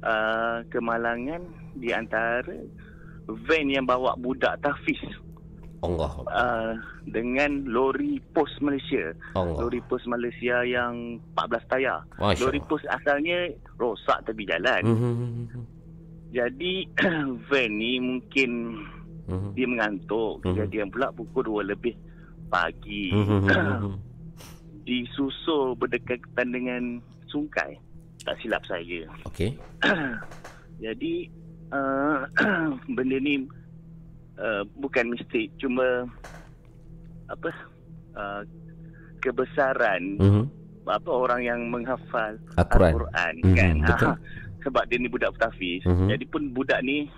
uh, 0.00 0.58
kemalangan 0.66 1.42
di 1.74 1.90
antara 1.90 2.54
van 3.26 3.66
yang 3.66 3.84
bawa 3.84 4.16
budak 4.16 4.56
tahfiz 4.60 5.00
Allah. 5.78 6.10
uh, 6.26 6.72
dengan 7.06 7.62
lori 7.64 8.18
pos 8.32 8.50
Malaysia. 8.58 9.14
Allah. 9.32 9.62
Lori 9.62 9.78
pos 9.80 10.02
Malaysia 10.04 10.66
yang 10.66 11.22
14 11.36 11.70
tayar. 11.70 12.02
Masya 12.18 12.42
Lori 12.42 12.58
pos 12.60 12.82
asalnya 12.84 13.46
rosak 13.76 14.26
tepi 14.26 14.42
jalan. 14.42 14.82
Mhm. 14.82 15.77
Jadi 16.28 16.72
van 17.48 17.70
ni 17.72 17.92
mungkin 17.98 18.50
Mhm. 19.28 19.52
dia 19.52 19.66
mengantuk. 19.66 20.40
Kejadian 20.40 20.88
pula 20.88 21.12
pukul 21.12 21.60
2 21.60 21.72
lebih 21.72 21.92
pagi. 22.48 23.12
Mhm. 23.12 23.96
Disusul 24.82 25.76
berdekatan 25.76 26.48
dengan 26.48 26.82
sungai. 27.26 27.76
Tak 28.24 28.40
silap 28.40 28.64
saya. 28.64 29.04
Okey. 29.26 29.52
Jadi 30.84 31.28
uh, 31.68 32.24
benda 32.88 33.18
ni 33.18 33.44
uh, 34.38 34.64
bukan 34.74 35.12
mistik 35.12 35.52
cuma 35.58 36.08
apa 37.28 37.50
uh, 38.14 38.42
kebesaran 39.20 40.16
Mhm. 40.16 40.44
apa 40.88 41.10
orang 41.10 41.40
yang 41.42 41.60
menghafal 41.68 42.40
Al-Quran. 42.56 42.92
Al-Quran 42.96 43.34
Mhm, 43.44 43.54
kan. 43.54 43.74
betul. 43.84 44.08
Ha, 44.16 44.47
sebab 44.68 44.84
dia 44.84 45.00
ni 45.00 45.08
budak 45.08 45.32
petafis. 45.34 45.80
Mhm. 45.82 46.12
Jadi 46.12 46.24
pun 46.24 46.52
budak 46.52 46.84
ni 46.84 47.08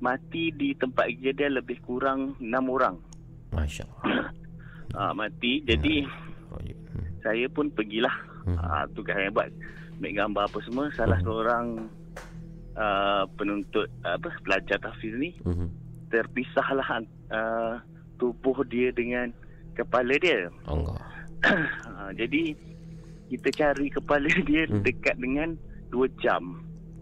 mati 0.00 0.50
di 0.50 0.72
tempat 0.74 1.12
kejadian 1.12 1.60
lebih 1.60 1.78
kurang 1.80 2.34
enam 2.40 2.64
orang. 2.66 2.96
Masya 3.52 3.84
Allah. 3.86 4.32
Ha, 4.96 5.12
mati. 5.20 5.60
Jadi 5.62 6.08
Oh, 6.48 6.60
ya. 6.60 6.74
saya 7.22 7.46
pun 7.46 7.68
pergilah. 7.68 8.12
Mhm. 8.44 8.56
Ha, 8.56 8.88
tugas 8.90 9.14
yang 9.14 9.30
buat 9.30 9.48
ambil 9.94 10.12
gambar 10.16 10.42
apa 10.48 10.58
semua. 10.64 10.84
Salah 10.92 11.20
Mhm. 11.20 11.24
seorang 11.24 11.66
uh, 12.72 13.24
penuntut 13.36 13.86
apa 14.02 14.32
pelajar 14.40 14.80
tahfiz 14.80 15.12
ni 15.14 15.36
Mhm. 15.44 15.68
terpisahlah 16.08 16.88
uh, 17.28 17.76
tubuh 18.16 18.64
dia 18.64 18.88
dengan 18.90 19.28
kepala 19.72 20.16
dia. 20.16 20.48
Allah. 20.64 20.96
ha, 21.44 22.08
jadi 22.20 22.56
kita 23.28 23.48
cari 23.50 23.88
kepala 23.88 24.28
dia 24.44 24.64
Hmm. 24.66 24.80
dekat 24.80 25.16
dengan 25.16 25.56
dua 25.92 26.06
jam. 26.18 26.42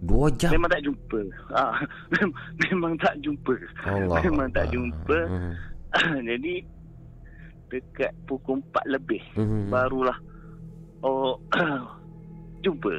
Dua 0.00 0.26
jam. 0.32 0.50
Memang 0.50 0.68
tak 0.68 0.82
jumpa. 0.82 1.20
Ha, 1.50 1.62
mem- 2.12 2.36
memang 2.60 2.92
tak 2.96 3.14
jumpa. 3.20 3.54
Allah. 3.84 4.18
Memang 4.20 4.48
tak 4.50 4.66
jumpa. 4.68 5.18
Mhm. 5.22 5.52
jadi 6.28 6.54
dekat 7.66 8.10
pukul 8.24 8.58
4 8.66 8.82
lebih 8.90 9.22
Mhm. 9.34 9.70
barulah 9.70 10.18
oh 11.00 11.38
jumpa. 12.64 12.94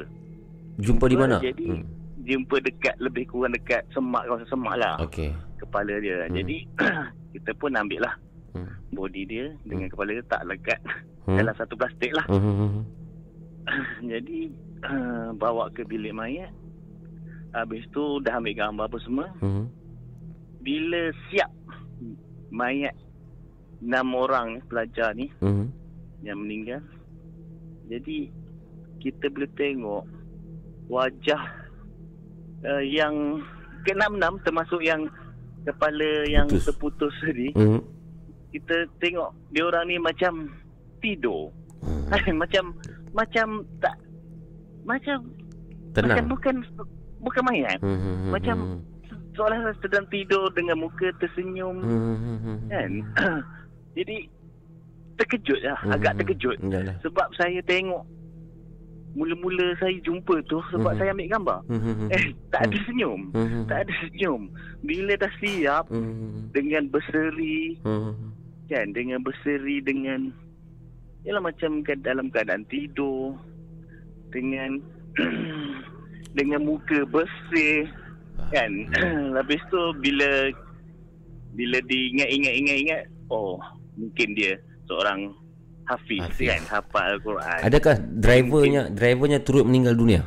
Jumpa 0.78 1.04
di 1.06 1.16
mana? 1.16 1.36
Jadi 1.38 1.68
Hmm. 1.68 1.84
jumpa 2.22 2.56
dekat 2.58 2.96
lebih 2.98 3.28
kurang 3.28 3.52
dekat 3.52 3.84
semak 3.90 4.24
kawasan 4.24 4.48
semak 4.48 4.74
lah. 4.76 4.96
Okey. 4.98 5.28
Kepala 5.58 5.92
dia. 5.98 6.24
Hmm. 6.24 6.34
Jadi 6.34 6.56
kita 7.34 7.52
pun 7.54 7.72
ambil 7.72 8.00
lah 8.02 8.14
Hmm. 8.52 8.68
body 8.90 9.22
dia 9.24 9.46
dengan 9.62 9.88
kepala 9.88 10.12
dia 10.12 10.24
tak 10.26 10.44
lekat 10.44 10.80
Hmm. 11.22 11.36
dalam 11.36 11.54
satu 11.54 11.74
plastik 11.74 12.12
lah. 12.12 12.24
Mhm. 12.28 12.84
Jadi 14.02 14.38
uh, 14.84 15.30
bawa 15.42 15.70
ke 15.70 15.82
bilik 15.82 16.12
mayat. 16.12 16.50
Habis 17.52 17.84
tu 17.92 18.18
dah 18.24 18.40
ambil 18.40 18.56
gambar 18.56 18.84
apa 18.88 18.98
semua. 19.04 19.28
Mhm. 19.40 19.64
Bila 20.62 21.02
siap 21.28 21.50
mayat 22.48 22.94
enam 23.82 24.08
orang 24.14 24.62
pelajar 24.70 25.12
ni 25.12 25.28
Mhm. 25.42 25.66
yang 26.22 26.38
meninggal. 26.38 26.80
Jadi 27.90 28.30
kita 29.02 29.26
boleh 29.28 29.50
tengok 29.52 30.06
wajah 30.86 31.42
uh, 32.62 32.84
yang 32.84 33.42
ke-66 33.82 34.32
termasuk 34.46 34.80
yang 34.80 35.02
kepala 35.66 36.10
yang 36.30 36.46
Putus. 36.46 36.66
terputus 36.70 37.14
tadi. 37.20 37.50
Mhm. 37.52 37.80
Kita 38.52 38.76
tengok 38.96 39.30
dia 39.50 39.64
orang 39.66 39.84
ni 39.90 39.98
macam 39.98 40.46
tidur. 41.02 41.50
Mhm. 41.82 42.08
macam 42.42 42.64
macam 43.12 43.46
tak 43.82 43.98
macam 44.82 45.18
Tenang. 45.92 46.08
macam 46.08 46.24
bukan 46.30 46.54
bukan 47.20 47.42
mayat. 47.46 47.78
Mhm. 47.80 48.30
Macam 48.30 48.56
seolah 49.32 49.72
sedang 49.80 50.04
tidur 50.08 50.50
dengan 50.52 50.76
muka 50.78 51.08
tersenyum 51.16 51.76
Mhm. 51.80 52.56
kan. 52.68 52.90
Jadi 53.96 54.16
terkejut 55.16 55.60
lah, 55.62 55.78
Mhm. 55.84 55.92
agak 55.92 56.12
terkejut. 56.18 56.56
Yalah. 56.64 56.96
Sebab 57.00 57.28
saya 57.36 57.60
tengok 57.62 58.02
mula-mula 59.12 59.76
saya 59.76 59.92
jumpa 60.00 60.40
tu 60.48 60.56
sebab 60.72 60.96
Mhm. 60.96 60.98
saya 60.98 61.10
ambil 61.12 61.28
gambar. 61.28 61.58
Mhm. 61.68 62.06
Eh, 62.16 62.24
tak 62.48 62.62
ada 62.64 62.76
senyum. 62.88 63.20
Mhm. 63.30 63.68
Tak 63.68 63.78
ada 63.84 63.92
senyum. 64.00 64.42
Bila 64.80 65.12
dah 65.20 65.32
siap 65.36 65.84
Mhm. 65.92 66.56
dengan 66.56 66.82
berseri 66.88 67.76
Mhm. 67.84 68.12
kan, 68.66 68.86
dengan 68.90 69.20
berseri 69.20 69.84
dengan 69.84 70.32
Yalah 71.22 71.38
macam 71.38 71.86
ke 71.86 71.94
dalam 72.02 72.34
keadaan 72.34 72.66
tidur 72.66 73.38
dengan 74.32 74.80
dengan 76.38 76.60
muka 76.64 77.04
bersih 77.06 77.86
kan. 78.50 78.70
Lepas 79.36 79.62
tu 79.68 79.82
bila 80.00 80.48
bila 81.52 81.78
diingat-ingat-ingat-ingat 81.84 83.12
oh 83.28 83.60
mungkin 84.00 84.32
dia 84.32 84.56
seorang 84.88 85.36
hafiz, 85.84 86.24
Hafiz. 86.24 86.48
kan 86.48 86.62
hafal 86.80 87.06
Al-Quran. 87.20 87.60
Adakah 87.68 87.94
drivernya 88.00 88.82
drivernya 88.88 89.38
turut 89.44 89.68
meninggal 89.68 89.92
dunia? 89.92 90.22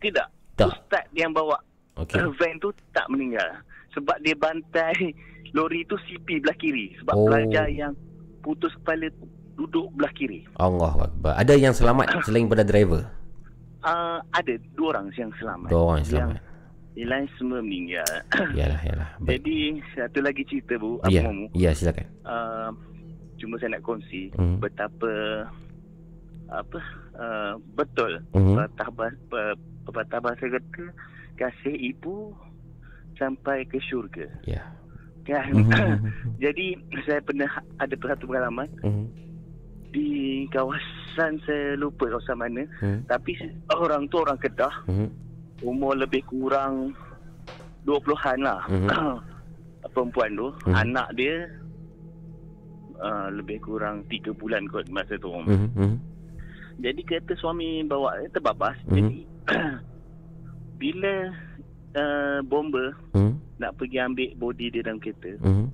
Tidak. 0.00 0.28
Tak. 0.56 0.68
Ustaz 0.72 1.04
yang 1.12 1.32
bawa 1.36 1.60
okay. 1.96 2.20
van 2.40 2.56
tu 2.58 2.72
tak 2.96 3.06
meninggal. 3.12 3.60
Sebab 3.92 4.16
dia 4.24 4.32
bantai 4.32 5.12
lori 5.52 5.84
tu 5.84 6.00
CP 6.08 6.40
belah 6.40 6.56
kiri. 6.56 6.96
Sebab 7.04 7.14
Oh. 7.14 7.28
pelajar 7.28 7.68
yang 7.68 7.92
putus 8.40 8.72
kepala 8.80 9.06
tu 9.20 9.28
duduk 9.62 9.86
belah 9.94 10.10
kiri. 10.12 10.42
Allah 10.58 11.06
Akbar. 11.06 11.32
Ada 11.38 11.54
yang 11.54 11.70
selamat 11.70 12.06
selain 12.26 12.46
pada 12.46 12.62
driver? 12.62 13.06
Uh, 13.82 14.18
ada 14.32 14.54
dua 14.74 14.94
orang 14.94 15.10
yang 15.14 15.30
selamat. 15.38 15.68
Dua 15.68 15.82
orang 15.84 15.98
yang 16.00 16.10
selamat. 16.10 16.40
Yang 16.92 17.08
lain 17.08 17.26
semua 17.34 17.58
meninggal. 17.60 18.10
Yalah, 18.58 18.80
yalah. 18.84 19.08
Baik. 19.18 19.30
Jadi 19.40 19.56
satu 19.92 20.18
lagi 20.20 20.42
cerita 20.44 20.74
bu, 20.76 21.00
Ya, 21.08 21.24
Mamu. 21.24 21.46
ya 21.52 21.70
silakan. 21.72 22.06
Uh, 22.22 22.70
cuma 23.38 23.56
saya 23.56 23.74
nak 23.74 23.82
kongsi 23.82 24.30
Hmm. 24.36 24.58
betapa 24.58 25.46
apa 26.46 26.78
uh, 27.16 27.52
betul 27.72 28.20
Mhm. 28.36 28.54
patah 28.54 28.88
bahasa 28.92 29.40
patah 29.88 30.20
bahasa 30.20 30.44
kata 30.46 30.84
kasih 31.34 31.74
ibu 31.74 32.36
sampai 33.16 33.64
ke 33.64 33.80
syurga. 33.80 34.28
Ya. 34.44 34.60
Kan? 35.24 35.48
Mhm. 35.54 36.12
Jadi 36.38 36.76
saya 37.02 37.18
pernah 37.18 37.48
ada 37.78 37.94
satu 37.96 38.28
pengalaman 38.28 38.68
Mhm. 38.78 39.04
Di 39.92 40.08
kawasan 40.48 41.36
saya 41.44 41.76
lupa 41.76 42.08
kawasan 42.08 42.40
mana 42.40 42.64
Hmm. 42.80 43.04
tapi 43.04 43.36
orang 43.70 44.08
tu 44.08 44.16
orang 44.18 44.40
Kedah 44.40 44.72
Mhm. 44.88 45.08
umur 45.62 45.94
lebih 45.94 46.24
kurang 46.24 46.96
20-an 47.84 48.38
lah 48.40 48.64
Mhm. 48.72 48.88
perempuan 49.94 50.32
tu 50.32 50.48
Mhm. 50.64 50.74
anak 50.74 51.08
dia 51.12 51.36
uh, 52.98 53.28
lebih 53.30 53.60
kurang 53.60 54.08
3 54.08 54.32
bulan 54.32 54.64
kot 54.72 54.88
masa 54.88 55.20
tu 55.20 55.28
Mhm. 55.28 55.76
Mhm. 55.76 55.92
jadi 56.80 57.00
kereta 57.04 57.36
suami 57.36 57.84
bawa 57.84 58.16
terbabas 58.32 58.80
Mhm. 58.88 58.94
jadi 58.96 59.16
bila 60.80 61.14
uh, 61.92 62.40
bomber 62.42 62.96
Mhm. 63.12 63.60
nak 63.60 63.76
pergi 63.76 64.00
ambil 64.00 64.30
body 64.40 64.72
dia 64.72 64.80
dalam 64.80 64.96
kereta 64.98 65.36
Mhm. 65.44 65.66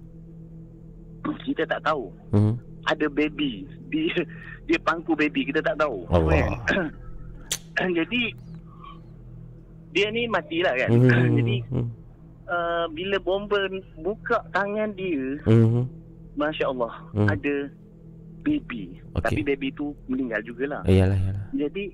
kita 1.46 1.62
tak 1.70 1.86
tahu 1.86 2.10
Mhm. 2.34 2.66
Ada 2.88 3.06
baby 3.06 3.68
dia 3.88 4.16
dia 4.64 4.78
pangku 4.80 5.12
baby 5.12 5.44
kita 5.44 5.60
tak 5.60 5.76
tahu 5.76 6.08
Allah. 6.08 6.56
Kan? 6.66 6.88
jadi 7.98 8.22
dia 9.90 10.06
ni 10.10 10.26
matilah 10.26 10.74
kan 10.76 10.88
Mhm. 10.90 11.08
jadi 11.38 11.56
Mhm. 11.68 11.86
uh, 12.46 12.86
bila 12.90 13.16
bomber 13.18 13.64
buka 13.98 14.40
tangan 14.50 14.92
dia 14.92 15.40
Mhm. 15.44 15.84
Masya 16.34 16.64
Allah 16.66 16.94
Hmm. 17.12 17.26
ada 17.26 17.54
baby 18.40 18.94
Okey. 19.10 19.20
tapi 19.20 19.40
baby 19.44 19.68
tu 19.72 19.90
meninggal 20.06 20.38
jugalah 20.40 20.86
Iyalah, 20.86 21.18
iyalah. 21.18 21.44
jadi 21.52 21.84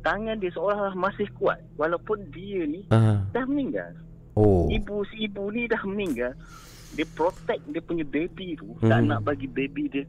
tangan 0.00 0.38
dia 0.38 0.50
seolah 0.50 0.94
masih 0.94 1.26
kuat 1.34 1.58
walaupun 1.74 2.22
dia 2.30 2.62
ni 2.64 2.86
Ah. 2.88 3.26
dah 3.28 3.42
meninggal 3.44 3.90
Oh. 4.32 4.70
ibu 4.70 5.02
si 5.10 5.26
ibu 5.26 5.50
ni 5.50 5.66
dah 5.66 5.82
meninggal 5.82 6.30
dia 6.90 7.04
protect 7.12 7.60
dia 7.66 7.82
punya 7.82 8.06
baby 8.06 8.54
tu 8.54 8.70
tak 8.80 9.02
Hmm. 9.02 9.10
nak 9.10 9.20
bagi 9.26 9.50
baby 9.50 9.90
dia 9.90 10.04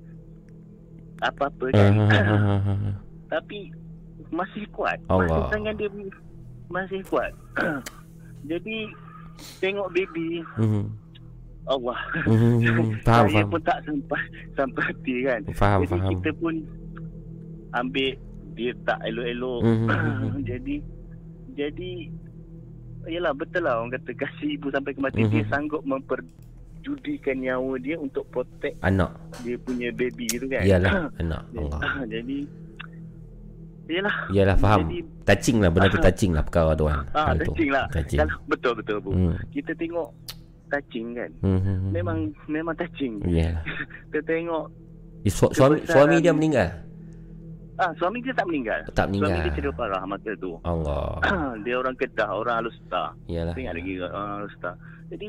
apa-apa 1.21 1.65
kan 1.69 1.91
ah, 1.97 2.09
ah, 2.09 2.37
ah, 2.47 2.69
ah. 2.69 2.95
tapi 3.27 3.69
masih 4.29 4.63
kuat 4.69 4.97
Allah. 5.05 5.27
masih 5.27 5.43
tangan 5.49 5.75
dia 5.75 5.89
masih 6.67 7.01
kuat 7.05 7.31
jadi 8.45 8.75
tengok 9.57 9.89
baby 9.89 10.43
Mhm. 10.55 10.83
Allah 11.65 11.99
Mhm. 12.25 13.01
Faham, 13.05 13.25
saya 13.25 13.35
faham. 13.37 13.49
pun 13.49 13.61
tak 13.61 13.77
sampai 13.83 14.21
sampai 14.53 14.81
hati 14.85 15.15
kan 15.23 15.41
Faham, 15.53 15.79
jadi 15.81 15.91
faham. 15.93 16.09
kita 16.11 16.29
pun 16.35 16.53
ambil 17.71 18.09
dia 18.51 18.71
tak 18.83 18.99
elok-elok 19.01 19.61
mhm. 19.61 19.87
jadi 20.49 20.75
jadi 21.53 21.91
Yalah 23.01 23.31
betul 23.31 23.63
lah 23.63 23.79
orang 23.79 23.95
kata 23.95 24.11
kasih 24.13 24.53
ibu 24.53 24.67
sampai 24.69 24.91
ke 24.91 24.99
mati 24.99 25.23
dia 25.23 25.41
Mhm. 25.41 25.49
sanggup 25.49 25.81
memperjudikan 26.81 27.35
nyawa 27.38 27.76
dia 27.77 27.95
untuk 27.95 28.23
protect 28.30 28.80
Anak. 28.81 29.11
dia 29.43 29.56
punya 29.60 29.91
baby 29.91 30.26
tu 30.30 30.47
kan 30.47 30.64
Iyalah, 30.64 31.11
anak. 31.22 31.41
Allah. 31.53 31.80
jadi 32.07 32.39
Yalah. 33.89 34.15
Yalah 34.30 34.53
faham. 34.56 34.85
Jadi, 34.85 35.01
touching 35.26 35.57
lah 35.57 35.69
benda 35.73 35.89
tu 35.89 35.97
touching 36.06 36.31
lah 36.31 36.45
perkara 36.45 36.77
tu 36.77 36.85
kan. 36.85 37.01
ah, 37.10 37.26
Hal 37.26 37.41
tu. 37.41 37.49
touching 37.49 37.69
lah. 37.73 37.85
Touching. 37.89 38.19
Kalau 38.22 38.38
betul 38.45 38.73
betul 38.77 38.97
bu. 39.01 39.10
Hmm. 39.11 39.34
Kita 39.49 39.72
tengok 39.73 40.07
touching 40.69 41.07
kan. 41.18 41.30
Hmm, 41.41 41.57
hmm, 41.57 41.77
hmm. 41.80 41.91
Memang 41.91 42.18
memang 42.45 42.76
touching. 42.76 43.18
Yalah. 43.26 43.65
Kita 44.06 44.22
tengok 44.23 44.65
Eh, 45.19 45.27
su- 45.27 45.51
suami 45.51 45.81
suami 45.84 46.22
dia 46.22 46.31
meninggal. 46.31 46.69
ah 47.76 47.91
suami 47.97 48.22
dia 48.22 48.31
tak 48.31 48.45
meninggal. 48.45 48.80
Tak 48.93 49.10
meninggal. 49.10 49.31
Suami 49.31 49.41
dia 49.41 49.53
cedera 49.57 49.73
parah 49.73 50.01
masa 50.06 50.31
tu. 50.38 50.51
Allah. 50.61 51.18
dia 51.65 51.76
orang 51.76 51.95
Kedah, 51.97 52.30
orang 52.30 52.56
Alustar. 52.61 53.18
Yalah. 53.26 53.57
Ingat 53.57 53.73
lagi 53.73 53.91
orang 53.97 54.30
Alustar. 54.38 54.73
Jadi 55.10 55.27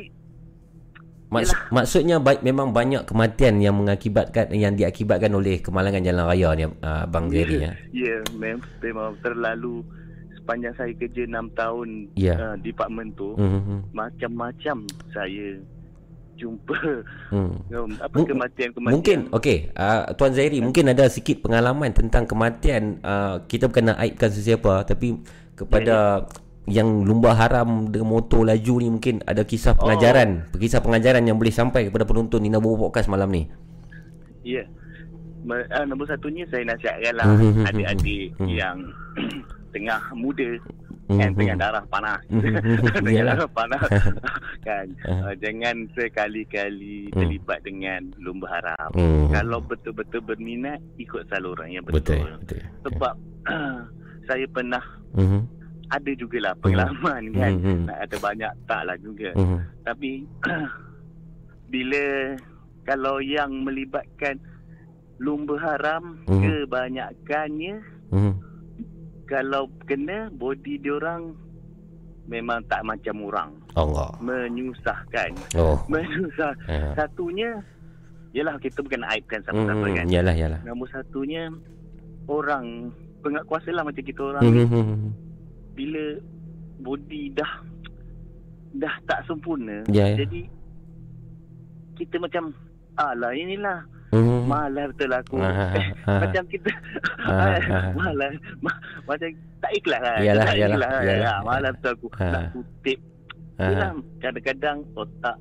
Maks- 1.30 1.54
maksudnya 1.70 2.18
baik 2.18 2.42
memang 2.42 2.74
banyak 2.74 3.06
kematian 3.06 3.62
yang 3.62 3.78
mengakibatkan 3.78 4.50
yang 4.50 4.74
diakibatkan 4.74 5.30
oleh 5.30 5.62
kemalangan 5.62 6.02
jalan 6.02 6.26
raya 6.26 6.48
ni 6.52 6.64
uh, 6.66 7.06
Bang 7.06 7.30
Zeri 7.30 7.62
ya. 7.62 7.72
Ya, 7.94 8.18
mem- 8.34 8.66
memang 8.78 9.14
terlalu 9.22 9.86
sepanjang 10.34 10.74
saya 10.74 10.90
kerja 10.92 11.22
6 11.24 11.54
tahun 11.54 11.88
Ya. 12.18 12.34
uh, 12.34 12.56
department 12.58 13.14
tu, 13.14 13.38
Mhm. 13.38 13.94
macam-macam 13.94 14.76
saya 15.08 15.46
jumpa 16.34 16.76
Hmm. 17.28 17.52
um, 17.68 17.90
apa 18.00 18.16
Mu- 18.16 18.26
kematian-kematian. 18.26 18.94
Mungkin 18.96 19.18
okey 19.30 19.70
uh, 19.70 20.08
Tuan 20.16 20.32
Zairi 20.32 20.58
mungkin 20.58 20.88
ada 20.88 21.06
sikit 21.06 21.44
pengalaman 21.44 21.92
tentang 21.92 22.24
kematian 22.24 22.98
uh, 23.00 23.44
kita 23.44 23.68
bukan 23.68 23.92
nak 23.92 24.00
aibkan 24.00 24.32
sesiapa 24.32 24.82
tapi 24.82 25.20
kepada 25.52 26.24
yang 26.66 27.02
lumba 27.02 27.32
haram 27.32 27.88
dengan 27.88 28.08
motor 28.10 28.44
laju 28.44 28.74
ni 28.78 28.88
mungkin 28.88 29.24
ada 29.24 29.42
kisah 29.42 29.72
Oh. 29.74 29.86
pengajaran, 29.86 30.50
kisah 30.54 30.80
pengajaran 30.80 31.24
yang 31.24 31.36
boleh 31.36 31.50
sampai 31.50 31.88
kepada 31.88 32.04
penonton 32.04 32.40
Nina 32.40 32.60
Bobo 32.60 32.88
Podcast 32.88 33.08
malam 33.08 33.30
ni. 33.30 33.48
Ya. 34.44 34.64
Me- 35.40 35.64
uh, 35.66 35.84
nombor 35.88 36.04
satunya 36.04 36.44
saya 36.46 36.68
nasihatkanlah 36.68 37.26
Mhm. 37.26 37.64
adik-adik 37.64 38.28
Mhm. 38.36 38.48
yang 38.50 38.76
tengah 39.74 40.00
muda 40.12 40.60
kan 41.10 41.34
tengah 41.34 41.56
darah 41.58 41.82
panas. 41.90 42.20
Tengah 43.02 43.24
darah 43.34 43.50
panas 43.50 43.82
kan. 44.68 44.86
Uh, 45.08 45.32
jangan 45.40 45.88
sekali-kali 45.96 47.10
terlibat 47.10 47.64
dengan 47.64 48.14
lumba 48.20 48.46
haram. 48.52 48.90
Kalau 49.26 49.58
betul-betul 49.58 50.22
berminat 50.22 50.78
ikut 50.96 51.26
saluran 51.26 51.72
yang 51.72 51.82
betul. 51.82 52.20
Betul, 52.20 52.30
betul. 52.38 52.60
Sebab 52.86 53.14
saya 54.28 54.46
pernah. 54.46 54.84
Ada 55.90 56.10
jugalah 56.14 56.54
pengalaman 56.58 57.22
kan. 57.34 57.52
Mhm. 57.52 57.78
Nak 57.90 57.98
ada 58.00 58.16
banyak 58.16 58.52
tak 58.64 58.82
lah 58.86 58.96
juga. 58.98 59.30
Mhm. 59.34 59.58
Tapi 59.82 60.10
bila 61.72 62.04
kalau 62.82 63.18
yang 63.18 63.50
melibatkan 63.62 64.38
lumba 65.20 65.58
haram 65.60 66.16
Mhm. 66.24 66.42
kebanyakannya 66.42 67.74
Mhm. 68.10 68.32
kalau 69.26 69.68
kena 69.84 70.32
body 70.32 70.80
diorang 70.80 71.36
memang 72.24 72.62
tak 72.66 72.82
macam 72.82 73.26
orang 73.26 73.50
Allah. 73.74 74.10
menyusahkan 74.18 75.34
Oh. 75.54 75.76
menyusah 75.92 76.54
Ya. 76.66 76.94
satunya 76.96 77.50
Yalah 78.30 78.62
kita 78.62 78.78
bukan 78.78 79.02
aibkan 79.10 79.42
siapa-siapa 79.42 79.82
Hmm, 79.82 79.96
kan 79.98 80.06
yalah, 80.06 80.30
yalah. 80.30 80.62
Nombor 80.62 80.86
satunya 80.86 81.50
Orang 82.30 82.94
Pengat 83.20 83.42
kuasa 83.42 83.74
lah 83.74 83.82
macam 83.82 84.00
kita 84.00 84.22
orang 84.22 84.42
Mhm. 84.46 85.29
Bila 85.72 86.04
Body 86.78 87.30
dah 87.30 87.52
Dah 88.72 88.94
tak 89.04 89.24
sempurna 89.24 89.82
Ya, 89.86 90.08
ya. 90.08 90.22
Jadi 90.22 90.46
Kita 91.94 92.16
macam 92.18 92.54
Alah 92.96 93.32
inilah 93.32 93.80
Mhm. 94.10 94.42
Malas 94.44 94.90
betul 94.90 95.12
aku 95.12 95.38
Ah, 95.38 95.46
ah, 95.46 95.70
Eh, 95.72 95.86
ah. 96.04 96.18
Macam 96.20 96.42
kita 96.46 96.70
Ah, 97.22 97.54
ah. 97.54 97.90
Malas 97.98 98.34
Ma- 98.58 98.80
Macam 99.06 99.28
tak 99.56 99.70
ikhlas 99.72 100.00
lah 100.00 100.18
Yalah, 100.18 100.44
tak 100.44 100.56
yalah, 100.56 100.74
ikhlas, 100.74 100.90
yalah. 100.98 101.14
ya, 101.16 101.34
Malas 101.40 101.70
betul 101.78 101.92
aku 101.94 102.06
Ah. 102.12 102.26
Nak 102.28 102.44
kutip 102.50 102.98
Ah. 103.54 103.68
Yelah, 103.68 103.90
kadang-kadang 104.18 104.78
otak 104.94 105.36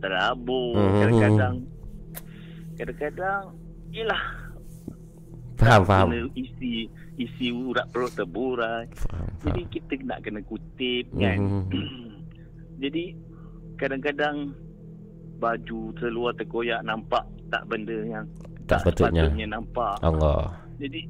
terabur, 0.00 0.72
Mhm. 0.74 0.96
kadang-kadang 0.98 1.54
kadang-kadang 2.74 3.42
yalah 3.88 4.22
Faham, 5.54 5.82
faham. 5.84 6.06
kena 6.08 6.26
isi 6.34 6.72
isi 7.14 7.46
urat 7.48 7.86
perut 7.88 8.10
terburai. 8.10 8.90
Jadi 9.40 9.60
kita 9.70 9.92
nak 10.02 10.18
kena 10.20 10.40
kutip 10.42 11.06
kan. 11.14 11.38
Mhm. 11.38 11.70
Jadi 12.82 13.14
kadang-kadang 13.74 14.50
baju 15.36 15.80
terluar 15.94 16.32
terkoyak 16.32 16.82
nampak 16.82 17.22
tak 17.48 17.62
benda 17.66 17.94
yang 18.04 18.26
Tak 18.64 18.82
sepatutnya. 18.82 19.30
nampak. 19.46 19.94
Allah. 20.00 20.58
Jadi 20.76 21.06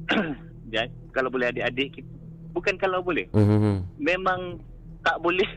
ja- 0.69 0.91
kalau 1.15 1.29
boleh 1.29 1.49
adik-adik 1.49 1.89
kita, 1.95 2.09
bukan 2.51 2.75
kalau 2.77 3.01
boleh. 3.01 3.25
Mhm. 3.31 3.81
Memang 3.97 4.61
tak 5.01 5.17
boleh 5.19 5.47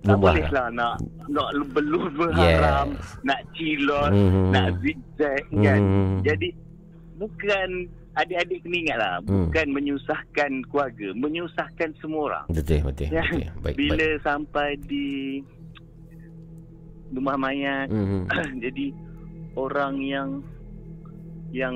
tak 0.00 0.20
boleh 0.20 0.44
haram. 0.44 0.52
lah 0.52 0.68
nak 0.70 0.94
nak 1.26 1.48
belum 1.72 2.12
Yes. 2.30 2.60
haram, 2.60 2.86
nak 3.22 3.40
cilot, 3.52 4.10
Mhm. 4.12 4.44
nak 4.50 4.68
zigzag 4.80 5.42
kan. 5.50 5.80
Mhm. 5.80 6.16
Jadi 6.22 6.48
bukan 7.16 7.68
adik-adik 8.14 8.58
kena 8.60 8.76
ingat 8.78 8.96
lah, 8.96 9.14
Hmm. 9.20 9.46
bukan 9.46 9.66
menyusahkan 9.70 10.50
keluarga, 10.64 11.08
menyusahkan 11.12 11.90
semua 11.98 12.22
orang. 12.28 12.46
Betul, 12.48 12.80
betul. 12.82 13.08
Ya. 13.08 13.22
betul. 13.24 13.50
Baik, 13.60 13.74
Bila 13.76 13.94
baik. 14.08 14.22
sampai 14.22 14.68
di 14.80 15.06
rumah 17.10 17.36
mayat, 17.36 17.86
Mhm. 17.88 18.20
jadi 18.64 18.86
orang 19.54 19.94
yang 20.00 20.28
yang 21.50 21.74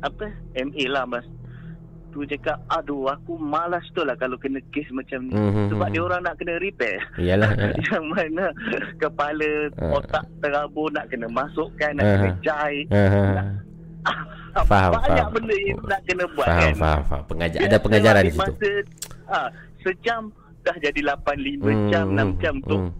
apa 0.00 0.24
MA 0.54 0.88
lah 0.88 1.04
mas 1.04 1.22
tu 2.10 2.24
cakap 2.24 2.60
aduh 2.66 3.06
aku 3.06 3.36
malas 3.36 3.84
tu 3.90 4.00
lah 4.00 4.12
kalau 4.14 4.36
kena 4.36 4.60
kes 4.68 4.88
macam 4.90 5.22
ni 5.22 5.32
Mhm. 5.32 5.68
sebab 5.68 5.86
dia 5.88 6.02
orang 6.02 6.20
nak 6.22 6.36
kena 6.36 6.56
repair 6.58 6.96
Yalah, 7.14 7.52
yalah. 7.58 7.76
yang 7.82 8.04
mana 8.06 8.46
kepala 8.98 9.48
Ah. 9.78 9.96
otak 9.96 10.24
terabur 10.38 10.88
nak 10.90 11.08
kena 11.08 11.24
masukkan 11.26 11.92
nak 11.94 12.02
Ah. 12.02 12.12
kena 12.14 12.28
jahit 12.42 12.86
Aha. 12.90 13.24
Faham, 14.54 14.90
banyak 14.94 15.08
faham. 15.18 15.32
benda 15.32 15.54
yang 15.58 15.78
nak 15.82 16.00
kena 16.02 16.24
buat 16.30 16.46
Faham, 16.46 16.60
kan 16.62 16.74
faham, 16.76 17.02
faham. 17.04 17.22
Pengajar, 17.26 17.58
Dia 17.58 17.68
ada 17.68 17.78
pengajaran 17.78 18.22
di 18.22 18.30
situ. 18.30 18.42
masa 18.44 18.70
ah, 19.26 19.48
sejam 19.80 20.22
dah 20.60 20.76
jadi 20.78 21.00
8 21.02 21.24
5 21.34 21.62
Hmm, 21.62 21.88
jam 21.88 22.06
6 22.06 22.14
hmm, 22.14 22.32
jam 22.38 22.54
untuk 22.58 22.80
hmm. 22.82 22.92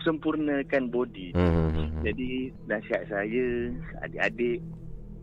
sempurnakan 0.00 0.82
body 0.88 1.28
Hmm. 1.32 2.00
jadi 2.00 2.28
nasihat 2.66 3.02
saya 3.06 3.46
adik-adik 4.00 4.58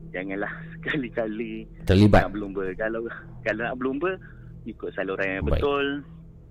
janganlah 0.09 0.51
sekali-kali 0.73 1.63
Terlibat. 1.83 2.21
nak 2.23 2.33
berlumba. 2.33 2.63
Kalau 2.73 3.01
kalau 3.41 3.61
nak 3.61 3.75
berlumba 3.75 4.11
ikut 4.65 4.89
saluran 4.91 5.27
yang 5.31 5.43
Baik. 5.43 5.57
betul. 5.57 5.85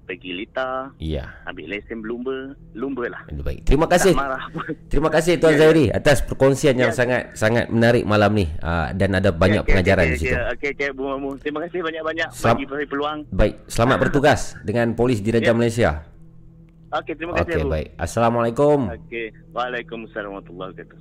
Pergi 0.07 0.31
litar, 0.33 0.95
Ya. 0.97 1.35
ambil 1.45 1.67
lesen 1.67 1.99
berlumba, 1.99 2.55
lumba 2.73 3.11
lah. 3.11 3.23
Baik. 3.43 3.67
Terima 3.67 3.91
kasih. 3.91 4.15
Tak 4.15 4.23
marah 4.23 4.45
pun. 4.55 4.63
Terima 4.87 5.11
kasih 5.11 5.33
Tuan 5.37 5.51
Ya, 5.51 5.59
ya. 5.59 5.63
Zairi 5.67 5.85
atas 5.91 6.23
perkongsian 6.23 6.79
yang 6.79 6.95
sangat 6.95 7.35
sangat 7.35 7.67
menarik 7.67 8.07
malam 8.07 8.31
ni 8.31 8.47
uh, 8.63 8.95
dan 8.95 9.19
ada 9.19 9.35
banyak 9.35 9.67
Okey, 9.67 9.71
pengajaran 9.75 10.07
okey, 10.07 10.15
di 10.15 10.19
situ. 10.23 10.31
Okey, 10.31 10.47
okey, 10.55 10.71
okey, 10.73 10.89
Bu 10.95 11.03
Mamu. 11.11 11.31
Terima 11.43 11.59
kasih 11.67 11.83
banyak-banyak 11.83 12.29
Selam- 12.31 12.59
bagi 12.63 12.87
peluang. 12.87 13.19
Baik, 13.35 13.55
selamat 13.67 13.97
bertugas 13.99 14.41
dengan 14.63 14.95
Polis 14.95 15.19
Diraja 15.19 15.51
Ya. 15.51 15.59
Malaysia. 15.59 15.91
Okey, 16.87 17.13
terima 17.19 17.35
kasih 17.35 17.53
Okey, 17.53 17.65
Bu. 17.67 17.71
baik. 17.75 17.89
Assalamualaikum. 17.99 18.79
Okey. 18.87 19.27
Waalaikumsalam 19.51 20.31
warahmatullahi 20.31 20.71
wabarakatuh. 20.71 20.99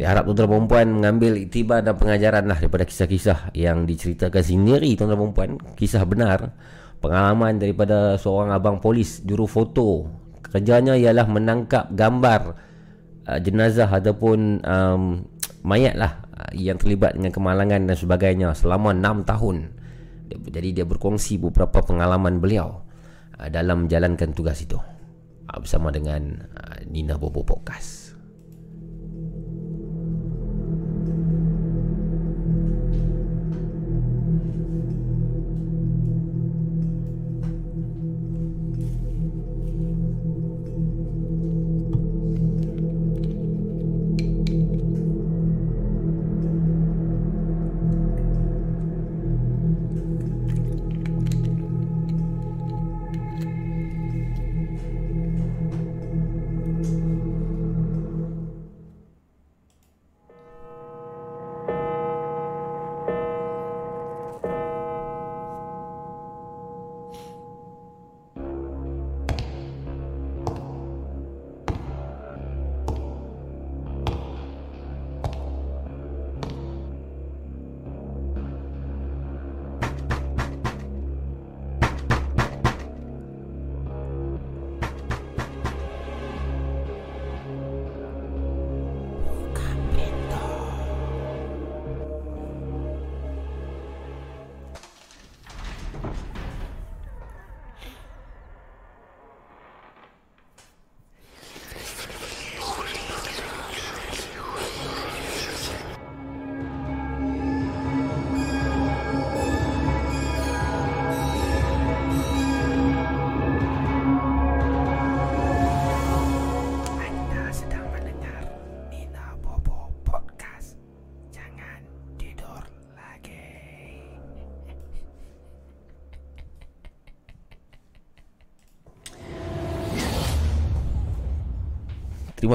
Diharap 0.00 0.24
tuan-tuan 0.24 0.48
perempuan 0.48 0.86
mengambil 0.96 1.36
iktibar 1.36 1.84
dan 1.84 1.92
pengajaran 1.92 2.48
lah 2.48 2.56
daripada 2.56 2.88
kisah-kisah 2.88 3.52
yang 3.52 3.84
diceritakan 3.84 4.40
sendiri 4.40 4.96
tuan-tuan 4.96 5.28
perempuan. 5.28 5.50
Kisah 5.76 6.08
benar. 6.08 6.56
Pengalaman 7.04 7.60
daripada 7.60 8.16
seorang 8.16 8.48
abang 8.48 8.80
polis 8.80 9.20
juru 9.20 9.44
foto. 9.44 10.08
Kerjanya 10.40 10.96
ialah 10.96 11.28
menangkap 11.28 11.92
gambar 11.92 12.40
uh, 13.28 13.38
jenazah 13.44 13.92
ataupun 13.92 14.64
um, 14.64 15.20
mayat 15.68 16.00
lah 16.00 16.24
uh, 16.32 16.48
yang 16.56 16.80
terlibat 16.80 17.20
dengan 17.20 17.36
kemalangan 17.36 17.84
dan 17.84 17.92
sebagainya 17.92 18.56
selama 18.56 18.96
6 18.96 19.28
tahun. 19.28 19.56
Jadi 20.32 20.80
dia 20.80 20.88
berkongsi 20.88 21.36
beberapa 21.36 21.84
pengalaman 21.84 22.40
beliau 22.40 22.88
uh, 23.36 23.48
dalam 23.52 23.84
menjalankan 23.84 24.32
tugas 24.32 24.64
itu. 24.64 24.80
Uh, 25.44 25.60
bersama 25.60 25.92
dengan 25.92 26.40
uh, 26.56 26.88
Nina 26.88 27.20
Bobo 27.20 27.44
Podcast. 27.44 27.99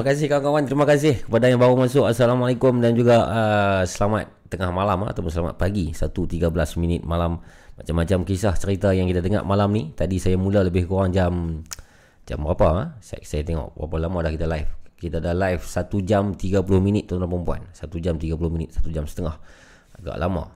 Kasih 0.06 0.30
kawan-kawan, 0.30 0.62
terima 0.70 0.86
kasih 0.86 1.18
kepada 1.26 1.50
yang 1.50 1.58
baru 1.58 1.74
masuk. 1.74 2.06
Assalamualaikum 2.06 2.78
dan 2.78 2.94
juga 2.94 3.26
uh, 3.26 3.82
selamat 3.82 4.46
tengah 4.46 4.70
malam 4.70 5.02
ah, 5.02 5.10
ataupun 5.10 5.34
selamat 5.34 5.58
pagi. 5.58 5.90
1.13 5.90 6.46
minit 6.78 7.02
malam. 7.02 7.42
Macam-macam 7.74 8.22
kisah 8.22 8.54
cerita 8.54 8.94
yang 8.94 9.10
kita 9.10 9.18
dengar 9.18 9.42
malam 9.42 9.74
ni. 9.74 9.90
Tadi 9.90 10.22
saya 10.22 10.38
mula 10.38 10.62
lebih 10.62 10.86
kurang 10.86 11.10
jam 11.10 11.58
jam 12.22 12.38
berapa 12.38 12.66
ah? 12.70 12.88
Saya, 13.02 13.26
saya 13.26 13.42
tengok 13.42 13.74
berapa 13.74 14.06
lama 14.06 14.30
dah 14.30 14.30
kita 14.30 14.46
live. 14.46 14.70
Kita 14.94 15.18
dah 15.18 15.34
live 15.34 15.66
1 15.66 15.90
jam 16.06 16.38
30 16.38 16.62
minit 16.78 17.10
tuan-tuan 17.10 17.26
dan 17.26 17.42
puan. 17.42 17.62
1 17.74 17.90
jam 17.98 18.14
30 18.14 18.54
minit, 18.54 18.78
1 18.78 18.86
jam 18.94 19.10
setengah. 19.10 19.34
Agak 19.98 20.22
lama. 20.22 20.54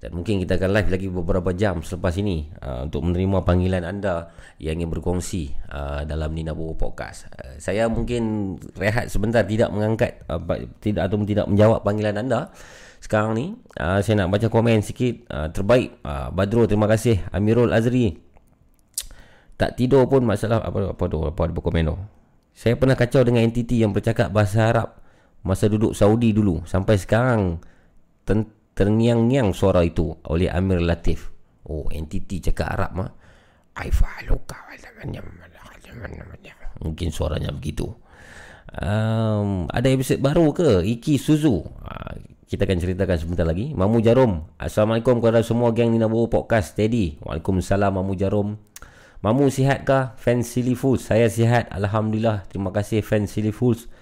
Dan 0.00 0.16
mungkin 0.16 0.40
kita 0.40 0.56
akan 0.56 0.72
live 0.72 0.88
lagi 0.88 1.06
beberapa 1.12 1.52
jam 1.52 1.84
selepas 1.84 2.16
ini 2.16 2.48
uh, 2.64 2.88
untuk 2.88 3.04
menerima 3.04 3.44
panggilan 3.44 3.84
anda 3.84 4.32
yang 4.56 4.80
ingin 4.80 4.88
berkongsi 4.96 5.52
uh, 5.68 6.08
dalam 6.08 6.32
Nina 6.32 6.56
Bobo 6.56 6.72
Podcast. 6.72 7.28
Uh, 7.36 7.60
saya 7.60 7.84
mungkin 7.84 8.56
rehat 8.80 9.12
sebentar 9.12 9.44
tidak 9.44 9.68
mengangkat 9.68 10.24
uh, 10.32 10.40
tidak 10.80 11.04
atau 11.04 11.20
tidak 11.28 11.44
menjawab 11.52 11.84
panggilan 11.84 12.16
anda. 12.16 12.48
Sekarang 12.96 13.36
ni 13.36 13.52
uh, 13.76 14.00
saya 14.00 14.24
nak 14.24 14.32
baca 14.32 14.48
komen 14.48 14.80
sikit 14.80 15.28
uh, 15.28 15.52
terbaik 15.52 16.00
uh, 16.00 16.32
Badro 16.32 16.64
terima 16.64 16.88
kasih 16.88 17.20
Amirul 17.36 17.68
Azri. 17.68 18.16
Tak 19.60 19.76
tidur 19.76 20.08
pun 20.08 20.24
masalah 20.24 20.64
apa 20.64 20.96
apa 20.96 21.04
tu 21.12 21.20
apa 21.28 21.40
ada 21.44 21.60
komen 21.60 21.92
tu. 21.92 21.96
Saya 22.56 22.72
pernah 22.80 22.96
kacau 22.96 23.20
dengan 23.20 23.44
entiti 23.44 23.84
yang 23.84 23.92
bercakap 23.92 24.32
bahasa 24.32 24.64
Arab 24.64 24.96
masa 25.44 25.68
duduk 25.68 25.92
Saudi 25.92 26.32
dulu 26.32 26.64
sampai 26.64 26.96
sekarang 26.96 27.60
tent- 28.24 28.59
terngiang-ngiang 28.80 29.52
suara 29.52 29.84
itu 29.84 30.08
oleh 30.32 30.48
Amir 30.48 30.80
Latif. 30.80 31.28
Oh, 31.68 31.84
entiti 31.92 32.40
cakap 32.40 32.80
Arab 32.80 32.90
mah. 32.96 33.10
Aifaluka 33.76 34.56
Mungkin 36.80 37.12
suaranya 37.12 37.52
begitu. 37.52 37.92
Um, 38.72 39.68
ada 39.68 39.84
episod 39.92 40.16
baru 40.24 40.56
ke? 40.56 40.80
Iki 40.80 41.20
Suzu. 41.20 41.60
Uh, 41.60 42.12
kita 42.48 42.64
akan 42.64 42.80
ceritakan 42.80 43.16
sebentar 43.20 43.44
lagi. 43.44 43.76
Mamu 43.76 44.00
Jarum. 44.00 44.48
Assalamualaikum 44.56 45.20
kepada 45.20 45.44
semua 45.44 45.76
geng 45.76 45.92
Nina 45.92 46.08
Bobo 46.08 46.40
Podcast 46.40 46.72
Steady. 46.72 47.20
Waalaikumsalam 47.20 48.00
Mamu 48.00 48.16
Jarum. 48.16 48.56
Mamu 49.20 49.52
sihat 49.52 49.84
kah? 49.84 50.16
Fan 50.16 50.40
Silly 50.40 50.72
Fools. 50.72 51.04
Saya 51.04 51.28
sihat. 51.28 51.68
Alhamdulillah. 51.68 52.48
Terima 52.48 52.72
kasih 52.72 53.04
Fan 53.04 53.28
Silly 53.28 53.52
Fools. 53.52 53.92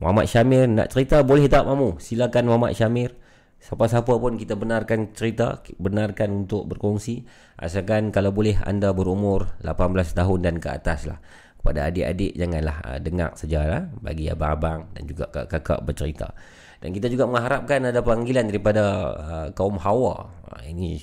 Muhammad 0.00 0.24
Syamir. 0.24 0.64
Nak 0.72 0.88
cerita 0.88 1.20
boleh 1.20 1.52
tak 1.52 1.68
Mamu? 1.68 2.00
Silakan 2.00 2.48
Muhammad 2.48 2.72
Syamir. 2.72 3.21
Siapa-siapa 3.62 4.18
pun 4.18 4.34
kita 4.34 4.58
benarkan 4.58 5.14
cerita, 5.14 5.62
benarkan 5.78 6.42
untuk 6.42 6.66
berkongsi. 6.66 7.22
Asalkan 7.54 8.10
kalau 8.10 8.34
boleh 8.34 8.58
anda 8.66 8.90
berumur 8.90 9.54
18 9.62 10.18
tahun 10.18 10.38
dan 10.42 10.56
ke 10.58 10.66
atas 10.66 11.06
lah. 11.06 11.22
Kepada 11.62 11.86
adik-adik 11.86 12.34
janganlah 12.34 12.82
uh, 12.82 12.98
dengar 12.98 13.38
sejarah 13.38 13.86
bagi 14.02 14.26
abang-abang 14.26 14.90
dan 14.98 15.06
juga 15.06 15.30
kakak-kakak 15.30 15.78
bercerita. 15.86 16.34
Dan 16.82 16.90
kita 16.90 17.06
juga 17.06 17.30
mengharapkan 17.30 17.86
ada 17.86 18.02
panggilan 18.02 18.50
daripada 18.50 18.82
uh, 19.14 19.48
kaum 19.54 19.78
hawa. 19.78 20.26
Uh, 20.42 20.62
ini 20.66 20.98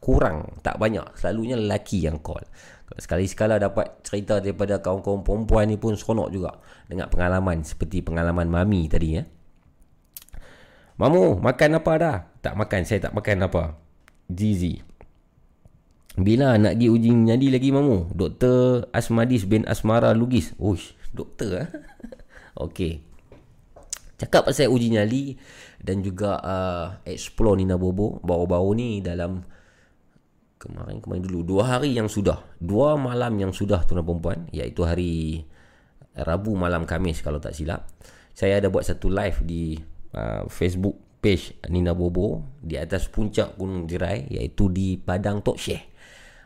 kurang, 0.00 0.56
tak 0.64 0.80
banyak. 0.80 1.04
Selalunya 1.20 1.60
lelaki 1.60 2.08
yang 2.08 2.24
call. 2.24 2.48
Sekali-sekala 2.96 3.60
dapat 3.60 4.00
cerita 4.00 4.40
daripada 4.40 4.80
kaum-kaum 4.80 5.20
perempuan 5.20 5.68
ni 5.68 5.76
pun 5.76 5.92
seronok 5.92 6.32
juga. 6.32 6.56
Dengar 6.88 7.12
pengalaman 7.12 7.60
seperti 7.60 8.00
pengalaman 8.00 8.48
Mami 8.48 8.88
tadi 8.88 9.20
ya. 9.20 9.24
Mamu, 11.00 11.40
makan 11.40 11.80
apa 11.80 11.92
dah? 11.96 12.16
Tak 12.44 12.60
makan, 12.60 12.84
saya 12.84 13.08
tak 13.08 13.16
makan 13.16 13.48
apa. 13.48 13.80
Zizi. 14.28 14.84
Bila 16.20 16.60
nak 16.60 16.76
pergi 16.76 16.92
uji 16.92 17.10
nyadi 17.16 17.48
lagi 17.48 17.72
Mamu? 17.72 18.12
Doktor 18.12 18.84
Asmadis 18.92 19.48
bin 19.48 19.64
Asmara 19.64 20.12
Lugis. 20.12 20.52
Uish, 20.60 20.92
doktor 21.16 21.64
ah. 21.64 21.68
Okey. 22.68 23.00
Cakap 24.20 24.52
pasal 24.52 24.68
uji 24.68 24.92
nyali 24.92 25.40
dan 25.80 26.04
juga 26.04 26.36
uh, 26.44 26.86
explore 27.08 27.56
Nina 27.56 27.80
Bobo 27.80 28.20
baru-baru 28.20 28.70
ni 28.76 28.88
dalam 29.00 29.40
kemarin 30.60 31.00
kemarin 31.00 31.24
dulu 31.24 31.56
dua 31.56 31.62
hari 31.64 31.96
yang 31.96 32.12
sudah 32.12 32.44
dua 32.60 33.00
malam 33.00 33.40
yang 33.40 33.56
sudah 33.56 33.80
tuan 33.88 34.04
perempuan 34.04 34.44
iaitu 34.52 34.84
hari 34.84 35.48
Rabu 36.12 36.52
malam 36.52 36.84
Kamis 36.84 37.24
kalau 37.24 37.40
tak 37.40 37.56
silap 37.56 37.88
saya 38.36 38.60
ada 38.60 38.68
buat 38.68 38.84
satu 38.84 39.08
live 39.08 39.40
di 39.48 39.80
uh, 40.14 40.46
Facebook 40.50 40.96
page 41.20 41.52
Nina 41.68 41.92
Bobo 41.92 42.42
di 42.58 42.80
atas 42.80 43.06
puncak 43.12 43.54
Gunung 43.60 43.84
Jerai 43.84 44.26
iaitu 44.32 44.72
di 44.72 44.96
Padang 44.96 45.44
Tok 45.44 45.58
Syekh. 45.60 45.84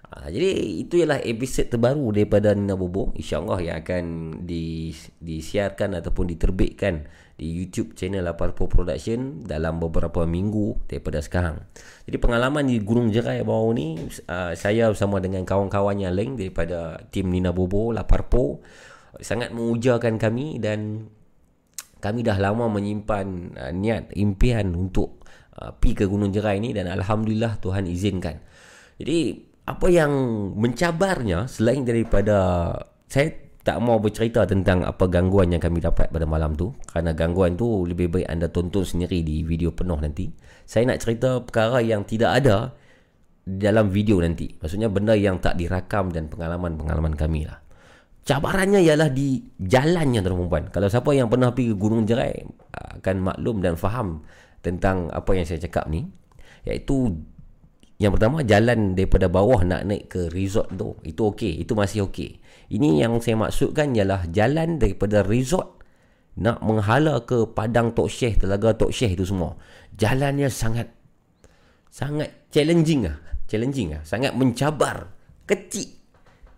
Uh, 0.05 0.29
jadi 0.31 0.51
itu 0.85 1.01
ialah 1.01 1.23
episod 1.23 1.67
terbaru 1.71 2.11
daripada 2.11 2.53
Nina 2.53 2.75
Bobo 2.75 3.15
insya-Allah 3.15 3.59
yang 3.63 3.77
akan 3.81 4.05
di 4.45 4.91
disiarkan 5.23 5.99
ataupun 6.03 6.31
diterbitkan 6.35 7.07
di 7.35 7.51
YouTube 7.51 7.99
channel 7.99 8.31
Aparpo 8.31 8.71
Production 8.71 9.43
dalam 9.43 9.83
beberapa 9.83 10.23
minggu 10.23 10.87
daripada 10.87 11.19
sekarang. 11.19 11.67
Jadi 12.07 12.17
pengalaman 12.23 12.71
di 12.71 12.79
Gunung 12.79 13.11
Jerai 13.11 13.43
baru 13.43 13.75
ni 13.75 13.99
uh, 14.31 14.55
saya 14.55 14.87
bersama 14.91 15.19
dengan 15.19 15.43
kawan-kawan 15.43 15.99
yang 15.99 16.15
lain 16.15 16.39
daripada 16.39 17.03
tim 17.11 17.31
Nina 17.35 17.51
Bobo 17.51 17.91
Laparpo 17.91 18.63
sangat 19.19 19.51
mengujakan 19.55 20.19
kami 20.19 20.59
dan 20.59 21.11
kami 22.05 22.21
dah 22.21 22.37
lama 22.37 22.69
menyimpan 22.69 23.27
uh, 23.57 23.73
niat 23.73 24.13
impian 24.13 24.77
untuk 24.77 25.25
uh, 25.57 25.73
pergi 25.73 25.93
ke 25.95 26.05
Gunung 26.05 26.29
Jerai 26.29 26.61
ni 26.61 26.77
dan 26.77 26.93
alhamdulillah 26.93 27.57
Tuhan 27.65 27.89
izinkan. 27.89 28.45
Jadi 29.01 29.41
apa 29.65 29.89
yang 29.89 30.13
mencabarnya 30.61 31.49
selain 31.49 31.89
daripada 31.89 32.37
saya 33.09 33.33
tak 33.65 33.81
mau 33.81 33.97
bercerita 33.97 34.45
tentang 34.45 34.85
apa 34.85 35.09
gangguan 35.09 35.49
yang 35.49 35.63
kami 35.65 35.81
dapat 35.81 36.13
pada 36.13 36.29
malam 36.29 36.53
tu 36.53 36.77
kerana 36.85 37.17
gangguan 37.17 37.57
tu 37.57 37.89
lebih 37.89 38.13
baik 38.13 38.29
anda 38.29 38.53
tonton 38.53 38.85
sendiri 38.85 39.25
di 39.25 39.41
video 39.41 39.73
penuh 39.73 39.97
nanti. 39.97 40.29
Saya 40.69 40.93
nak 40.93 41.01
cerita 41.01 41.41
perkara 41.41 41.81
yang 41.81 42.05
tidak 42.05 42.45
ada 42.45 42.77
dalam 43.49 43.89
video 43.89 44.21
nanti. 44.21 44.53
Maksudnya 44.61 44.93
benda 44.93 45.17
yang 45.17 45.41
tak 45.41 45.57
dirakam 45.57 46.13
dan 46.13 46.29
pengalaman-pengalaman 46.29 47.17
kami 47.17 47.49
lah. 47.49 47.64
Cabarannya 48.25 48.81
ialah 48.81 49.13
di 49.13 49.37
jalannya 49.61 50.25
tuan 50.25 50.41
perempuan. 50.41 50.65
Kalau 50.73 50.89
siapa 50.89 51.13
yang 51.13 51.29
pernah 51.29 51.53
pergi 51.53 51.69
ke 51.73 51.77
Gunung 51.77 52.09
Jerai 52.09 52.41
akan 52.73 53.17
maklum 53.21 53.61
dan 53.61 53.77
faham 53.77 54.25
tentang 54.65 55.13
apa 55.13 55.37
yang 55.37 55.45
saya 55.45 55.61
cakap 55.61 55.93
ni. 55.93 56.09
Iaitu 56.65 57.21
yang 58.01 58.17
pertama 58.17 58.41
jalan 58.41 58.97
daripada 58.97 59.29
bawah 59.29 59.61
nak 59.69 59.85
naik 59.85 60.09
ke 60.09 60.33
resort 60.33 60.73
tu. 60.73 60.97
Itu 61.05 61.37
okey, 61.37 61.69
itu 61.69 61.77
masih 61.77 62.09
okey. 62.09 62.41
Ini 62.73 63.05
yang 63.05 63.21
saya 63.21 63.37
maksudkan 63.37 63.93
ialah 63.93 64.25
jalan 64.33 64.81
daripada 64.81 65.21
resort 65.21 65.85
nak 66.41 66.65
menghala 66.65 67.23
ke 67.29 67.45
Padang 67.53 67.93
Tok 67.93 68.09
Syekh, 68.09 68.41
Telaga 68.41 68.73
Tok 68.73 68.89
Syekh 68.89 69.21
itu 69.21 69.29
semua. 69.29 69.55
Jalannya 69.95 70.49
sangat 70.49 70.89
sangat 71.93 72.49
challenging 72.49 73.05
ah. 73.05 73.21
Challenging 73.45 74.01
ah, 74.01 74.03
sangat 74.03 74.33
mencabar. 74.33 75.13
Kecil 75.45 76.04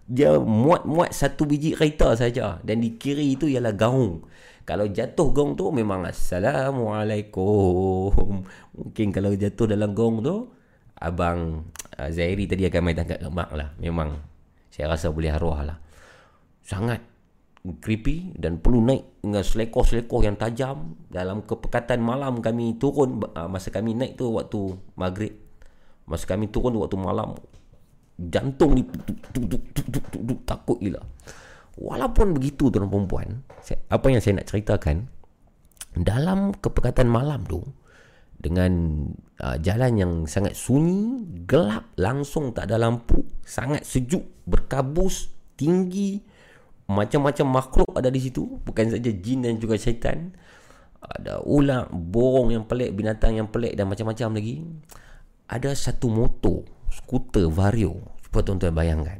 dia 0.06 0.38
muat-muat 0.38 1.10
satu 1.10 1.50
biji 1.50 1.74
kereta 1.74 2.14
saja 2.14 2.62
dan 2.62 2.78
di 2.78 2.94
kiri 2.94 3.34
itu 3.34 3.50
ialah 3.50 3.74
gaung. 3.74 4.22
Kalau 4.66 4.90
jatuh 4.90 5.30
gaung 5.30 5.54
tu 5.58 5.70
memang 5.74 6.06
assalamualaikum. 6.06 8.42
Mungkin 8.78 9.12
kalau 9.14 9.30
jatuh 9.34 9.66
dalam 9.70 9.94
gaung 9.94 10.22
tu 10.22 10.50
abang 10.98 11.64
uh, 11.98 12.10
Zairi 12.10 12.46
tadi 12.46 12.66
akan 12.70 12.82
main 12.82 12.96
tangkap 12.98 13.22
lemak 13.22 13.50
lah. 13.54 13.70
Memang 13.82 14.16
saya 14.70 14.88
rasa 14.90 15.10
boleh 15.10 15.34
arwah 15.34 15.62
lah. 15.66 15.78
Sangat 16.66 17.00
creepy 17.82 18.34
dan 18.38 18.62
perlu 18.62 18.78
naik 18.78 19.02
dengan 19.22 19.42
selekoh-selekoh 19.42 20.22
yang 20.22 20.38
tajam 20.38 20.94
dalam 21.10 21.42
kepekatan 21.42 21.98
malam 21.98 22.38
kami 22.38 22.78
turun 22.78 23.18
uh, 23.34 23.50
masa 23.50 23.74
kami 23.74 23.98
naik 23.98 24.14
tu 24.14 24.30
waktu 24.30 24.78
maghrib 24.94 25.34
masa 26.06 26.30
kami 26.30 26.46
turun 26.46 26.78
waktu 26.78 26.94
malam 26.94 27.34
jantung 28.16 28.72
ni 28.76 28.82
takut 30.48 30.80
gila 30.80 31.00
walaupun 31.76 32.32
begitu 32.32 32.72
tuan 32.72 32.88
perempuan 32.88 33.44
apa 33.92 34.06
yang 34.08 34.20
saya 34.24 34.40
nak 34.40 34.48
ceritakan 34.48 35.12
dalam 35.96 36.52
kepekatan 36.56 37.08
malam 37.08 37.44
tu 37.44 37.60
dengan 38.36 38.72
uh, 39.40 39.56
jalan 39.60 39.92
yang 39.96 40.12
sangat 40.28 40.52
sunyi 40.52 41.24
gelap 41.48 41.88
langsung 41.96 42.52
tak 42.52 42.68
ada 42.68 42.76
lampu 42.80 43.24
sangat 43.44 43.84
sejuk 43.84 44.24
berkabus 44.44 45.32
tinggi 45.56 46.20
macam-macam 46.86 47.46
makhluk 47.48 47.90
ada 47.96 48.12
di 48.12 48.20
situ 48.20 48.60
bukan 48.64 48.92
saja 48.92 49.10
jin 49.12 49.44
dan 49.44 49.56
juga 49.56 49.80
syaitan 49.80 50.36
ada 51.06 51.38
ular, 51.46 51.86
borong 51.92 52.50
yang 52.50 52.64
pelik, 52.66 52.90
binatang 52.96 53.38
yang 53.38 53.48
pelik 53.50 53.78
dan 53.78 53.86
macam-macam 53.86 54.40
lagi. 54.40 54.64
Ada 55.46 55.78
satu 55.78 56.10
motor 56.10 56.66
skuter 56.90 57.46
Vario 57.50 58.16
Cuba 58.36 58.52
tuan-tuan 58.52 58.76
bayangkan. 58.76 59.16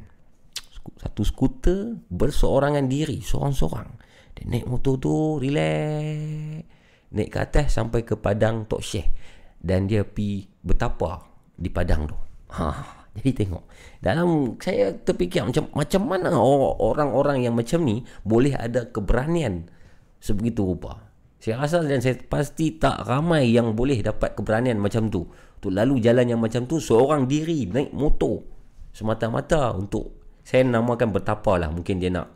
Satu 1.01 1.25
skuter 1.25 1.97
berseorangan 2.13 2.85
diri 2.85 3.25
Seorang-seorang. 3.25 3.89
Dia 4.37 4.45
naik 4.45 4.69
motor 4.69 5.01
tu 5.01 5.41
relax. 5.41 6.69
Naik 7.17 7.31
ke 7.33 7.39
atas 7.41 7.81
sampai 7.81 8.05
ke 8.05 8.21
padang 8.21 8.69
Tok 8.69 8.85
Syekh. 8.85 9.09
Dan 9.57 9.89
dia 9.89 10.05
pi 10.05 10.45
betapa 10.61 11.25
di 11.57 11.73
padang 11.73 12.05
tu. 12.05 12.17
Ha, 12.61 12.69
Jadi 13.17 13.31
tengok. 13.33 13.65
Dalam 14.05 14.61
saya 14.61 14.93
terfikir 14.93 15.49
macam 15.49 15.65
macam 15.73 16.03
mana 16.05 16.37
orang-orang 16.77 17.49
yang 17.49 17.57
macam 17.57 17.81
ni 17.81 18.05
Boleh 18.21 18.53
ada 18.53 18.85
keberanian 18.85 19.73
Sebegitu 20.21 20.61
rupa. 20.61 21.06
Saya 21.47 21.63
rasa 21.63 21.79
dan 21.87 22.03
saya 22.03 22.19
pasti 22.27 22.75
tak 22.75 23.07
ramai 23.07 23.55
yang 23.55 23.79
boleh 23.79 24.03
dapat 24.03 24.35
keberanian 24.35 24.83
macam 24.83 25.07
tu. 25.07 25.31
Untuk 25.63 25.79
lalu 25.79 26.03
jalan 26.03 26.27
yang 26.27 26.43
macam 26.43 26.67
tu 26.67 26.83
seorang 26.83 27.31
diri 27.31 27.71
naik 27.71 27.95
motor 27.95 28.43
semata-mata 28.91 29.71
untuk 29.71 30.11
saya 30.43 30.67
namakan 30.67 31.15
bertapa 31.15 31.55
lah 31.55 31.71
mungkin 31.71 32.03
dia 32.03 32.11
nak. 32.11 32.35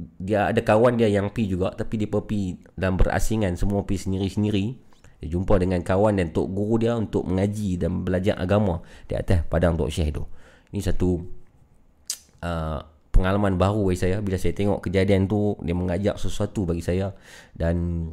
Dia 0.00 0.48
ada 0.48 0.64
kawan 0.64 0.96
dia 0.96 1.12
yang 1.12 1.28
pi 1.28 1.44
juga 1.44 1.76
tapi 1.76 2.00
dia 2.00 2.08
pergi 2.08 2.56
dan 2.72 2.96
berasingan 2.96 3.52
semua 3.60 3.84
pi 3.84 4.00
sendiri-sendiri. 4.00 4.80
Dia 5.20 5.28
jumpa 5.28 5.60
dengan 5.60 5.84
kawan 5.84 6.16
dan 6.16 6.32
tok 6.32 6.56
guru 6.56 6.80
dia 6.80 6.96
untuk 6.96 7.28
mengaji 7.28 7.76
dan 7.76 8.00
belajar 8.00 8.40
agama 8.40 8.80
di 9.12 9.12
atas 9.12 9.44
padang 9.44 9.76
tok 9.76 9.92
syekh 9.92 10.08
tu. 10.08 10.24
Ini 10.72 10.80
satu 10.80 11.20
uh, 12.48 12.80
pengalaman 13.12 13.60
baru 13.60 13.92
bagi 13.92 14.00
saya. 14.00 14.24
Bila 14.24 14.40
saya 14.40 14.56
tengok 14.56 14.88
kejadian 14.88 15.28
tu 15.28 15.52
dia 15.60 15.76
mengajak 15.76 16.16
sesuatu 16.16 16.64
bagi 16.64 16.80
saya. 16.80 17.12
Dan 17.52 18.08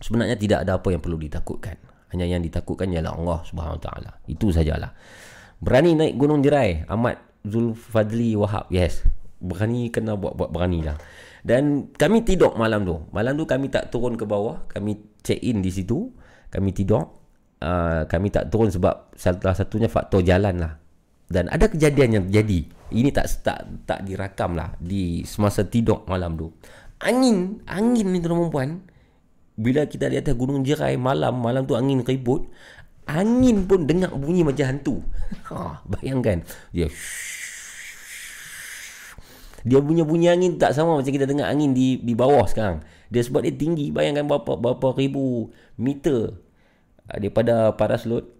sebenarnya 0.00 0.36
tidak 0.36 0.66
ada 0.66 0.80
apa 0.80 0.88
yang 0.90 1.04
perlu 1.04 1.20
ditakutkan. 1.20 1.76
Hanya 2.10 2.26
yang 2.26 2.42
ditakutkan 2.42 2.90
ialah 2.90 3.14
Allah 3.14 3.38
Subhanahu 3.46 3.78
Taala. 3.78 4.18
Itu 4.26 4.50
sajalah. 4.50 4.90
Berani 5.62 5.94
naik 5.94 6.18
gunung 6.18 6.42
jerai 6.42 6.88
Ahmad 6.90 7.20
Zulfadli 7.46 8.34
Wahab. 8.34 8.66
Yes. 8.72 9.06
Berani 9.40 9.88
kena 9.88 10.18
buat-buat 10.18 10.50
berani 10.52 10.84
lah 10.84 10.98
dan 11.40 11.88
kami 11.96 12.20
tidur 12.24 12.52
malam 12.56 12.84
tu. 12.84 12.96
Malam 13.12 13.36
tu 13.36 13.44
kami 13.48 13.72
tak 13.72 13.88
turun 13.88 14.16
ke 14.16 14.28
bawah. 14.28 14.68
Kami 14.68 15.20
check 15.24 15.40
in 15.40 15.64
di 15.64 15.72
situ. 15.72 16.12
Kami 16.52 16.70
tidur 16.76 17.00
uh, 17.64 18.04
kami 18.04 18.28
tak 18.28 18.52
turun 18.52 18.68
sebab 18.68 19.14
salah 19.16 19.56
satunya 19.56 19.88
faktor 19.88 20.20
jalan 20.20 20.60
lah. 20.60 20.72
Dan 21.30 21.48
ada 21.48 21.70
kejadian 21.70 22.20
yang 22.20 22.24
terjadi. 22.28 22.60
Ini 22.90 23.08
tak 23.14 23.26
tak 23.46 23.58
tak 23.86 24.00
dirakam 24.04 24.58
lah 24.58 24.74
di 24.82 25.22
semasa 25.24 25.64
tidur 25.64 26.04
malam 26.10 26.36
tu. 26.36 26.52
Angin 27.00 27.64
angin 27.64 28.12
ni 28.12 28.20
tuan 28.20 28.52
puan 28.52 28.70
bila 29.60 29.84
kita 29.84 30.08
di 30.08 30.16
atas 30.16 30.32
gunung 30.32 30.64
jerai 30.64 30.96
malam 30.96 31.36
malam 31.36 31.68
tu 31.68 31.76
angin 31.76 32.00
ribut 32.00 32.48
angin 33.10 33.66
pun 33.66 33.84
dengar 33.84 34.14
bunyi 34.14 34.46
macam 34.46 34.64
hantu. 34.70 34.96
Ha, 35.50 35.82
bayangkan. 35.86 36.46
Dia 36.70 36.86
dia 39.60 39.76
punya 39.76 40.08
bunyi 40.08 40.32
angin 40.32 40.56
tak 40.56 40.72
sama 40.72 40.96
macam 40.96 41.12
kita 41.12 41.28
dengar 41.28 41.52
angin 41.52 41.76
di 41.76 42.00
di 42.00 42.14
bawah 42.16 42.48
sekarang. 42.48 42.80
Dia 43.12 43.20
sebab 43.26 43.44
dia 43.44 43.52
tinggi 43.52 43.92
bayangkan 43.92 44.24
berapa 44.24 44.56
berapa 44.56 44.96
ribu 44.96 45.52
meter 45.76 46.38
uh, 47.10 47.16
daripada 47.18 47.74
paras 47.76 48.06
laut 48.08 48.30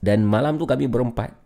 dan 0.00 0.24
malam 0.24 0.56
tu 0.56 0.64
kami 0.64 0.88
berempat. 0.88 1.36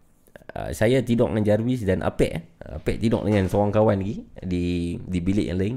Uh, 0.55 0.71
saya 0.71 1.03
tidur 1.03 1.29
dengan 1.33 1.45
Jarvis 1.45 1.83
dan 1.83 2.05
Apek 2.07 2.31
eh. 2.31 2.43
Apek 2.63 3.03
tidur 3.03 3.27
dengan 3.27 3.51
seorang 3.51 3.75
kawan 3.75 3.99
lagi 3.99 4.23
di 4.39 4.97
di 5.03 5.19
bilik 5.19 5.51
yang 5.51 5.59
lain 5.59 5.77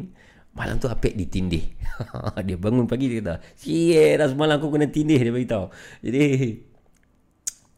malam 0.60 0.76
tu 0.76 0.91
Apek 0.91 1.15
ditindih. 1.15 1.72
Dia 2.48 2.60
bangun 2.60 2.84
pagi 2.84 3.07
dia 3.07 3.23
kata 3.23 3.40
siye 3.56 4.19
dah 4.19 4.27
semalam 4.27 4.60
aku 4.60 4.76
kena 4.76 4.91
tindih 4.91 5.23
dia 5.23 5.31
beritahu. 5.31 5.72
Jadi 6.03 6.68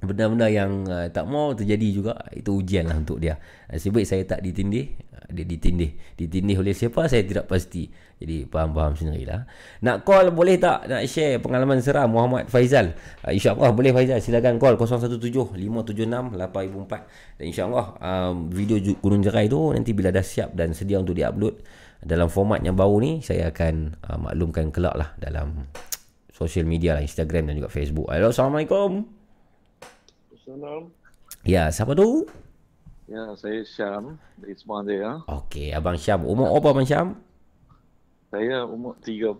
benda-benda 0.01 0.49
yang 0.49 0.81
uh, 0.89 1.05
tak 1.13 1.29
mau 1.29 1.53
terjadi 1.53 1.87
juga 1.93 2.17
itu 2.33 2.57
ujian 2.57 2.89
lah 2.89 2.97
untuk 2.97 3.21
dia. 3.21 3.37
Uh, 3.69 3.77
sebaik 3.77 4.09
saya 4.09 4.25
tak 4.25 4.41
ditindih 4.41 4.97
uh, 5.13 5.29
dia 5.29 5.45
ditindih. 5.45 5.93
Ditindih 6.17 6.57
oleh 6.57 6.73
siapa? 6.73 7.05
Saya 7.05 7.21
tidak 7.21 7.45
pasti. 7.45 7.85
Jadi 8.17 8.49
faham-faham 8.49 8.97
sendirilah. 8.97 9.45
Nak 9.85 10.01
call 10.01 10.33
boleh 10.33 10.57
tak? 10.57 10.89
Nak 10.89 11.05
share 11.05 11.37
pengalaman 11.37 11.85
seram 11.85 12.09
Muhammad 12.09 12.49
Faizal? 12.49 12.97
Uh, 13.21 13.29
insyaAllah 13.29 13.77
boleh 13.77 13.93
Faizal. 13.93 14.17
Silakan 14.21 14.57
call 14.57 14.77
017-576-8004 14.81 17.37
dan 17.37 17.45
insyaAllah 17.45 17.85
um, 18.01 18.49
video 18.49 18.81
Gunung 19.01 19.21
Jerai 19.21 19.45
tu 19.45 19.69
nanti 19.69 19.93
bila 19.93 20.09
dah 20.09 20.25
siap 20.25 20.57
dan 20.57 20.73
sedia 20.73 20.97
untuk 20.97 21.13
diupload 21.13 21.61
dalam 22.01 22.27
format 22.33 22.65
yang 22.65 22.73
baru 22.73 22.97
ni 22.97 23.11
saya 23.21 23.53
akan 23.53 23.97
uh, 24.09 24.17
maklumkan 24.17 24.73
kelak 24.73 24.97
lah 24.97 25.13
dalam 25.21 25.69
social 26.33 26.65
media 26.65 26.97
lah 26.97 27.05
Instagram 27.05 27.49
dan 27.49 27.61
juga 27.61 27.69
Facebook 27.69 28.09
Halo 28.09 28.33
Assalamualaikum 28.33 29.05
Salam. 30.41 30.89
Ya, 31.45 31.69
siapa 31.69 31.93
tu? 31.93 32.27
Ya, 33.05 33.23
saya 33.37 33.61
Syam 33.63 34.17
dari 34.35 34.57
Semang 34.57 34.83
Jaya. 34.83 35.21
Okey, 35.29 35.71
Abang 35.71 35.95
Syam. 35.95 36.25
Umur 36.27 36.51
apa 36.57 36.75
Abang 36.75 36.83
Syam? 36.83 37.15
Saya 38.33 38.65
umur 38.65 38.97
35. 38.99 39.37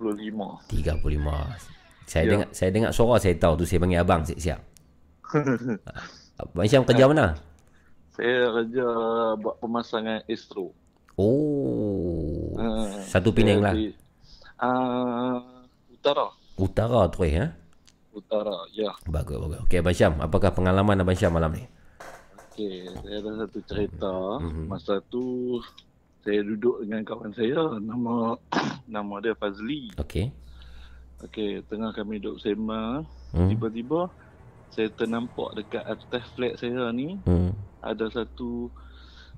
35. 0.72 2.06
Saya 2.06 2.24
ya. 2.24 2.30
dengar 2.30 2.48
saya 2.52 2.70
dengar 2.70 2.92
suara 2.92 3.18
saya 3.18 3.36
tahu 3.40 3.60
tu 3.60 3.66
saya 3.66 3.80
panggil 3.80 4.04
abang 4.04 4.22
siap-siap. 4.28 4.60
Abang 6.42 6.68
Syam 6.68 6.84
kerja 6.86 7.06
mana? 7.08 7.40
Saya 8.14 8.52
kerja 8.62 8.88
buat 9.40 9.56
pemasangan 9.64 10.28
Astro. 10.28 10.76
Oh. 11.16 12.21
Uh, 12.62 13.02
Satu 13.10 13.34
Penang 13.34 13.66
lah. 13.66 13.74
Uh, 14.62 15.42
utara. 15.90 16.30
Utara 16.62 17.10
tu 17.10 17.26
eh? 17.26 17.50
Utara, 18.14 18.68
ya. 18.76 18.94
Bagus, 19.10 19.40
bagus. 19.40 19.60
Okey, 19.66 19.82
Abang 19.82 19.96
Syam. 19.98 20.14
Apakah 20.22 20.54
pengalaman 20.54 21.02
Abang 21.02 21.18
Syam 21.18 21.34
malam 21.34 21.58
ni? 21.58 21.66
Okey, 22.52 22.86
saya 23.02 23.18
ada 23.24 23.32
satu 23.48 23.60
cerita. 23.66 24.16
Mm-hmm. 24.44 24.66
Masa 24.68 25.00
tu, 25.10 25.58
saya 26.22 26.44
duduk 26.46 26.86
dengan 26.86 27.02
kawan 27.08 27.32
saya. 27.34 27.80
Nama 27.80 28.38
nama 29.00 29.14
dia 29.24 29.34
Fazli. 29.34 29.90
Okey. 29.98 30.30
Okey, 31.26 31.66
tengah 31.66 31.96
kami 31.96 32.22
duduk 32.22 32.44
sembang. 32.44 33.08
Mm. 33.32 33.50
Tiba-tiba, 33.56 34.12
saya 34.76 34.92
ternampak 34.92 35.50
dekat 35.58 35.84
atas 35.88 36.26
flat 36.36 36.60
saya 36.60 36.92
ni, 36.92 37.16
mm. 37.24 37.52
ada 37.80 38.06
satu 38.12 38.68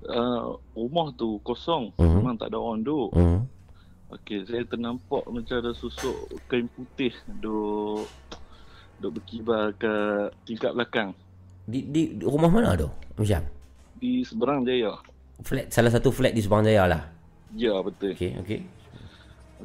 uh, 0.08 0.56
rumah 0.76 1.12
tu 1.16 1.40
kosong. 1.40 1.92
Mm. 1.96 2.12
Memang 2.20 2.34
tak 2.36 2.52
ada 2.52 2.58
orang 2.60 2.80
duduk. 2.84 3.10
Mm. 3.16 3.40
Okey, 4.14 4.46
saya 4.46 4.62
ternampak 4.68 5.24
macam 5.26 5.56
ada 5.58 5.72
susuk 5.74 6.30
kain 6.46 6.70
putih 6.70 7.10
duk 7.42 8.06
duk 9.02 9.10
berkibar 9.18 9.74
ke 9.74 9.92
tingkat 10.46 10.70
belakang. 10.70 11.10
Di, 11.66 11.82
di, 11.88 12.14
di 12.20 12.22
rumah 12.22 12.52
mana 12.52 12.76
tu? 12.78 12.86
Macam? 13.18 13.42
Di 13.98 14.22
Seberang 14.22 14.62
Jaya. 14.62 14.94
Flat 15.42 15.72
salah 15.72 15.90
satu 15.90 16.14
flat 16.14 16.30
di 16.30 16.44
Seberang 16.44 16.62
Jaya 16.62 16.86
lah. 16.86 17.02
Ya, 17.58 17.74
betul. 17.82 18.14
Okey, 18.14 18.38
okey. 18.44 18.60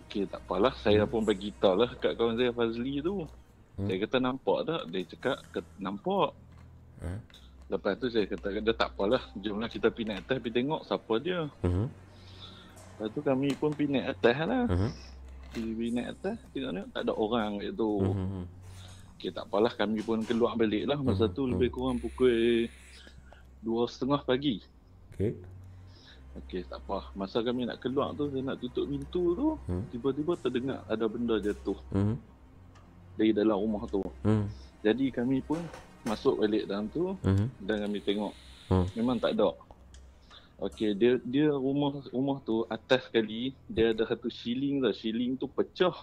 Okey, 0.06 0.24
tak 0.26 0.42
apalah. 0.46 0.74
Saya 0.82 1.04
hmm. 1.06 1.12
pun 1.12 1.22
bagi 1.28 1.54
tahu 1.60 1.86
lah 1.86 1.92
kat 2.00 2.18
kawan 2.18 2.40
saya 2.40 2.50
Fazli 2.56 3.04
tu. 3.04 3.28
Hmm. 3.78 3.86
Saya 3.86 3.98
kata 4.02 4.18
nampak 4.18 4.60
tak? 4.66 4.82
Dia 4.90 5.02
cakap 5.14 5.38
nampak. 5.78 6.34
Hmm. 7.04 7.20
Lepas 7.70 7.94
tu 8.02 8.10
saya 8.10 8.26
kata, 8.26 8.50
dia 8.50 8.74
tak 8.74 8.98
apalah. 8.98 9.22
Jomlah 9.38 9.70
kita 9.70 9.94
pergi 9.94 10.10
naik 10.10 10.26
atas, 10.26 10.38
pergi 10.42 10.58
tengok 10.58 10.82
siapa 10.90 11.14
dia. 11.22 11.46
Hmm. 11.62 11.86
Lepas 12.98 13.08
tu 13.14 13.20
kami 13.22 13.50
pun 13.54 13.70
pergi 13.78 13.94
naik 13.94 14.08
atas 14.18 14.36
lah. 14.42 14.66
Hmm. 14.66 14.92
Pergi 15.54 15.88
naik 15.94 16.10
atas, 16.18 16.38
tengok 16.50 16.90
tak 16.90 17.02
ada 17.06 17.14
orang 17.14 17.52
kat 17.62 17.72
tu. 17.78 17.92
Hmm. 18.02 18.46
Okay, 19.20 19.30
tak 19.36 19.46
apalah 19.52 19.74
kami 19.76 20.00
pun 20.02 20.24
keluar 20.24 20.56
balik 20.56 20.88
lah 20.88 20.96
masa 20.98 21.28
hmm. 21.28 21.36
tu 21.36 21.44
hmm. 21.44 21.52
lebih 21.54 21.70
kurang 21.76 22.00
pukul 22.00 22.66
dua 23.62 23.86
setengah 23.86 24.24
pagi. 24.26 24.64
Okay. 25.14 25.36
Okay, 26.46 26.64
tak 26.66 26.80
apa. 26.88 27.12
Masa 27.14 27.44
kami 27.44 27.68
nak 27.68 27.84
keluar 27.84 28.16
tu, 28.16 28.32
saya 28.32 28.40
nak 28.40 28.58
tutup 28.64 28.88
pintu 28.88 29.36
tu, 29.36 29.48
hmm. 29.68 29.92
tiba-tiba 29.92 30.34
terdengar 30.40 30.80
ada 30.88 31.06
benda 31.06 31.36
jatuh. 31.38 31.78
Hmm. 31.92 32.16
Dari 33.20 33.36
dalam 33.36 33.60
rumah 33.60 33.84
tu. 33.92 34.02
Hmm. 34.24 34.48
Jadi 34.80 35.12
kami 35.12 35.44
pun 35.44 35.60
masuk 36.08 36.40
balik 36.40 36.64
dalam 36.68 36.88
tu 36.92 37.16
hmm. 37.24 37.48
dan 37.64 37.84
kami 37.88 38.00
tengok. 38.04 38.34
Hmm. 38.70 38.86
Memang 38.96 39.18
tak 39.20 39.36
ada. 39.36 39.52
Okay, 40.60 40.92
dia 40.92 41.16
dia 41.24 41.56
rumah 41.56 42.04
rumah 42.12 42.44
tu 42.44 42.68
atas 42.68 43.08
sekali, 43.08 43.56
dia 43.72 43.96
ada 43.96 44.04
satu 44.04 44.28
ceiling 44.28 44.84
lah. 44.84 44.92
Ceiling 44.92 45.40
tu 45.40 45.48
pecah. 45.48 45.96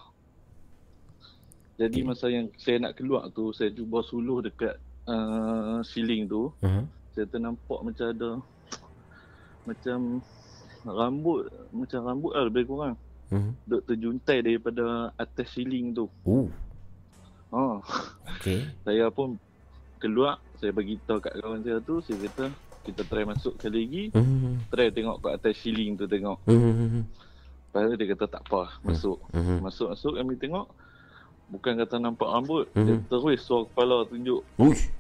Jadi 1.77 2.01
okay. 2.01 2.09
masa 2.09 2.27
yang 2.33 2.49
saya 2.57 2.81
nak 2.81 2.97
keluar 2.97 3.29
tu, 3.37 3.53
saya 3.53 3.69
cuba 3.69 4.01
suluh 4.01 4.41
dekat 4.41 4.81
uh, 5.05 5.85
ceiling 5.85 6.25
tu. 6.25 6.49
Uh-huh. 6.65 6.85
Saya 7.13 7.29
ternampak 7.29 7.81
macam 7.85 8.07
ada 8.09 8.31
macam 9.69 9.99
rambut, 10.89 11.53
macam 11.77 12.01
rambut 12.01 12.33
lah 12.33 12.45
lebih 12.49 12.65
kurang. 12.65 12.97
Uh-huh. 13.29 13.53
Duk 13.69 13.85
terjuntai 13.85 14.41
daripada 14.41 15.13
atas 15.21 15.53
ceiling 15.53 15.93
tu. 15.93 16.09
Oh. 16.25 16.49
Ha. 17.53 17.85
Okay. 18.41 18.65
saya 18.89 19.13
pun 19.13 19.37
keluar, 19.99 20.41
saya 20.61 20.73
bagi 20.73 21.01
tahu 21.05 21.19
kat 21.21 21.35
kawan 21.41 21.61
saya 21.65 21.79
tu, 21.85 22.01
saya 22.05 22.17
kata 22.29 22.45
kita 22.87 23.03
try 23.09 23.27
masuk 23.27 23.59
sekali 23.59 23.83
lagi. 23.83 24.05
Uh-huh. 24.15 24.55
Try 24.71 24.89
tengok 24.95 25.17
kat 25.25 25.33
atas 25.43 25.55
ceiling 25.59 25.99
tu 25.99 26.07
tengok. 26.07 26.39
Uh-huh. 26.47 27.03
Lepas 27.03 27.81
tu 27.91 27.95
dia 27.99 28.07
kata 28.15 28.25
tak 28.31 28.43
apa, 28.47 28.79
masuk. 28.87 29.19
Uh-huh. 29.35 29.59
Masuk-masuk 29.61 30.13
kami 30.17 30.35
tengok. 30.39 30.67
Bukan 31.47 31.79
kata 31.79 32.03
nampak 32.03 32.27
rambut 32.27 32.67
mm-hmm. 32.75 32.87
Dia 32.87 32.95
terus 33.07 33.39
suara 33.47 33.71
kepala 33.71 34.03
tunjuk 34.11 34.43
Uish. 34.59 34.91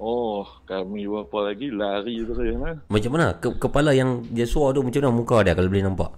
Oh 0.00 0.48
Kami 0.64 1.04
berapa 1.04 1.52
lagi 1.52 1.68
Lari 1.68 2.24
terus 2.24 2.40
lah 2.56 2.80
Macam 2.88 3.10
mana 3.12 3.36
Ke- 3.36 3.60
Kepala 3.60 3.92
yang 3.92 4.24
dia 4.32 4.48
suara 4.48 4.72
tu 4.72 4.80
Macam 4.80 5.00
mana 5.04 5.12
muka 5.12 5.44
dia 5.44 5.52
Kalau 5.52 5.68
boleh 5.68 5.84
nampak 5.84 6.10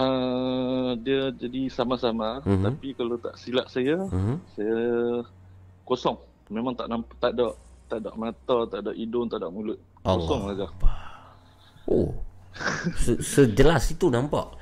uh, 0.00 0.96
Dia 1.04 1.28
jadi 1.36 1.68
sama-sama 1.68 2.40
mm-hmm. 2.40 2.64
Tapi 2.64 2.88
kalau 2.96 3.16
tak 3.20 3.36
silap 3.36 3.68
saya 3.68 4.00
mm-hmm. 4.00 4.36
Saya 4.56 4.78
Kosong 5.84 6.29
Memang 6.50 6.74
tak 6.74 6.86
nampak 6.86 7.14
Tak 7.16 7.30
ada 7.32 7.46
Tak 7.86 7.98
ada 7.98 8.10
mata 8.12 8.56
Tak 8.66 8.78
ada 8.82 8.92
hidung 8.92 9.26
Tak 9.26 9.38
ada 9.38 9.48
mulut 9.48 9.78
Kosong 10.00 10.42
Allah. 10.44 10.66
saja 10.68 10.88
Oh 11.86 12.10
Se- 12.98 13.22
Sejelas 13.22 13.88
itu 13.88 14.06
nampak 14.06 14.58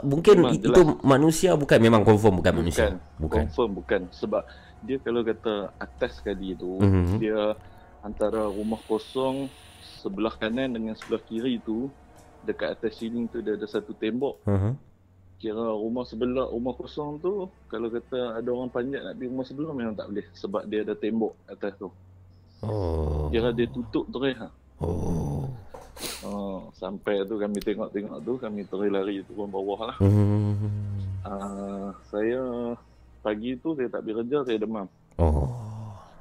Mungkin 0.00 0.36
Memang 0.40 0.54
itu 0.54 0.72
jelas. 0.72 0.96
manusia 1.04 1.52
bukan 1.52 1.76
memang 1.76 2.00
confirm 2.00 2.40
bukan, 2.40 2.52
manusia. 2.56 2.96
Bukan. 3.20 3.44
Confirm 3.44 3.70
bukan. 3.76 4.00
Sebab 4.08 4.40
dia 4.80 4.96
kalau 4.96 5.20
kata 5.20 5.76
atas 5.76 6.16
sekali 6.16 6.56
tu, 6.56 6.80
Mhm. 6.80 7.20
dia 7.20 7.52
antara 8.00 8.48
rumah 8.48 8.80
kosong 8.80 9.52
sebelah 10.00 10.32
kanan 10.32 10.72
dengan 10.72 10.96
sebelah 10.96 11.20
kiri 11.20 11.60
tu, 11.60 11.92
dekat 12.40 12.80
atas 12.80 12.96
ceiling 12.96 13.28
tu 13.28 13.44
dia 13.44 13.60
ada 13.60 13.68
satu 13.68 13.92
tembok. 13.92 14.40
Uh-huh. 14.40 14.72
Kira 15.38 15.70
rumah 15.70 16.02
sebelah, 16.02 16.50
rumah 16.50 16.74
kosong 16.74 17.22
tu, 17.22 17.46
kalau 17.70 17.86
kata 17.86 18.42
ada 18.42 18.48
orang 18.50 18.74
panjat 18.74 19.06
nak 19.06 19.14
pergi 19.14 19.30
rumah 19.30 19.46
sebelah 19.46 19.70
memang 19.70 19.94
tak 19.94 20.10
boleh. 20.10 20.26
Sebab 20.34 20.62
dia 20.66 20.82
ada 20.82 20.94
tembok 20.98 21.32
atas 21.46 21.72
tu. 21.78 21.88
Oh. 22.66 23.30
Kira 23.30 23.54
dia 23.54 23.70
tutup 23.70 24.02
terus 24.10 24.34
ha. 24.34 24.50
Oh. 24.82 25.46
Oh, 26.26 26.70
sampai 26.74 27.22
tu 27.26 27.38
kami 27.38 27.58
tengok-tengok 27.62 28.18
tu, 28.22 28.32
kami 28.38 28.66
terus 28.66 28.90
lari 28.90 29.22
turun 29.30 29.50
bawah 29.50 29.94
lah. 29.94 29.96
Hmm. 30.02 30.58
Uh, 31.22 31.90
saya 32.10 32.74
pagi 33.22 33.54
tu 33.58 33.78
saya 33.78 33.86
tak 33.90 34.02
pergi 34.06 34.26
kerja, 34.26 34.38
saya 34.42 34.58
demam. 34.58 34.86
Oh. 35.22 35.46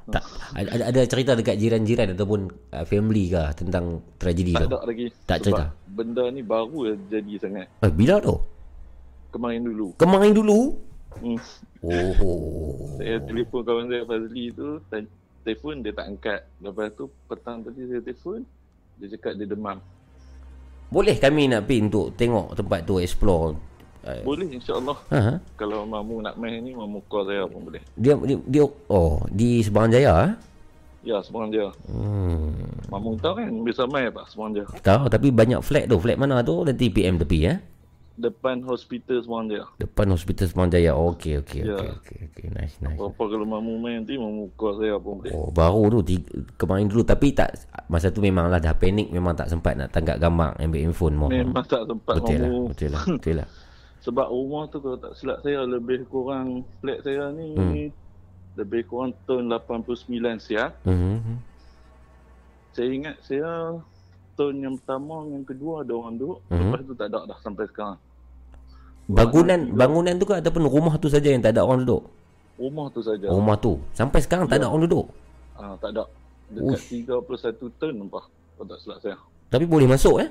Tak 0.08 0.24
ada, 0.56 0.88
ada- 0.88 1.10
cerita 1.10 1.36
dekat 1.36 1.60
jiran-jiran 1.60 2.16
ataupun 2.16 2.48
uh, 2.72 2.86
family 2.88 3.28
ke 3.28 3.44
tentang 3.60 4.00
tragedi 4.16 4.56
Tak 4.56 4.70
tu? 4.72 4.78
ada 4.78 4.88
lagi. 4.88 5.08
Tak 5.28 5.38
Sebab 5.42 5.46
cerita. 5.46 5.64
benda 5.90 6.24
ni 6.32 6.42
baru 6.46 6.96
jadi 7.12 7.34
sangat. 7.42 7.68
Eh, 7.84 7.92
bila 7.92 8.22
tu? 8.24 8.38
Kemarin 9.32 9.62
dulu. 9.68 9.88
Kemarin 10.00 10.32
dulu? 10.34 10.60
Hmm. 11.20 11.40
Oh. 11.84 12.98
Saya 12.98 13.18
telefon 13.26 13.62
kawan 13.62 13.86
saya 13.90 14.04
Fazli 14.06 14.50
tu, 14.54 14.82
telefon 15.46 15.86
dia 15.86 15.94
tak 15.94 16.06
angkat. 16.12 16.40
Lepas 16.60 16.92
tu 16.98 17.06
petang 17.30 17.62
tadi 17.62 17.86
saya 17.88 18.02
telefon, 18.02 18.42
dia 18.98 19.08
cakap 19.14 19.38
dia 19.38 19.48
demam. 19.48 19.78
Boleh 20.90 21.16
kami 21.20 21.52
nak 21.52 21.68
pergi 21.68 21.84
untuk 21.88 22.16
tengok 22.18 22.58
tempat 22.58 22.80
tu 22.88 22.98
explore. 22.98 23.54
Uh, 24.08 24.24
Boleh 24.24 24.48
insya-Allah. 24.50 24.98
Ha? 25.12 25.36
Kalau 25.60 25.84
mamu 25.84 26.24
nak 26.24 26.40
main 26.40 26.64
ni, 26.64 26.72
mamu 26.72 27.04
call 27.12 27.28
saya 27.28 27.44
pun 27.48 27.68
boleh. 27.68 27.84
dia, 28.00 28.16
dia 28.24 28.38
dia 28.48 28.64
oh 28.88 29.20
di 29.28 29.60
Sebarang 29.60 29.92
Jaya 29.92 30.12
ah. 30.16 30.32
Ya, 31.08 31.24
Semarang 31.24 31.56
dia. 31.56 31.72
Hmm. 31.88 32.52
Mamu 32.92 33.16
tahu 33.24 33.40
kan 33.40 33.48
bisa 33.64 33.88
main 33.88 34.12
apa 34.12 34.28
Semarang 34.28 34.60
dia. 34.60 34.66
Tahu 34.84 35.08
tapi 35.08 35.32
banyak 35.32 35.64
flat 35.64 35.88
tu. 35.88 35.96
Flat 36.04 36.20
mana 36.20 36.44
tu? 36.44 36.68
Nanti 36.68 36.92
PM 36.92 37.16
tepi 37.16 37.40
eh. 37.48 37.58
Depan 38.18 38.66
hospital 38.66 39.22
Semarang 39.22 39.46
dia. 39.46 39.62
Depan 39.78 40.10
hospital 40.10 40.50
Sebarang 40.50 40.74
Jaya. 40.74 40.92
Okey 40.92 41.38
okey 41.38 41.62
Ya. 41.62 41.78
okey 41.78 41.90
okey 41.96 42.18
okey 42.28 42.46
nice 42.50 42.74
nice. 42.82 42.98
Apa 42.98 43.24
kalau 43.24 43.46
mamu 43.46 43.78
main 43.78 44.02
nanti, 44.02 44.18
mamu 44.18 44.50
call 44.58 44.82
saya 44.82 44.98
pun 44.98 45.22
boleh. 45.22 45.30
Oh 45.32 45.54
baru 45.54 45.94
tu 45.94 46.10
tiga, 46.10 46.26
kemarin 46.58 46.90
dulu 46.90 47.06
tapi 47.06 47.30
tak 47.30 47.54
masa 47.86 48.10
tu 48.10 48.18
memanglah 48.20 48.58
dah 48.58 48.74
panik 48.74 49.08
memang 49.08 49.32
tak 49.32 49.48
sempat 49.48 49.78
nak 49.78 49.94
tanggap 49.94 50.18
gambar 50.18 50.58
ambil 50.58 50.82
handphone 50.82 51.14
mau. 51.14 51.30
Memang 51.30 51.62
tak 51.64 51.86
sempat 51.86 52.14
betul 52.18 52.36
lah, 52.36 52.50
mamu. 52.50 52.66
betul 52.68 52.90
lah, 52.90 53.04
betul 53.08 53.36
lah. 53.38 53.48
Sebab 54.08 54.28
rumah 54.28 54.64
tu 54.66 54.78
kalau 54.80 54.98
tak 54.98 55.14
silap 55.14 55.38
saya 55.40 55.60
lebih 55.64 55.98
kurang 56.08 56.48
flat 56.80 57.00
saya 57.02 57.30
ni 57.30 57.54
Hmm. 57.54 57.94
lebih 58.56 58.82
kurang 58.84 59.14
tahun 59.24 59.46
89 59.46 60.10
siap. 60.40 60.74
Mhm. 60.84 61.38
Saya 62.72 62.90
ingat 62.90 63.16
saya 63.22 63.78
tahun 64.34 64.56
yang 64.60 64.76
pertama 64.76 65.22
yang 65.28 65.42
kedua 65.44 65.82
ada 65.82 65.94
orang 65.94 66.14
duduk. 66.16 66.42
Mhm. 66.48 66.58
Lepas 66.64 66.82
tu 66.82 66.94
tak 66.96 67.08
ada 67.08 67.20
dah 67.26 67.38
sampai 67.40 67.66
sekarang. 67.68 67.98
Bangunan 69.08 69.72
bangunan 69.72 70.14
tu 70.20 70.28
ke 70.28 70.36
ataupun 70.36 70.68
rumah 70.68 71.00
tu 71.00 71.08
saja 71.08 71.32
yang 71.32 71.40
tak 71.40 71.56
ada 71.56 71.64
orang 71.64 71.88
duduk? 71.88 72.04
Rumah 72.60 72.92
tu 72.92 73.00
saja. 73.00 73.28
Rumah 73.28 73.56
tu. 73.56 73.80
Sampai 73.94 74.20
sekarang 74.20 74.46
tak 74.46 74.60
ada 74.60 74.68
orang 74.68 74.84
duduk. 74.84 75.08
Ah 75.56 75.80
tak 75.80 75.96
ada. 75.96 76.04
Dekat 76.48 76.80
31 76.84 77.80
tahun 77.80 77.96
nampak. 77.98 78.28
Kalau 78.28 78.68
tak 78.68 78.80
silap 78.82 79.00
saya. 79.00 79.16
Tapi 79.48 79.64
boleh 79.64 79.88
masuk 79.88 80.20
eh? 80.20 80.30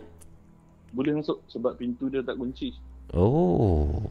Boleh 0.93 1.17
masuk 1.17 1.41
sebab 1.47 1.73
pintu 1.77 2.09
dia 2.09 2.21
tak 2.21 2.37
kunci. 2.37 2.77
Oh. 3.13 4.05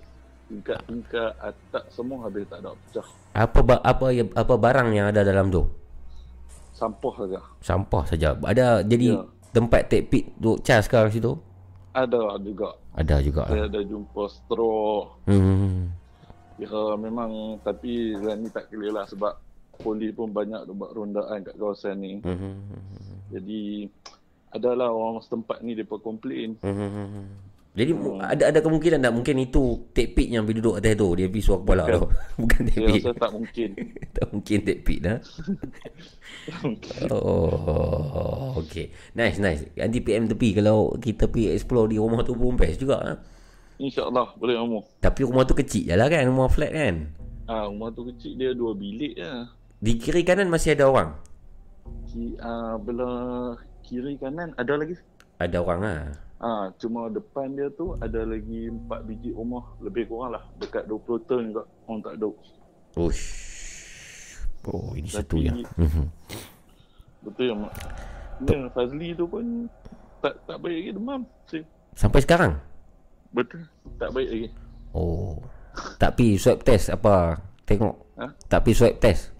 Tingkat-tingkat 0.45 1.31
atap 1.37 1.83
semua 1.89 2.25
habis 2.25 2.45
tak 2.45 2.61
ada 2.61 2.73
pecah. 2.73 3.07
Apa 3.33 3.59
ba- 3.61 3.81
apa 3.81 4.05
ya- 4.09 4.33
apa 4.33 4.53
barang 4.55 4.89
yang 4.93 5.09
ada 5.09 5.21
dalam 5.21 5.49
tu? 5.49 5.65
Sampah 6.71 7.13
saja. 7.17 7.39
Sampah 7.59 8.03
saja. 8.05 8.29
Ada 8.39 8.81
jadi 8.81 9.13
Ya. 9.13 9.25
tempat 9.51 9.89
take 9.89 10.05
pit 10.05 10.25
duk 10.37 10.61
cas 10.61 10.85
ke 10.85 10.97
situ? 11.09 11.37
Ada 11.91 12.37
juga. 12.39 12.75
Ada 12.95 13.19
juga. 13.19 13.43
Saya 13.51 13.67
ada 13.67 13.81
jumpa 13.83 14.23
straw. 14.31 15.19
Hmm. 15.27 15.91
Ya 16.55 16.71
memang 16.95 17.59
tapi 17.59 18.15
yang 18.15 18.39
ni 18.39 18.47
tak 18.47 18.71
clear 18.71 18.95
lah 18.95 19.03
sebab 19.03 19.35
polis 19.75 20.15
pun 20.15 20.31
banyak 20.31 20.63
buat 20.71 20.95
rondaan 20.95 21.43
kat 21.43 21.55
kawasan 21.59 21.99
ni. 21.99 22.13
Hmm. 22.23 22.55
Jadi 23.35 23.91
adalah 24.55 24.95
orang 24.95 25.19
setempat 25.19 25.59
ni 25.59 25.75
depa 25.75 25.99
komplain. 25.99 26.55
Hmm. 26.63 27.27
Jadi 27.75 27.91
mu- 27.91 28.15
ada 28.17 28.55
ada 28.55 28.59
kemungkinan 28.63 29.03
tak 29.03 29.11
mungkin 29.11 29.35
itu 29.37 29.63
take 29.91 30.15
pit 30.15 30.31
yang 30.31 30.47
pergi 30.47 30.63
duduk 30.63 30.79
atas 30.79 30.95
tu 30.95 31.07
dia 31.11 31.27
pergi 31.27 31.43
suar 31.43 31.59
kepala 31.59 31.83
Bukan. 31.85 31.91
tu. 31.91 32.03
Bukan 32.39 32.61
Saya 32.63 32.87
pit. 32.87 33.01
rasa 33.03 33.11
tak 33.13 33.31
mungkin. 33.35 33.69
tak 34.15 34.25
mungkin 34.31 34.57
take 34.63 34.81
pit 34.81 34.99
dah. 35.01 35.17
Oh, 37.09 38.53
okay. 38.55 38.93
Nice, 39.13 39.37
nice. 39.37 39.65
Nanti 39.73 39.97
PM 39.99 40.25
tepi 40.25 40.53
kalau 40.53 40.93
kita 40.95 41.25
pergi 41.25 41.51
explore 41.51 41.89
di 41.89 41.97
rumah 41.97 42.21
tu 42.21 42.33
pun 42.33 42.53
best 42.53 42.77
juga. 42.77 43.01
Ha? 43.01 43.13
InsyaAllah 43.77 44.37
boleh 44.37 44.55
kamu. 44.55 44.79
Tapi 45.01 45.19
rumah 45.23 45.43
tu 45.43 45.53
kecil 45.53 45.83
je 45.83 45.93
lah 45.93 46.05
kan, 46.05 46.21
rumah 46.23 46.47
flat 46.47 46.69
kan. 46.69 46.95
Ah, 47.45 47.65
rumah 47.65 47.89
tu 47.89 48.05
kecil 48.05 48.37
dia 48.37 48.53
dua 48.53 48.71
bilik 48.71 49.13
je. 49.15 49.31
Di 49.77 49.97
kiri 49.97 50.21
kanan 50.21 50.47
masih 50.47 50.73
ada 50.73 50.85
orang. 50.85 51.17
Ki, 52.05 52.37
ah, 52.39 52.77
belah 52.77 53.57
kiri 53.81 54.15
kanan 54.15 54.53
ada 54.55 54.73
lagi. 54.75 54.95
Ada 55.37 55.57
orang 55.59 55.79
lah. 55.81 56.01
Ah, 56.45 56.69
cuma 56.77 57.09
depan 57.09 57.57
dia 57.57 57.73
tu 57.73 57.97
ada 57.97 58.21
lagi 58.21 58.69
empat 58.69 59.01
biji 59.01 59.33
rumah 59.33 59.65
lebih 59.81 60.05
kurang 60.05 60.37
lah 60.37 60.45
dekat 60.61 60.85
20 60.85 61.25
tahun 61.25 61.43
juga 61.49 61.63
orang 61.89 61.99
tak 62.05 62.13
ada. 62.21 62.27
Ush. 63.01 63.25
Oh, 64.69 64.93
ini 64.93 65.09
satu 65.09 65.41
Tapi- 65.41 65.49
yang. 65.49 65.57
Mhm. 65.73 66.05
Betul 67.25 67.45
ya 67.49 67.55
mak. 67.57 67.73
Fazli 68.77 69.17
tu 69.17 69.25
pun 69.25 69.65
tak 70.21 70.37
tak 70.45 70.57
baik 70.61 70.75
lagi 70.77 70.91
demam. 70.93 71.21
Si- 71.49 71.65
Sampai 71.97 72.21
sekarang. 72.21 72.61
Betul. 73.33 73.65
Tak 73.97 74.13
baik 74.13 74.29
lagi. 74.29 74.47
Oh. 74.93 75.41
Tak 75.97 76.13
pi 76.13 76.37
swab 76.37 76.61
test 76.61 76.93
apa? 76.93 77.41
Tengok. 77.65 77.95
Ha? 78.21 78.25
Tak 78.45 78.61
pi 78.61 78.71
swab 78.71 78.93
test. 79.01 79.33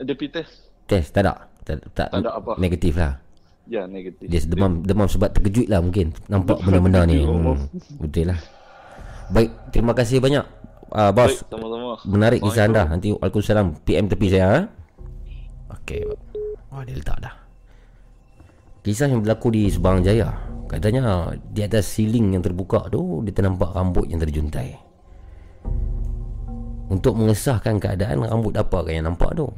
Dia 0.00 0.16
pergi 0.16 0.40
test. 0.40 0.72
Test 0.88 1.12
tak 1.12 1.28
ada. 1.28 1.52
Tak, 1.64 1.84
tak, 1.92 2.08
Tak 2.08 2.20
ada 2.20 2.32
apa. 2.32 2.52
Negatif 2.56 2.96
lah. 2.96 3.20
Ya 3.64 3.88
negatif. 3.88 4.28
Dia 4.28 4.40
demam 4.44 4.84
demam 4.84 5.08
sebab 5.08 5.32
terkejut 5.32 5.72
lah 5.72 5.80
mungkin 5.80 6.12
nampak 6.28 6.60
benda-benda 6.60 7.08
ni. 7.08 7.24
Hmm, 7.24 7.56
betul 7.96 8.28
lah. 8.28 8.38
Baik, 9.32 9.50
terima 9.72 9.96
kasih 9.96 10.20
banyak 10.20 10.44
uh, 10.92 11.10
bos. 11.16 11.32
Baik, 11.32 11.48
sama-sama. 11.48 11.94
Menarik 12.04 12.40
kisah 12.44 12.64
anda. 12.68 12.84
Nanti 12.84 13.16
Waalaikumsalam 13.16 13.80
PM 13.88 14.06
tepi 14.12 14.26
saya. 14.28 14.46
Ha? 14.52 14.60
Okey. 15.80 16.04
Wah, 16.68 16.84
dia 16.84 16.96
letak 16.96 17.18
dah. 17.24 17.34
Kisah 18.84 19.08
yang 19.08 19.24
berlaku 19.24 19.48
di 19.48 19.72
Sebarang 19.72 20.04
Jaya. 20.04 20.28
Katanya 20.68 21.32
di 21.40 21.60
atas 21.64 21.88
siling 21.88 22.36
yang 22.36 22.42
terbuka 22.44 22.92
tu 22.92 23.24
dia 23.24 23.32
ternampak 23.32 23.72
rambut 23.72 24.04
yang 24.12 24.20
terjuntai. 24.20 24.76
Untuk 26.92 27.16
mengesahkan 27.16 27.80
keadaan 27.80 28.28
rambut 28.28 28.52
apa 28.60 28.84
yang 28.92 29.08
nampak 29.08 29.32
tu. 29.32 29.48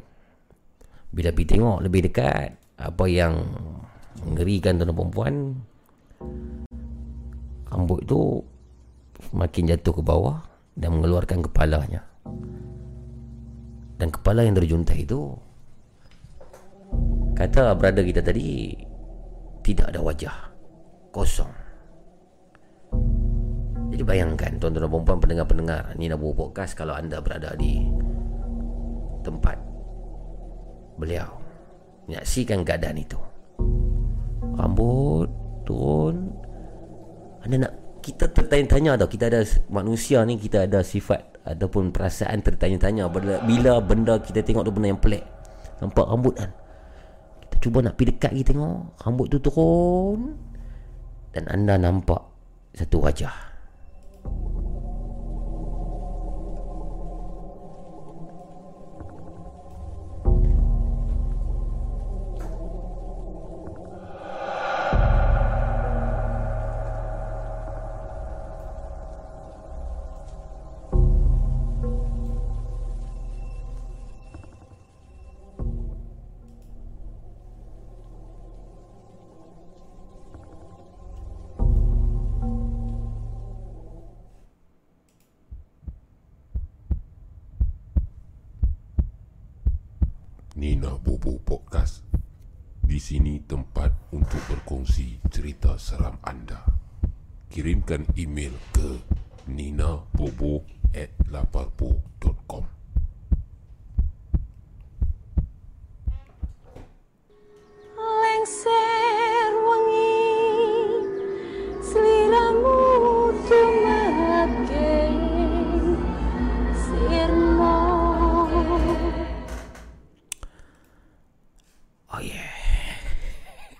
Bila 1.10 1.34
pergi 1.34 1.58
tengok 1.58 1.82
lebih 1.82 2.06
dekat 2.06 2.54
apa 2.76 3.04
yang 3.10 3.34
mengerikan 4.26 4.82
tuan 4.82 4.90
perempuan 4.90 5.34
rambut 7.70 8.02
tu 8.04 8.42
makin 9.30 9.70
jatuh 9.70 9.94
ke 9.94 10.02
bawah 10.02 10.42
dan 10.76 10.98
mengeluarkan 10.98 11.46
kepalanya. 11.46 12.04
Dan 13.96 14.12
kepala 14.12 14.44
yang 14.44 14.52
terjuntai 14.52 15.08
itu 15.08 15.32
kata 17.32 17.72
brother 17.76 18.04
kita 18.04 18.20
tadi 18.20 18.76
tidak 19.64 19.94
ada 19.94 20.00
wajah. 20.04 20.36
Kosong. 21.16 21.48
Jadi 23.88 24.02
bayangkan 24.04 24.60
tuan-tuan 24.60 24.84
dan 24.84 24.92
perempuan 24.92 25.18
pendengar-pendengar 25.24 25.82
ni 25.96 26.12
nak 26.12 26.20
buat 26.20 26.36
podcast 26.36 26.76
kalau 26.76 26.92
anda 26.92 27.24
berada 27.24 27.56
di 27.56 27.88
tempat 29.24 29.56
beliau 31.00 31.40
menyaksikan 32.04 32.60
keadaan 32.68 33.00
itu. 33.00 33.16
Rambut 34.56 35.28
turun. 35.68 36.32
Anda 37.44 37.68
nak 37.68 37.72
kita 38.00 38.32
tertanya-tanya 38.32 38.98
tau. 38.98 39.08
Kita 39.10 39.28
ada 39.28 39.44
manusia 39.68 40.24
ni 40.24 40.40
kita 40.40 40.64
ada 40.64 40.80
sifat 40.80 41.44
ataupun 41.46 41.92
perasaan 41.94 42.42
tertanya-tanya. 42.42 43.06
Bila, 43.12 43.78
benda 43.84 44.18
kita 44.18 44.42
tengok 44.42 44.66
tu 44.66 44.72
benda 44.72 44.90
yang 44.90 45.02
pelik. 45.02 45.22
Nampak 45.84 46.06
rambut 46.08 46.34
kan? 46.34 46.50
Kita 47.46 47.56
cuba 47.62 47.78
nak 47.84 47.94
pergi 48.00 48.10
dekat 48.16 48.32
kita 48.32 48.48
tengok. 48.56 48.78
Rambut 49.04 49.26
tu 49.28 49.38
turun. 49.38 50.34
Dan 51.36 51.44
anda 51.52 51.76
nampak 51.76 52.22
satu 52.72 53.04
wajah 53.04 53.46
Kirimkan 97.86 98.18
email 98.18 98.50
ke 98.74 98.98
ninabobo 99.46 100.66
at 100.90 101.14
laparpo.com 101.30 102.15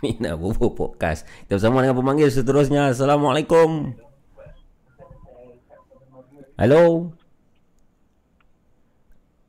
Nina 0.06 0.38
Bobo 0.38 0.70
Podcast. 0.70 1.26
Kita 1.26 1.58
bersama 1.58 1.82
dengan 1.82 1.98
pemanggil 1.98 2.30
seterusnya. 2.30 2.94
Assalamualaikum. 2.94 3.98
Hello. 6.54 7.10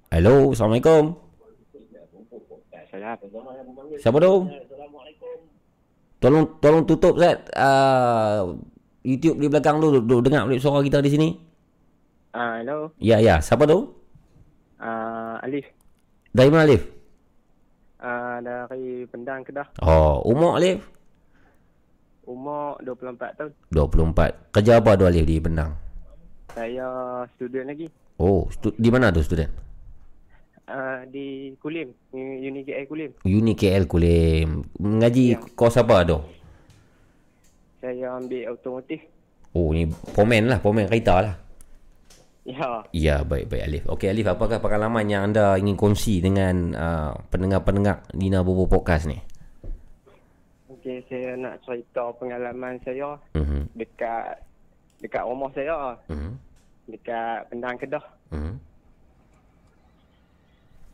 Hello, 0.10 0.50
Assalamualaikum. 0.50 1.22
Siapa 4.02 4.18
tu? 4.18 4.34
Tolong 6.18 6.46
tolong 6.58 6.84
tutup 6.90 7.22
Zat 7.22 7.46
uh, 7.54 8.58
YouTube 9.06 9.38
di 9.38 9.48
belakang 9.54 9.78
tu, 9.78 10.02
tu 10.02 10.16
dengar 10.26 10.50
balik 10.50 10.58
suara 10.58 10.82
kita 10.82 10.98
di 11.06 11.14
sini. 11.14 11.30
Ah, 12.34 12.58
hello. 12.58 12.90
Ya 12.98 13.22
ya, 13.22 13.38
siapa 13.38 13.70
tu? 13.70 13.94
Ah, 14.82 15.38
Alif. 15.46 15.70
Dari 16.34 16.50
mana 16.50 16.66
Alif? 16.66 16.97
Dari 18.40 19.06
Pendang 19.06 19.42
Kedah. 19.42 19.68
Oh, 19.80 20.22
umur 20.24 20.58
Alif? 20.58 20.84
Umur 22.24 22.76
24 22.84 23.38
tahun. 23.38 23.52
24. 23.72 24.52
Kerja 24.52 24.78
apa 24.78 24.94
tu 24.94 25.08
Alif 25.08 25.24
di 25.24 25.40
Penang? 25.40 25.72
Saya 26.52 26.88
student 27.34 27.68
lagi. 27.68 27.88
Oh, 28.18 28.50
stu- 28.50 28.76
di 28.76 28.90
mana 28.90 29.14
tu 29.14 29.22
student? 29.22 29.50
Ah, 30.68 31.08
di 31.08 31.56
Kulim, 31.56 31.96
Uni 32.12 32.62
KL 32.62 32.84
Kulim. 32.86 33.12
Uni 33.24 33.54
KL 33.56 33.88
Kulim. 33.88 34.68
Mengaji 34.76 35.40
kos 35.56 35.80
apa 35.80 36.04
tu? 36.04 36.20
Saya 37.80 38.20
ambil 38.20 38.52
automotif. 38.52 39.00
Oh, 39.56 39.72
ni 39.72 39.88
pomen 40.12 40.52
lah, 40.52 40.60
pomen 40.60 40.92
kereta 40.92 41.24
lah. 41.24 41.36
Ya. 42.48 42.80
Ya, 42.96 43.16
baik 43.28 43.52
baik 43.52 43.64
Alif. 43.68 43.84
Okey 43.92 44.08
Alif, 44.08 44.32
apakah 44.32 44.64
pengalaman 44.64 45.04
yang 45.12 45.28
anda 45.28 45.60
ingin 45.60 45.76
kongsi 45.76 46.24
dengan 46.24 46.72
uh, 46.72 47.12
pendengar-pendengar 47.28 48.08
Nina 48.16 48.40
Bobo 48.40 48.72
Podcast 48.72 49.04
ni? 49.04 49.20
Okey, 50.72 51.04
saya 51.12 51.36
nak 51.36 51.60
cerita 51.68 52.08
pengalaman 52.16 52.80
saya 52.88 53.20
Mhm. 53.36 53.68
dekat 53.76 54.40
dekat 55.04 55.28
rumah 55.28 55.52
saya. 55.52 56.00
Mhm. 56.08 56.32
Dekat 56.88 57.52
Pendang 57.52 57.76
Kedah. 57.76 58.06
Mhm. 58.32 58.54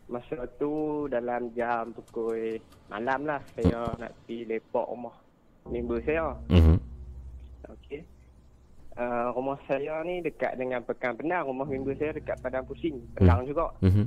Masa 0.09 0.41
tu 0.57 1.05
dalam 1.05 1.53
jam 1.53 1.93
pukul 1.93 2.57
malam 2.89 3.29
lah 3.29 3.41
saya 3.53 3.93
nak 4.01 4.09
pergi 4.25 4.49
lepak 4.49 4.85
rumah 4.89 5.13
member 5.69 6.01
saya. 6.01 6.33
Mhm. 6.49 6.81
Okey. 7.77 8.01
Uh, 8.93 9.33
rumah 9.33 9.57
saya 9.65 10.05
ni 10.05 10.21
dekat 10.21 10.53
dengan 10.53 10.85
Pekan 10.85 11.17
Penang. 11.17 11.49
Rumah 11.49 11.65
member 11.65 11.97
saya 11.97 12.13
dekat 12.13 12.37
Padang 12.45 12.69
Pusing. 12.69 13.01
Penang 13.17 13.41
juga. 13.49 13.73
Mhm. 13.81 14.05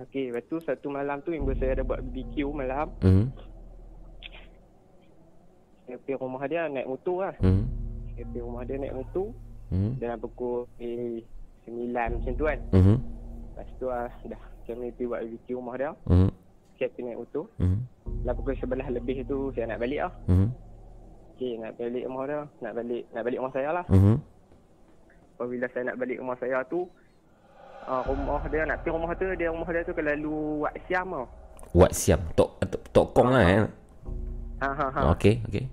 Okey, 0.00 0.32
lepas 0.32 0.48
tu 0.48 0.56
satu 0.64 0.88
malam 0.88 1.20
tu 1.20 1.36
member 1.36 1.52
saya 1.60 1.76
ada 1.76 1.84
buat 1.84 2.00
BBQ 2.00 2.48
malam. 2.56 2.88
Mhm. 3.04 3.28
Saya 5.84 5.96
pergi 6.00 6.16
rumah 6.16 6.44
dia 6.48 6.64
naik 6.72 6.88
motor 6.88 7.16
lah. 7.28 7.34
Mhm. 7.44 7.64
Saya 8.16 8.24
pergi 8.24 8.40
rumah 8.40 8.62
dia 8.64 8.76
naik 8.80 8.96
motor. 8.96 9.26
Mhm. 9.68 9.90
Dalam 10.00 10.18
pukul 10.24 10.56
eh, 10.80 11.20
9 11.68 12.10
macam 12.16 12.32
tu 12.32 12.44
kan. 12.48 12.58
Mhm. 12.72 12.96
Lepas 13.52 13.68
tu 13.76 13.86
lah 13.92 14.08
dah 14.24 14.42
kami 14.64 14.94
pergi 14.96 15.04
buat 15.12 15.20
BBQ 15.28 15.48
rumah 15.60 15.74
dia. 15.76 15.90
Mhm. 16.08 16.30
Saya 16.80 16.88
pergi 16.88 17.02
naik 17.04 17.20
motor. 17.20 17.44
Mhm. 17.60 17.78
Dalam 18.24 18.34
pukul 18.40 18.54
11 18.56 18.88
lebih 18.96 19.16
tu 19.28 19.38
saya 19.52 19.64
nak 19.68 19.80
balik 19.84 20.00
lah. 20.08 20.12
Mhm. 20.24 20.48
Okey, 21.40 21.56
nak 21.56 21.72
balik 21.80 22.04
rumah 22.04 22.24
dia. 22.28 22.40
Nak 22.60 22.72
balik 22.76 23.02
nak 23.16 23.22
balik 23.24 23.38
rumah 23.40 23.52
saya 23.56 23.68
lah. 23.72 23.84
Mhm. 23.88 24.14
Apabila 25.40 25.66
saya 25.72 25.82
nak 25.88 25.96
balik 25.96 26.20
rumah 26.20 26.36
saya 26.36 26.60
tu 26.68 26.84
uh, 27.88 28.02
rumah 28.04 28.44
dia 28.52 28.68
nak 28.68 28.84
pergi 28.84 28.92
rumah 28.92 29.08
tu 29.16 29.24
dia 29.40 29.48
rumah 29.48 29.68
dia 29.72 29.80
tu 29.88 29.96
kalau 29.96 30.12
lalu 30.12 30.36
Wak 30.68 30.74
Siam 30.84 31.08
tau. 31.08 31.24
Wat 31.72 31.92
siam. 31.96 32.20
Tok 32.36 32.60
tok, 32.60 32.82
tok 32.92 33.06
kong 33.16 33.32
lah 33.32 33.44
eh. 33.48 33.64
Ha 34.60 34.68
ha 34.68 34.86
ha. 34.92 35.00
Okey, 35.16 35.40
okey. 35.48 35.64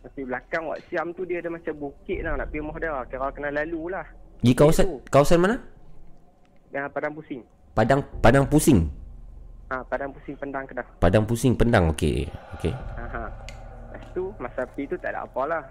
Tapi 0.00 0.20
belakang 0.24 0.64
Wak 0.64 0.80
Siam 0.88 1.12
tu 1.12 1.28
dia 1.28 1.44
ada 1.44 1.52
macam 1.52 1.76
bukit 1.76 2.24
lah 2.24 2.40
nak 2.40 2.48
pergi 2.48 2.64
rumah 2.64 2.76
dia. 2.80 3.04
Kira 3.04 3.28
kena 3.36 3.52
lalu 3.52 3.92
lah. 3.92 4.06
Di 4.40 4.56
kawasan 4.56 5.04
kawasan 5.12 5.44
mana? 5.44 5.60
Yang 6.72 6.88
Padang 6.88 7.12
Pusing. 7.12 7.44
Padang 7.76 8.00
Padang 8.24 8.48
Pusing. 8.48 8.88
Ha, 9.68 9.84
Padang 9.84 10.08
Pusing 10.16 10.40
Pendang 10.40 10.64
Kedah. 10.64 10.88
Padang 10.96 11.28
Pusing 11.28 11.52
Pendang. 11.52 11.92
Okey. 11.92 12.32
Okey. 12.56 12.72
Ha 12.72 13.04
ha. 13.12 13.24
Tu 14.10 14.24
masa 14.42 14.66
pergi 14.66 14.90
tu 14.90 14.96
tak 14.98 15.14
ada 15.14 15.26
apa 15.26 15.42
lah. 15.46 15.64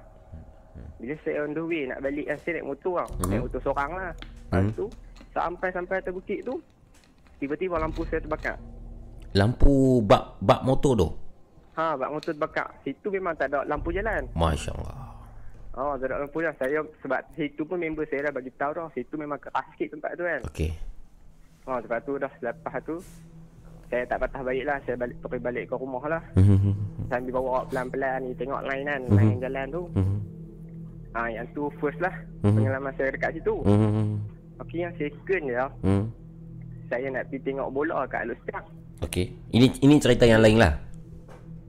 Bila 1.00 1.16
saya 1.24 1.44
on 1.44 1.56
the 1.56 1.64
way 1.64 1.88
nak 1.88 2.00
balik 2.04 2.28
kan 2.28 2.38
saya 2.44 2.52
naik 2.60 2.68
motor 2.72 2.94
tau. 3.04 3.10
Hmm. 3.20 3.30
Naik 3.32 3.42
motor 3.48 3.60
seorang 3.64 3.92
lah. 3.96 4.12
Lepas 4.16 4.64
tu 4.76 4.86
sampai-sampai 5.36 5.96
atas 6.02 6.14
bukit 6.16 6.40
tu 6.44 6.56
tiba-tiba 7.40 7.80
lampu 7.80 8.04
saya 8.08 8.20
terbakar. 8.24 8.56
Lampu 9.36 10.04
bak 10.04 10.40
bak 10.44 10.62
motor 10.64 10.94
tu. 10.96 11.10
Ha, 11.80 11.96
bak 11.96 12.10
motor 12.12 12.32
terbakar. 12.36 12.68
Situ 12.84 13.08
memang 13.12 13.36
tak 13.40 13.52
ada 13.56 13.64
lampu 13.64 13.96
jalan. 13.96 14.28
Masya-Allah. 14.36 15.00
Oh, 15.80 15.96
tak 15.96 16.12
ada 16.12 16.28
lampu 16.28 16.44
jalan. 16.44 16.56
Saya 16.60 16.80
sebab 17.00 17.20
situ 17.36 17.62
pun 17.64 17.80
member 17.80 18.04
saya 18.12 18.28
dah 18.28 18.34
bagi 18.36 18.52
tahu 18.56 18.72
dah. 18.76 18.88
Situ 18.92 19.16
memang 19.16 19.40
keras 19.40 19.64
sikit 19.76 19.96
tempat 19.96 20.12
tu 20.20 20.24
kan. 20.28 20.42
Okey. 20.52 20.72
Oh, 21.70 21.78
lepas 21.80 22.00
tu 22.04 22.18
dah 22.18 22.32
lepas 22.42 22.76
tu 22.84 22.98
saya 23.90 24.04
tak 24.06 24.18
patah 24.20 24.42
balik 24.42 24.66
lah. 24.66 24.78
Saya 24.86 24.96
balik 24.96 25.18
pergi 25.20 25.42
balik 25.42 25.64
ke 25.66 25.76
rumah 25.76 26.04
lah. 26.08 26.22
Mhm. 26.34 26.74
Sambil 27.08 27.32
bawa 27.34 27.66
pelan-pelan 27.66 28.20
ni 28.22 28.32
tengok 28.34 28.62
line 28.64 28.86
kan. 28.86 29.02
Mhm. 29.04 29.16
Line 29.18 29.38
jalan 29.40 29.66
tu. 29.70 29.84
Mhm. 29.94 30.18
Ah, 31.10 31.28
yang 31.28 31.48
tu 31.52 31.74
first 31.80 31.98
lah 31.98 32.14
Mhm. 32.42 32.54
pengalaman 32.56 32.94
saya 32.94 33.10
dekat 33.10 33.32
situ. 33.34 33.56
Mhm. 33.66 34.08
Okey, 34.60 34.80
yang 34.80 34.94
second 34.94 35.44
je 35.44 35.66
Mhm. 35.82 36.04
saya 36.86 37.08
nak 37.10 37.24
pergi 37.26 37.40
tengok 37.44 37.70
bola 37.70 38.06
kat 38.06 38.22
Alustang. 38.24 38.66
Okey. 39.02 39.26
Ini 39.50 39.68
ini 39.80 39.96
cerita 39.98 40.24
yang 40.24 40.40
lain 40.40 40.60
lah. 40.60 40.74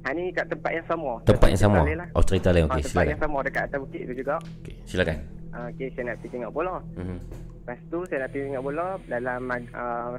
Ha 0.01 0.13
ni 0.13 0.29
kat 0.31 0.49
tempat 0.49 0.73
yang 0.73 0.87
sama. 0.87 1.13
Tempat 1.23 1.49
yang 1.49 1.61
sama. 1.61 1.79
Lain 1.85 2.01
lah. 2.01 2.09
Oh, 2.13 2.25
cerita 2.25 2.49
lain. 2.51 2.65
Ah, 2.65 2.75
Okey, 2.75 2.83
tempat 2.83 2.91
silakan. 2.91 3.11
yang 3.11 3.21
sama 3.21 3.39
dekat 3.41 3.63
atas 3.65 3.79
bukit 3.81 4.03
tu 4.03 4.15
juga. 4.15 4.35
Okey, 4.61 4.75
silakan. 4.85 5.17
Ah, 5.51 5.67
Okey, 5.69 5.89
saya 5.93 6.05
nak 6.05 6.17
pergi 6.19 6.29
tengok 6.31 6.53
bola. 6.53 6.77
Mhm. 6.95 7.17
Lepas 7.61 7.79
tu 7.87 7.99
saya 8.05 8.19
nak 8.19 8.29
pergi 8.29 8.45
tengok 8.45 8.65
bola 8.65 8.87
dalam 9.07 9.41
uh, 9.71 10.11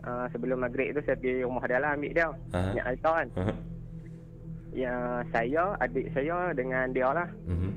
uh, 0.00 0.26
sebelum 0.28 0.58
maghrib 0.58 0.92
tu 0.92 1.00
saya 1.02 1.14
pergi 1.14 1.42
rumah 1.42 1.64
dia 1.64 1.78
lah 1.78 1.90
ambil 1.92 2.12
dia. 2.12 2.28
Aha. 2.52 2.70
Nak 2.72 2.84
kereta 2.84 3.10
kan. 3.12 3.28
Aha. 3.36 3.52
Yang 4.72 5.00
saya, 5.28 5.64
adik 5.78 6.06
saya 6.10 6.36
dengan 6.52 6.86
dia 6.90 7.08
lah. 7.10 7.28
Mhm. 7.44 7.72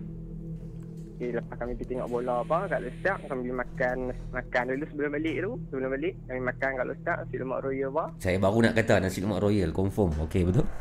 Okay, 1.15 1.31
lepas 1.31 1.55
kami 1.55 1.71
pergi 1.73 1.95
tengok 1.95 2.11
bola 2.11 2.43
apa 2.43 2.67
kat 2.67 2.79
Lestak, 2.83 3.23
kami 3.25 3.47
pergi 3.47 3.55
makan 3.55 3.97
makan 4.35 4.63
dulu 4.67 4.83
sebelum 4.85 5.11
balik 5.11 5.35
tu. 5.39 5.51
Sebelum 5.65 5.89
balik, 5.89 6.13
kami 6.27 6.41
makan 6.43 6.69
kat 6.75 6.85
Lestak, 6.85 7.15
nasi 7.17 7.35
lemak 7.35 7.59
royal 7.63 7.89
apa. 7.89 8.05
Saya 8.19 8.35
baru 8.35 8.57
nak 8.61 8.73
kata 8.75 8.93
nasi 8.99 9.19
lemak 9.19 9.39
royal 9.39 9.71
confirm. 9.71 10.11
Okey, 10.27 10.43
betul? 10.43 10.67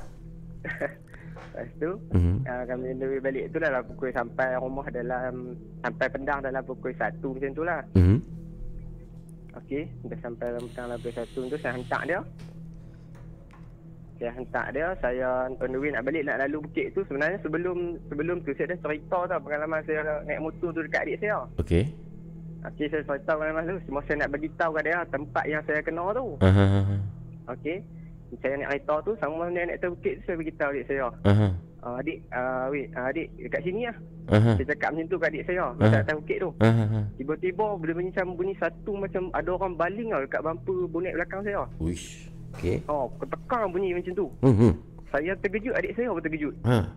Lepas 1.54 1.70
tu, 1.78 1.90
Mhm. 2.10 2.34
uh, 2.42 2.64
kami 2.66 2.86
dari 2.98 3.18
balik 3.20 3.44
tu 3.48 3.62
dalam 3.62 3.82
pukul 3.86 4.10
sampai 4.10 4.58
rumah 4.58 4.86
dalam, 4.90 5.54
sampai 5.80 6.06
pendang 6.10 6.42
dalam 6.42 6.62
pukul 6.62 6.90
1 6.90 7.14
macam 7.22 7.50
tu 7.54 7.62
lah. 7.62 7.80
Mhm. 7.94 8.18
Okey, 9.54 9.86
dah 10.10 10.18
sampai 10.18 10.50
dalam 10.50 10.66
dalam 10.74 10.98
pukul 10.98 11.46
1 11.46 11.52
tu, 11.52 11.58
saya 11.62 11.72
hantar 11.78 12.02
dia. 12.10 12.20
Saya 14.18 14.30
hantar 14.34 14.66
dia, 14.70 14.86
saya 15.02 15.28
on 15.50 15.70
the 15.70 15.78
way 15.78 15.90
nak 15.90 16.06
balik 16.06 16.22
nak 16.26 16.38
lalu 16.46 16.62
bukit 16.66 16.94
tu. 16.94 17.02
Sebenarnya 17.06 17.38
sebelum 17.42 17.98
sebelum 18.10 18.42
tu 18.46 18.54
saya 18.54 18.74
dah 18.74 18.78
cerita 18.82 19.18
tau 19.26 19.40
pengalaman 19.42 19.82
saya 19.86 20.22
naik 20.26 20.42
motor 20.42 20.70
tu 20.70 20.80
dekat 20.86 21.06
adik 21.06 21.18
saya. 21.22 21.46
Okey. 21.58 21.90
Okey, 22.66 22.86
saya 22.90 23.02
cerita 23.06 23.34
pengalaman 23.34 23.74
tu. 23.74 23.76
Semua 23.86 24.02
saya 24.06 24.16
nak 24.22 24.30
bagi 24.34 24.48
tahu 24.54 24.70
kat 24.78 24.84
dia 24.86 25.02
tempat 25.10 25.44
yang 25.50 25.62
saya 25.66 25.80
kenal 25.82 26.08
tu. 26.14 26.26
Aha. 26.42 26.98
Okey. 27.54 27.78
Saya 28.42 28.54
naik 28.58 28.68
kereta 28.70 28.94
tu 29.06 29.12
sama 29.22 29.50
dia 29.50 29.62
naik 29.66 29.78
atas 29.82 29.90
bukit 29.94 30.14
tu 30.18 30.22
saya 30.26 30.36
bagi 30.38 30.54
tahu 30.58 30.70
adik 30.74 30.86
saya. 30.90 31.06
Aha. 31.26 31.48
Uh, 31.84 32.00
adik, 32.00 32.24
uh, 32.32 32.72
wait, 32.72 32.88
uh, 32.96 33.12
adik 33.12 33.28
dekat 33.36 33.60
sini 33.60 33.84
lah. 33.84 33.96
Aha. 34.32 34.56
Saya 34.56 34.72
cakap 34.72 34.96
macam 34.96 35.04
tu 35.12 35.16
kat 35.20 35.28
adik 35.36 35.44
saya. 35.44 35.68
Aha. 35.68 35.76
Dekat 35.76 36.00
atas 36.00 36.14
bukit 36.16 36.38
tu. 36.40 36.50
Aha. 36.64 37.00
Tiba-tiba 37.20 37.64
bunyi 37.76 38.08
macam 38.08 38.26
bunyi 38.40 38.54
satu 38.56 38.92
macam 38.96 39.22
ada 39.36 39.50
orang 39.52 39.76
baling 39.76 40.08
tau 40.08 40.24
dekat 40.24 40.40
bumper 40.40 40.78
bonet 40.88 41.12
belakang 41.12 41.44
saya. 41.44 41.68
Wish. 41.76 42.32
Okey. 42.56 42.80
Oh, 42.88 43.12
ketekang 43.20 43.68
bunyi 43.68 43.92
macam 43.92 44.12
tu. 44.16 44.26
Mhm. 44.40 44.72
Saya 45.12 45.36
terkejut, 45.44 45.76
adik 45.76 45.92
saya 45.92 46.08
pun 46.08 46.24
terkejut. 46.24 46.54
Ha. 46.64 46.88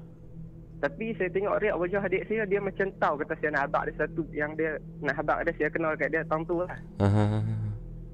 Tapi 0.78 1.06
saya 1.20 1.30
tengok 1.36 1.58
reak 1.60 1.76
wajah 1.76 2.02
adik 2.08 2.24
saya, 2.30 2.42
dia 2.48 2.60
macam 2.64 2.88
tahu 2.96 3.14
kata 3.20 3.34
saya 3.44 3.50
nak 3.60 3.64
habak 3.68 3.84
dia 3.90 3.94
satu 4.00 4.24
yang 4.32 4.52
dia 4.56 4.72
nak 5.04 5.16
habak 5.20 5.38
dia, 5.44 5.54
saya 5.60 5.70
kenal 5.74 6.00
kat 6.00 6.16
dia 6.16 6.24
tahun 6.32 6.48
tu 6.48 6.64
lah. 6.64 6.80
Aha. 7.04 7.44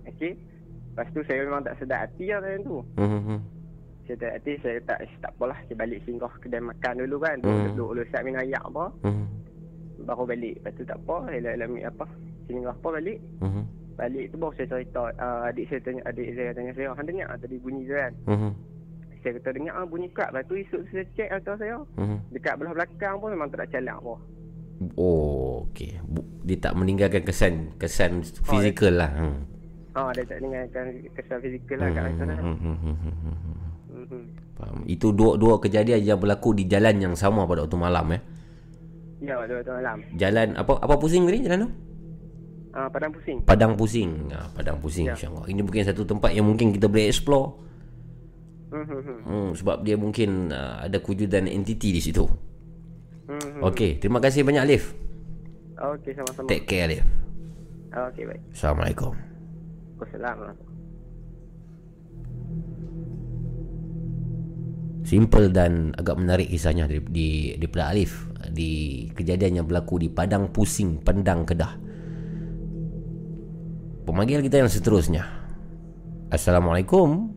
Okey. 0.10 0.34
Lepas 0.94 1.08
tu 1.14 1.22
saya 1.30 1.46
memang 1.46 1.62
tak 1.62 1.78
sedar 1.78 2.10
hati 2.10 2.34
lah 2.34 2.42
tu. 2.66 2.82
Hmm. 2.98 3.42
Hmm. 4.04 4.08
Saya 4.12 4.16
tak 4.20 4.32
hati, 4.36 4.54
saya 4.60 4.78
tak, 4.84 5.00
tak 5.24 5.32
apalah. 5.32 5.58
Saya 5.66 5.76
balik 5.80 6.00
singgah 6.04 6.34
kedai 6.44 6.60
makan 6.60 6.94
dulu 7.08 7.18
kan. 7.24 7.38
Hmm. 7.40 7.72
duduk 7.72 7.90
dulu 7.96 8.04
siap 8.12 8.22
minum 8.28 8.44
ayak 8.44 8.64
apa. 8.68 8.86
Hmm. 9.08 9.26
Baru 10.04 10.28
balik. 10.28 10.60
Lepas 10.60 10.72
tu 10.76 10.84
tak 10.84 11.00
apa. 11.08 11.16
Elok-elok 11.32 11.88
apa. 11.88 12.06
Singgah 12.52 12.76
apa 12.76 12.88
balik. 13.00 13.20
Hmm. 13.40 13.64
Balik 13.94 14.26
tu 14.34 14.36
baru 14.36 14.54
saya 14.60 14.68
cerita. 14.68 15.04
Uh, 15.16 15.48
adik 15.48 15.66
saya 15.72 15.80
tanya, 15.88 16.02
adik 16.12 16.28
saya 16.36 16.52
tanya 16.52 16.72
saya. 16.76 16.90
Han 16.92 17.06
dengar 17.08 17.28
tak 17.32 17.40
tadi 17.48 17.56
bunyi 17.64 17.82
tu 17.88 17.96
kan. 17.96 18.14
Hmm. 18.28 18.54
Saya 19.24 19.32
kata 19.40 19.50
dengar 19.56 19.74
ah, 19.80 19.88
bunyi 19.88 20.08
kat. 20.12 20.30
Lepas 20.36 20.44
tu 20.52 20.54
esok 20.60 20.82
saya 20.92 21.04
check 21.16 21.30
atas 21.32 21.56
saya. 21.64 21.78
Hmm. 21.96 22.20
Dekat 22.36 22.60
belah 22.60 22.76
belakang 22.76 23.16
pun 23.24 23.32
memang 23.32 23.48
tak 23.48 23.64
ada 23.64 23.72
calak 23.80 23.98
apa. 24.04 24.16
Oh, 25.00 25.64
okey. 25.72 25.96
Dia 26.44 26.58
tak 26.60 26.76
meninggalkan 26.76 27.24
kesan 27.24 27.72
kesan 27.80 28.20
fizikal 28.44 29.00
lah. 29.00 29.12
Hmm. 29.16 29.48
Ha, 29.94 30.10
dia 30.18 30.26
tak 30.26 30.42
dengarkan 30.42 30.86
kesan 31.14 31.38
fizikal 31.40 31.78
lah 31.86 31.90
kat 31.94 32.04
atas 32.18 32.26
Hmm, 32.42 32.58
hmm, 32.58 32.78
hmm, 32.82 32.98
hmm, 32.98 33.16
hmm, 33.22 33.73
hmm. 34.04 34.12
Mhm. 34.12 34.24
Faham. 34.54 34.78
Itu 34.86 35.16
dua 35.16 35.40
dua 35.40 35.58
kejadian 35.58 36.04
yang 36.04 36.20
berlaku 36.20 36.54
di 36.54 36.68
jalan 36.68 37.00
yang 37.00 37.16
sama 37.16 37.48
pada 37.48 37.64
waktu 37.66 37.78
malam 37.80 38.06
eh. 38.14 38.22
Ya, 39.24 39.40
betul-betul 39.40 39.80
malam. 39.80 39.98
Jalan 40.20 40.48
apa 40.60 40.74
apa 40.84 40.94
pusing 41.00 41.24
tadi 41.24 41.40
jalan 41.48 41.64
tu? 41.64 41.70
Ah, 42.74 42.90
padang 42.90 43.14
pusing. 43.14 43.38
Padang 43.46 43.74
Pusing. 43.78 44.10
Ha, 44.34 44.50
Padang 44.58 44.82
Pusing 44.82 45.06
Ya. 45.06 45.14
insya-Allah. 45.14 45.46
Ini 45.46 45.62
mungkin 45.62 45.86
satu 45.86 46.10
tempat 46.10 46.34
yang 46.34 46.50
mungkin 46.50 46.74
kita 46.74 46.90
boleh 46.90 47.06
explore. 47.06 47.54
Mhm. 48.74 49.30
Hmm, 49.30 49.50
sebab 49.54 49.86
dia 49.86 49.94
mungkin 49.94 50.50
uh, 50.50 50.82
ada 50.82 50.98
kewujudan 50.98 51.46
entiti 51.46 51.94
di 51.94 52.02
situ. 52.02 52.26
Mhm. 53.30 53.62
Okey, 53.62 54.02
terima 54.02 54.18
kasih 54.18 54.42
banyak 54.42 54.66
Alif. 54.66 54.90
Okey, 55.78 56.18
sama-sama. 56.18 56.50
Take 56.50 56.66
care 56.66 56.90
Alif. 56.90 57.06
Okey, 57.94 58.26
baik. 58.26 58.42
Assalamualaikum. 58.58 59.14
Wassalamualaikum. 60.02 60.73
Simple 65.04 65.52
dan 65.52 65.92
agak 66.00 66.16
menarik 66.16 66.48
kisahnya 66.48 66.88
di 66.88 67.04
di 67.04 67.28
di 67.60 67.66
Pedak 67.68 67.90
Alif 67.92 68.12
di 68.56 68.72
kejadian 69.12 69.60
yang 69.62 69.66
berlaku 69.68 70.00
di 70.00 70.08
Padang 70.08 70.48
Pusing, 70.52 71.04
Pendang 71.04 71.44
Kedah. 71.44 71.76
Pemanggil 74.04 74.40
kita 74.44 74.64
yang 74.64 74.72
seterusnya. 74.72 75.24
Assalamualaikum. 76.32 77.32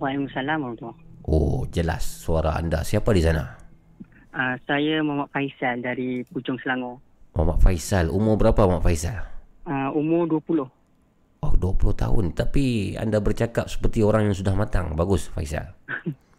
Waalaikumsalam 0.00 0.74
Oh, 1.22 1.64
jelas 1.70 2.02
suara 2.02 2.58
anda. 2.58 2.82
Siapa 2.82 3.14
di 3.14 3.22
sana? 3.22 3.56
uh, 4.34 4.56
Saya 4.66 5.00
Muhammad 5.06 5.30
Faisal 5.30 5.78
dari 5.80 6.26
Puchong 6.28 6.58
Selangor. 6.60 6.98
Muhammad 7.38 7.62
Faisal. 7.62 8.10
Umur 8.10 8.36
berapa 8.36 8.66
Muhammad 8.66 8.84
Faisal? 8.84 9.22
Uh, 9.62 9.88
umur 9.94 10.26
20. 10.26 10.66
Oh, 11.46 11.54
20 11.54 11.94
tahun. 11.94 12.24
Tapi 12.34 12.96
anda 12.98 13.22
bercakap 13.22 13.70
seperti 13.70 14.02
orang 14.02 14.28
yang 14.28 14.36
sudah 14.36 14.58
matang. 14.58 14.98
Bagus 14.98 15.30
Faisal. 15.30 15.72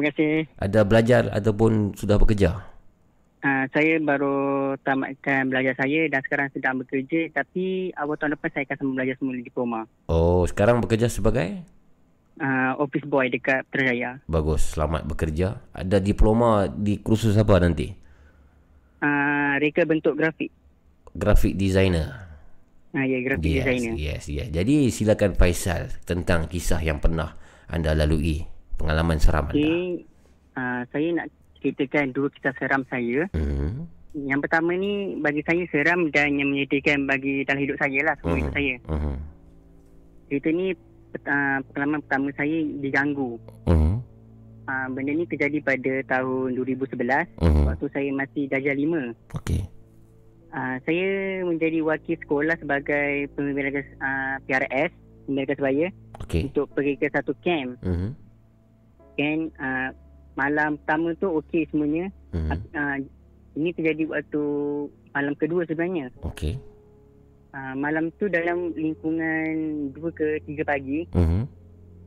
Terima 0.00 0.16
kasih. 0.16 0.48
Ada 0.56 0.80
belajar 0.88 1.22
ataupun 1.28 1.92
sudah 1.92 2.16
bekerja? 2.16 2.64
Uh, 3.44 3.68
saya 3.68 4.00
baru 4.00 4.72
tamatkan 4.80 5.52
belajar 5.52 5.76
saya 5.76 6.08
dan 6.08 6.24
sekarang 6.24 6.48
sedang 6.56 6.80
bekerja 6.80 7.28
tapi 7.36 7.92
awal 8.00 8.16
tahun 8.16 8.32
depan 8.36 8.48
saya 8.48 8.64
akan 8.64 8.76
sambung 8.80 8.96
belajar 8.96 9.14
semula 9.20 9.44
diploma. 9.44 9.80
Oh, 10.08 10.48
sekarang 10.48 10.80
bekerja 10.80 11.12
sebagai? 11.12 11.60
Uh, 12.40 12.80
office 12.80 13.04
boy 13.04 13.28
dekat 13.28 13.68
Putrajaya. 13.68 14.24
Bagus, 14.24 14.72
selamat 14.72 15.04
bekerja. 15.04 15.60
Ada 15.76 16.00
diploma 16.00 16.64
di 16.64 16.96
kursus 17.04 17.36
apa 17.36 17.60
nanti? 17.60 17.92
Uh, 19.04 19.60
reka 19.60 19.84
bentuk 19.84 20.16
grafik. 20.16 20.48
Graphic 21.12 21.60
designer. 21.60 22.40
Uh, 22.96 23.04
ya, 23.04 23.20
grafik 23.20 23.44
yes, 23.44 23.64
designer. 23.68 23.92
Yes, 24.00 24.22
yes. 24.32 24.48
Jadi 24.48 24.88
silakan 24.88 25.36
Faisal 25.36 25.92
tentang 26.08 26.48
kisah 26.48 26.80
yang 26.80 27.04
pernah 27.04 27.36
anda 27.68 27.92
lalui. 27.92 28.59
Pengalaman 28.80 29.20
seram 29.20 29.44
anda. 29.44 29.52
Okay. 29.52 30.08
Uh, 30.56 30.82
saya 30.88 31.08
nak 31.12 31.26
ceritakan 31.60 32.16
dua 32.16 32.32
kisah 32.32 32.56
seram 32.56 32.82
saya. 32.88 33.28
Hmm. 33.36 33.84
Yang 34.16 34.40
pertama 34.48 34.72
ni 34.74 35.20
bagi 35.20 35.44
saya 35.44 35.62
seram 35.68 36.08
dan 36.10 36.34
yang 36.34 36.50
menyedihkan 36.50 37.04
bagi 37.04 37.44
dalam 37.44 37.60
hidup 37.60 37.76
saya 37.76 38.00
lah. 38.02 38.14
Semua 38.18 38.40
hidup 38.40 38.54
saya. 38.56 38.74
Hmm. 38.88 39.16
Cerita 40.26 40.48
ni 40.48 40.66
uh, 40.72 41.58
pengalaman 41.70 42.00
pertama 42.08 42.28
saya 42.34 42.56
diganggu. 42.80 43.36
Hmm. 43.68 44.00
Uh, 44.64 44.86
benda 44.94 45.12
ni 45.12 45.26
terjadi 45.26 45.58
pada 45.60 45.94
tahun 46.08 46.54
2011 46.54 47.26
Mhm. 47.42 47.62
waktu 47.66 47.86
saya 47.90 48.10
masih 48.14 48.46
darjah 48.46 48.74
5. 48.74 49.12
Okey. 49.36 49.62
Uh, 50.50 50.76
saya 50.82 51.08
menjadi 51.42 51.78
wakil 51.82 52.16
sekolah 52.18 52.54
sebagai 52.58 53.30
pemimpin 53.34 53.82
uh, 53.98 54.36
PRS, 54.46 54.90
pemimpin 55.26 55.54
sebaya 55.54 55.86
Okey. 56.22 56.50
untuk 56.50 56.70
pergi 56.70 56.94
ke 56.96 57.06
satu 57.06 57.34
camp. 57.42 57.78
Hmm. 57.82 58.14
Camp 59.20 59.52
uh, 59.60 59.92
malam 60.32 60.80
pertama 60.80 61.12
tu 61.20 61.28
okey 61.44 61.68
semuanya. 61.68 62.08
Hmm. 62.32 62.56
Uh, 62.72 62.96
ini 63.60 63.76
terjadi 63.76 64.08
waktu 64.08 64.42
malam 65.12 65.36
kedua 65.36 65.68
sebenarnya. 65.68 66.08
Okey. 66.24 66.56
Uh, 67.52 67.74
malam 67.76 68.08
tu 68.16 68.30
dalam 68.32 68.72
lingkungan 68.72 69.52
2 69.92 70.00
ke 70.16 70.40
3 70.48 70.64
pagi, 70.64 71.04
Hmm. 71.12 71.44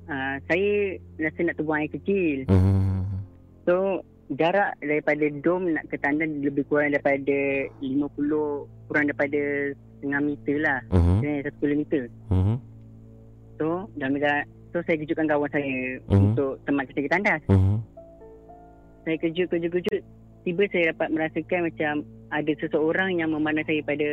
uh, 0.09 0.35
saya 0.49 0.97
rasa 1.21 1.39
nak 1.45 1.55
tubuh 1.61 1.77
air 1.77 1.91
kecil. 1.93 2.49
Hmm. 2.49 3.21
So 3.69 4.01
jarak 4.33 4.79
daripada 4.81 5.29
dom 5.43 5.69
nak 5.69 5.85
ke 5.93 5.99
tandas 6.01 6.31
lebih 6.31 6.65
kurang 6.65 6.95
daripada 6.95 7.69
50 7.77 8.65
kurang 8.89 9.05
daripada 9.05 9.41
setengah 9.99 10.21
meter 10.25 10.57
lah. 10.63 10.79
Mhm. 10.89 11.15
Kira 11.21 11.33
satu 11.45 11.57
kilometer. 11.61 12.03
Hmm. 12.31 12.57
So 13.59 13.67
dalam 13.99 14.17
so 14.73 14.81
saya 14.81 14.97
kejutkan 14.97 15.29
kawan 15.29 15.47
saya 15.47 15.77
Mhm. 16.03 16.33
untuk 16.33 16.57
teman 16.65 16.83
kita 16.89 16.99
ke 16.99 17.09
tandas. 17.09 17.41
Hmm. 17.45 17.77
Saya 19.03 19.15
kejut 19.19 19.47
kejut 19.47 19.71
kejut 19.71 20.01
tiba 20.43 20.63
saya 20.67 20.91
dapat 20.91 21.07
merasakan 21.09 21.59
macam 21.63 21.93
ada 22.27 22.51
seseorang 22.57 23.09
yang 23.15 23.29
memandang 23.29 23.63
saya 23.63 23.79
pada 23.79 24.09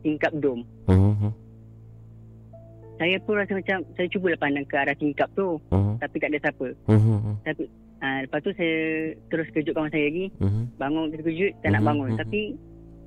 tingkap 0.00 0.30
dom. 0.36 0.62
Hmm. 0.86 1.32
Saya 2.98 3.14
pun 3.22 3.38
rasa 3.38 3.54
macam 3.54 3.78
saya 3.94 4.10
cubalah 4.10 4.38
pandang 4.38 4.66
ke 4.66 4.74
arah 4.74 4.94
tingkap 4.94 5.30
tu 5.32 5.56
Mhm. 5.70 5.92
tapi 5.98 6.16
tak 6.18 6.28
ada 6.28 6.38
siapa. 6.40 6.68
Hmm. 6.84 7.38
Tapi 7.42 7.64
uh, 7.98 8.18
lepas 8.26 8.40
tu 8.42 8.50
saya 8.52 8.76
terus 9.28 9.48
kejut 9.50 9.72
kawan 9.72 9.88
saya 9.88 10.04
lagi. 10.04 10.26
Mhm. 10.36 10.62
Bangun 10.76 11.10
terkejut 11.14 11.52
tak 11.62 11.70
nak 11.72 11.82
Mhm, 11.82 11.88
bangun 11.88 12.08
mhm. 12.10 12.18
tapi 12.18 12.40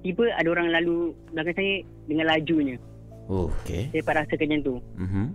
tiba 0.01 0.25
ada 0.33 0.47
orang 0.49 0.67
lalu 0.71 1.13
belakang 1.29 1.53
saya 1.53 1.73
dengan 2.07 2.25
lajunya. 2.25 2.75
Okey. 3.27 3.91
Saya 3.91 3.99
dapat 4.01 4.15
rasakan 4.17 4.47
macam 4.49 4.61
tu. 4.63 4.75
Hmm. 4.97 5.27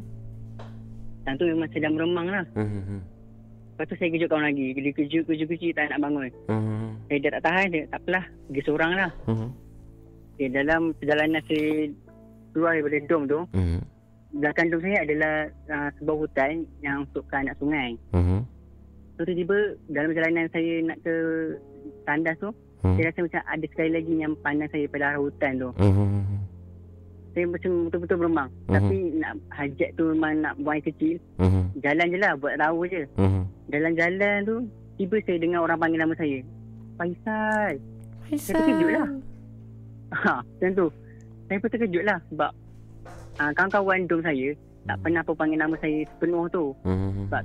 Dan 1.26 1.34
tu 1.36 1.44
memang 1.50 1.68
sedang 1.74 1.92
meremang 1.98 2.28
lah. 2.30 2.44
Hmm. 2.54 3.02
Lepas 3.76 3.92
tu 3.92 3.96
saya 3.98 4.08
kejut 4.08 4.28
kawan 4.32 4.46
lagi. 4.48 4.72
Dia 4.72 4.92
kejut, 4.94 5.22
kejut, 5.28 5.46
kejut 5.52 5.74
tak 5.76 5.92
nak 5.92 6.00
bangun. 6.00 6.30
Hmm. 6.48 6.96
Saya 7.10 7.18
dah 7.26 7.30
tak 7.36 7.42
tahan. 7.44 7.66
Dia, 7.74 7.82
tak 7.92 8.00
apalah. 8.00 8.24
Pergi 8.48 8.62
seorang 8.64 8.92
lah. 8.96 9.10
Hmm. 9.28 9.50
Okay, 10.36 10.48
dalam 10.48 10.80
perjalanan 10.96 11.40
saya 11.44 11.68
keluar 12.56 12.72
daripada 12.72 12.98
dom 13.04 13.22
tu. 13.28 13.40
Hmm. 13.52 13.80
Belakang 14.36 14.68
dom 14.72 14.80
saya 14.80 14.98
adalah 15.04 15.34
uh, 15.68 15.88
sebuah 16.00 16.16
hutan 16.24 16.64
yang 16.80 17.04
untuk 17.04 17.24
ke 17.28 17.34
anak 17.36 17.56
sungai. 17.60 18.00
Hmm. 18.16 18.48
So 19.16 19.24
tiba-tiba 19.24 19.80
dalam 19.92 20.08
perjalanan 20.12 20.46
saya 20.52 20.72
nak 20.84 20.98
ke 21.04 21.14
tandas 22.08 22.36
tu. 22.40 22.52
Hmm. 22.80 22.96
Saya 22.96 23.12
rasa 23.12 23.20
macam 23.24 23.42
ada 23.44 23.66
sekali 23.68 23.90
lagi 23.92 24.14
yang 24.16 24.32
pandang 24.40 24.70
saya 24.72 24.84
pada 24.88 25.04
arah 25.12 25.20
hutan 25.20 25.52
tu. 25.56 25.70
Hmm. 25.80 26.45
Saya 27.36 27.52
macam 27.52 27.92
betul-betul 27.92 28.16
beremang. 28.16 28.48
Mhm. 28.48 28.72
Tapi 28.72 28.96
nak 29.20 29.32
hajat 29.52 29.90
tu 30.00 30.04
memang 30.16 30.40
nak 30.40 30.56
buang 30.56 30.80
air 30.80 30.84
kecil. 30.88 31.20
Hmm. 31.36 31.68
Jalan 31.84 32.08
je 32.08 32.16
lah 32.16 32.32
buat 32.40 32.56
tahu 32.56 32.88
je. 32.88 33.04
Hmm. 33.20 33.44
Dalam 33.68 33.92
jalan 33.92 34.36
tu 34.48 34.56
tiba 34.96 35.20
saya 35.20 35.36
dengar 35.36 35.60
orang 35.68 35.76
panggil 35.76 36.00
nama 36.00 36.16
saya. 36.16 36.40
Faisal. 36.96 37.74
Saya 38.40 38.56
terkejut 38.56 38.90
lah. 38.96 39.08
Ha, 40.16 40.40
macam 40.40 40.70
tu. 40.72 40.86
Saya 41.44 41.60
pun 41.60 41.68
terkejut 41.76 42.04
lah 42.08 42.18
sebab 42.32 42.50
uh, 43.36 43.50
kawan-kawan 43.52 44.08
dom 44.08 44.24
saya 44.24 44.56
tak 44.88 44.96
pernah 45.04 45.20
pun 45.20 45.36
panggil 45.36 45.60
nama 45.60 45.76
saya 45.76 46.08
sepenuh 46.08 46.48
tu. 46.48 46.72
Hmm. 46.88 47.28
Sebab 47.28 47.44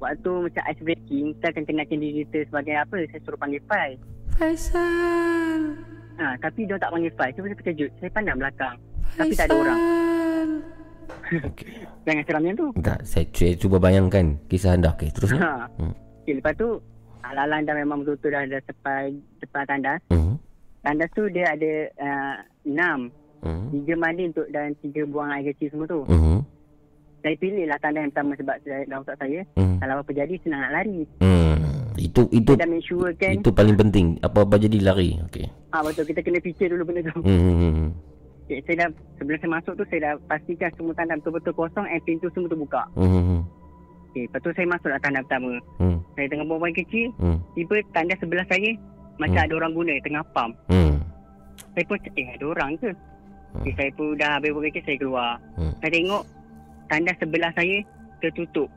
waktu 0.00 0.32
macam 0.48 0.62
ice 0.64 0.80
breaking 0.80 1.36
kita 1.36 1.46
akan 1.52 1.62
kenalkan 1.68 2.00
diri 2.00 2.24
kita 2.24 2.48
sebagai 2.48 2.72
apa. 2.72 3.04
Saya 3.04 3.20
suruh 3.20 3.36
panggil 3.36 3.60
Fai. 3.68 4.00
Faisal. 4.40 5.76
Ha, 6.16 6.40
tapi 6.40 6.64
dia 6.64 6.80
tak 6.80 6.88
panggil 6.88 7.12
Fai. 7.20 7.36
Saya 7.36 7.44
pun 7.44 7.52
terkejut. 7.52 7.92
Saya 8.00 8.08
pandang 8.16 8.40
belakang. 8.40 8.80
Tapi 9.16 9.32
tak 9.36 9.46
ada 9.50 9.54
orang. 9.56 9.80
Jangan 12.06 12.22
seram 12.26 12.40
macam 12.42 12.56
tu. 12.58 12.68
Tak, 12.82 12.98
saya, 13.06 13.24
saya 13.30 13.52
cuba 13.54 13.76
bayangkan 13.78 14.24
kisah 14.50 14.74
anda. 14.74 14.90
Okey, 14.96 15.10
terus. 15.14 15.30
Ha. 15.36 15.70
Hmm. 15.78 15.94
Okay, 16.24 16.34
lepas 16.36 16.54
tu 16.58 16.80
Alalan 17.20 17.68
dah 17.68 17.76
memang 17.76 18.02
betul-betul 18.02 18.30
dah 18.32 18.42
ada 18.48 18.58
sepai 18.64 19.12
depan 19.38 19.64
tandas. 19.68 20.00
Hmm. 20.08 20.40
Tandas 20.80 21.10
tu 21.12 21.28
dia 21.28 21.52
ada 21.52 21.72
uh, 22.00 22.36
enam. 22.64 23.12
Hmm. 23.40 23.72
Tiga 23.72 23.94
mandi 23.96 24.28
untuk 24.28 24.48
dan 24.52 24.72
tiga 24.80 25.04
buang 25.08 25.30
air 25.32 25.52
kecil 25.52 25.68
semua 25.72 25.86
tu. 25.88 26.00
Hmm. 26.08 26.40
Saya 27.20 27.36
pilih 27.36 27.68
lah 27.68 27.76
tandas 27.78 28.08
yang 28.08 28.12
pertama 28.16 28.32
sebab 28.40 28.56
saya, 28.64 28.82
dalam 28.88 29.00
otak 29.04 29.16
saya. 29.20 29.40
Hmm. 29.54 29.76
Kalau 29.78 29.94
apa 30.00 30.10
jadi 30.10 30.34
senang 30.40 30.60
nak 30.64 30.72
lari. 30.80 31.00
Hmm. 31.20 31.56
Itu 32.00 32.24
itu 32.32 32.56
Kita 32.56 32.68
make 32.68 32.84
sure 32.88 33.12
kan. 33.20 33.36
itu 33.36 33.50
paling 33.52 33.76
penting. 33.76 34.06
Apa-apa 34.24 34.56
jadi 34.56 34.78
lari. 34.80 35.20
Okey. 35.28 35.46
Ah 35.76 35.84
betul 35.84 36.08
kita 36.08 36.24
kena 36.24 36.40
fikir 36.40 36.72
dulu 36.72 36.88
benda 36.88 37.12
tu. 37.12 37.20
Hmm. 37.20 37.92
Hmm. 38.50 38.58
Hmm. 38.58 38.66
Okay, 38.66 38.66
saya 38.66 38.76
dah 38.82 38.88
sebelum 39.22 39.38
saya 39.38 39.50
masuk 39.62 39.72
tu 39.78 39.84
saya 39.86 40.00
dah 40.02 40.14
pastikan 40.26 40.70
semua 40.74 40.94
tanda 40.98 41.14
betul-betul 41.22 41.54
kosong 41.54 41.86
and 41.86 42.02
pintu 42.02 42.26
semua 42.34 42.50
terbuka. 42.50 42.82
Hmm. 42.98 43.46
Okay, 44.10 44.26
lepas 44.26 44.42
tu 44.42 44.50
saya 44.58 44.66
masuk 44.66 44.90
lah 44.90 44.98
tanda 44.98 45.22
pertama. 45.22 45.54
Hmm. 45.78 45.98
Saya 46.18 46.26
tengah 46.26 46.44
buang 46.50 46.60
buang 46.66 46.74
kecil, 46.74 47.14
Hmm. 47.22 47.38
tiba 47.54 47.78
tanda 47.94 48.14
sebelah 48.18 48.46
saya 48.50 48.70
macam 49.22 49.38
Hmm. 49.38 49.46
ada 49.46 49.54
orang 49.54 49.72
guna 49.78 49.92
tengah 50.02 50.24
pump. 50.34 50.52
Hmm. 50.66 50.98
Saya 51.78 51.84
pun 51.86 51.98
eh 52.18 52.26
ada 52.34 52.44
orang 52.50 52.70
ke? 52.82 52.90
Okay, 53.62 53.72
saya 53.78 53.90
pun 53.94 54.18
dah 54.18 54.30
habis 54.34 54.50
buang 54.50 54.66
kecil, 54.66 54.82
saya 54.82 54.96
keluar. 54.98 55.30
Hmm. 55.54 55.72
Saya 55.78 55.90
tengok 55.94 56.22
tanda 56.90 57.12
sebelah 57.22 57.52
saya 57.54 57.76
tertutup. 58.18 58.68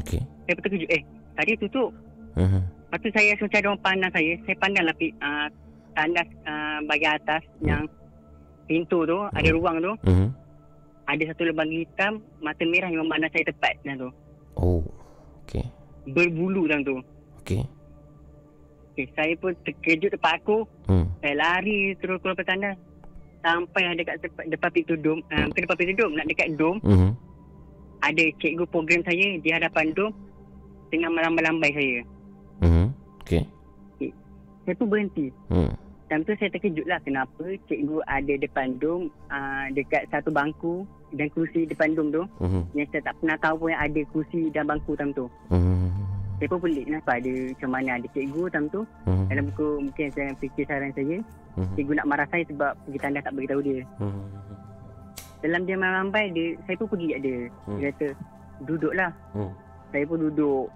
Okey. 0.00 0.24
Saya 0.48 0.52
pun 0.56 0.62
terkejut, 0.64 0.88
eh 0.88 1.02
tadi 1.36 1.52
tutup. 1.60 1.90
Hmm. 2.32 2.64
Lepas 2.64 2.98
tu 3.04 3.08
saya 3.12 3.36
rasa 3.36 3.44
macam 3.44 3.60
ada 3.60 3.68
orang 3.68 3.84
pandang 3.84 4.12
saya. 4.16 4.32
Saya 4.48 4.56
pandang 4.56 4.84
lah 4.88 4.96
uh, 4.96 5.48
tandas 5.92 6.28
uh, 6.48 6.78
bahagian 6.88 7.12
atas 7.20 7.42
yang 7.60 7.84
pintu 8.66 9.04
tu, 9.04 9.18
ada 9.30 9.48
ruang 9.52 9.76
tu. 9.82 9.92
Hmm. 10.06 10.28
Ada 11.06 11.34
satu 11.34 11.50
lubang 11.50 11.68
hitam, 11.68 12.22
mata 12.38 12.62
merah 12.62 12.88
yang 12.88 13.04
memandang 13.04 13.32
saya 13.34 13.50
tepat 13.50 13.74
dalam 13.82 14.08
tu. 14.08 14.10
Oh. 14.56 14.82
Okey. 15.44 15.66
Berbulu 16.08 16.70
dalam 16.70 16.86
tu. 16.86 16.96
Okey. 17.42 17.62
Okay, 18.92 19.06
saya 19.16 19.32
pun 19.40 19.56
terkejut 19.64 20.12
depan 20.12 20.36
aku. 20.36 20.68
Hmm. 20.86 21.08
Saya 21.24 21.34
lari 21.36 21.96
terus 21.98 22.20
keluar 22.20 22.36
petanda. 22.36 22.76
Sampai 23.42 23.88
ada 23.88 23.98
dekat 23.98 24.22
depan, 24.22 24.44
depan 24.52 24.70
pintu 24.70 24.94
dom. 25.00 25.18
Uh, 25.32 25.50
bukan 25.50 25.62
depan 25.66 25.76
pintu 25.80 25.94
dom, 25.98 26.12
nak 26.14 26.26
dekat 26.30 26.48
dom. 26.54 26.76
Hmm. 26.84 27.12
Ada 28.04 28.24
cikgu 28.38 28.64
program 28.70 29.02
saya 29.02 29.26
di 29.40 29.48
hadapan 29.50 29.90
dom. 29.96 30.12
Tengah 30.92 31.10
melambai-lambai 31.10 31.70
saya. 31.72 31.98
Hmm. 32.62 32.86
Okey. 33.26 33.42
Saya 34.62 34.74
pun 34.78 34.86
berhenti. 34.86 35.26
Hmm. 35.50 35.72
Time 36.12 36.28
tu 36.28 36.36
saya 36.36 36.52
terkejut 36.52 36.84
lah 36.84 37.00
kenapa 37.00 37.56
cikgu 37.72 38.04
ada 38.04 38.36
depan 38.36 38.76
dom 38.76 39.08
uh, 39.32 39.64
dekat 39.72 40.04
satu 40.12 40.28
bangku 40.28 40.84
dan 41.16 41.32
kerusi 41.32 41.64
depan 41.64 41.96
dom 41.96 42.12
tu. 42.12 42.28
Hmm. 42.36 42.68
Yang 42.76 42.92
saya 42.92 43.08
tak 43.08 43.16
pernah 43.16 43.36
tahu 43.40 43.56
pun 43.56 43.68
yang 43.72 43.80
ada 43.80 44.00
kerusi 44.12 44.52
dan 44.52 44.68
bangku 44.68 44.92
time 44.92 45.16
tu. 45.16 45.24
Hmm. 45.48 45.88
Saya 46.36 46.52
pun 46.52 46.60
pelik 46.68 46.84
kenapa 46.84 47.16
ada 47.16 47.32
macam 47.32 47.70
mana 47.72 47.90
ada 47.96 48.06
cikgu 48.12 48.42
time 48.52 48.68
tu. 48.68 48.84
Hmm. 49.08 49.24
Dalam 49.32 49.44
buku 49.48 49.68
mungkin 49.88 50.06
saya 50.12 50.36
fikir 50.36 50.64
saran 50.68 50.92
saya. 50.92 51.16
Hmm. 51.56 51.72
Cikgu 51.80 51.92
nak 51.96 52.08
marah 52.12 52.28
saya 52.28 52.44
sebab 52.44 52.72
pergi 52.84 52.98
tanda 53.00 53.24
tak 53.24 53.32
beritahu 53.32 53.60
dia. 53.64 53.80
Hmm. 53.96 54.24
Dalam 55.40 55.64
dia 55.64 55.76
melambai 55.80 56.28
dia 56.28 56.60
saya 56.68 56.76
pun 56.76 56.92
pergi 56.92 57.08
kat 57.16 57.20
dia. 57.24 57.38
Hmm. 57.64 57.80
Dia 57.80 57.84
kata 57.88 58.08
duduklah. 58.68 59.10
Hmm. 59.32 59.52
Saya 59.88 60.04
pun 60.04 60.28
duduk. 60.28 60.68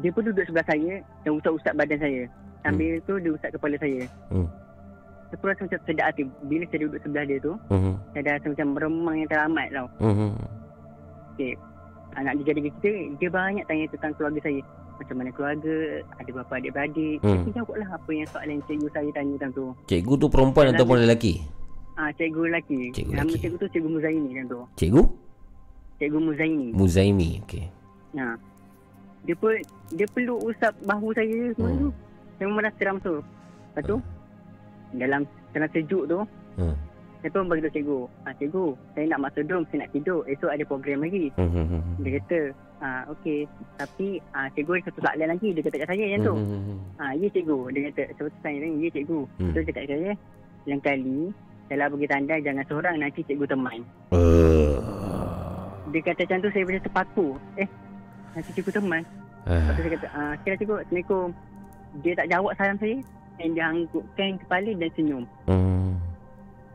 Dia 0.00 0.08
pun 0.08 0.24
duduk 0.24 0.48
sebelah 0.48 0.64
saya 0.64 1.04
dan 1.20 1.36
usap-usap 1.36 1.76
badan 1.76 2.00
saya. 2.00 2.24
Sambil 2.64 2.96
tu 3.04 3.14
dia 3.18 3.30
usap 3.30 3.50
kepala 3.52 3.76
saya. 3.76 4.00
Hmm. 4.28 4.48
Pun 5.34 5.50
rasa 5.50 5.66
macam 5.66 5.80
sedap 5.84 6.06
hati. 6.08 6.22
Bila 6.42 6.64
saya 6.64 6.78
duduk 6.80 7.00
sebelah 7.00 7.24
dia 7.26 7.38
tu, 7.38 7.52
Hmm. 7.68 7.94
saya 8.10 8.22
dah 8.22 8.32
rasa 8.34 8.46
macam 8.48 8.66
meremang 8.72 9.16
yang 9.16 9.28
teramat 9.28 9.66
tau. 9.68 9.86
Hmm. 10.00 10.32
Okay. 11.32 11.52
Anak 12.14 12.32
dia 12.38 12.54
jadi 12.54 12.60
kita, 12.70 12.90
dia 13.18 13.28
banyak 13.28 13.64
tanya 13.64 13.84
tentang 13.90 14.12
keluarga 14.14 14.40
saya. 14.40 14.62
Macam 14.94 15.14
mana 15.18 15.30
keluarga, 15.30 15.74
ada 16.14 16.30
berapa 16.30 16.52
adik-beradik. 16.54 17.18
Hmm. 17.20 17.42
Saya 17.42 17.52
jawab 17.56 17.74
lah 17.74 17.88
apa 17.92 18.10
yang 18.10 18.28
soalan 18.30 18.58
cikgu 18.64 18.88
saya 18.88 19.10
tanya 19.10 19.34
tentang 19.36 19.52
tu. 19.52 19.66
Cikgu 19.84 20.14
tu 20.16 20.26
perempuan 20.28 20.64
Dalam- 20.64 20.78
ataupun 20.78 20.96
lelaki? 21.02 21.34
Ah, 21.94 22.10
cikgu 22.10 22.40
lelaki. 22.46 22.80
Cikgu 22.92 23.12
Nama 23.12 23.22
lelaki. 23.24 23.38
cikgu 23.40 23.56
tu 23.58 23.66
cikgu 23.68 23.88
Muzaini 23.90 24.30
kan 24.32 24.44
tu. 24.46 24.60
Cikgu? 24.76 25.02
Cikgu 25.96 26.18
Muzaini. 26.20 26.68
Muzaimi. 26.70 27.30
Okey. 27.42 27.64
Ha. 28.14 28.38
Dia 29.24 29.34
pun 29.34 29.52
dia 29.90 30.06
peluk 30.08 30.38
usap 30.44 30.70
bahu 30.80 31.10
saya 31.10 31.50
semua 31.52 31.66
Hmm. 31.68 31.80
tu. 31.80 31.88
Memang 32.40 32.64
dah 32.64 32.74
seram 32.78 32.96
tu. 33.00 33.20
Lepas 33.20 33.82
tu 33.86 33.96
dalam 34.94 35.26
tengah 35.50 35.70
sejuk 35.74 36.06
tu 36.06 36.18
Hmm. 36.54 36.70
saya 37.18 37.34
pun 37.34 37.50
bagi 37.50 37.66
tahu 37.66 37.74
cikgu. 37.74 38.00
Ah 38.22 38.32
cikgu, 38.38 38.64
saya 38.94 39.04
nak 39.10 39.20
masuk 39.26 39.42
dom, 39.50 39.62
saya 39.66 39.82
nak 39.82 39.90
tidur. 39.90 40.22
Esok 40.30 40.54
ada 40.54 40.62
program 40.62 41.02
lagi. 41.02 41.34
Hmm. 41.34 41.50
Hmm. 41.50 41.66
Hmm. 41.66 41.82
Dia 41.98 42.10
kata, 42.22 42.40
ah 42.78 43.02
okey, 43.10 43.50
tapi 43.74 44.22
ah 44.30 44.46
cikgu 44.54 44.78
ada 44.78 44.82
satu 44.86 45.00
soalan 45.02 45.28
lagi 45.34 45.48
dia 45.50 45.62
kata 45.66 45.76
kat 45.82 45.88
saya 45.90 46.04
yang 46.14 46.22
tu. 46.22 46.34
Hmm. 46.38 46.78
Ah 46.94 47.10
ya 47.18 47.26
cikgu, 47.34 47.58
dia 47.74 47.80
kata 47.90 48.02
sebab 48.14 48.30
saya 48.38 48.56
tanya, 48.62 48.76
ya 48.78 48.88
cikgu. 48.94 49.20
Hmm. 49.42 49.50
Dia 49.50 49.66
cakap 49.66 49.84
saya, 49.90 50.10
lain 50.68 50.78
kali 50.78 51.20
kalau 51.64 51.86
pergi 51.96 52.06
tanda 52.12 52.34
jangan 52.38 52.64
seorang 52.70 52.94
nanti 53.02 53.20
cikgu 53.26 53.46
teman. 53.50 53.78
Uh. 54.14 54.76
Dia 55.90 56.00
kata 56.06 56.22
macam 56.22 56.38
tu 56.38 56.50
saya 56.54 56.62
macam 56.70 56.82
terpaku. 56.86 57.26
Eh, 57.58 57.68
nanti 58.38 58.50
cikgu 58.54 58.72
teman. 58.78 59.02
Ah. 59.42 59.58
Lepas 59.58 59.74
tu 59.74 59.80
saya 59.82 59.92
kata, 59.98 60.06
ah, 60.14 60.32
lah 60.38 60.56
cikgu, 60.60 60.76
Assalamualaikum. 60.86 61.26
Dia 62.02 62.12
tak 62.18 62.30
jawab 62.32 62.56
salam 62.58 62.78
saya. 62.80 62.98
Dan 63.34 63.58
dia 63.58 63.66
anggukkan 63.66 64.30
kepala 64.46 64.70
dan 64.78 64.90
senyum. 64.94 65.24
Hmm. 65.50 65.98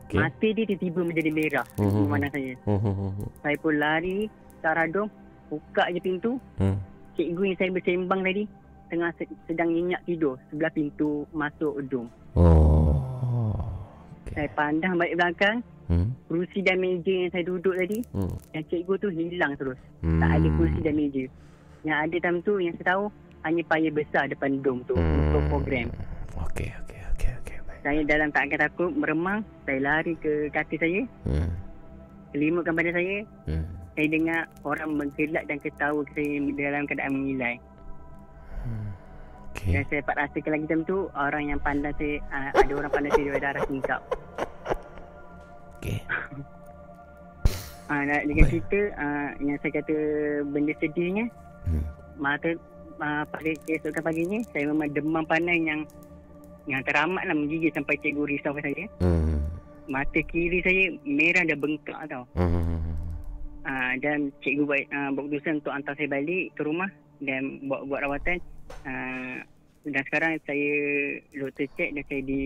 Okay. 0.04 0.18
Mata 0.20 0.48
dia 0.52 0.64
tiba-tiba 0.66 1.00
menjadi 1.06 1.30
merah. 1.32 1.66
Hmm. 1.80 1.88
Hmm. 1.88 2.04
Memandang 2.04 2.32
saya. 2.36 2.52
Hmm. 2.68 2.80
Hmm. 2.80 3.28
Saya 3.40 3.56
pun 3.60 3.74
lari 3.80 4.18
arah 4.60 4.86
dom. 4.88 5.08
Buka 5.48 5.88
je 5.90 6.00
pintu. 6.04 6.36
Hmm. 6.60 6.76
Cikgu 7.16 7.42
yang 7.42 7.56
saya 7.58 7.70
bersembang 7.72 8.20
tadi. 8.22 8.44
Tengah 8.90 9.10
se- 9.16 9.38
sedang 9.46 9.70
nyenyak 9.70 10.02
tidur. 10.04 10.36
Sebelah 10.50 10.72
pintu 10.74 11.24
masuk 11.32 11.80
dom. 11.88 12.06
Oh. 12.36 12.98
Saya 14.34 14.46
pandang 14.52 15.00
balik 15.00 15.16
belakang. 15.16 15.58
Hmm. 15.90 16.14
Kerusi 16.30 16.62
dan 16.62 16.78
meja 16.78 17.10
yang 17.10 17.30
saya 17.34 17.42
duduk 17.42 17.74
tadi. 17.74 17.98
Hmm. 18.14 18.30
Yang 18.54 18.64
cikgu 18.70 18.94
tu 19.00 19.08
hilang 19.10 19.52
terus. 19.58 19.78
Hmm. 20.04 20.20
Tak 20.22 20.30
ada 20.38 20.48
kerusi 20.54 20.80
dan 20.84 20.94
meja. 20.94 21.24
Yang 21.82 21.98
ada 21.98 22.16
time 22.20 22.38
tu 22.44 22.52
yang 22.60 22.74
saya 22.78 22.86
tahu. 22.94 23.04
Hanya 23.42 23.62
payah 23.64 23.92
besar 23.92 24.28
depan 24.28 24.60
dom 24.60 24.84
tu. 24.84 24.94
Hmm. 24.94 25.32
Untuk 25.32 25.42
program. 25.48 25.88
Okey, 26.48 26.68
okey, 26.84 27.00
okey, 27.16 27.30
okey. 27.40 27.56
Saya 27.80 28.00
dalam 28.04 28.28
tak 28.32 28.52
akan 28.52 28.60
takut 28.60 28.90
meremang. 28.92 29.40
Saya 29.64 29.78
lari 29.80 30.12
ke 30.20 30.52
kaki 30.52 30.76
saya. 30.76 31.00
Hmm. 31.24 31.50
Selimutkan 32.30 32.76
badan 32.76 32.94
saya. 32.94 33.16
Hmm. 33.48 33.64
Saya 33.96 34.06
dengar 34.06 34.40
orang 34.62 34.90
menggelak 34.96 35.44
dan 35.48 35.58
ketawa 35.58 36.00
ke 36.06 36.12
saya 36.20 36.38
dalam 36.56 36.84
keadaan 36.86 37.12
mengilai. 37.16 37.56
Okay. 39.50 39.76
Dan 39.76 39.82
saya 39.90 39.98
dapat 40.00 40.16
rasakan 40.24 40.52
lagi 40.56 40.66
time 40.70 40.84
tu 40.86 40.98
orang 41.12 41.44
yang 41.52 41.60
pandang 41.60 41.92
saya 41.98 42.16
uh, 42.32 42.50
ada 42.54 42.72
orang 42.72 42.92
pandang 42.94 43.12
saya 43.12 43.24
daripada 43.28 43.48
arah 43.52 43.64
tingkap. 43.66 44.00
Okey. 45.76 45.98
Ah, 47.90 48.06
uh, 48.06 48.22
dengan 48.24 48.44
cerita 48.46 48.80
uh, 48.94 49.30
yang 49.42 49.58
saya 49.60 49.72
kata 49.82 49.96
benda 50.48 50.72
sedihnya 50.78 51.26
Hmm. 51.60 51.84
mata 52.16 52.56
uh, 53.00 53.24
pada 53.26 53.50
keesokan 53.66 54.04
paginya 54.04 54.38
saya 54.52 54.68
memang 54.70 54.92
demam 54.92 55.24
panas 55.24 55.56
yang 55.56 55.82
yang 56.68 56.84
teramat 56.84 57.24
lah 57.26 57.34
menggigil 57.34 57.72
sampai 57.72 57.98
cikgu 57.98 58.22
risaukan 58.28 58.62
saya. 58.62 58.86
Hmm. 59.00 59.40
Mata 59.90 60.20
kiri 60.22 60.62
saya 60.62 60.94
merah 61.02 61.42
dan 61.42 61.58
bengkak 61.58 61.98
tau. 62.06 62.24
Hmm. 62.36 62.94
Uh, 63.60 63.92
dan 64.00 64.32
cikgu 64.40 64.62
buat, 64.64 64.84
uh, 64.88 65.08
buat 65.12 65.24
keputusan 65.28 65.60
untuk 65.60 65.72
hantar 65.74 65.92
saya 65.96 66.08
balik 66.08 66.54
ke 66.56 66.62
rumah 66.64 66.88
dan 67.20 67.64
buat, 67.66 67.88
buat 67.90 68.00
rawatan. 68.06 68.38
Uh, 68.86 69.42
dan 69.88 70.02
sekarang 70.06 70.32
saya 70.44 70.72
doktor 71.32 71.66
check 71.74 71.90
dan 71.96 72.04
saya 72.06 72.22
di 72.22 72.42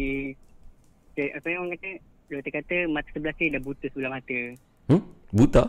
saya, 1.19 1.39
apa 1.39 1.47
yang 1.51 1.67
orang 1.67 1.75
kata 1.79 1.91
doktor 2.31 2.53
kata 2.55 2.77
mata 2.91 3.09
sebelah 3.11 3.35
saya 3.37 3.49
dah 3.59 3.63
buta 3.63 3.87
sebelah 3.91 4.13
mata. 4.15 4.41
Hmm? 4.89 5.03
Buta? 5.35 5.65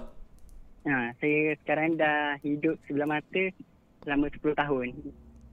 Ha, 0.85 1.17
saya 1.17 1.57
sekarang 1.65 1.97
dah 1.97 2.37
hidup 2.45 2.77
sebelah 2.85 3.09
mata 3.09 3.43
selama 4.05 4.29
10 4.29 4.53
tahun 4.55 4.85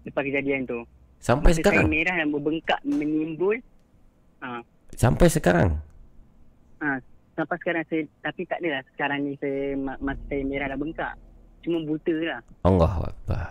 lepas 0.05 0.23
kejadian 0.23 0.63
tu. 0.63 0.79
Sampai 1.17 1.51
mata 1.51 1.59
sekarang? 1.59 1.83
saya 1.83 1.89
merah 1.89 2.15
dan 2.17 2.29
berbengkak 2.29 2.81
menimbul. 2.83 3.57
Ha, 4.41 4.59
Sampai 4.93 5.27
sekarang? 5.27 5.79
ha, 6.79 6.99
sampai 7.33 7.57
sekarang 7.57 7.85
saya 7.87 8.03
tapi 8.21 8.43
tak 8.45 8.59
adalah 8.59 8.83
sekarang 8.93 9.19
ni 9.23 9.33
saya 9.37 9.73
ma- 9.75 10.01
mata 10.01 10.21
saya 10.27 10.43
merah 10.43 10.67
dan 10.67 10.79
bengkak. 10.79 11.15
Cuma 11.63 11.79
buta 11.81 12.15
lah. 12.21 12.41
Allah 12.61 12.93
Akbar. 13.07 13.47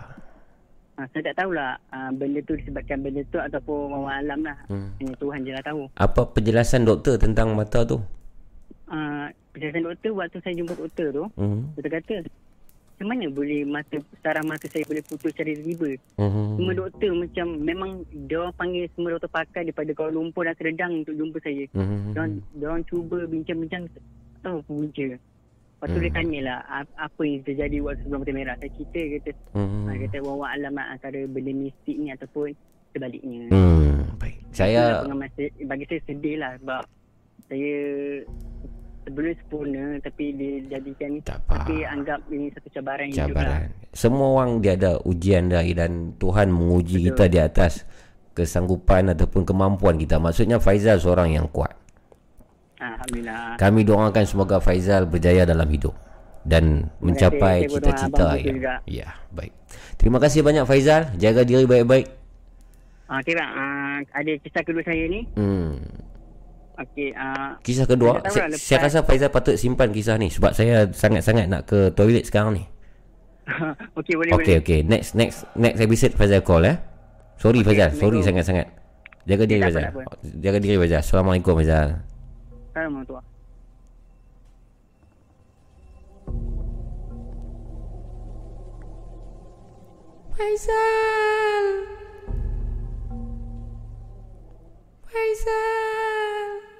Ha, 0.92 1.08
saya 1.08 1.22
tak 1.24 1.36
tahulah 1.38 1.80
ha, 1.88 2.12
benda 2.12 2.38
tu 2.42 2.52
disebabkan 2.54 3.00
benda 3.00 3.24
tu 3.26 3.40
ataupun 3.40 3.76
wawan 3.90 4.20
alam 4.20 4.40
lah. 4.44 4.58
Hmm. 4.68 4.92
Hanya 4.98 5.16
Tuhan 5.16 5.40
je 5.40 5.50
lah 5.50 5.64
tahu. 5.64 5.82
Apa 5.96 6.28
penjelasan 6.28 6.84
doktor 6.84 7.16
tentang 7.16 7.56
mata 7.56 7.80
tu? 7.82 7.96
Ha, 8.86 9.26
penjelasan 9.50 9.82
doktor 9.82 10.12
waktu 10.12 10.38
saya 10.38 10.54
jumpa 10.54 10.76
doktor 10.76 11.08
tu, 11.10 11.24
Hmm. 11.34 11.72
doktor 11.72 11.92
kata 11.94 12.14
macam 13.02 13.18
mana 13.18 13.26
boleh 13.34 13.66
mata 13.66 13.98
saraf 14.22 14.46
mata 14.46 14.70
saya 14.70 14.86
boleh 14.86 15.02
putus 15.02 15.34
secara 15.34 15.50
tiba-tiba. 15.50 15.98
Hmm. 16.22 16.54
Semua 16.54 16.72
doktor 16.78 17.10
macam 17.18 17.46
memang 17.58 17.90
dia 18.30 18.38
orang 18.38 18.54
panggil 18.54 18.86
semua 18.94 19.18
doktor 19.18 19.30
pakar 19.34 19.66
daripada 19.66 19.90
Kuala 19.90 20.14
Lumpur 20.14 20.46
dan 20.46 20.54
Keredang 20.54 21.02
untuk 21.02 21.18
jumpa 21.18 21.38
saya. 21.42 21.66
Hmm. 21.74 22.14
Dia 22.14 22.20
orang, 22.22 22.32
dia 22.54 22.66
orang 22.70 22.84
cuba 22.86 23.18
bincang-bincang 23.26 23.82
tahu 24.38 24.62
punca. 24.70 25.08
Lepas 25.18 25.86
tu 25.90 25.98
Hmm. 25.98 26.04
dia 26.06 26.14
tanya 26.14 26.40
lah 26.46 26.58
ap- 26.70 26.94
apa 26.94 27.22
yang 27.26 27.42
terjadi 27.42 27.76
waktu 27.82 28.00
sebelum 28.06 28.20
mata 28.22 28.32
merah. 28.38 28.54
Saya 28.62 28.70
cerita 28.70 29.00
kata 29.02 29.30
ha, 29.58 29.90
kata 29.98 30.16
wawan 30.22 30.48
alam 30.54 30.72
lah 30.78 30.86
antara 30.94 31.20
benda 31.26 31.50
mistik 31.50 31.96
ni 31.98 32.14
ataupun 32.14 32.54
sebaliknya. 32.94 33.50
Hmm. 33.50 34.06
Baik. 34.22 34.38
Saya 34.54 35.02
saya, 35.02 35.48
bagi 35.66 35.84
saya 35.90 36.00
sedih 36.06 36.38
lah 36.38 36.54
sebab 36.62 36.82
saya 37.50 37.74
sebelum 39.02 39.32
sempurna 39.38 39.84
tapi 40.00 40.24
dia 40.34 40.78
jadikan 40.78 41.18
tapi 41.24 41.82
anggap 41.82 42.22
ini 42.30 42.50
satu 42.54 42.68
cabaran, 42.70 43.10
hidup 43.10 43.18
lah. 43.18 43.28
cabaran. 43.28 43.68
Semua 43.92 44.28
orang 44.40 44.62
dia 44.62 44.74
ada 44.78 44.98
ujian 45.04 45.50
dia 45.50 45.62
dan 45.74 46.16
Tuhan 46.16 46.48
menguji 46.48 47.10
kita 47.10 47.26
di 47.28 47.38
atas 47.42 47.84
kesanggupan 48.32 49.12
ataupun 49.12 49.44
kemampuan 49.44 50.00
kita. 50.00 50.16
Maksudnya 50.16 50.56
Faizal 50.56 50.96
seorang 50.96 51.36
yang 51.36 51.46
kuat. 51.52 51.76
Ha, 52.80 52.98
Alhamdulillah. 52.98 53.60
Kami 53.60 53.80
doakan 53.84 54.24
semoga 54.24 54.56
Faizal 54.58 55.06
berjaya 55.06 55.44
dalam 55.44 55.68
hidup 55.68 55.92
dan 56.42 56.90
mencapai 56.98 57.70
cita-cita 57.70 58.34
ya. 58.34 58.42
betul 58.42 58.54
juga. 58.58 58.74
Ya, 58.88 59.08
baik. 59.30 59.52
Terima 60.00 60.18
kasih 60.18 60.42
banyak 60.42 60.64
Faizal. 60.66 61.12
Jaga 61.20 61.46
diri 61.46 61.68
baik-baik. 61.68 62.06
Ah, 63.12 63.20
kira 63.20 63.44
ah, 63.44 64.00
ada 64.16 64.32
kisah 64.40 64.64
kedua 64.64 64.82
saya 64.82 65.04
ni. 65.04 65.28
Hmm. 65.36 65.76
Okey, 66.82 67.14
ah 67.14 67.54
Kisah 67.62 67.86
kedua, 67.86 68.18
saya 68.26 68.50
lah 68.50 68.58
saya 68.58 68.78
rasa 68.82 68.98
Faizal 69.06 69.30
patut 69.30 69.54
simpan 69.54 69.94
kisah 69.94 70.18
ni 70.18 70.28
sebab 70.28 70.50
saya 70.50 70.90
sangat-sangat 70.90 71.46
nak 71.46 71.62
ke 71.68 71.94
toilet 71.94 72.26
sekarang 72.26 72.58
ni. 72.58 72.64
Okey, 73.98 74.14
boleh 74.18 74.32
Okey, 74.34 74.58
boleh. 74.58 74.62
okey. 74.62 74.80
Next 74.82 75.14
next 75.14 75.46
next 75.54 75.78
episode 75.78 76.12
Faizal 76.18 76.42
call 76.42 76.66
eh. 76.66 76.76
Sorry 77.38 77.62
Okey, 77.62 77.66
Faizal, 77.70 77.90
sorry 77.94 78.18
sangat-sangat. 78.20 78.66
Jaga 79.22 79.44
diri 79.46 79.60
Faizal. 79.62 79.84
Jaga 80.42 80.58
diri 80.58 80.74
Faizal. 80.82 81.00
Assalamualaikum 81.06 81.54
Faizal. 81.54 82.02
Assalamualaikum. 82.74 83.22
Faisal. 90.36 91.64
Faisal. 95.06 96.71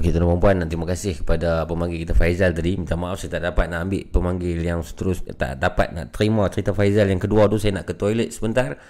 Okey 0.00 0.16
tuan 0.16 0.24
dan 0.32 0.40
puan 0.40 0.56
terima 0.64 0.88
kasih 0.88 1.20
kepada 1.20 1.68
pemanggil 1.68 2.08
kita 2.08 2.16
Faizal 2.16 2.56
tadi. 2.56 2.72
Minta 2.72 2.96
maaf 2.96 3.20
saya 3.20 3.36
tak 3.36 3.52
dapat 3.52 3.68
nak 3.68 3.84
ambil 3.84 4.02
pemanggil 4.08 4.56
yang 4.56 4.80
seterus 4.80 5.20
tak 5.36 5.60
dapat 5.60 5.92
nak 5.92 6.08
terima 6.08 6.48
cerita 6.48 6.72
Faizal 6.72 7.04
yang 7.12 7.20
kedua 7.20 7.52
tu 7.52 7.60
saya 7.60 7.76
nak 7.76 7.84
ke 7.84 7.92
toilet 7.92 8.32
sebentar. 8.32 8.80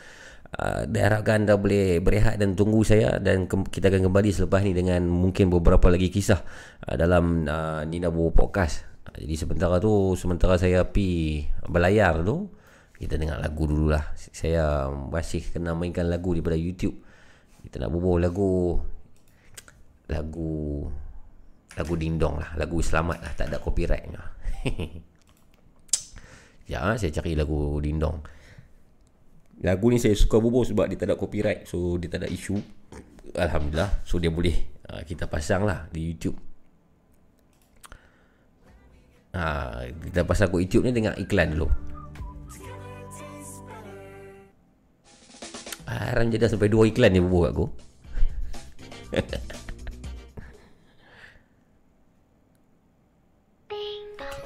Uh, 0.55 0.87
dan 0.87 1.11
harapkan 1.11 1.43
anda 1.43 1.59
boleh 1.59 1.99
berehat 1.99 2.39
dan 2.39 2.55
tunggu 2.55 2.87
saya 2.87 3.19
dan 3.19 3.51
ke- 3.51 3.67
kita 3.75 3.91
akan 3.91 4.07
kembali 4.07 4.31
selepas 4.31 4.63
ni 4.63 4.71
dengan 4.71 5.03
mungkin 5.11 5.51
beberapa 5.51 5.91
lagi 5.91 6.15
kisah 6.15 6.47
uh, 6.87 6.95
dalam 6.95 7.43
uh, 7.43 7.83
Nina 7.91 8.15
Bobo 8.15 8.31
Podcast. 8.47 8.87
Uh, 9.11 9.19
jadi 9.19 9.35
sementara 9.35 9.83
tu 9.83 10.15
sementara 10.15 10.63
saya 10.63 10.87
pi 10.87 11.43
berlayar 11.67 12.23
tu 12.23 12.55
kita 13.03 13.19
dengar 13.19 13.43
lagu 13.43 13.67
dululah. 13.67 14.15
Saya 14.15 14.87
masih 14.87 15.43
kena 15.43 15.75
mainkan 15.75 16.07
lagu 16.07 16.39
daripada 16.39 16.55
YouTube. 16.55 17.03
Kita 17.67 17.83
nak 17.83 17.91
bubuh 17.91 18.23
lagu 18.23 18.79
lagu 20.11 20.85
lagu 21.79 21.95
dindong 21.95 22.43
lah. 22.43 22.51
Lagu 22.59 22.83
selamat 22.83 23.19
lah. 23.23 23.33
Tak 23.39 23.47
ada 23.49 23.59
copyright 23.63 24.05
ya 26.71 26.85
saya 27.01 27.11
cari 27.15 27.39
lagu 27.39 27.79
dindong. 27.79 28.19
Lagu 29.63 29.87
ni 29.93 30.03
saya 30.03 30.17
suka 30.19 30.43
bubuh 30.43 30.67
sebab 30.67 30.91
dia 30.91 30.99
tak 30.99 31.15
ada 31.15 31.17
copyright. 31.17 31.65
So 31.71 31.97
dia 31.97 32.11
tak 32.11 32.27
ada 32.27 32.29
isu 32.29 32.59
Alhamdulillah. 33.39 34.03
So 34.03 34.19
dia 34.19 34.35
boleh 34.35 34.83
uh, 34.91 35.07
kita 35.07 35.31
pasang 35.31 35.63
lah 35.63 35.87
di 35.95 36.11
YouTube. 36.11 36.37
Uh, 39.31 39.95
kita 40.11 40.27
pasang 40.27 40.51
kat 40.51 40.59
YouTube 40.59 40.83
ni 40.85 40.91
tengok 40.91 41.15
iklan 41.23 41.55
dulu. 41.55 41.71
Haram 45.91 46.31
je 46.31 46.39
dah 46.39 46.47
sampai 46.47 46.71
dua 46.71 46.87
iklan 46.87 47.11
dia 47.11 47.23
bubuh 47.23 47.51
aku 47.51 47.67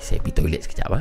Saya 0.04 0.20
pergi 0.20 0.36
toilet 0.36 0.60
sekejap. 0.68 0.92
Kau 0.92 1.00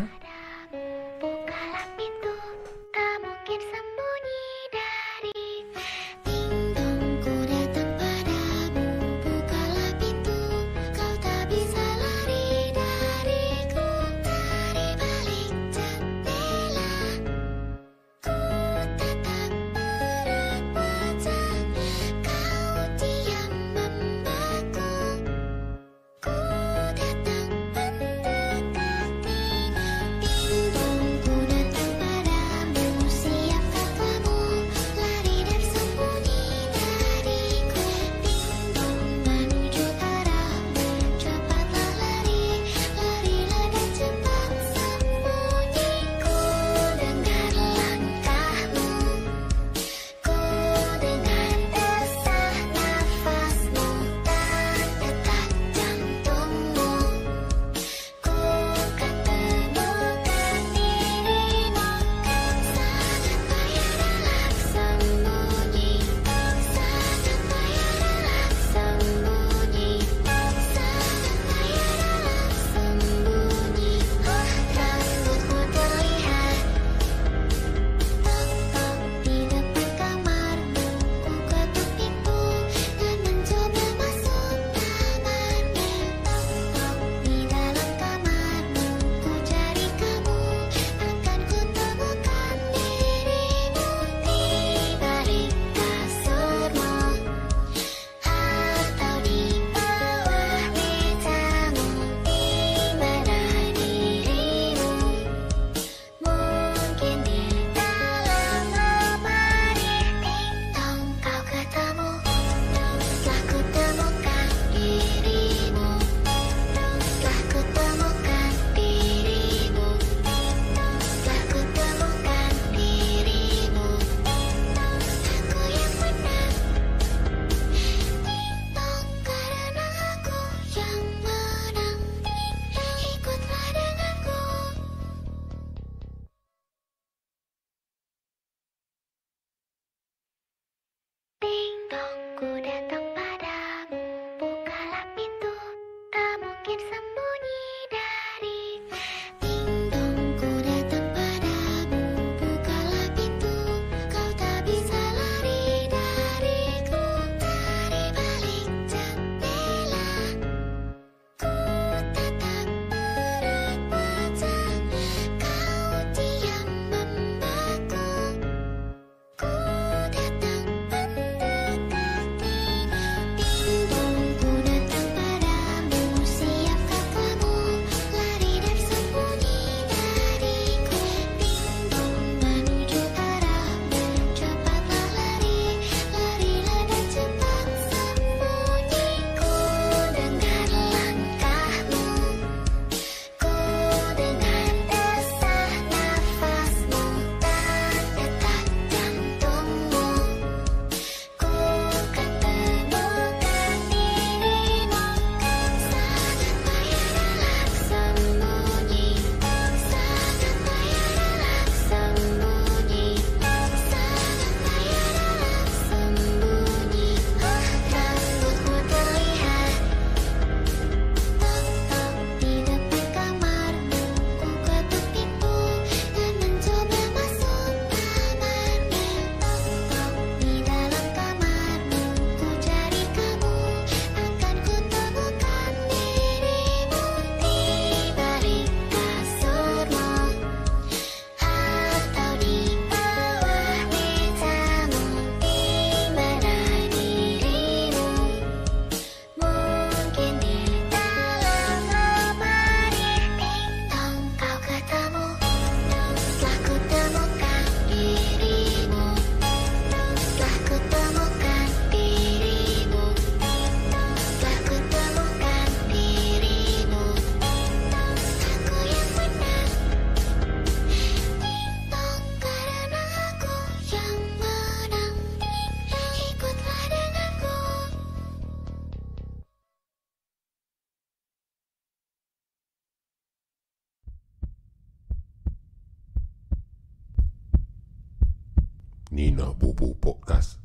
Nina 289.13 289.53
Bobo 289.53 289.93
Podcast. 289.93 290.57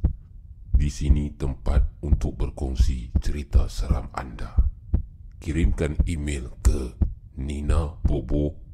Di 0.72 0.88
sini 0.88 1.36
tempat 1.36 2.00
untuk 2.00 2.40
berkongsi 2.40 3.12
cerita 3.20 3.68
seram 3.68 4.08
anda. 4.16 4.56
Kirimkan 5.36 6.08
email 6.08 6.56
ke 6.64 6.96
ninabobo 7.36 8.68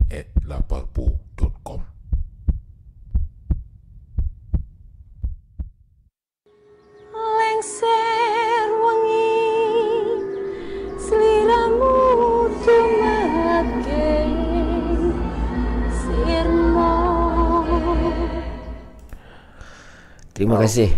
Terima 20.44 20.60
kasih. 20.60 20.88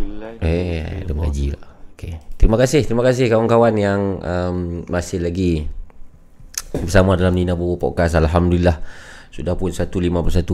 Eh, 0.43 1.07
ada 1.07 1.13
mengaji 1.15 1.55
pula. 1.55 1.69
Okey. 1.97 2.13
Terima 2.37 2.57
kasih, 2.61 2.81
terima 2.85 3.03
kasih 3.07 3.25
kawan-kawan 3.33 3.75
yang 3.79 4.01
um, 4.21 4.57
masih 4.91 5.23
lagi 5.23 5.71
bersama 6.77 7.17
dalam 7.17 7.33
Nina 7.33 7.57
Bobo 7.57 7.81
Podcast. 7.81 8.19
Alhamdulillah. 8.21 8.83
Sudah 9.35 9.59
pun 9.59 9.75
1.51 9.75 10.09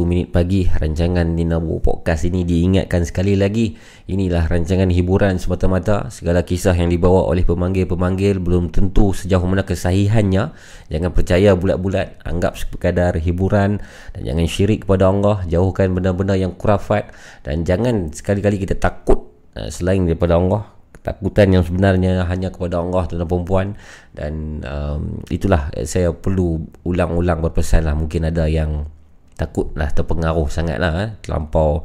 minit 0.09 0.29
pagi 0.33 0.65
Rancangan 0.67 1.29
Nina 1.37 1.61
Bobo 1.63 1.79
Podcast 1.81 2.25
ini 2.27 2.43
diingatkan 2.43 3.05
sekali 3.05 3.39
lagi. 3.39 3.77
Inilah 4.09 4.49
rancangan 4.49 4.89
hiburan 4.89 5.37
semata-mata. 5.37 6.09
Segala 6.09 6.43
kisah 6.43 6.75
yang 6.75 6.89
dibawa 6.89 7.29
oleh 7.29 7.45
pemanggil-pemanggil 7.45 8.41
Belum 8.41 8.73
tentu 8.73 9.13
sejauh 9.13 9.45
mana 9.45 9.63
kesahihannya. 9.63 10.57
Jangan 10.91 11.11
percaya 11.13 11.55
bulat-bulat 11.55 12.21
Anggap 12.27 12.59
sekadar 12.59 13.17
hiburan. 13.21 13.79
Dan 14.17 14.21
jangan 14.25 14.47
syirik 14.49 14.89
kepada 14.89 15.13
Allah 15.13 15.45
Jauhkan 15.47 15.93
benda-benda 15.93 16.35
yang 16.35 16.57
kurafat. 16.57 17.13
Dan 17.47 17.69
jangan 17.69 18.11
sekali-kali 18.11 18.61
kita 18.61 18.81
takut 18.81 19.31
uh, 19.55 19.69
Selain 19.69 20.03
daripada 20.03 20.41
Allah 20.41 20.82
ketakutan 21.03 21.51
yang 21.51 21.67
sebenarnya 21.67 22.23
hanya 22.31 22.55
kepada 22.55 22.79
Allah 22.79 23.03
tuan 23.11 23.27
perempuan. 23.27 23.67
Dan 24.15 24.63
um, 24.63 25.19
itulah 25.27 25.67
saya 25.83 26.15
perlu 26.15 26.63
ulang-ulang 26.87 27.43
berpesan 27.43 27.91
lah. 27.91 27.99
Mungkin 27.99 28.31
ada 28.31 28.47
yang 28.47 28.87
takut 29.35 29.75
lah 29.75 29.91
terpengaruh 29.91 30.47
sangat 30.47 30.79
lah 30.79 30.93
eh, 31.03 31.11
terlampau 31.19 31.83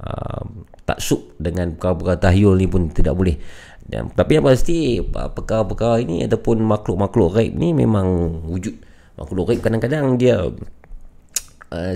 um, 0.00 0.64
tak 0.88 1.04
sup 1.04 1.36
dengan 1.36 1.76
perkara-perkara 1.76 2.16
tahyul 2.16 2.56
ni 2.56 2.64
pun 2.64 2.88
tidak 2.88 3.12
boleh. 3.12 3.36
Dan, 3.86 4.10
tapi 4.10 4.40
yang 4.40 4.46
pasti 4.48 4.98
perkara-perkara 5.12 6.02
ini 6.02 6.26
ataupun 6.26 6.58
makhluk-makhluk 6.64 7.38
gaib 7.38 7.52
ni 7.54 7.76
memang 7.76 8.40
wujud. 8.48 8.74
Makhluk 9.20 9.52
gaib 9.52 9.60
kadang-kadang 9.60 10.16
dia 10.16 10.48
uh, 11.70 11.94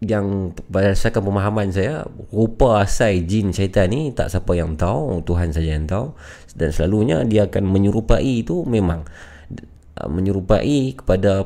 yang 0.00 0.56
berdasarkan 0.72 1.20
pemahaman 1.20 1.68
saya 1.68 2.08
rupa 2.32 2.80
asal 2.80 3.12
jin 3.28 3.52
syaitan 3.52 3.84
ni 3.92 4.08
tak 4.16 4.32
siapa 4.32 4.56
yang 4.56 4.72
tahu 4.80 5.20
Tuhan 5.28 5.52
saja 5.52 5.76
yang 5.76 5.84
tahu. 5.84 6.16
Dan 6.56 6.72
selalunya 6.72 7.22
dia 7.28 7.46
akan 7.46 7.68
menyerupai 7.68 8.44
itu 8.44 8.64
memang. 8.64 9.04
Uh, 10.00 10.08
menyerupai 10.08 10.96
kepada 10.96 11.44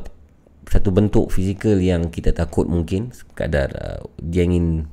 satu 0.71 0.95
bentuk 0.95 1.35
fizikal 1.35 1.77
yang 1.77 2.09
kita 2.09 2.31
takut 2.31 2.71
mungkin 2.71 3.11
sekadar 3.11 3.69
uh, 3.75 4.01
dia 4.23 4.47
ingin 4.47 4.87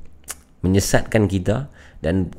menyesatkan 0.66 1.30
kita 1.30 1.70
dan 2.02 2.34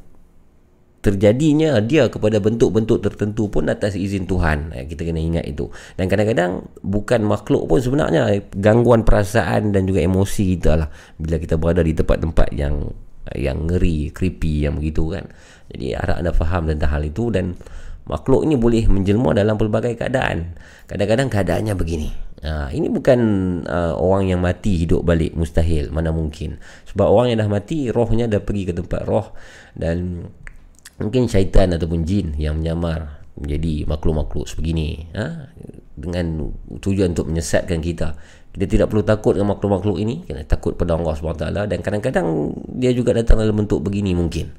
terjadinya 1.04 1.84
dia 1.84 2.08
kepada 2.08 2.40
bentuk-bentuk 2.40 3.04
tertentu 3.04 3.52
pun 3.52 3.68
atas 3.68 4.00
izin 4.00 4.24
Tuhan. 4.24 4.72
Eh, 4.72 4.88
kita 4.88 5.04
kena 5.04 5.20
ingat 5.20 5.44
itu. 5.44 5.68
Dan 6.00 6.08
kadang-kadang 6.08 6.64
bukan 6.80 7.28
makhluk 7.28 7.68
pun 7.68 7.84
sebenarnya 7.84 8.32
eh, 8.32 8.48
gangguan 8.56 9.04
perasaan 9.04 9.76
dan 9.76 9.84
juga 9.84 10.00
emosi 10.00 10.56
kita 10.56 10.80
lah. 10.80 10.88
Bila 11.20 11.36
kita 11.36 11.60
berada 11.60 11.84
di 11.84 11.92
tempat-tempat 11.92 12.56
yang 12.56 12.88
yang 13.36 13.68
ngeri, 13.68 14.16
creepy 14.16 14.64
yang 14.64 14.80
begitu 14.80 15.12
kan. 15.12 15.28
Jadi 15.68 15.92
harap 15.92 16.24
anda 16.24 16.32
faham 16.32 16.72
tentang 16.72 16.92
hal 16.96 17.04
itu 17.04 17.28
dan 17.36 17.60
makhluk 18.08 18.48
ini 18.48 18.56
boleh 18.56 18.88
menjelma 18.88 19.36
dalam 19.36 19.60
pelbagai 19.60 20.00
keadaan. 20.00 20.56
Kadang-kadang 20.88 21.28
keadaannya 21.28 21.76
begini. 21.76 22.10
Ha, 22.44 22.76
ini 22.76 22.92
bukan 22.92 23.20
uh, 23.64 23.96
orang 23.96 24.28
yang 24.28 24.44
mati 24.44 24.76
hidup 24.76 25.08
balik 25.08 25.32
mustahil 25.32 25.88
mana 25.96 26.12
mungkin. 26.12 26.60
Sebab 26.92 27.08
orang 27.08 27.32
yang 27.32 27.40
dah 27.40 27.52
mati 27.52 27.88
rohnya 27.88 28.28
dah 28.28 28.44
pergi 28.44 28.68
ke 28.68 28.74
tempat 28.76 29.08
roh 29.08 29.32
dan 29.80 30.28
mungkin 31.02 31.26
syaitan 31.26 31.74
ataupun 31.74 32.06
jin 32.06 32.38
yang 32.38 32.62
menyamar 32.62 33.24
menjadi 33.34 33.90
makhluk-makhluk 33.90 34.46
sebegini 34.46 35.10
ha? 35.18 35.50
dengan 35.98 36.54
tujuan 36.82 37.18
untuk 37.18 37.30
menyesatkan 37.30 37.82
kita. 37.82 38.14
Kita 38.54 38.66
tidak 38.70 38.94
perlu 38.94 39.02
takut 39.02 39.34
dengan 39.34 39.58
makhluk-makhluk 39.58 39.98
ini 39.98 40.22
kena 40.30 40.46
takut 40.46 40.78
pada 40.78 40.94
Allah 40.94 41.18
SWT 41.18 41.46
dan 41.66 41.80
kadang-kadang 41.82 42.54
dia 42.70 42.94
juga 42.94 43.18
datang 43.18 43.42
dalam 43.42 43.58
bentuk 43.58 43.82
begini 43.82 44.14
mungkin. 44.14 44.54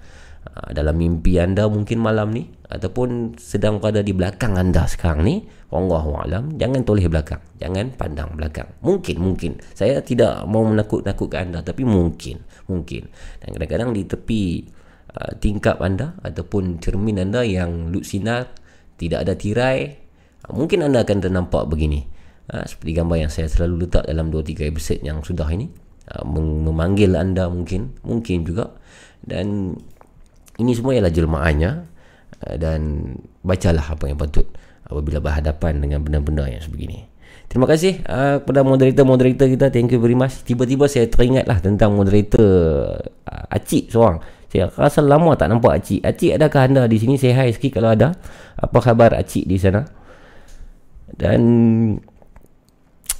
Ha, 0.44 0.74
dalam 0.76 0.98
mimpi 0.98 1.40
anda 1.40 1.70
mungkin 1.70 2.02
malam 2.02 2.34
ni 2.34 2.50
ataupun 2.68 3.38
sedang 3.40 3.80
berada 3.80 4.04
di 4.04 4.12
belakang 4.12 4.60
anda 4.60 4.84
sekarang 4.84 5.24
ni 5.24 5.40
Allah 5.72 6.04
alam 6.20 6.60
jangan 6.60 6.84
toleh 6.84 7.08
belakang 7.08 7.40
jangan 7.62 7.94
pandang 7.94 8.34
belakang. 8.34 8.66
Mungkin 8.82 9.16
mungkin. 9.22 9.62
Saya 9.72 10.02
tidak 10.02 10.42
mau 10.50 10.66
menakut-nakutkan 10.66 11.54
anda 11.54 11.62
tapi 11.62 11.86
mungkin 11.86 12.42
mungkin. 12.66 13.06
Dan 13.40 13.48
kadang-kadang 13.56 13.90
di 13.94 14.02
tepi 14.04 14.42
uh, 15.18 15.32
tingkap 15.38 15.80
anda 15.80 16.18
ataupun 16.22 16.78
cermin 16.82 17.22
anda 17.22 17.42
yang 17.46 17.90
lut 17.90 18.06
sinar 18.06 18.54
tidak 18.98 19.26
ada 19.26 19.34
tirai 19.34 19.94
uh, 20.46 20.52
mungkin 20.54 20.84
anda 20.86 21.02
akan 21.02 21.18
ternampak 21.24 21.66
begini 21.70 22.06
uh, 22.52 22.64
seperti 22.66 22.90
gambar 22.94 23.16
yang 23.28 23.32
saya 23.32 23.50
selalu 23.50 23.86
letak 23.88 24.06
dalam 24.06 24.30
2-3 24.30 24.70
episod 24.70 24.98
yang 25.02 25.22
sudah 25.24 25.48
ini 25.50 25.70
memanggil 26.28 27.16
anda 27.16 27.48
mungkin 27.48 27.96
mungkin 28.04 28.44
juga 28.44 28.76
dan 29.24 29.72
ini 30.60 30.70
semua 30.76 30.92
ialah 30.92 31.08
jelmaannya 31.08 31.70
dan 32.60 32.80
bacalah 33.40 33.96
apa 33.96 34.12
yang 34.12 34.20
patut 34.20 34.44
apabila 34.84 35.18
berhadapan 35.20 35.80
dengan 35.80 36.04
benda-benda 36.04 36.44
yang 36.48 36.60
sebegini. 36.60 37.08
Terima 37.48 37.68
kasih 37.68 38.02
uh, 38.08 38.40
kepada 38.42 38.66
moderator-moderator 38.66 39.46
kita. 39.46 39.66
Thank 39.70 39.94
you 39.94 40.00
very 40.00 40.16
much. 40.16 40.42
Tiba-tiba 40.42 40.88
saya 40.90 41.06
teringat 41.06 41.44
lah 41.46 41.60
tentang 41.60 41.94
moderator 41.94 42.46
uh, 43.28 43.54
Acik 43.54 43.92
seorang. 43.92 44.18
Saya 44.54 44.70
rasa 44.70 45.02
lama 45.02 45.34
tak 45.34 45.50
nampak 45.50 45.82
Acik. 45.82 46.06
Acik 46.06 46.38
adakah 46.38 46.70
anda 46.70 46.82
di 46.86 47.02
sini? 47.02 47.18
Saya 47.18 47.42
hai 47.42 47.50
sikit 47.50 47.82
kalau 47.82 47.90
ada. 47.90 48.14
Apa 48.54 48.78
khabar 48.78 49.18
Acik 49.18 49.50
di 49.50 49.58
sana? 49.58 49.82
Dan 51.10 51.42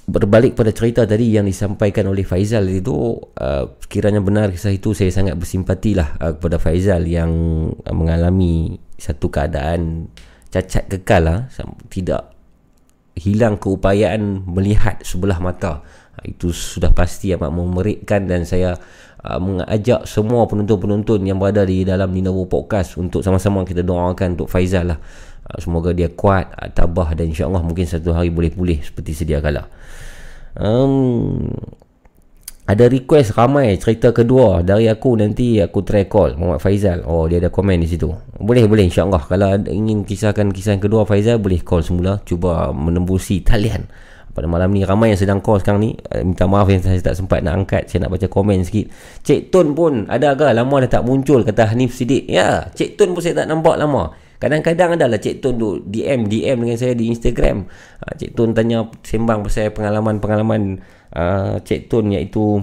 berbalik 0.05 0.55
pada 0.55 0.71
cerita 0.71 1.09
tadi 1.09 1.33
yang 1.33 1.49
disampaikan 1.49 2.07
oleh 2.07 2.23
Faizal 2.23 2.69
itu 2.69 3.17
uh, 3.41 3.65
sekiranya 3.81 4.21
benar 4.21 4.53
kisah 4.53 4.77
itu 4.77 4.93
saya 4.93 5.09
sangat 5.09 5.35
bersimpati 5.35 5.97
lah 5.97 6.13
uh, 6.21 6.37
kepada 6.37 6.61
Faizal 6.61 7.09
yang 7.09 7.33
uh, 7.73 7.95
mengalami 7.97 8.77
satu 9.01 9.33
keadaan 9.33 10.13
cacat 10.53 10.87
kekal 10.93 11.23
lah 11.25 11.41
tidak 11.89 12.31
hilang 13.17 13.57
keupayaan 13.57 14.45
melihat 14.45 15.01
sebelah 15.03 15.41
mata 15.41 15.81
ha, 16.15 16.19
itu 16.27 16.53
sudah 16.53 16.93
pasti 16.93 17.33
amat 17.35 17.51
memerikkan 17.51 18.27
dan 18.29 18.45
saya 18.45 18.77
uh, 19.25 19.41
mengajak 19.41 20.05
semua 20.05 20.45
penonton-penonton 20.45 21.25
yang 21.25 21.41
berada 21.41 21.65
di 21.65 21.83
dalam 21.83 22.13
Ninawo 22.13 22.45
Podcast 22.45 23.01
untuk 23.01 23.25
sama-sama 23.25 23.65
kita 23.65 23.81
doakan 23.81 24.37
untuk 24.37 24.47
Faizal 24.53 24.95
lah 24.95 24.99
uh, 25.01 25.59
semoga 25.59 25.91
dia 25.97 26.13
kuat 26.13 26.53
uh, 26.55 26.69
tabah 26.69 27.17
dan 27.17 27.33
insyaAllah 27.33 27.65
mungkin 27.65 27.89
satu 27.89 28.13
hari 28.13 28.29
boleh 28.29 28.53
pulih 28.53 28.79
seperti 28.85 29.17
sedia 29.17 29.41
kala 29.41 29.67
um, 30.61 31.49
ada 32.65 32.89
request 32.89 33.37
ramai 33.37 33.77
cerita 33.77 34.09
kedua 34.09 34.65
dari 34.65 34.89
aku 34.89 35.21
nanti 35.21 35.61
aku 35.61 35.85
try 35.85 36.09
call 36.09 36.33
Muhammad 36.41 36.65
Faizal. 36.65 37.05
Oh 37.05 37.29
dia 37.29 37.37
ada 37.37 37.53
komen 37.53 37.77
di 37.77 37.85
situ. 37.85 38.09
Boleh 38.41 38.65
boleh 38.65 38.89
insya-Allah 38.89 39.21
kalau 39.29 39.53
ingin 39.69 40.09
kisahkan 40.09 40.49
kisah 40.49 40.81
kedua 40.81 41.05
Faizal 41.05 41.45
boleh 41.45 41.61
call 41.61 41.85
semula 41.85 42.25
cuba 42.25 42.73
menembusi 42.73 43.45
talian. 43.45 43.85
Pada 44.35 44.51
malam 44.51 44.75
ni 44.75 44.83
ramai 44.83 45.15
yang 45.15 45.21
sedang 45.23 45.39
call 45.39 45.63
sekarang 45.63 45.81
ni. 45.81 45.95
Uh, 46.11 46.27
minta 46.27 46.51
maaf 46.51 46.67
yang 46.67 46.83
saya 46.83 46.99
tak 46.99 47.15
sempat 47.15 47.47
nak 47.47 47.65
angkat. 47.65 47.87
Saya 47.87 48.05
nak 48.05 48.19
baca 48.19 48.27
komen 48.27 48.67
sikit. 48.67 48.91
Cik 49.23 49.55
Tun 49.55 49.79
pun 49.79 50.11
ada 50.11 50.35
agak 50.35 50.51
lama 50.51 50.83
dah 50.83 50.91
tak 50.99 51.03
muncul 51.07 51.47
kata 51.47 51.71
Hanif 51.71 51.95
Sidik. 51.95 52.27
Ya, 52.27 52.67
Cik 52.75 52.99
Tun 52.99 53.15
pun 53.15 53.23
saya 53.23 53.39
tak 53.39 53.47
nampak 53.47 53.79
lama. 53.79 54.11
Kadang-kadang 54.43 54.99
adalah 54.99 55.23
Cik 55.23 55.39
Tun 55.39 55.55
duk 55.55 55.87
DM 55.87 56.27
DM 56.27 56.67
dengan 56.67 56.77
saya 56.77 56.99
di 56.99 57.07
Instagram. 57.07 57.63
Uh, 58.03 58.13
Cik 58.19 58.35
Tun 58.35 58.51
tanya 58.51 58.91
sembang 59.07 59.47
pasal 59.47 59.71
pengalaman-pengalaman 59.71 60.83
uh, 61.15 61.63
Cik 61.63 61.87
Tun 61.87 62.11
iaitu 62.11 62.59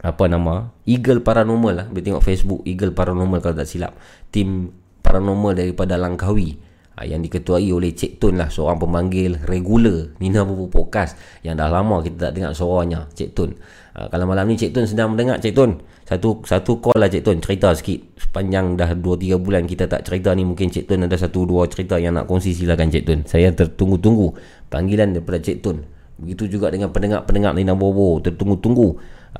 apa 0.00 0.24
nama 0.32 0.72
Eagle 0.88 1.20
Paranormal 1.20 1.72
lah 1.76 1.86
Bila 1.92 2.00
tengok 2.00 2.24
Facebook 2.24 2.64
Eagle 2.64 2.96
Paranormal 2.96 3.44
kalau 3.44 3.52
tak 3.52 3.68
silap 3.68 3.92
Tim 4.32 4.72
paranormal 5.04 5.52
daripada 5.60 6.00
Langkawi 6.00 6.69
Yang 7.04 7.30
diketuai 7.30 7.68
oleh 7.72 7.92
Cik 7.96 8.20
Tun 8.20 8.36
lah 8.36 8.52
Seorang 8.52 8.76
pemanggil 8.80 9.40
regular. 9.48 10.12
Nina 10.20 10.44
Bubu 10.44 10.68
Podcast 10.68 11.16
Yang 11.40 11.64
dah 11.64 11.68
lama 11.72 12.04
kita 12.04 12.28
tak 12.28 12.32
dengar 12.36 12.52
suaranya 12.52 13.08
Cik 13.12 13.30
Tun. 13.32 13.56
Uh, 13.96 14.06
Kalau 14.12 14.24
malam 14.28 14.48
ni 14.48 14.60
Cik 14.60 14.76
Tun 14.76 14.84
sedang 14.84 15.16
mendengar 15.16 15.40
Cik 15.40 15.52
Tun. 15.56 15.80
Satu 16.04 16.42
satu 16.44 16.82
call 16.82 16.98
lah 17.00 17.08
Cik 17.08 17.22
Tun. 17.24 17.36
Cerita 17.40 17.72
sikit. 17.72 18.20
Sepanjang 18.20 18.76
dah 18.76 18.92
2-3 18.92 19.40
bulan 19.40 19.64
kita 19.64 19.88
tak 19.88 20.04
cerita 20.04 20.32
ni 20.36 20.44
Mungkin 20.44 20.68
Cik 20.68 20.84
Tun 20.90 21.00
ada 21.06 21.16
satu 21.16 21.48
dua 21.48 21.64
cerita 21.66 21.96
yang 21.96 22.16
nak 22.16 22.28
kongsi. 22.28 22.52
Silakan 22.52 22.92
Cik 22.92 23.04
Tun. 23.08 23.20
Saya 23.24 23.50
tertunggu-tunggu 23.52 24.36
Panggilan 24.68 25.16
daripada 25.16 25.40
Cik 25.40 25.58
Tun. 25.64 25.82
Begitu 26.20 26.60
juga 26.60 26.68
dengan 26.68 26.92
pendengar-pendengar 26.92 27.56
Nina 27.56 27.72
Bobo. 27.72 28.20
Tertunggu-tunggu 28.20 28.88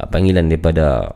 uh, 0.01 0.07
panggilan 0.09 0.49
daripada 0.49 1.13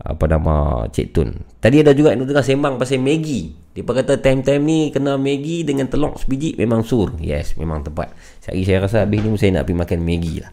apa 0.00 0.24
nama 0.24 0.84
Cik 0.88 1.12
Tun. 1.12 1.28
Tadi 1.60 1.84
ada 1.84 1.92
juga 1.92 2.16
yang 2.16 2.24
tengah 2.24 2.40
sembang 2.44 2.80
pasal 2.80 3.04
Maggi. 3.04 3.52
Dia 3.76 3.84
kata 3.84 4.18
time-time 4.18 4.62
ni 4.64 4.78
kena 4.88 5.20
Maggi 5.20 5.62
dengan 5.62 5.86
telur 5.92 6.16
sebiji 6.16 6.56
memang 6.56 6.80
sur. 6.80 7.12
Yes, 7.20 7.54
memang 7.60 7.84
tepat. 7.84 8.16
Sekali 8.40 8.64
saya 8.64 8.88
rasa 8.88 9.04
habis 9.04 9.20
ni 9.20 9.36
saya 9.36 9.60
nak 9.60 9.68
pergi 9.68 9.78
makan 9.78 10.00
Maggi 10.00 10.34
lah. 10.40 10.52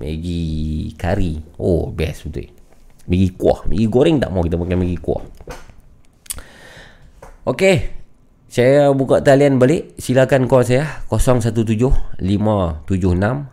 Maggi 0.00 0.44
kari. 0.96 1.36
Oh, 1.60 1.92
best 1.92 2.24
betul. 2.26 2.48
Maggi 3.06 3.28
kuah. 3.36 3.68
Maggi 3.68 3.86
goreng 3.86 4.16
tak 4.16 4.32
mau 4.32 4.40
kita 4.40 4.56
makan 4.56 4.78
Maggi 4.80 4.98
kuah. 4.98 5.22
Okey. 7.46 7.76
Saya 8.48 8.88
buka 8.96 9.20
talian 9.20 9.60
balik. 9.60 9.92
Silakan 10.00 10.48
call 10.48 10.64
saya 10.64 11.04
017 11.12 11.76
576 12.16 12.24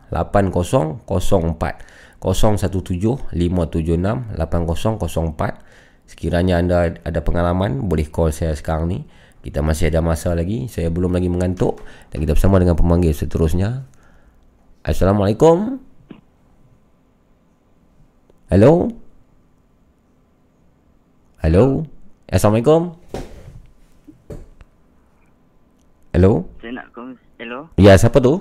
8004. 0.07 1.92
017 2.23 3.35
576 3.35 4.39
8004. 4.39 6.07
Sekiranya 6.07 6.63
anda 6.63 6.95
ada 7.03 7.19
pengalaman 7.19 7.83
boleh 7.83 8.07
call 8.07 8.31
saya 8.31 8.55
sekarang 8.55 8.87
ni. 8.87 8.99
Kita 9.43 9.59
masih 9.59 9.91
ada 9.91 9.99
masa 9.99 10.31
lagi. 10.31 10.71
Saya 10.71 10.87
belum 10.87 11.11
lagi 11.11 11.27
mengantuk 11.27 11.83
dan 12.15 12.23
kita 12.23 12.31
bersama 12.31 12.63
dengan 12.63 12.79
pemanggil 12.79 13.11
seterusnya. 13.11 13.83
Assalamualaikum. 14.87 15.83
Hello. 18.47 18.87
Hello. 21.43 21.83
Assalamualaikum. 22.31 22.95
Hello. 26.13 26.47
Saya 26.61 26.71
nak 26.77 26.87
kong 26.95 27.17
Hello. 27.41 27.67
Ya, 27.75 27.97
siapa 27.99 28.23
tu? 28.23 28.39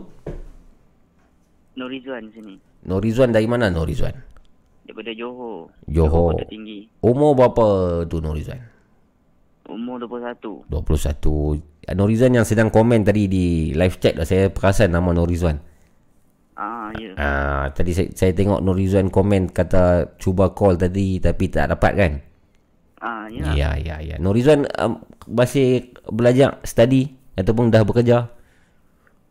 Norizwan 1.74 2.30
sini. 2.30 2.71
Norizwan 2.82 3.30
dari 3.30 3.46
mana 3.46 3.70
Norizwan? 3.70 4.14
Daripada 4.82 5.14
Johor. 5.14 5.70
Johor. 5.86 6.34
Kota 6.34 6.46
Tinggi. 6.50 6.90
Umur 6.98 7.38
berapa 7.38 7.66
tu 8.10 8.18
Norizwan? 8.18 8.58
Umur 9.70 10.02
21. 10.02 10.66
21. 10.66 11.94
Norizwan 11.94 12.32
yang 12.42 12.46
sedang 12.46 12.74
komen 12.74 13.06
tadi 13.06 13.30
di 13.30 13.70
live 13.74 13.96
chat 14.02 14.18
lah. 14.18 14.26
Saya 14.26 14.50
perasan 14.50 14.90
nama 14.90 15.14
Norizwan. 15.14 15.62
Ah, 16.58 16.90
ya. 16.98 17.14
Ah, 17.16 17.64
tadi 17.70 17.94
saya, 17.94 18.10
saya 18.12 18.34
tengok 18.34 18.60
Norizwan 18.60 19.08
komen 19.08 19.54
kata 19.54 20.18
cuba 20.18 20.50
call 20.52 20.74
tadi 20.74 21.22
tapi 21.22 21.48
tak 21.48 21.70
dapat 21.70 21.92
kan? 21.94 22.12
Ah, 22.98 23.26
ya. 23.30 23.54
Ya, 23.54 23.70
ya, 23.78 23.96
ya. 24.02 24.16
Norizwan 24.18 24.66
um, 24.82 25.02
masih 25.30 25.94
belajar 26.10 26.58
study 26.66 27.14
ataupun 27.38 27.70
dah 27.70 27.86
bekerja? 27.86 28.26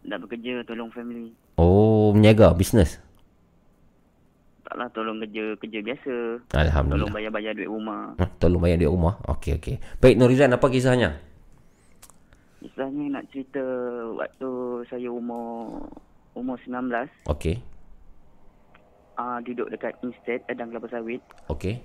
Dah 0.07 0.17
bekerja 0.17 0.63
tolong 0.63 0.89
family. 0.89 1.35
Oh, 1.59 2.15
meniaga 2.15 2.55
bisnes. 2.55 3.10
Taklah 4.72 4.88
tolong 4.95 5.19
kerja 5.19 5.52
kerja 5.60 5.80
biasa. 5.84 6.15
Alhamdulillah. 6.56 7.11
Tolong 7.11 7.15
bayar-bayar 7.19 7.52
duit 7.60 7.68
rumah. 7.68 8.15
Ha, 8.15 8.26
tolong 8.39 8.64
bayar 8.64 8.80
duit 8.80 8.88
rumah. 8.88 9.19
Okey, 9.27 9.60
okey. 9.60 9.76
Baik 9.99 10.15
Norizwan, 10.15 10.56
apa 10.56 10.64
kisahnya? 10.72 11.19
Istilahnya 12.64 13.19
nak 13.19 13.27
cerita 13.35 13.60
waktu 14.15 14.49
saya 14.88 15.11
umur 15.11 15.76
umur 16.31 16.56
19 16.64 16.88
Okey. 17.27 17.60
ah 19.19 19.35
uh, 19.35 19.38
duduk 19.43 19.68
dekat 19.68 19.91
Instead 20.02 20.39
Adang 20.48 20.72
Kelapa 20.72 20.88
Sawit. 20.88 21.19
Okey. 21.52 21.84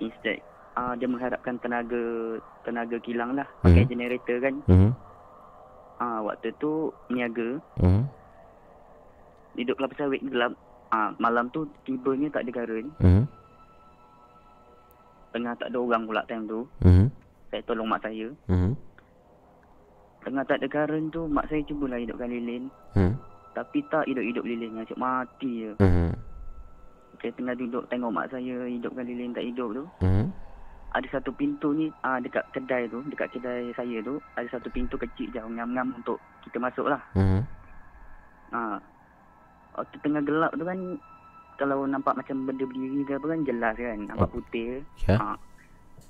Instead 0.00 0.40
ah 0.72 0.88
uh, 0.88 0.92
dia 0.96 1.04
mengharapkan 1.04 1.60
tenaga 1.60 2.00
tenaga 2.64 2.96
kilang 3.04 3.36
lah 3.36 3.44
pakai 3.60 3.84
Mhm. 3.84 3.90
generator 3.92 4.36
kan. 4.40 4.54
Mhm. 4.72 4.90
Ah 6.00 6.04
uh, 6.16 6.18
waktu 6.32 6.48
tu 6.56 6.88
niaga 7.12 7.60
Mhm. 7.76 8.08
duduk 9.60 9.76
Kelapa 9.76 10.00
Sawit 10.00 10.24
gelap. 10.24 10.56
Uh, 10.86 11.10
malam 11.18 11.50
tu 11.50 11.66
tibanya 11.82 12.30
tak 12.30 12.46
ada 12.46 12.62
current. 12.62 12.88
Mhm. 13.02 13.24
Tengah 15.34 15.52
tak 15.58 15.68
ada 15.68 15.78
orang 15.82 16.06
pula 16.06 16.22
time 16.24 16.46
tu. 16.46 16.60
Mhm. 16.80 17.06
Saya 17.50 17.62
tolong 17.66 17.88
mak 17.90 18.00
saya. 18.00 18.28
Mhm. 18.48 18.72
Tengah 20.22 20.44
tak 20.46 20.58
ada 20.62 20.66
current 20.70 21.06
tu 21.10 21.26
mak 21.26 21.46
saya 21.50 21.62
cubalah 21.66 21.98
hidupkan 21.98 22.30
lilin. 22.30 22.70
Mhm. 22.94 23.14
Tapi 23.56 23.80
tak 23.88 24.04
hidup-hidup 24.04 24.44
lilinnya 24.44 24.84
Asyik 24.84 25.00
mati 25.00 25.64
je 25.64 25.72
Mhm. 25.80 26.12
Saya 27.16 27.32
tengah 27.32 27.56
duduk 27.56 27.88
tengok 27.88 28.12
mak 28.12 28.28
saya 28.28 28.68
hidupkan 28.68 29.08
lilin 29.08 29.32
tak 29.32 29.48
hidup 29.48 29.72
tu 29.72 29.84
Mhm. 30.04 30.28
Ada 30.92 31.06
satu 31.08 31.32
pintu 31.32 31.72
ni 31.72 31.88
ah 32.04 32.20
dekat 32.20 32.44
kedai 32.52 32.84
tu 32.92 33.00
Dekat 33.08 33.32
kedai 33.32 33.72
saya 33.72 33.96
tu 34.04 34.20
Ada 34.36 34.60
satu 34.60 34.68
pintu 34.68 35.00
kecil 35.00 35.32
je 35.32 35.40
Ngam-ngam 35.40 35.96
untuk 35.96 36.20
kita 36.44 36.60
masuk 36.60 36.84
lah 36.84 37.00
Mhm. 37.16 37.40
ah. 38.52 38.76
Waktu 39.76 39.96
tengah 40.00 40.22
gelap 40.22 40.52
tu 40.52 40.62
kan 40.62 40.78
Kalau 41.56 41.84
nampak 41.84 42.14
macam 42.14 42.44
benda 42.44 42.64
berdiri 42.64 43.00
ke 43.02 43.12
apa 43.14 43.26
kan 43.26 43.40
Jelas 43.42 43.74
kan 43.74 43.98
Nampak 44.06 44.28
putih 44.30 44.80
Ya. 45.04 45.16
ah. 45.16 45.36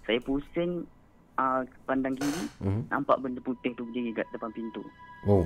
Saya 0.02 0.18
pusing 0.20 0.86
ah, 1.34 1.60
Pandang 1.82 2.14
kiri 2.14 2.44
Mhm. 2.58 2.88
Nampak 2.88 3.18
benda 3.18 3.38
putih 3.40 3.70
tu 3.72 3.82
berdiri 3.82 4.10
kat 4.12 4.26
depan 4.30 4.50
pintu 4.50 4.82
Oh. 5.24 5.42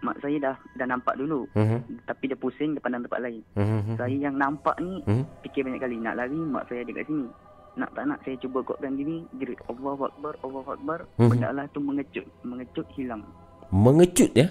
Mak 0.00 0.20
saya 0.20 0.38
dah 0.40 0.54
dah 0.72 0.86
nampak 0.86 1.14
dulu 1.14 1.50
Mhm. 1.52 2.06
Tapi 2.06 2.30
dia 2.30 2.38
pusing 2.38 2.72
dia 2.72 2.80
pandang 2.80 3.02
tempat 3.02 3.18
lain 3.20 3.42
Mhm. 3.52 3.94
Saya 3.96 4.14
yang 4.20 4.36
nampak 4.36 4.78
ni 4.78 5.02
Mhm. 5.02 5.24
Fikir 5.42 5.62
banyak 5.62 5.80
kali 5.80 5.96
Nak 5.98 6.14
lari 6.14 6.38
mak 6.38 6.64
saya 6.64 6.80
ada 6.80 6.92
kat 6.92 7.04
sini 7.04 7.26
Nak 7.74 7.90
tak 7.90 8.04
nak 8.06 8.22
saya 8.22 8.38
cuba 8.38 8.62
kuatkan 8.62 8.94
diri 8.94 9.26
Jerit 9.34 9.58
Allahu 9.66 10.06
Akbar 10.06 10.38
Allahu 10.40 10.70
Akbar 10.70 10.98
Mhm. 11.16 11.26
Benda 11.28 11.46
Allah 11.48 11.66
tu 11.68 11.80
mengecut 11.80 12.22
Mengecut 12.40 12.86
hilang 12.94 13.26
Mengecut 13.68 14.30
ya? 14.32 14.46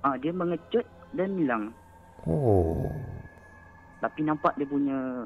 Ah 0.00 0.16
Dia 0.16 0.32
mengecut 0.32 0.86
dan 1.14 1.36
hilang 1.36 1.64
Oh. 2.28 2.84
Tapi 4.04 4.20
nampak 4.28 4.52
dia 4.60 4.68
punya 4.68 5.24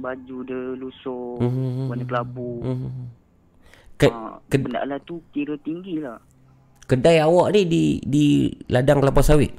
Baju 0.00 0.36
dia 0.48 0.60
lusuh 0.80 1.36
Mhm. 1.36 1.92
Warna 1.92 2.04
kelabu 2.08 2.64
Mhm. 2.64 3.02
Ke, 4.00 4.08
ah, 4.08 4.40
ke, 4.48 4.56
Benda 4.56 4.80
Allah 4.80 4.96
tu 5.04 5.20
kira 5.36 5.60
tinggi 5.60 6.00
lah 6.00 6.16
kedai 6.90 7.22
awak 7.22 7.54
ni 7.54 7.62
di 7.70 7.84
di 8.02 8.50
ladang 8.66 8.98
kelapa 8.98 9.22
sawit. 9.22 9.54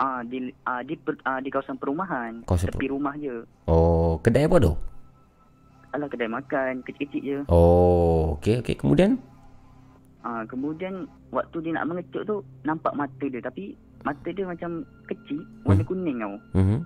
Ah 0.00 0.24
di 0.24 0.48
ah 0.64 0.80
di 0.80 0.96
per, 0.96 1.20
ah, 1.28 1.36
di 1.36 1.52
kawasan 1.52 1.76
perumahan 1.76 2.40
Kawasan 2.48 2.72
tepi 2.72 2.88
rumah 2.88 3.12
je. 3.20 3.44
Oh, 3.68 4.16
kedai 4.24 4.48
apa 4.48 4.56
tu? 4.56 4.72
Alah 5.92 6.08
kedai 6.08 6.32
makan 6.32 6.80
kecil-kecil 6.80 7.20
je. 7.20 7.38
Oh, 7.52 8.40
okey 8.40 8.64
okey. 8.64 8.80
Kemudian 8.80 9.20
Ah 10.24 10.48
kemudian 10.48 11.06
waktu 11.28 11.56
dia 11.60 11.76
nak 11.76 11.86
mengecut 11.92 12.24
tu 12.24 12.40
nampak 12.64 12.96
mata 12.96 13.24
dia 13.28 13.44
tapi 13.44 13.76
mata 14.02 14.28
dia 14.28 14.44
macam 14.46 14.86
kecil 15.06 15.42
warna 15.64 15.82
kuning 15.82 16.18
tau. 16.18 16.36
Mhm. 16.54 16.78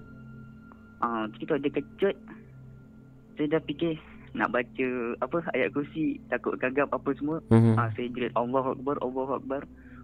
Ah 1.02 1.24
kita 1.34 1.58
dia 1.58 1.70
kecut 1.70 2.16
saya 3.34 3.58
dah 3.58 3.62
fikir 3.64 3.98
nak 4.32 4.48
baca 4.48 4.88
apa 5.20 5.38
ayat 5.52 5.72
kursi 5.72 6.16
takut 6.28 6.56
gagap 6.56 6.88
apa 6.88 7.10
semua. 7.16 7.42
Mhm. 7.52 7.76
Ah 7.76 7.88
saya 7.92 8.08
jerit 8.10 8.32
Allahu 8.32 8.76
Akbar 8.76 8.96
Allahu 9.00 9.32
Akbar. 9.36 9.62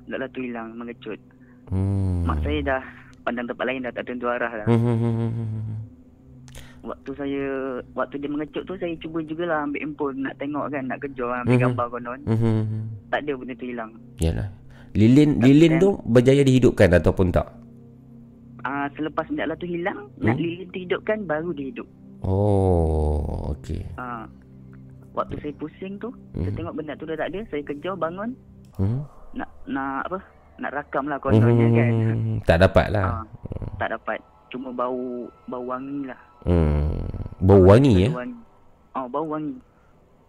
Taklah 0.09 0.28
tu 0.32 0.40
hilang 0.40 0.72
mengecut. 0.72 1.20
Hmm. 1.68 2.24
Mak 2.24 2.40
saya 2.40 2.64
dah 2.64 2.82
pandang 3.28 3.44
tempat 3.44 3.64
lain 3.68 3.85
dah 3.85 3.93
tak 3.93 4.09
tentu 4.09 4.24
arah 4.24 4.48
dah. 4.48 4.68
Mhm. 4.68 5.28
Waktu 6.80 7.10
saya 7.12 7.43
waktu 7.93 8.16
dia 8.16 8.30
mengecut 8.32 8.64
tu 8.64 8.72
saya 8.80 8.96
cuba 8.96 9.20
jugalah 9.20 9.69
ambil 9.69 9.85
handphone 9.85 10.24
nak 10.24 10.40
tengok 10.40 10.72
kan 10.72 10.85
nak 10.88 10.98
kejar 11.04 11.45
ambil 11.45 11.53
Mhm. 11.53 11.62
gambar 11.69 11.87
konon. 11.93 12.20
Mhm. 12.24 12.59
Tak 13.12 13.20
ada 13.20 13.32
benda 13.37 13.54
tu 13.56 13.66
hilang. 13.69 13.93
Yalah. 14.16 14.48
Lilin 14.98 15.38
lilin 15.38 15.72
kan- 15.72 15.80
tu 15.80 15.90
berjaya 16.04 16.43
dihidupkan 16.43 16.90
ataupun 16.93 17.30
tak? 17.30 17.46
Ah 18.60 18.90
selepas 18.93 19.22
benda 19.24 19.46
Allah 19.46 19.54
tu 19.54 19.64
hilang, 19.64 20.10
nak 20.18 20.35
Hmm? 20.35 20.43
lilin 20.43 20.66
tu 20.68 20.78
hidupkan 20.80 21.22
baru 21.22 21.54
dia 21.54 21.70
hidup. 21.70 21.86
Oh, 22.20 23.54
okey. 23.54 23.86
Ah 23.94 24.27
waktu 25.14 25.38
saya 25.38 25.54
pusing 25.54 25.94
tu, 25.96 26.10
saya 26.32 26.51
Mhm. 26.51 26.56
tengok 26.56 26.74
benda 26.74 26.93
tu 26.94 27.06
dah 27.06 27.14
tak 27.14 27.30
ada, 27.30 27.40
saya 27.46 27.62
kejar 27.62 27.94
bangun 27.94 28.35
Hmm. 28.74 29.06
nak 29.32 29.46
nak 29.64 30.02
apa? 30.04 30.18
Nak 30.59 30.74
rakam 30.74 31.06
lah 31.06 31.18
kononnya 31.18 31.66
kan. 31.70 31.93
Hmm. 31.94 32.38
Tak 32.43 32.59
dapat 32.59 32.86
lah. 32.90 33.22
Ah, 33.22 33.24
tak 33.78 33.94
dapat. 33.94 34.18
Cuma 34.48 34.74
bau 34.74 34.98
bau 35.46 35.62
wangi 35.62 36.02
lah. 36.02 36.18
Hmm. 36.43 37.06
Bau 37.38 37.62
wangi 37.62 38.02
ya. 38.02 38.10
Bau 38.10 38.18
wangi. 38.18 38.38
Oh, 38.93 39.06
bau 39.06 39.27
wangi. 39.28 39.54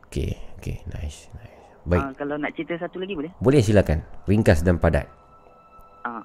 Okey, 0.06 0.38
okey. 0.56 0.77
Nice, 0.88 1.25
nice. 1.33 1.58
Baik. 1.85 2.01
Ah, 2.01 2.11
kalau 2.16 2.35
nak 2.35 2.51
cerita 2.53 2.75
satu 2.77 2.99
lagi 2.99 3.16
boleh? 3.16 3.32
Boleh 3.40 3.61
silakan. 3.61 4.03
Ringkas 4.27 4.61
dan 4.61 4.75
padat. 4.75 5.08
Ah. 6.03 6.24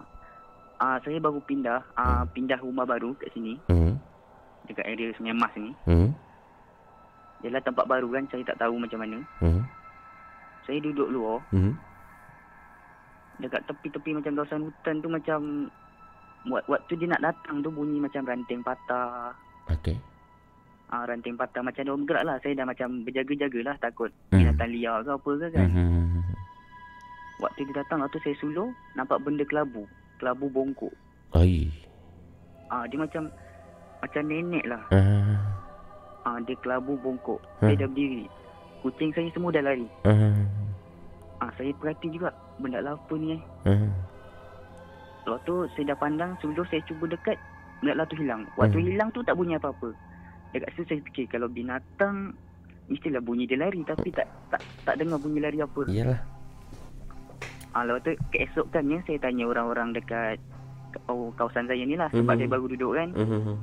Ah, 0.75 0.99
saya 1.01 1.17
baru 1.17 1.39
pindah, 1.41 1.81
ah 1.95 2.27
pindah 2.27 2.59
rumah 2.59 2.83
baru 2.85 3.15
kat 3.15 3.31
sini 3.31 3.57
Hmm. 3.71 3.95
dekat 4.67 4.85
area 4.85 5.15
Sungai 5.15 5.33
Mas 5.33 5.55
ni. 5.55 5.71
Hmm. 5.87 6.11
Ialah 7.41 7.63
tempat 7.63 7.87
baru 7.87 8.11
kan, 8.11 8.27
saya 8.29 8.43
tak 8.43 8.59
tahu 8.59 8.77
macam 8.77 8.99
mana. 9.01 9.19
Hmm. 9.39 9.63
Saya 10.67 10.83
duduk 10.83 11.09
luar, 11.09 11.41
Hmm. 11.53 11.79
dekat 13.39 13.63
tepi-tepi 13.65 14.19
macam 14.19 14.35
kawasan 14.35 14.67
hutan 14.67 14.97
tu 14.99 15.09
macam 15.09 15.39
wak- 16.51 16.69
waktu 16.69 16.93
dia 16.97 17.09
nak 17.09 17.23
datang 17.23 17.63
tu 17.63 17.71
bunyi 17.71 18.03
macam 18.03 18.27
ranting 18.27 18.61
patah. 18.61 19.33
Okey. 19.71 19.97
Ah 20.95 21.03
ranting 21.05 21.35
patah 21.35 21.59
macam 21.59 21.83
dia 21.83 21.91
bergerak 21.93 22.23
lah. 22.23 22.37
Saya 22.39 22.55
dah 22.55 22.67
macam 22.71 23.03
berjaga-jaga 23.03 23.61
lah 23.67 23.77
takut 23.83 24.15
Hmm. 24.31 24.39
binatang 24.39 24.71
liar 24.71 25.03
ke 25.03 25.11
apa 25.11 25.31
ke 25.35 25.47
kan. 25.51 25.69
Hmm. 25.69 26.23
Waktu 27.43 27.67
dia 27.67 27.83
datang 27.83 27.99
waktu 27.99 28.23
saya 28.23 28.37
suluh 28.39 28.71
nampak 28.95 29.19
benda 29.19 29.43
kelabu, 29.43 29.83
kelabu 30.17 30.47
bongkok. 30.47 30.95
Ai. 31.35 31.67
Ah 32.71 32.87
dia 32.87 32.95
macam 32.95 33.27
macam 33.99 34.23
nenek 34.23 34.65
lah. 34.65 34.83
Ah. 34.95 35.35
uh, 36.25 36.39
dia 36.47 36.55
kelabu 36.63 36.95
bongkok. 37.03 37.43
Hmm. 37.59 37.67
Saya 37.67 37.83
dah 37.83 37.89
berdiri. 37.91 38.31
Kucing 38.81 39.11
saya 39.11 39.27
semua 39.35 39.51
dah 39.51 39.65
lari. 39.65 39.89
Uh, 40.07 40.47
Ah, 41.43 41.51
saya 41.59 41.75
perhati 41.75 42.09
juga 42.09 42.31
benda 42.57 42.79
lah 42.79 42.95
apa 42.95 43.13
ni 43.19 43.35
eh. 43.35 43.43
uh, 43.67 43.91
Lepas 45.27 45.41
tu 45.43 45.67
saya 45.75 45.93
dah 45.93 45.99
pandang 45.99 46.31
sebelum 46.39 46.63
saya 46.71 46.81
cuba 46.87 47.11
dekat 47.11 47.35
benda 47.83 47.99
lah 47.99 48.07
tu 48.07 48.15
hilang. 48.15 48.47
Waktu 48.55 48.79
Hmm. 48.79 48.87
hilang 48.87 49.09
tu 49.11 49.21
tak 49.21 49.35
bunyi 49.35 49.59
apa-apa. 49.59 49.91
Dekat 50.55 50.71
situ 50.73 50.87
saya 50.87 51.01
fikir 51.03 51.27
kalau 51.29 51.51
binatang 51.51 52.31
mestilah 52.87 53.19
bunyi 53.19 53.45
dia 53.45 53.59
lari 53.59 53.83
tapi 53.83 54.09
tak 54.09 54.25
tak 54.49 54.63
tak 54.85 54.95
dengar 54.97 55.19
bunyi 55.19 55.41
lari 55.41 55.59
apa. 55.59 55.83
Iyalah. 55.85 56.21
Ah, 57.75 57.83
lepas 57.83 58.07
tu 58.07 58.13
keesokannya 58.31 59.03
saya 59.03 59.19
tanya 59.19 59.45
orang-orang 59.45 59.91
dekat 59.93 60.39
oh, 61.11 61.35
kawasan 61.35 61.67
saya 61.67 61.83
ni 61.83 61.99
lah 61.99 62.07
sebab 62.09 62.23
Mhm. 62.29 62.39
saya 62.39 62.49
baru 62.49 62.67
duduk 62.71 62.93
kan. 62.95 63.09
Uh, 63.13 63.59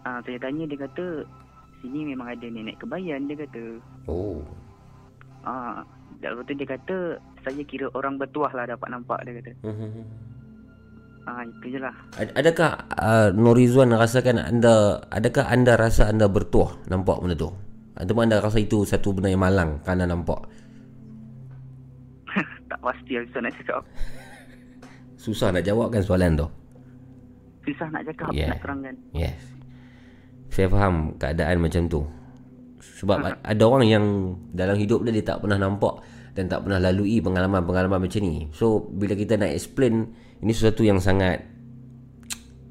Ah, 0.00 0.22
saya 0.22 0.38
tanya 0.38 0.64
dia 0.64 0.80
kata 0.80 1.28
sini 1.82 2.08
memang 2.08 2.30
ada 2.30 2.46
nenek 2.46 2.78
kebayan 2.78 3.26
dia 3.26 3.36
kata. 3.36 3.82
oh. 4.06 4.40
Ah, 5.40 5.82
lepas 6.16 6.46
tu 6.46 6.54
dia 6.54 6.68
kata 6.68 6.96
saya 7.40 7.62
kira 7.64 7.90
orang 7.90 8.16
bertuah 8.16 8.48
lah 8.50 8.64
dapat 8.66 8.86
nampak 8.86 9.18
dia 9.24 9.34
kata. 9.34 9.52
Uh, 9.60 10.04
Ah, 11.30 11.46
itu 11.46 11.66
je 11.70 11.78
lah. 11.78 11.94
Ad- 12.18 12.34
adakah 12.34 12.70
uh, 12.90 13.28
Norizwan 13.30 13.94
rasakan 13.94 14.42
anda 14.42 14.98
adakah 15.14 15.46
anda 15.46 15.78
rasa 15.78 16.10
anda 16.10 16.26
bertuah 16.26 16.74
nampak 16.90 17.22
benda 17.22 17.38
tu? 17.38 17.54
Ataupun 17.94 18.26
anda 18.26 18.42
rasa 18.42 18.58
itu 18.58 18.82
satu 18.82 19.14
benda 19.14 19.30
yang 19.30 19.38
malang 19.38 19.78
kerana 19.86 20.10
nampak? 20.10 20.42
tak 22.70 22.80
pasti 22.82 23.14
lah 23.14 23.22
susah 23.30 23.40
nak 23.46 23.52
cakap. 23.62 23.82
Susah 25.14 25.48
nak 25.54 25.62
jawabkan 25.62 26.02
soalan 26.02 26.32
tu. 26.34 26.46
Susah 27.70 27.86
nak 27.94 28.02
cakap 28.10 28.30
Yeah. 28.34 28.50
nak 28.50 28.58
terangkan. 28.64 28.94
Yes. 29.14 29.38
Saya 30.50 30.66
faham 30.66 31.14
keadaan 31.14 31.62
macam 31.62 31.86
tu. 31.86 32.02
Sebab 32.80 33.18
a- 33.22 33.38
ada 33.46 33.62
orang 33.62 33.86
yang 33.86 34.04
dalam 34.50 34.74
hidup 34.74 35.06
dia 35.06 35.14
dia 35.14 35.24
tak 35.24 35.46
pernah 35.46 35.62
nampak 35.62 36.02
dan 36.34 36.50
tak 36.50 36.66
pernah 36.66 36.82
lalui 36.82 37.22
pengalaman-pengalaman 37.22 38.02
macam 38.02 38.20
ni. 38.24 38.50
So 38.50 38.90
bila 38.90 39.14
kita 39.14 39.38
nak 39.38 39.54
explain 39.54 40.10
ini 40.40 40.52
sesuatu 40.52 40.80
yang 40.84 41.00
sangat 41.00 41.44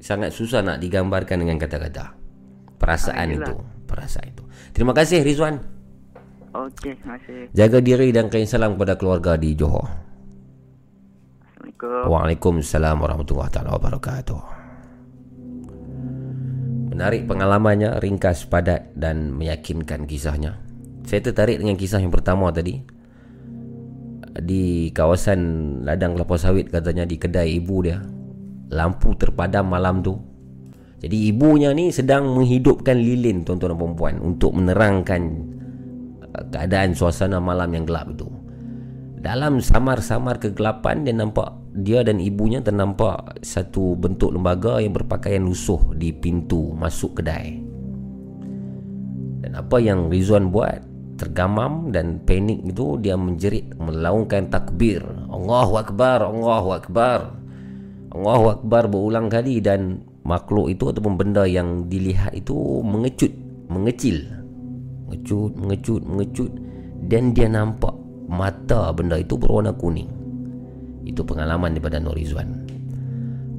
sangat 0.00 0.34
susah 0.34 0.64
nak 0.64 0.82
digambarkan 0.82 1.44
dengan 1.44 1.60
kata-kata. 1.60 2.16
Perasaan 2.80 3.26
Ah, 3.30 3.36
itu, 3.36 3.54
perasaan 3.84 4.32
itu. 4.32 4.42
Terima 4.72 4.96
kasih 4.96 5.20
Rizwan. 5.20 5.60
Okey, 6.50 6.96
terima 6.98 7.14
kasih. 7.20 7.46
Jaga 7.54 7.78
diri 7.78 8.08
dan 8.10 8.26
kain 8.32 8.48
salam 8.48 8.74
kepada 8.74 8.96
keluarga 8.98 9.36
di 9.36 9.54
Johor. 9.54 9.86
Assalamualaikum. 11.60 12.10
Waalaikumsalam 12.10 12.96
warahmatullahi 13.00 13.50
taala 13.52 13.70
wabarakatuh. 13.76 14.40
Menarik 16.90 17.24
pengalamannya, 17.24 17.96
ringkas, 18.02 18.44
padat 18.44 18.92
dan 18.92 19.32
meyakinkan 19.32 20.04
kisahnya. 20.04 20.60
Saya 21.08 21.24
tertarik 21.24 21.56
dengan 21.56 21.78
kisah 21.78 22.02
yang 22.02 22.12
pertama 22.12 22.52
tadi. 22.52 22.82
Di 24.40 24.88
kawasan 24.96 25.40
ladang 25.84 26.16
kelapa 26.16 26.40
sawit 26.40 26.72
katanya 26.72 27.04
di 27.04 27.20
kedai 27.20 27.60
ibu 27.60 27.76
dia. 27.84 28.00
Lampu 28.72 29.12
terpadam 29.14 29.68
malam 29.68 30.00
tu. 30.00 30.16
Jadi 31.00 31.32
ibunya 31.32 31.72
ni 31.72 31.88
sedang 31.88 32.28
menghidupkan 32.36 32.96
lilin 33.00 33.40
tuan-tuan 33.40 33.72
dan 33.72 33.78
perempuan 33.80 34.14
untuk 34.20 34.52
menerangkan 34.52 35.22
uh, 36.28 36.44
keadaan 36.52 36.92
suasana 36.92 37.40
malam 37.40 37.72
yang 37.72 37.88
gelap 37.88 38.12
itu. 38.12 38.28
Dalam 39.20 39.64
samar-samar 39.64 40.40
kegelapan 40.40 41.04
dia 41.04 41.16
nampak 41.16 41.56
dia 41.76 42.04
dan 42.04 42.20
ibunya 42.20 42.60
ternampak 42.60 43.40
satu 43.40 43.96
bentuk 43.96 44.36
lembaga 44.36 44.80
yang 44.80 44.92
berpakaian 44.92 45.44
lusuh 45.44 45.80
di 45.96 46.12
pintu 46.12 46.76
masuk 46.76 47.20
kedai. 47.20 47.60
Dan 49.40 49.56
apa 49.56 49.76
yang 49.80 50.12
Rizwan 50.12 50.52
buat 50.52 50.89
tergamam 51.20 51.92
dan 51.92 52.16
panik 52.24 52.64
itu 52.64 52.96
dia 52.96 53.20
menjerit 53.20 53.76
melaungkan 53.76 54.48
takbir. 54.48 55.04
Allahu 55.28 55.76
akbar, 55.76 56.24
Allahu 56.24 56.72
akbar. 56.72 57.36
Allahu 58.16 58.56
akbar 58.56 58.88
berulang 58.88 59.28
kali 59.28 59.60
dan 59.60 60.00
makhluk 60.24 60.72
itu 60.72 60.88
ataupun 60.88 61.20
benda 61.20 61.44
yang 61.44 61.84
dilihat 61.92 62.32
itu 62.32 62.56
mengecut, 62.80 63.28
mengecil. 63.68 64.24
Mengecut, 65.12 65.52
mengecut, 65.60 66.02
mengecut 66.08 66.50
dan 67.12 67.36
dia 67.36 67.52
nampak 67.52 67.92
mata 68.24 68.88
benda 68.96 69.20
itu 69.20 69.36
berwarna 69.36 69.76
kuning. 69.76 70.08
Itu 71.04 71.20
pengalaman 71.20 71.76
daripada 71.76 72.00
Nur 72.00 72.16
Rizwan 72.16 72.64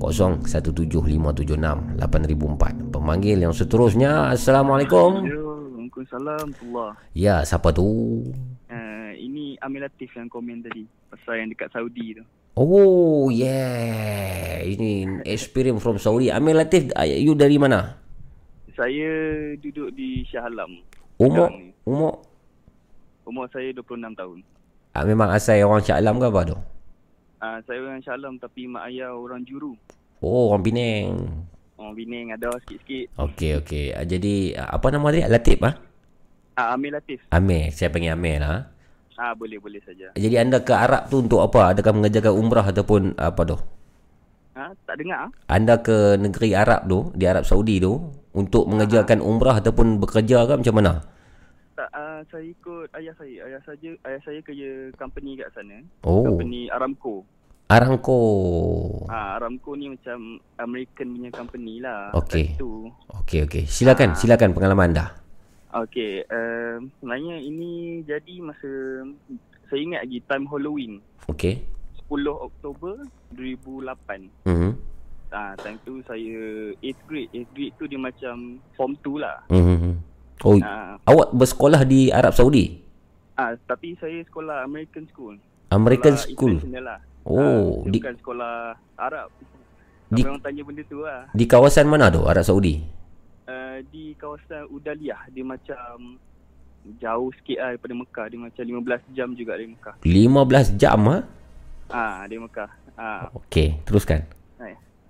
0175768004 0.01 2.89
Pemanggil 2.89 3.37
yang 3.37 3.53
seterusnya 3.53 4.33
Assalamualaikum 4.33 5.40
Waalaikumsalam 5.91 6.47
Allah. 6.71 6.91
Ya 7.11 7.43
siapa 7.43 7.75
tu 7.75 7.83
Uh, 8.71 9.11
ini 9.19 9.59
Amir 9.59 9.83
Latif 9.83 10.15
yang 10.15 10.31
komen 10.31 10.63
tadi 10.63 10.87
pasal 11.11 11.43
yang 11.43 11.51
dekat 11.51 11.67
Saudi 11.75 12.15
tu. 12.15 12.23
Oh 12.55 13.27
yeah 13.27 14.63
Ini 14.63 15.23
experience 15.27 15.83
from 15.83 15.99
Saudi 15.99 16.31
Amir 16.31 16.55
Latif 16.55 16.87
ah, 16.95 17.03
You 17.03 17.35
dari 17.35 17.59
mana 17.59 17.99
Saya 18.71 19.11
duduk 19.59 19.91
di 19.91 20.23
Shah 20.23 20.47
Alam. 20.47 20.79
Umur. 21.19 21.51
Umur 21.83 22.23
Umur 23.23 23.45
saya 23.51 23.75
26 23.75 24.15
tahun. 24.15 24.39
ah, 24.95 25.03
Memang 25.03 25.35
asal 25.35 25.59
orang 25.59 25.83
Shah 25.83 25.99
Alam 25.99 26.15
ke 26.15 26.27
apa 26.27 26.41
tu 26.47 26.57
Uh, 27.41 27.57
saya 27.65 27.81
orang 27.81 27.99
Shah 27.99 28.15
Alam 28.15 28.37
tapi 28.37 28.69
mak 28.69 28.85
ayah 28.87 29.11
orang 29.11 29.41
Juru. 29.43 29.73
Oh 30.21 30.53
orang 30.53 30.61
Penang 30.63 31.43
Orang 31.81 31.97
Bining 31.97 32.29
ada 32.29 32.53
sikit-sikit. 32.61 33.09
Okey 33.17 33.51
okey 33.65 33.85
ah, 33.97 34.05
Jadi 34.05 34.53
ah, 34.53 34.77
apa 34.77 34.93
nama 34.93 35.09
dia 35.09 35.25
Latif 35.25 35.57
ah? 35.65 35.73
Ah, 36.53 36.77
Amir 36.77 36.93
Latif. 36.93 37.25
Amir 37.33 37.73
Saya 37.73 37.89
panggil 37.89 38.13
Amir 38.13 38.37
lah 38.37 38.69
Ah, 39.17 39.33
boleh-boleh 39.33 39.81
saja. 39.81 40.13
Jadi 40.13 40.35
anda 40.37 40.61
ke 40.61 40.73
Arab 40.77 41.09
tu 41.09 41.25
untuk 41.25 41.41
apa 41.41 41.73
Adakah 41.73 41.93
mengerjakan 41.97 42.37
umrah 42.37 42.65
ataupun 42.69 43.17
apa 43.17 43.41
tu 43.49 43.57
Ah, 44.53 44.69
tak 44.85 45.01
dengar? 45.01 45.33
Anda 45.49 45.81
ke 45.81 46.21
negeri 46.21 46.53
Arab 46.53 46.85
tu 46.85 47.09
Di 47.17 47.25
Arab 47.25 47.49
Saudi 47.49 47.81
tu 47.81 47.97
Untuk 48.37 48.69
mengerjakan 48.69 49.17
umrah 49.17 49.57
Ataupun 49.57 49.97
bekerja 49.97 50.45
ke 50.45 50.53
macam 50.61 50.75
mana 50.77 50.93
Tak, 51.73 51.89
uh, 51.97 52.21
saya 52.29 52.45
ikut 52.45 52.93
ayah 52.93 53.15
saya. 53.17 53.37
Ayah 53.49 53.61
saja, 53.65 53.89
ayah 54.05 54.21
saya 54.21 54.37
kerja 54.45 54.93
company 55.01 55.33
kat 55.33 55.49
sana. 55.57 55.81
Oh. 56.05 56.29
Company 56.29 56.69
Aramco. 56.69 57.25
Aramco 57.71 58.19
Ah, 59.07 59.39
Aramco 59.39 59.79
ni 59.79 59.87
macam 59.87 60.43
American 60.59 61.07
punya 61.15 61.31
company 61.31 61.79
lah. 61.79 62.11
Okey. 62.11 62.59
Tu. 62.59 62.91
Okey 63.23 63.47
okey 63.47 63.63
Silakan 63.63 64.11
silakan 64.11 64.51
pengalaman 64.51 64.91
anda 64.91 65.15
Okey, 65.71 66.27
uh, 66.27 66.83
sebenarnya 66.99 67.39
ini 67.39 68.03
jadi 68.03 68.43
masa 68.43 68.67
saya 69.71 69.79
ingat 69.79 70.03
lagi 70.03 70.19
time 70.27 70.43
Halloween 70.51 70.99
Okey 71.31 71.63
10 72.11 72.27
Oktober 72.27 73.07
2008. 73.31 74.27
Mhm 74.43 74.71
Ah, 75.31 75.55
time 75.55 75.79
tu 75.87 76.03
saya 76.03 76.75
8th 76.83 77.01
grade. 77.07 77.31
8th 77.31 77.51
grade 77.55 77.75
tu 77.79 77.87
dia 77.87 77.95
macam 77.95 78.59
form 78.75 78.99
2 78.99 79.23
lah. 79.23 79.39
Mhm 79.47 79.95
Oh 80.43 80.59
Ah. 80.59 80.99
Awak 81.07 81.31
bersekolah 81.31 81.87
di 81.87 82.11
Arab 82.11 82.35
Saudi 82.35 82.83
Ah, 83.39 83.55
tapi 83.63 83.95
saya 83.95 84.19
sekolah 84.27 84.67
American 84.67 85.07
school. 85.07 85.39
American 85.71 86.19
sekolah 86.19 86.59
school 86.59 86.83
lah. 86.83 86.99
Oh 87.25 87.37
ah, 87.37 87.89
di 87.89 87.97
bukan 87.99 88.15
sekolah 88.17 88.53
Arab. 88.97 89.29
Di- 90.11 90.27
orang 90.27 90.43
tanya 90.43 90.61
benda 90.67 90.83
tu 90.91 90.99
lah. 91.07 91.23
di 91.31 91.45
kawasan 91.47 91.87
mana 91.87 92.11
tu 92.11 92.23
Arab 92.27 92.43
Saudi 92.43 92.99
Uh, 93.51 93.83
di 93.91 94.15
kawasan 94.15 94.69
Udaliyah 94.71 95.27
dia 95.33 95.43
macam 95.43 96.15
jauh 97.03 97.29
sikit 97.35 97.57
lah 97.59 97.69
daripada 97.75 97.93
Mekah. 97.99 98.25
Dia 98.31 98.39
macam 98.39 98.63
15 98.63 99.17
jam 99.17 99.29
juga 99.35 99.59
dari 99.59 99.67
Mekah. 99.67 99.95
15 99.99 100.79
jam 100.79 100.99
ha 101.09 101.17
Ah, 101.91 102.23
dari 102.23 102.39
Mekah. 102.39 102.69
Ah. 102.95 103.27
Okey 103.35 103.81
teruskan. 103.83 104.23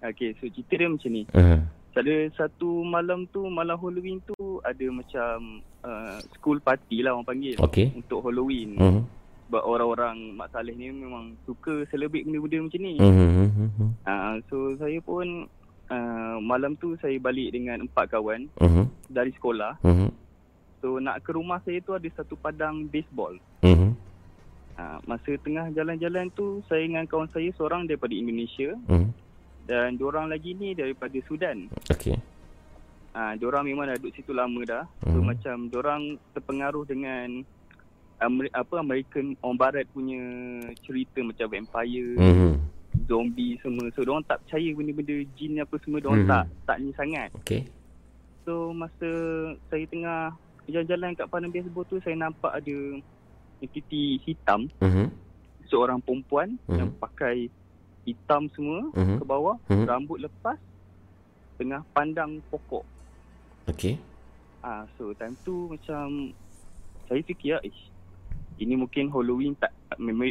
Okay, 0.01 0.33
so 0.41 0.49
cerita 0.49 0.73
dia 0.81 0.89
macam 0.89 1.09
ni. 1.13 1.23
Mhm 1.29 1.59
Ada 1.91 2.15
satu 2.33 2.81
malam 2.81 3.27
tu, 3.29 3.45
malam 3.45 3.77
Halloween 3.77 4.17
tu 4.25 4.57
ada 4.63 4.85
macam 4.89 5.61
uh, 5.83 6.17
school 6.33 6.57
party 6.57 7.05
lah 7.05 7.13
orang 7.13 7.27
panggil. 7.27 7.53
Okey. 7.61 7.93
Untuk 7.93 8.25
Halloween. 8.25 8.79
Mhm 8.81 9.01
Sebab 9.51 9.67
orang-orang 9.67 10.31
Mak 10.39 10.55
Saleh 10.55 10.71
ni 10.79 10.87
memang 10.95 11.35
suka 11.43 11.83
celebrate 11.91 12.23
benda-benda 12.23 12.71
macam 12.71 12.79
ni. 12.87 12.95
Mhm 12.95 13.27
Uh, 14.07 14.39
so 14.47 14.71
saya 14.79 14.95
pun 15.03 15.43
uh, 15.91 16.35
malam 16.39 16.79
tu 16.79 16.95
saya 17.03 17.19
balik 17.19 17.51
dengan 17.51 17.83
empat 17.83 18.15
kawan 18.15 18.47
Mhm 18.63 18.87
dari 19.11 19.35
sekolah. 19.35 19.75
Mhm 19.83 20.07
So 20.79 21.03
nak 21.03 21.19
ke 21.27 21.35
rumah 21.35 21.59
saya 21.67 21.83
tu 21.83 21.91
ada 21.91 22.07
satu 22.15 22.39
padang 22.39 22.87
baseball. 22.87 23.35
Mhm 23.59 23.91
Uh, 24.79 24.97
masa 25.03 25.35
tengah 25.43 25.67
jalan-jalan 25.75 26.31
tu 26.31 26.63
saya 26.71 26.87
dengan 26.87 27.03
kawan 27.03 27.27
saya 27.35 27.51
seorang 27.59 27.91
daripada 27.91 28.15
Indonesia 28.15 28.71
Mhm 28.87 29.11
dan 29.67 29.99
dua 29.99 30.15
orang 30.15 30.31
lagi 30.31 30.55
ni 30.55 30.71
daripada 30.71 31.19
Sudan. 31.27 31.67
Okey 31.91 32.15
Ah, 33.11 33.35
uh, 33.35 33.43
orang 33.43 33.67
memang 33.67 33.91
dah 33.91 33.99
duduk 33.99 34.15
situ 34.15 34.31
lama 34.31 34.63
dah. 34.63 34.87
So 35.03 35.19
Hmm. 35.19 35.27
macam 35.27 35.67
orang 35.75 36.01
terpengaruh 36.31 36.87
dengan 36.87 37.43
Amer- 38.21 38.53
apa 38.53 38.75
American 38.77 39.33
orang 39.41 39.57
barat 39.57 39.85
punya 39.89 40.21
cerita 40.85 41.19
macam 41.25 41.47
vampire, 41.49 42.15
Mhm 42.15 42.53
zombie 43.07 43.59
semua. 43.59 43.91
So 43.91 44.07
orang 44.07 44.23
tak 44.23 44.39
percaya 44.45 44.71
benda-benda 44.71 45.15
jin 45.35 45.59
apa 45.59 45.75
semua 45.83 45.99
orang 46.05 46.23
Mhm. 46.23 46.29
tak 46.31 46.43
tak 46.63 46.77
ni 46.79 46.89
sangat. 46.95 47.29
Okey 47.43 47.61
So 48.41 48.71
masa 48.71 49.09
saya 49.67 49.83
tengah 49.85 50.31
jalan-jalan 50.65 51.13
kat 51.13 51.27
Padang 51.27 51.51
Baseball 51.51 51.83
tu 51.87 51.99
saya 51.99 52.15
nampak 52.15 52.51
ada 52.55 52.77
entiti 53.59 54.15
hitam 54.23 54.71
Mhm. 54.79 55.11
seorang 55.67 55.99
perempuan 55.99 56.55
Mhm. 56.65 56.77
yang 56.77 56.89
pakai 56.97 57.51
hitam 58.07 58.47
semua 58.55 58.89
Mhm. 58.95 59.19
ke 59.19 59.23
bawah, 59.27 59.57
Mhm. 59.67 59.85
rambut 59.85 60.17
lepas, 60.19 60.57
tengah 61.59 61.83
pandang 61.91 62.39
pokok. 62.47 62.81
Okey. 63.67 63.99
Ah, 64.61 64.87
so 64.95 65.11
time 65.13 65.35
tu 65.43 65.67
macam 65.67 66.31
saya 67.05 67.21
fikir, 67.21 67.59
ish, 67.61 67.90
ini 68.61 68.77
mungkin 68.77 69.09
Halloween 69.09 69.57
tak 69.57 69.73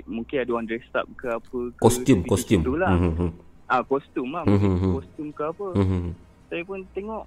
mungkin 0.07 0.36
ada 0.39 0.50
orang 0.55 0.67
dress 0.70 0.86
up 0.94 1.07
ke 1.18 1.26
apa 1.26 1.59
ke 1.75 1.83
Kostum, 1.83 2.23
kostum. 2.23 2.62
tu 2.62 2.78
lah. 2.78 2.94
Mhm. 2.94 3.28
Ah, 3.67 3.83
kostum 3.83 4.31
lah. 4.31 4.47
Mhm, 4.47 4.55
Mungkin 4.55 4.70
mhm. 4.78 4.94
kostum 4.94 5.28
ke 5.34 5.42
apa. 5.42 5.67
Mhm. 5.75 6.02
Saya 6.47 6.62
pun 6.62 6.78
tengok. 6.94 7.25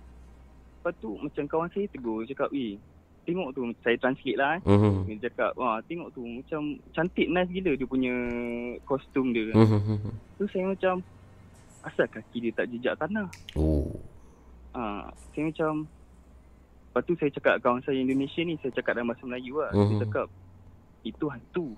Lepas 0.80 0.94
tu 1.00 1.10
macam 1.16 1.44
kawan 1.48 1.70
saya 1.72 1.86
tegur. 1.92 2.24
Cakap, 2.28 2.50
eh 2.56 2.76
tengok 3.24 3.56
tu. 3.56 3.62
Saya 3.84 3.96
translate 4.00 4.40
lah. 4.40 4.60
Eh. 4.60 4.68
Mhm. 4.68 4.96
Dia 5.08 5.28
cakap, 5.28 5.52
wah 5.60 5.80
tengok 5.88 6.12
tu. 6.12 6.24
Macam 6.24 6.62
cantik 6.92 7.28
nice 7.28 7.52
gila 7.52 7.72
dia 7.76 7.88
punya 7.88 8.14
kostum 8.88 9.32
dia. 9.36 9.52
Mhm. 9.52 10.00
Tu 10.40 10.44
saya 10.52 10.66
macam, 10.72 11.04
asal 11.84 12.08
kaki 12.08 12.38
dia 12.48 12.52
tak 12.56 12.68
jejak 12.72 12.96
tanah? 12.96 13.28
Oh. 13.60 13.92
Ah, 14.72 15.08
saya 15.36 15.48
macam, 15.48 15.88
lepas 16.92 17.04
tu 17.08 17.14
saya 17.20 17.32
cakap 17.32 17.56
kawan 17.64 17.84
saya 17.84 18.00
Indonesia 18.00 18.42
ni, 18.44 18.56
saya 18.60 18.72
cakap 18.76 19.00
dalam 19.00 19.12
bahasa 19.12 19.24
Melayu 19.24 19.64
lah. 19.64 19.72
Mhm. 19.72 19.88
Dia 19.88 19.96
cakap, 20.08 20.28
itu 21.04 21.26
hantu. 21.28 21.76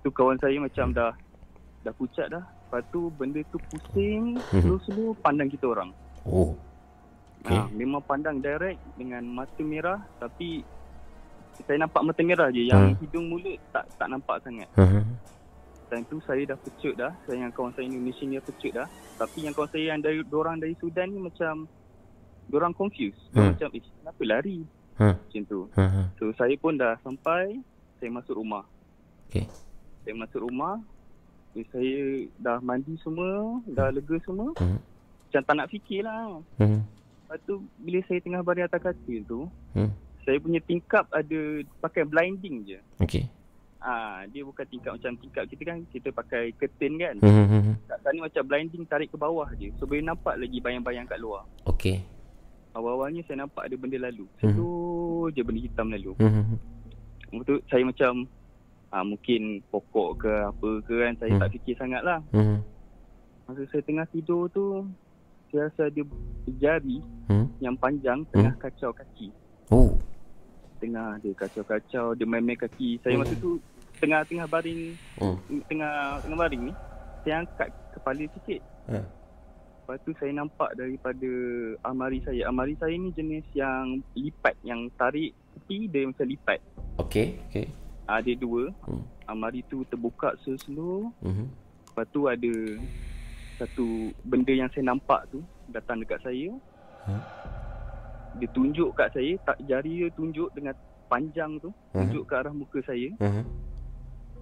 Tu 0.00 0.08
kawan 0.08 0.38
saya 0.38 0.56
macam 0.56 0.92
dah, 0.92 1.12
dah 1.82 1.92
pucat 1.92 2.28
dah. 2.28 2.44
Lepas 2.44 2.84
tu 2.88 3.08
benda 3.16 3.40
tu 3.48 3.56
pusing, 3.66 4.36
Mhm. 4.52 4.60
slow-slow 4.62 5.16
pandang 5.18 5.48
kita 5.48 5.66
orang. 5.66 5.90
Oh. 6.24 6.52
Okay. 7.38 7.54
Ha, 7.54 7.70
memang 7.70 8.02
pandang 8.02 8.42
direct 8.42 8.76
dengan 8.98 9.22
mata 9.24 9.62
merah 9.62 10.02
tapi 10.18 10.60
saya 11.64 11.80
nampak 11.80 12.02
mata 12.02 12.20
merah 12.20 12.50
je 12.50 12.66
yang 12.66 12.92
Ha. 12.92 12.98
hidung 12.98 13.30
mulut 13.30 13.56
tak 13.70 13.86
tak 13.94 14.10
nampak 14.10 14.42
sangat. 14.42 14.68
Mhm. 14.74 15.02
Time 15.88 16.04
tu 16.04 16.20
saya 16.20 16.44
dah 16.44 16.58
pecut 16.60 16.94
dah. 16.98 17.14
Saya 17.24 17.40
dengan 17.40 17.52
kawan 17.54 17.72
saya 17.72 17.88
Indonesia 17.88 18.24
ni 18.26 18.36
dah 18.36 18.44
pecut 18.44 18.72
dah. 18.74 18.88
Tapi 19.16 19.38
yang 19.40 19.54
kawan 19.56 19.70
saya 19.72 19.84
yang 19.94 20.00
dari 20.04 20.20
orang 20.28 20.60
dari 20.60 20.74
Sudan 20.76 21.08
ni 21.08 21.16
macam 21.16 21.64
orang 22.52 22.74
confused. 22.76 23.16
Hmm. 23.32 23.56
Macam 23.56 23.68
eh 23.72 23.80
kenapa 23.80 24.22
lari? 24.28 24.58
Ha. 25.00 25.08
Macam 25.16 25.42
tu. 25.48 25.60
Ha. 25.72 25.84
So 26.20 26.28
saya 26.36 26.52
pun 26.60 26.76
dah 26.76 27.00
sampai 27.00 27.56
saya 27.98 28.10
masuk 28.10 28.34
rumah. 28.34 28.64
Okey. 29.28 29.46
Saya 30.02 30.14
masuk 30.16 30.40
rumah. 30.42 30.80
So, 31.52 31.64
saya 31.68 31.96
dah 32.38 32.58
mandi 32.60 32.94
semua, 33.00 33.58
dah 33.66 33.90
lega 33.90 34.16
semua. 34.22 34.54
Hmm. 34.56 34.78
Macam 35.28 35.42
tak 35.42 35.54
nak 35.54 35.68
fikir 35.68 36.00
lah. 36.02 36.40
Mhm. 36.56 36.80
Lepas 36.80 37.38
tu 37.44 37.54
bila 37.76 37.98
saya 38.04 38.20
tengah 38.22 38.40
baring 38.40 38.64
atas 38.64 38.80
katil 38.80 39.20
tu, 39.22 39.40
Hmm. 39.74 39.92
saya 40.24 40.38
punya 40.38 40.60
tingkap 40.60 41.04
ada 41.10 41.40
pakai 41.80 42.04
blinding 42.04 42.64
je. 42.64 42.80
Okey. 42.98 43.28
Ah, 43.78 44.26
dia 44.26 44.42
bukan 44.42 44.66
tingkap 44.66 44.98
macam 44.98 45.14
tingkap 45.14 45.46
kita 45.46 45.62
kan 45.62 45.78
kita 45.88 46.08
pakai 46.10 46.50
curtain 46.52 46.98
kan. 46.98 47.14
Mhm. 47.20 47.78
Kat 47.86 47.98
sana 48.02 48.18
macam 48.20 48.42
blinding 48.42 48.84
tarik 48.86 49.08
ke 49.08 49.16
bawah 49.16 49.46
je. 49.54 49.70
So 49.76 49.86
boleh 49.86 50.02
nampak 50.02 50.34
lagi 50.34 50.58
bayang-bayang 50.58 51.06
kat 51.06 51.18
luar. 51.18 51.46
Okey. 51.62 52.02
Awal-awalnya 52.74 53.22
saya 53.24 53.44
nampak 53.44 53.66
ada 53.66 53.76
benda 53.76 53.98
lalu. 54.00 54.26
Mhm. 54.38 54.50
Slow 54.52 55.30
je 55.30 55.42
benda 55.42 55.60
hitam 55.60 55.86
lalu. 55.88 56.12
Mhm. 56.18 56.56
Tu 57.28 57.54
saya 57.68 57.82
macam 57.84 58.24
ah, 58.88 59.04
mungkin 59.04 59.60
pokok 59.68 60.10
ke 60.16 60.32
apa 60.48 60.68
ke 60.80 60.94
kan 60.96 61.14
saya 61.20 61.30
Hmm. 61.36 61.40
tak 61.44 61.50
fikir 61.52 61.74
sangat 61.76 62.02
lah. 62.02 62.20
Mhm. 62.32 62.58
Masa 63.44 63.62
saya 63.68 63.82
tengah 63.84 64.06
tidur 64.08 64.48
tu 64.48 64.84
saya 65.48 65.68
rasa 65.68 65.88
ada 65.88 66.02
jari 66.56 67.00
Hmm. 67.28 67.48
yang 67.60 67.76
panjang 67.76 68.24
tengah 68.32 68.52
kacau 68.56 68.92
kaki. 68.92 69.28
Oh. 69.68 69.92
Tengah 70.80 71.20
dia 71.20 71.34
kacau-kacau, 71.34 72.16
dia 72.16 72.24
main-main 72.24 72.56
kaki. 72.56 72.96
Saya 73.04 73.16
Hmm. 73.16 73.24
masa 73.24 73.34
tu 73.36 73.60
tengah-tengah 74.00 74.46
baring, 74.48 74.96
Hmm. 75.20 75.36
tengah 75.68 76.22
tengah 76.24 76.38
baring 76.38 76.62
ni, 76.68 76.72
saya 77.24 77.44
angkat 77.44 77.68
kepala 77.92 78.24
sikit. 78.36 78.60
Ha. 78.88 79.04
Lepas 79.84 80.04
tu 80.04 80.12
saya 80.20 80.32
nampak 80.36 80.76
daripada 80.76 81.30
almari 81.80 82.20
saya. 82.20 82.48
Almari 82.48 82.76
saya 82.76 82.92
ni 82.92 83.08
jenis 83.12 83.44
yang 83.56 84.04
lipat, 84.12 84.52
yang 84.60 84.88
tarik 85.00 85.32
tepi 85.58 85.90
dia 85.90 86.06
macam 86.06 86.24
lipat. 86.24 86.58
Okey. 87.02 87.26
Okey. 87.50 87.66
Ada 88.06 88.32
dua. 88.38 88.70
Hmm. 88.86 89.02
Almari 89.26 89.60
tu 89.66 89.82
terbuka 89.84 90.32
slow-slow. 90.40 91.10
Mhm. 91.20 91.46
Lepas 91.90 92.06
tu 92.08 92.20
ada 92.24 92.52
satu 93.58 94.14
benda 94.22 94.54
yang 94.54 94.70
saya 94.70 94.86
nampak 94.86 95.26
tu 95.28 95.42
datang 95.68 95.98
dekat 95.98 96.22
saya. 96.22 96.54
Ha? 97.10 97.14
Dia 98.38 98.48
tunjuk 98.54 98.94
kat 98.94 99.10
saya, 99.10 99.34
tak 99.42 99.58
jari 99.66 100.06
dia 100.06 100.08
tunjuk 100.14 100.46
dengan 100.54 100.72
panjang 101.10 101.58
tu, 101.58 101.74
Hmm. 101.90 102.06
tunjuk 102.06 102.22
ke 102.24 102.34
arah 102.38 102.54
muka 102.54 102.78
saya. 102.86 103.10
Mhm. 103.18 103.42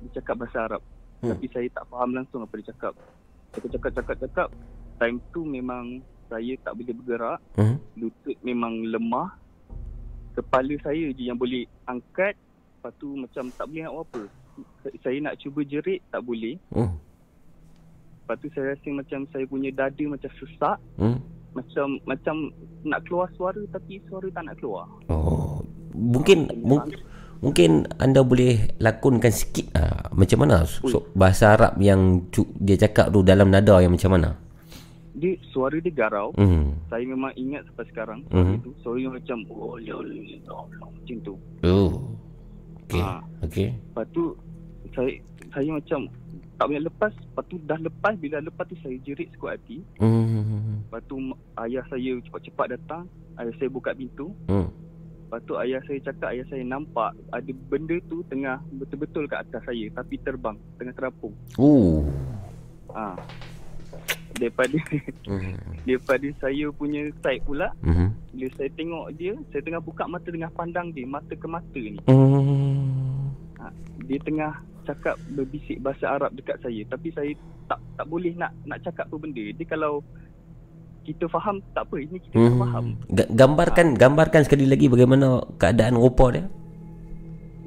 Dia 0.04 0.20
cakap 0.20 0.44
bahasa 0.44 0.68
Arab. 0.68 0.82
Hmm. 1.24 1.32
Tapi 1.32 1.46
saya 1.48 1.68
tak 1.72 1.88
faham 1.88 2.12
langsung 2.12 2.44
apa 2.44 2.52
dia 2.60 2.68
cakap. 2.70 2.92
Dia 3.56 3.68
cakap 3.72 3.90
cakap 3.96 4.16
cakap. 4.20 4.48
Time 5.00 5.16
tu 5.32 5.40
memang 5.42 6.04
saya 6.28 6.52
tak 6.60 6.76
boleh 6.76 6.92
bergerak. 6.92 7.38
Mhm. 7.56 7.76
Lutut 7.96 8.36
memang 8.44 8.74
lemah. 8.84 9.32
Kepala 10.36 10.74
saya 10.84 11.06
je 11.16 11.22
yang 11.32 11.40
boleh 11.40 11.64
angkat. 11.88 12.36
Lepas 12.36 12.92
tu 13.00 13.16
macam 13.16 13.48
tak 13.56 13.64
boleh 13.66 13.82
nak 13.88 13.92
buat 13.96 14.06
apa. 14.12 14.22
Saya 15.00 15.18
nak 15.24 15.34
cuba 15.40 15.60
jerit 15.64 16.00
tak 16.12 16.20
boleh. 16.22 16.60
Oh. 16.76 16.92
Lepas 18.26 18.36
tu 18.44 18.48
saya 18.52 18.76
rasa 18.76 18.88
macam 18.92 19.20
saya 19.32 19.44
punya 19.48 19.70
dada 19.72 20.04
macam 20.04 20.30
sesak. 20.36 20.78
Hmm. 21.00 21.18
Macam 21.56 21.96
macam 22.04 22.52
nak 22.84 23.00
keluar 23.08 23.32
suara 23.34 23.62
tapi 23.72 23.96
suara 24.06 24.28
tak 24.28 24.44
nak 24.44 24.56
keluar. 24.60 24.84
Oh. 25.08 25.64
Mungkin 25.96 26.52
mung, 26.60 26.84
mungkin 27.40 27.88
anda 27.96 28.20
boleh 28.20 28.76
lakonkan 28.76 29.32
sikit 29.32 29.72
ah, 29.72 30.12
macam 30.12 30.44
mana 30.44 30.68
so, 30.68 31.08
bahasa 31.16 31.56
Arab 31.56 31.80
yang 31.80 32.28
dia 32.60 32.76
cakap 32.76 33.08
tu 33.08 33.24
dalam 33.24 33.48
nada 33.48 33.80
yang 33.80 33.96
macam 33.96 34.12
mana? 34.12 34.36
Dia 35.16 35.32
suara 35.48 35.80
dia 35.80 35.88
garau. 35.88 36.28
Hmm. 36.36 36.76
Saya 36.86 37.02
memang 37.02 37.32
ingat 37.34 37.64
sampai 37.66 37.86
sekarang 37.88 38.20
Mhm. 38.24 38.30
suara 38.30 38.52
tu. 38.60 38.70
Suara 38.78 38.96
dia 38.96 39.10
macam 39.10 39.38
oh 39.48 39.74
ya 39.80 39.94
macam 39.96 41.16
tu. 41.22 41.34
Oh. 41.64 41.90
Okey. 42.84 43.00
Ha. 43.00 43.12
Okey. 43.42 43.68
Lepas 43.72 44.06
tu 44.12 44.22
saya 44.92 45.10
saya 45.50 45.68
macam 45.72 46.00
tak 46.56 46.66
boleh 46.68 46.84
lepas. 46.84 47.12
Lepas 47.12 47.44
tu 47.46 47.56
dah 47.64 47.78
lepas 47.78 48.12
bila 48.14 48.36
lepas 48.38 48.64
tu 48.64 48.76
saya 48.78 48.96
jerit 49.00 49.32
sekuat 49.32 49.56
hati. 49.56 49.80
Hmm. 49.96 50.84
Lepas 50.84 51.00
tu 51.04 51.16
ayah 51.58 51.84
saya 51.88 52.12
cepat-cepat 52.22 52.66
datang. 52.70 53.04
Ayah 53.36 53.52
saya 53.56 53.68
buka 53.68 53.90
pintu. 53.90 54.36
Hmm. 54.46 54.68
Lepas 55.26 55.40
tu 55.42 55.58
ayah 55.58 55.80
saya 55.82 55.98
cakap 56.02 56.28
ayah 56.30 56.46
saya 56.46 56.62
nampak 56.62 57.10
ada 57.32 57.50
benda 57.66 57.96
tu 58.06 58.20
tengah 58.22 58.60
betul-betul 58.70 59.26
kat 59.26 59.42
atas 59.42 59.64
saya 59.64 59.88
tapi 59.90 60.20
terbang 60.20 60.54
tengah 60.76 60.92
terapung. 60.92 61.32
Oh. 61.56 62.04
Ha. 62.92 63.16
Daripada 64.36 64.76
Hmm. 65.24 65.56
daripada 65.82 66.28
saya 66.36 66.68
punya 66.70 67.08
side 67.18 67.42
pula 67.42 67.72
Mhm. 67.80 68.08
bila 68.30 68.46
saya 68.52 68.70
tengok 68.70 69.06
dia 69.14 69.32
saya 69.48 69.60
tengah 69.60 69.80
buka 69.80 70.04
mata 70.04 70.28
tengah 70.28 70.52
pandang 70.52 70.92
dia 70.92 71.04
mata 71.04 71.32
ke 71.32 71.46
mata 71.46 71.78
ni. 71.78 71.96
Hmm. 72.04 73.32
Ha, 73.56 73.72
dia 74.04 74.18
tengah 74.20 74.52
cakap 74.84 75.16
berbisik 75.30 75.80
bahasa 75.80 76.06
Arab 76.10 76.30
dekat 76.32 76.60
saya 76.60 76.80
tapi 76.86 77.08
saya 77.10 77.32
tak 77.66 77.80
tak 77.96 78.06
boleh 78.06 78.30
nak 78.34 78.52
nak 78.62 78.78
cakap 78.80 79.08
apa 79.08 79.16
benda. 79.16 79.44
Dia 79.50 79.66
kalau 79.66 80.04
kita 81.02 81.26
faham 81.26 81.62
tak 81.70 81.86
apa 81.86 81.96
ini 81.96 82.18
kita 82.20 82.34
tak 82.34 82.50
Hmm. 82.50 82.60
faham. 82.60 82.86
Ga- 83.08 83.30
Gambarkan 83.32 83.86
gambarkan 83.94 84.42
sekali 84.42 84.66
lagi 84.66 84.86
bagaimana 84.86 85.38
keadaan 85.56 85.94
rupa 85.94 86.28
dia. 86.30 86.44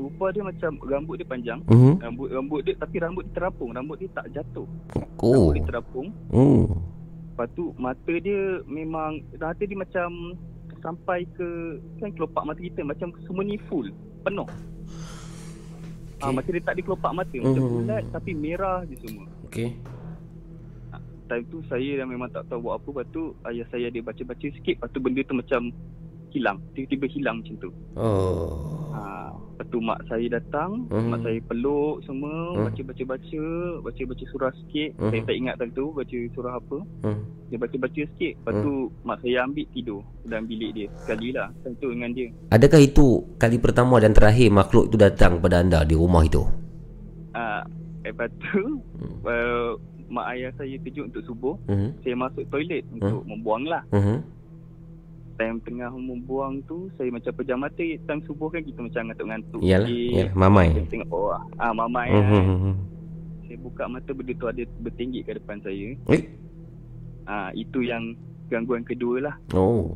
Rupa 0.10 0.26
dia 0.34 0.42
macam 0.42 0.72
rambut 0.82 1.16
dia 1.16 1.28
panjang. 1.30 1.60
Mhm. 1.70 1.94
Rambut 2.02 2.28
rambut 2.34 2.60
dia 2.66 2.74
tapi 2.76 2.96
rambut 2.98 3.24
dia 3.30 3.34
terapung, 3.38 3.70
rambut 3.72 4.02
dia 4.02 4.10
tak 4.12 4.26
jatuh. 4.34 4.66
Oh. 5.22 5.54
Rambut 5.54 5.54
dia 5.56 5.66
terapung. 5.70 6.08
Oh. 6.34 6.66
Lepas 7.30 7.48
tu 7.54 7.72
mata 7.78 8.14
dia 8.16 8.42
memang 8.66 9.22
mata 9.32 9.62
dia 9.62 9.78
macam 9.78 10.34
sampai 10.80 11.24
ke 11.36 11.48
kan 11.98 12.10
kelopak 12.12 12.44
mata 12.44 12.60
kita 12.60 12.82
macam 12.82 13.14
semua 13.24 13.44
ni 13.44 13.62
full, 13.70 13.88
penuh. 14.22 14.50
Okay. 16.20 16.26
Ah, 16.26 16.36
mata 16.36 16.50
dia 16.50 16.60
tak 16.60 16.76
ada 16.76 16.82
kelopak 16.84 17.12
mata 17.14 17.32
macam 17.32 17.64
Mhm. 17.64 17.72
bulat 17.72 18.04
tapi 18.12 18.32
merah 18.34 18.84
je 18.84 18.96
semua. 19.00 19.24
Okey. 19.48 19.78
Time 21.30 21.46
tu 21.46 21.62
saya 21.70 22.02
dah 22.02 22.08
memang 22.10 22.26
tak 22.28 22.50
tahu 22.50 22.66
buat 22.66 22.82
apa 22.82 22.90
Lepas 22.90 23.08
tu 23.14 23.22
ayah 23.46 23.62
saya 23.70 23.86
ada 23.86 24.02
baca-baca 24.02 24.48
sikit 24.50 24.82
Lepas 24.82 24.90
tu 24.90 24.98
benda 24.98 25.22
tu 25.22 25.38
macam 25.38 25.62
hilang 26.32 26.58
Tiba-tiba 26.72 27.06
hilang 27.08 27.36
macam 27.40 27.56
tu 27.58 27.70
Oh. 27.94 28.90
ha, 28.92 29.28
Lepas 29.52 29.66
tu 29.68 29.80
mak 29.80 30.00
saya 30.06 30.26
datang 30.32 30.88
Mhm. 30.88 31.10
Mak 31.10 31.20
saya 31.22 31.40
peluk 31.44 31.96
semua 32.04 32.32
Mhm. 32.54 32.64
Baca-baca-baca 32.66 33.44
Baca-baca 33.82 34.24
surah 34.26 34.52
sikit 34.56 34.90
Mhm. 34.96 35.10
Saya 35.10 35.22
tak 35.22 35.36
ingat 35.36 35.56
time 35.58 35.74
tu 35.74 35.86
Baca 35.92 36.18
surah 36.32 36.54
apa 36.56 36.78
Hmm. 37.02 37.22
Dia 37.48 37.58
baca-baca 37.58 38.02
sikit 38.08 38.34
Lepas 38.36 38.54
tu 38.62 38.74
mak 39.02 39.18
saya 39.20 39.38
ambil 39.44 39.66
tidur 39.70 40.02
Dalam 40.24 40.44
bilik 40.46 40.72
dia 40.74 40.88
Sekali 40.98 41.28
lah 41.30 41.48
Time 41.60 41.76
tu 41.76 41.88
dengan 41.90 42.12
dia 42.12 42.28
Adakah 42.50 42.80
itu 42.80 43.08
kali 43.36 43.58
pertama 43.58 43.98
dan 43.98 44.12
terakhir 44.12 44.48
makhluk 44.50 44.88
itu 44.88 44.96
datang 44.96 45.38
pada 45.38 45.60
anda 45.60 45.82
di 45.82 45.94
rumah 45.94 46.22
itu? 46.22 46.44
ha, 47.32 47.62
Lepas 48.02 48.32
tu 48.40 48.80
uh, 49.24 49.76
Mak 50.10 50.26
ayah 50.32 50.50
saya 50.56 50.74
kejut 50.80 51.06
untuk 51.06 51.22
subuh 51.24 51.56
Mhm. 51.68 52.00
Saya 52.00 52.16
masuk 52.16 52.48
toilet 52.48 52.82
Untuk 52.90 53.22
membuang 53.24 53.66
lah 53.66 53.84
Mhm. 53.92 54.39
Time 55.40 55.58
tengah 55.62 55.88
membuang 55.90 56.60
tu 56.64 56.92
saya 56.94 57.08
macam 57.10 57.32
pejam 57.34 57.58
mata 57.58 57.80
time 57.80 58.22
subuh 58.22 58.48
kan 58.48 58.60
kita 58.60 58.80
macam 58.82 59.02
ngantuk-ngantuk 59.08 59.60
Yalah, 59.62 59.88
sikit. 59.88 60.12
yalah, 60.14 60.34
mamai. 60.36 60.68
Tengok 60.86 61.08
bawah 61.08 61.40
ah 61.58 61.72
mamai 61.72 62.08
Hmm, 62.08 62.20
kan. 62.20 62.28
hmm, 62.30 62.44
hmm, 62.46 62.60
hmm. 62.62 62.76
saya 63.42 63.58
buka 63.58 63.84
mata 63.86 64.10
benda 64.12 64.34
tu 64.34 64.46
ada 64.46 64.64
bertinggi 64.78 65.20
kat 65.22 65.34
depan 65.36 65.58
saya 65.60 65.88
Eh? 66.10 66.22
ah 67.26 67.50
itu 67.54 67.80
yang 67.82 68.04
gangguan 68.48 68.84
kedua 68.84 69.24
lah 69.24 69.36
Oh. 69.52 69.96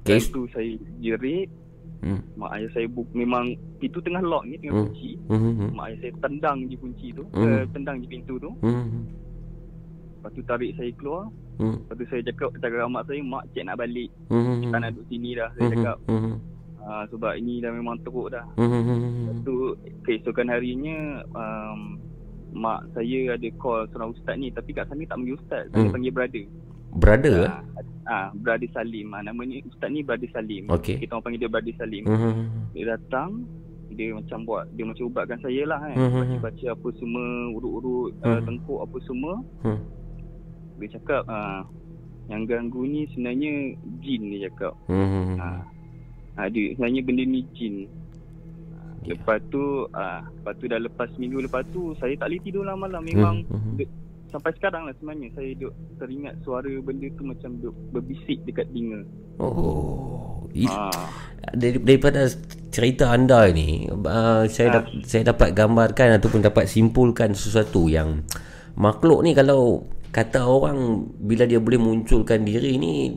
Time 0.00 0.16
Kes. 0.16 0.30
tu 0.30 0.46
saya 0.48 0.70
jerit 0.98 1.50
Hmm. 1.98 2.18
mak 2.34 2.50
ayah 2.52 2.66
saya 2.72 2.86
bu- 2.88 3.06
memang 3.12 3.50
pintu 3.76 3.98
tengah 3.98 4.18
lock 4.20 4.42
ni 4.42 4.58
tengah 4.58 4.74
Hmm. 4.76 4.86
kunci 4.88 5.10
hmm. 5.24 5.70
mak 5.70 5.86
ayah 5.86 5.98
saya 6.00 6.12
tendang 6.20 6.58
je 6.64 6.76
kunci 6.76 7.06
tu 7.10 7.22
Hmm. 7.28 7.46
uh, 7.46 7.62
tendang 7.68 7.96
je 7.96 8.06
pintu 8.08 8.34
tu 8.36 8.50
Hmm. 8.58 9.06
lepas 10.16 10.30
tu 10.32 10.42
tarik 10.42 10.74
saya 10.74 10.90
keluar 10.92 11.30
Hmm. 11.62 11.78
lepas 11.78 11.94
tu 11.94 12.04
saya 12.08 12.22
cakap 12.24 12.48
cakap 12.54 12.74
dengan 12.74 12.90
mak 12.90 13.04
saya 13.06 13.20
mak 13.22 13.44
cik 13.48 13.62
nak 13.62 13.78
balik 13.78 14.10
Hmm. 14.26 14.66
tak 14.66 14.78
nak 14.80 14.90
duduk 14.92 15.06
sini 15.06 15.30
dah 15.32 15.48
saya 15.52 15.62
Hmm. 15.62 15.72
cakap 15.72 15.96
Hmm. 16.04 16.34
Ah, 16.82 17.04
sebab 17.06 17.32
ini 17.38 17.62
dah 17.62 17.70
memang 17.70 17.94
teruk 18.02 18.26
dah. 18.28 18.42
Hmm. 18.58 18.74
Lepas 19.22 19.36
tu 19.46 19.54
keesokan 20.02 20.50
harinya 20.50 20.98
um, 21.30 21.94
mak 22.52 22.82
saya 22.90 23.38
ada 23.38 23.48
call 23.54 23.86
seorang 23.88 24.10
ustaz 24.10 24.34
ni 24.34 24.50
tapi 24.50 24.74
kat 24.74 24.84
sana 24.84 25.06
tak 25.06 25.14
panggil 25.14 25.38
ustaz, 25.38 25.62
saya 25.68 25.78
Hmm. 25.80 25.94
panggil 25.94 26.10
brother. 26.10 26.44
Brother 26.92 27.36
eh? 27.40 27.52
Ah, 28.04 28.34
brother 28.34 28.66
Salim. 28.68 29.14
Ah, 29.14 29.22
nama 29.22 29.40
ni 29.40 29.62
ustaz 29.62 29.88
ni 29.88 30.02
brother 30.02 30.26
Salim. 30.28 30.66
Okey. 30.68 30.98
Kita 30.98 31.14
orang 31.14 31.24
panggil 31.24 31.40
dia 31.40 31.48
brother 31.48 31.74
Salim. 31.78 32.02
Hmm. 32.02 32.66
Dia 32.74 32.98
datang 32.98 33.46
dia 33.88 34.08
macam 34.10 34.38
buat 34.42 34.64
dia 34.72 34.82
macam 34.82 35.04
ubatkan 35.06 35.38
saya 35.38 35.62
lah 35.64 35.78
kan. 35.78 35.94
Hmm. 35.94 36.12
Baca-baca 36.34 36.66
apa 36.66 36.88
semua, 36.98 37.24
urut-urut 37.52 38.10
uh, 38.18 38.28
Hmm. 38.32 38.42
tengkuk 38.42 38.80
apa 38.82 38.96
semua. 39.06 39.34
Hmm. 39.62 39.80
Dia 40.82 40.98
cakap 40.98 41.22
ah, 41.30 41.62
yang 42.26 42.42
ganggu 42.44 42.82
ni 42.82 43.06
sebenarnya 43.14 43.78
jin 44.02 44.22
dia 44.30 44.50
cakap. 44.50 44.74
Hmm. 44.90 45.38
Ah, 45.38 45.62
ah, 46.36 46.46
dia 46.50 46.74
sebenarnya 46.74 47.00
benda 47.06 47.22
ni 47.22 47.40
jin. 47.54 47.86
Ah, 48.74 48.92
Lepas 49.06 49.38
tu 49.50 49.86
ah, 49.94 50.26
Lepas 50.26 50.54
tu 50.58 50.64
dah 50.66 50.78
lepas 50.78 51.10
minggu 51.18 51.42
lepas 51.42 51.66
tu 51.74 51.90
Saya 51.98 52.14
tak 52.14 52.30
boleh 52.30 52.42
tidur 52.46 52.62
lah 52.62 52.78
malam 52.78 53.02
Memang 53.02 53.42
Hmm, 53.50 53.74
duk, 53.74 53.90
Sampai 54.30 54.54
sekarang 54.54 54.86
lah 54.86 54.94
sebenarnya 54.94 55.34
Saya 55.34 55.50
duk 55.58 55.74
teringat 55.98 56.38
suara 56.46 56.70
benda 56.78 57.10
tu 57.18 57.26
Macam 57.26 57.50
duk 57.58 57.74
berbisik 57.90 58.46
dekat 58.46 58.70
telinga 58.70 59.02
Oh. 59.42 60.46
Ah. 60.68 61.08
Dari, 61.56 61.80
daripada 61.80 62.28
cerita 62.70 63.10
anda 63.10 63.48
ini, 63.48 63.88
uh, 63.88 64.44
saya 64.46 64.80
dap, 64.80 64.84
saya 65.04 65.32
dapat 65.32 65.56
gambarkan 65.56 66.20
ataupun 66.20 66.44
dapat 66.44 66.68
simpulkan 66.68 67.32
sesuatu 67.32 67.88
yang 67.88 68.22
makhluk 68.76 69.24
ni 69.24 69.32
kalau 69.32 69.84
kata 70.12 70.40
orang 70.40 70.78
bila 71.18 71.42
dia 71.42 71.56
boleh 71.56 71.80
munculkan 71.80 72.44
diri 72.44 72.76
ni 72.76 73.16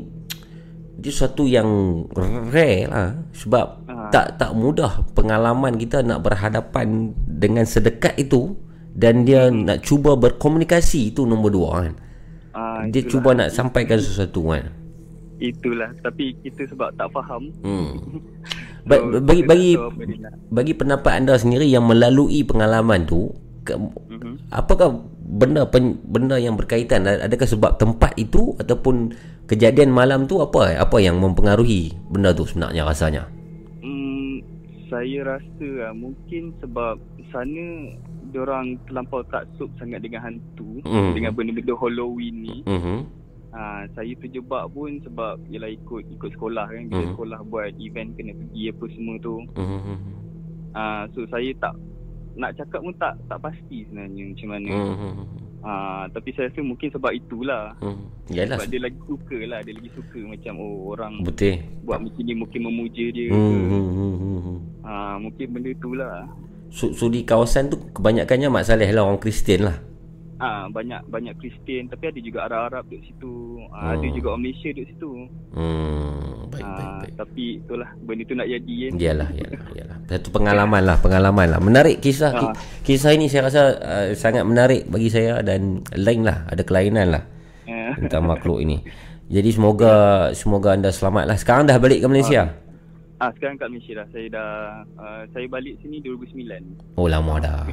dia 0.95 1.11
sesuatu 1.11 1.43
yang 1.43 1.67
rare 2.49 2.87
lah 2.87 3.09
sebab 3.31 3.83
Ah. 3.85 4.07
tak 4.09 4.37
tak 4.37 4.51
mudah 4.51 5.03
pengalaman 5.11 5.75
kita 5.75 5.99
nak 5.99 6.19
berhadapan 6.21 7.11
dengan 7.27 7.63
sedekat 7.63 8.15
itu 8.15 8.55
dan 8.91 9.23
dia 9.23 9.47
nak 9.47 9.81
cuba 9.81 10.15
berkomunikasi 10.15 11.11
itu 11.11 11.23
nombor 11.23 11.49
dua 11.49 11.69
kan. 11.81 11.93
Ah, 12.51 12.79
Dia 12.85 12.99
itulah. 12.99 13.11
cuba 13.11 13.29
nak 13.35 13.49
sampaikan 13.51 13.97
sesuatu 13.97 14.47
kan. 14.47 14.71
Itulah 15.35 15.91
Tapi 15.99 16.31
kita 16.39 16.63
sebab 16.65 16.95
tak 16.95 17.11
faham 17.11 17.51
Hmm. 17.59 17.91
Ba- 18.87 19.03
bagi 19.19 19.43
bagi 19.43 19.71
nak. 20.15 20.31
bagi 20.47 20.71
pendapat 20.71 21.11
anda 21.13 21.35
sendiri 21.35 21.65
yang 21.65 21.83
melalui 21.83 22.39
pengalaman 22.41 23.03
tu 23.03 23.35
ke, 23.61 23.75
Mhm. 23.75 24.47
apakah 24.47 24.95
benda 25.25 25.65
pen, 25.65 25.97
benda 26.05 26.37
yang 26.37 26.53
berkaitan 26.53 27.09
adakah 27.09 27.49
sebab 27.49 27.81
tempat 27.81 28.13
itu 28.15 28.53
ataupun 28.61 29.09
kejadian 29.49 29.89
malam 29.89 30.29
tu 30.29 30.37
apa 30.37 30.77
apa 30.77 30.97
yang 31.01 31.17
mempengaruhi 31.17 31.93
benda 32.13 32.29
tu 32.31 32.45
sebenarnya 32.45 32.85
rasanya 32.85 33.25
Hmm, 33.81 34.41
saya 34.85 35.37
rasa 35.37 35.67
lah, 35.81 35.93
mungkin 35.93 36.53
sebab 36.61 37.01
sana 37.33 37.65
orang 38.35 38.75
terlampau 38.83 39.23
taksub 39.31 39.71
sangat 39.79 40.03
dengan 40.03 40.27
hantu 40.27 40.83
Mhm. 40.83 41.13
dengan 41.15 41.31
benda-benda 41.33 41.73
Halloween 41.73 42.35
ni. 42.43 42.57
mhm 42.67 43.25
Ha, 43.55 43.87
saya 43.95 44.11
terjebak 44.19 44.67
pun 44.75 44.99
sebab 44.99 45.39
ialah 45.47 45.71
ikut 45.71 46.03
ikut 46.11 46.29
sekolah 46.35 46.67
kan 46.67 46.91
bila 46.91 47.07
Mhm. 47.07 47.11
sekolah 47.15 47.39
buat 47.47 47.71
event 47.79 48.11
kena 48.19 48.35
pergi 48.35 48.63
apa 48.67 48.85
semua 48.91 49.15
tu. 49.23 49.35
mhm 49.55 49.95
Ah 50.75 51.07
so 51.15 51.23
saya 51.31 51.55
tak 51.55 51.71
nak 52.35 52.51
cakap 52.59 52.79
pun 52.83 52.93
tak 52.99 53.13
tak 53.31 53.39
pasti 53.39 53.87
sebenarnya 53.87 54.23
macam 54.31 54.47
mana. 54.51 54.69
mhm 54.71 55.25
Ah 55.65 56.05
tapi 56.13 56.29
saya 56.37 56.45
rasa 56.53 56.61
mungkin 56.61 56.93
sebab 56.93 57.09
itulah. 57.09 57.73
mhm 57.81 58.05
yalah. 58.29 58.57
Sebab 58.61 58.69
dia 58.69 58.81
lagi 58.85 58.99
suka 59.05 59.37
lah 59.49 59.59
Dia 59.65 59.73
lagi 59.73 59.91
suka 59.97 60.19
macam 60.25 60.53
Oh 60.61 60.93
orang 60.93 61.13
betul. 61.25 61.57
Buat 61.85 61.99
macam 62.05 62.21
ni 62.21 62.33
Mungkin 62.37 62.59
memuja 62.69 63.05
dia 63.09 63.29
hmm, 63.29 63.37
ke. 63.37 63.49
hmm, 63.49 63.89
hmm, 63.89 64.15
hmm, 64.17 64.39
hmm. 64.41 64.57
ha, 64.85 64.93
Mungkin 65.17 65.45
benda 65.53 65.71
tu 65.81 65.89
lah. 65.97 66.25
So, 66.69 66.91
so 66.93 67.09
di 67.09 67.25
kawasan 67.25 67.73
tu 67.73 67.77
kebanyakannya 67.97 68.49
Mak 68.51 68.65
Saleh 68.65 68.89
lah 68.93 69.05
orang 69.07 69.21
Kristian 69.21 69.65
lah 69.69 69.77
ha, 70.45 70.67
Banyak 70.67 71.01
banyak 71.05 71.33
Kristian 71.35 71.87
Tapi 71.87 72.03
ada 72.05 72.19
juga 72.19 72.39
Arab-Arab 72.45 72.85
duduk 72.85 73.01
situ 73.03 73.33
ha, 73.69 73.91
Ada 73.91 74.03
Hmm. 74.03 74.13
juga 74.13 74.27
orang 74.29 74.41
Malaysia 74.41 74.69
duduk 74.69 74.87
situ 74.87 75.09
hmm, 75.51 76.15
baik, 76.47 76.61
ha, 76.61 76.71
baik, 76.71 76.91
baik. 76.99 77.13
Tapi 77.17 77.45
itulah 77.59 77.89
Benda 77.97 78.23
tu 78.23 78.33
nak 78.33 78.47
jadi 78.47 78.73
kan 78.75 78.91
Yalah, 78.95 79.29
yalah, 79.31 79.61
yalah. 79.73 79.97
Satu 80.05 80.29
pengalaman 80.29 80.81
lah, 80.81 80.97
pengalaman 80.99 81.47
lah. 81.47 81.59
Menarik 81.59 81.97
kisah 81.97 82.29
Ah. 82.29 82.39
ki- 82.39 82.53
kisah 82.85 83.11
ini 83.11 83.25
saya 83.25 83.41
rasa 83.43 83.61
uh, 83.75 84.07
sangat 84.13 84.43
menarik 84.43 84.85
bagi 84.85 85.09
saya 85.09 85.41
dan 85.41 85.81
lain 85.91 86.21
lah, 86.21 86.45
ada 86.45 86.61
kelainan 86.61 87.09
lah 87.09 87.23
Ah. 87.65 87.97
tentang 87.97 88.21
makhluk 88.29 88.61
ini. 88.61 88.85
Jadi 89.25 89.49
semoga 89.49 89.93
semoga 90.31 90.69
anda 90.71 90.89
selamat 90.89 91.25
lah. 91.25 91.33
Sekarang 91.35 91.65
dah 91.65 91.75
balik 91.75 91.97
ke 91.97 92.07
Malaysia? 92.07 92.53
Ah 93.15 93.31
Sekarang 93.31 93.55
kat 93.55 93.71
Malaysia 93.71 93.95
dah 93.95 94.07
Saya 94.11 94.27
dah 94.27 94.49
uh, 94.93 95.23
Saya 95.31 95.47
balik 95.47 95.79
sini 95.79 96.03
2009 96.03 96.99
Oh 96.99 97.07
lama 97.07 97.39
dah. 97.39 97.63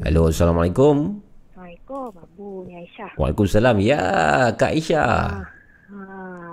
Halo, 0.10 0.26
Assalamualaikum. 0.26 1.22
Assalamualaikum, 1.54 2.10
Abu 2.18 2.66
ni 2.66 2.82
Aisyah. 2.82 3.14
Waalaikumsalam. 3.14 3.78
Ya, 3.78 4.02
Kak 4.58 4.74
Aisyah. 4.74 5.46
Ha, 5.46 5.98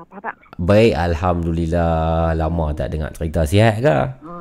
apa 0.05 0.17
tak? 0.21 0.37
Baik, 0.61 0.93
Alhamdulillah. 0.93 2.37
Lama 2.37 2.77
tak 2.77 2.93
dengar 2.93 3.17
cerita 3.17 3.49
sihat 3.49 3.81
ke? 3.81 3.97
Ha, 4.13 4.33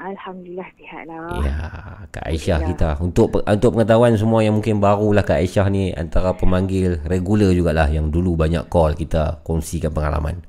Alhamdulillah 0.00 0.64
sihat 0.80 1.04
lah. 1.04 1.44
Ya, 1.44 1.60
Kak 2.08 2.24
Aisyah 2.24 2.64
kita. 2.64 2.96
Untuk 3.04 3.36
untuk 3.44 3.76
pengetahuan 3.76 4.16
semua 4.16 4.40
yang 4.40 4.56
mungkin 4.56 4.80
barulah 4.80 5.28
Kak 5.28 5.44
Aisyah 5.44 5.68
ni 5.68 5.92
antara 5.92 6.32
pemanggil 6.32 7.04
regular 7.04 7.52
jugalah 7.52 7.92
yang 7.92 8.08
dulu 8.08 8.32
banyak 8.32 8.64
call 8.72 8.96
kita 8.96 9.44
kongsikan 9.44 9.92
pengalaman. 9.92 10.40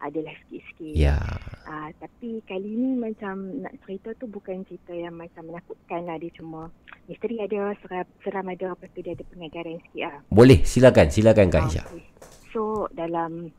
Adalah 0.00 0.32
sikit-sikit. 0.74 0.94
Ya. 0.98 1.16
Ah, 1.64 1.88
tapi 1.96 2.42
kali 2.44 2.70
ni 2.70 2.90
macam 2.94 3.62
nak 3.62 3.74
cerita 3.84 4.12
tu 4.18 4.26
bukan 4.26 4.66
cerita 4.66 4.92
yang 4.92 5.14
macam 5.14 5.48
menakutkan 5.48 6.04
lah. 6.04 6.18
Dia 6.18 6.30
cuma 6.34 6.68
misteri 7.06 7.40
ada, 7.40 7.72
seram, 7.80 8.06
seram 8.20 8.46
ada. 8.48 8.74
Lepas 8.74 8.88
tu 8.92 9.00
dia 9.00 9.12
ada 9.14 9.24
pengajaran 9.26 9.78
sikit 9.88 10.02
lah. 10.04 10.16
Boleh, 10.28 10.58
silakan, 10.62 11.06
silakan 11.08 11.46
Kak 11.48 11.62
Aisyah. 11.66 11.86
So 12.52 12.86
dalam 12.92 13.50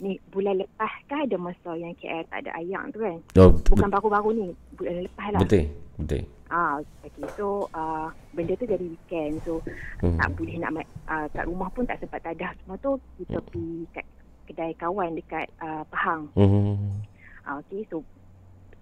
ni 0.00 0.16
bulan 0.32 0.56
lepas 0.56 0.88
kan 1.06 1.28
ada 1.28 1.36
masa 1.36 1.76
yang 1.76 1.92
KL 1.92 2.24
tak 2.32 2.48
ada 2.48 2.50
ayam 2.56 2.88
tu 2.88 3.04
kan. 3.04 3.20
Oh, 3.36 3.52
Bukan 3.52 3.88
baru-baru 3.92 4.30
ni, 4.32 4.46
bulan 4.72 5.04
lepas 5.04 5.28
lah. 5.36 5.40
Betul, 5.44 5.68
betul. 6.00 6.24
Ah, 6.50 6.82
okay. 7.06 7.22
So, 7.38 7.70
uh, 7.70 8.10
benda 8.34 8.58
tu 8.58 8.66
jadi 8.66 8.82
weekend. 8.82 9.38
So, 9.46 9.62
Hmm. 10.02 10.18
tak 10.18 10.34
boleh 10.34 10.58
nak 10.58 10.82
uh, 11.06 11.30
kat 11.30 11.46
rumah 11.46 11.70
pun 11.70 11.86
tak 11.86 12.02
sempat 12.02 12.26
tadah 12.26 12.50
semua 12.58 12.74
tu. 12.82 12.98
Kita 13.22 13.38
Hmm. 13.38 13.46
pergi 13.46 13.70
kat 13.94 14.06
kedai 14.50 14.74
kawan 14.74 15.14
dekat 15.14 15.46
uh, 15.62 15.86
Pahang. 15.86 16.26
Hmm. 16.34 17.06
Ah, 17.46 17.62
okay. 17.62 17.86
So, 17.86 18.02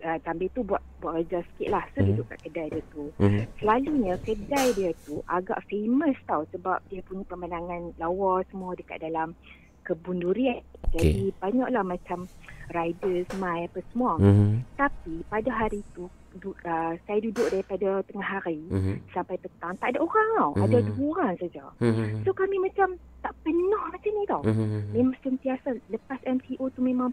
uh, 0.01 0.19
Tambil 0.25 0.49
tu 0.57 0.65
buat 0.65 0.81
buat 1.05 1.21
kerja 1.21 1.45
sikit 1.53 1.69
lah. 1.77 1.85
So, 1.93 2.01
Hmm. 2.01 2.09
duduk 2.17 2.27
kat 2.33 2.41
kedai 2.49 2.67
dia 2.73 2.83
tu. 2.89 3.13
Hmm. 3.21 3.45
Selalunya 3.61 4.15
kedai 4.25 4.69
dia 4.73 4.91
tu 5.05 5.21
agak 5.29 5.61
famous 5.69 6.17
tau 6.25 6.43
sebab 6.51 6.81
dia 6.89 7.05
punya 7.05 7.25
pemandangan 7.29 7.93
lawa 8.01 8.41
semua 8.49 8.73
dekat 8.73 9.05
dalam 9.05 9.37
kebun 9.85 10.25
durian. 10.25 10.65
Jadi 10.97 11.33
banyaklah 11.37 11.85
macam 11.85 12.25
riders, 12.73 13.29
mai 13.37 13.69
apa 13.69 13.81
semua. 13.93 14.17
Mhm. 14.21 14.65
Tapi 14.77 15.25
pada 15.29 15.49
hari 15.53 15.81
tu 15.93 16.09
du, 16.39 16.55
uh, 16.65 16.95
saya 17.05 17.19
duduk 17.21 17.47
daripada 17.51 18.03
tengah 18.07 18.29
hari 18.39 18.59
Mhm. 18.71 18.95
sampai 19.13 19.37
petang 19.37 19.75
tak 19.77 19.95
ada 19.95 19.99
orang 20.01 20.29
tau. 20.35 20.51
Mhm. 20.55 20.65
Ada 20.65 20.79
dua 20.89 21.07
orang 21.13 21.33
saja. 21.37 21.65
Mhm. 21.79 22.23
So 22.23 22.31
kami 22.33 22.57
macam 22.59 22.89
tak 23.21 23.35
penuh 23.43 23.83
macam 23.91 24.11
ni 24.11 24.25
tau. 24.25 24.43
Mhm. 24.43 24.81
Memang 24.95 25.17
sentiasa 25.21 25.69
lepas 25.89 26.19
MCO 26.25 26.65
tu 26.71 26.81
memang 26.81 27.11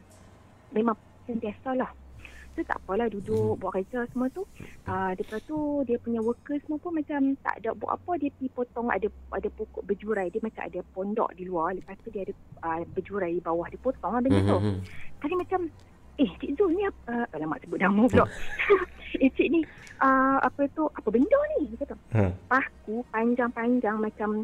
memang 0.71 0.95
sentiasa 1.25 1.73
lah. 1.73 1.91
So 2.55 2.63
tak 2.63 2.79
apalah 2.79 3.11
duduk 3.11 3.59
buat 3.59 3.75
kerja 3.75 4.07
semua 4.15 4.31
tu. 4.31 4.47
Uh, 4.87 5.11
lepas 5.11 5.43
tu 5.43 5.57
dia 5.83 5.99
punya 5.99 6.23
worker 6.23 6.55
semua 6.63 6.79
pun 6.79 6.95
macam 6.95 7.35
tak 7.43 7.59
ada 7.59 7.75
buat 7.75 7.99
apa 7.99 8.15
dia 8.15 8.31
pergi 8.31 8.47
potong 8.47 8.87
ada 8.87 9.11
ada 9.29 9.49
pokok 9.51 9.83
berjurai 9.83 10.31
dia 10.31 10.39
macam 10.39 10.63
ada 10.63 10.79
pondok 10.95 11.35
di 11.35 11.43
luar 11.43 11.75
lepas 11.75 11.99
tu 11.99 12.15
dia 12.15 12.23
ada 12.23 12.33
uh, 12.63 12.79
berjurai 12.95 13.35
di 13.35 13.43
bawah 13.43 13.67
dia 13.67 13.81
potong 13.83 14.07
lah 14.07 14.21
benda 14.23 14.39
tu. 14.39 14.59
Mhm. 14.63 14.77
Kali 15.19 15.35
macam 15.35 15.61
eh 16.15 16.29
Cik 16.39 16.51
Zul 16.55 16.71
ni 16.75 16.83
apa 16.87 17.11
uh, 17.11 17.35
alamak 17.35 17.59
sebut 17.63 17.79
nama 17.79 18.03
pula. 18.07 18.25
eh 19.23 19.29
Cik 19.35 19.47
ni 19.51 19.59
uh, 19.99 20.37
apa 20.39 20.61
tu 20.71 20.87
apa 20.91 21.07
benda 21.11 21.39
ni 21.57 21.71
dia 21.71 21.85
kata. 21.85 21.95
Ha. 22.15 22.23
Paku 22.47 23.03
panjang-panjang 23.11 23.97
macam 23.99 24.43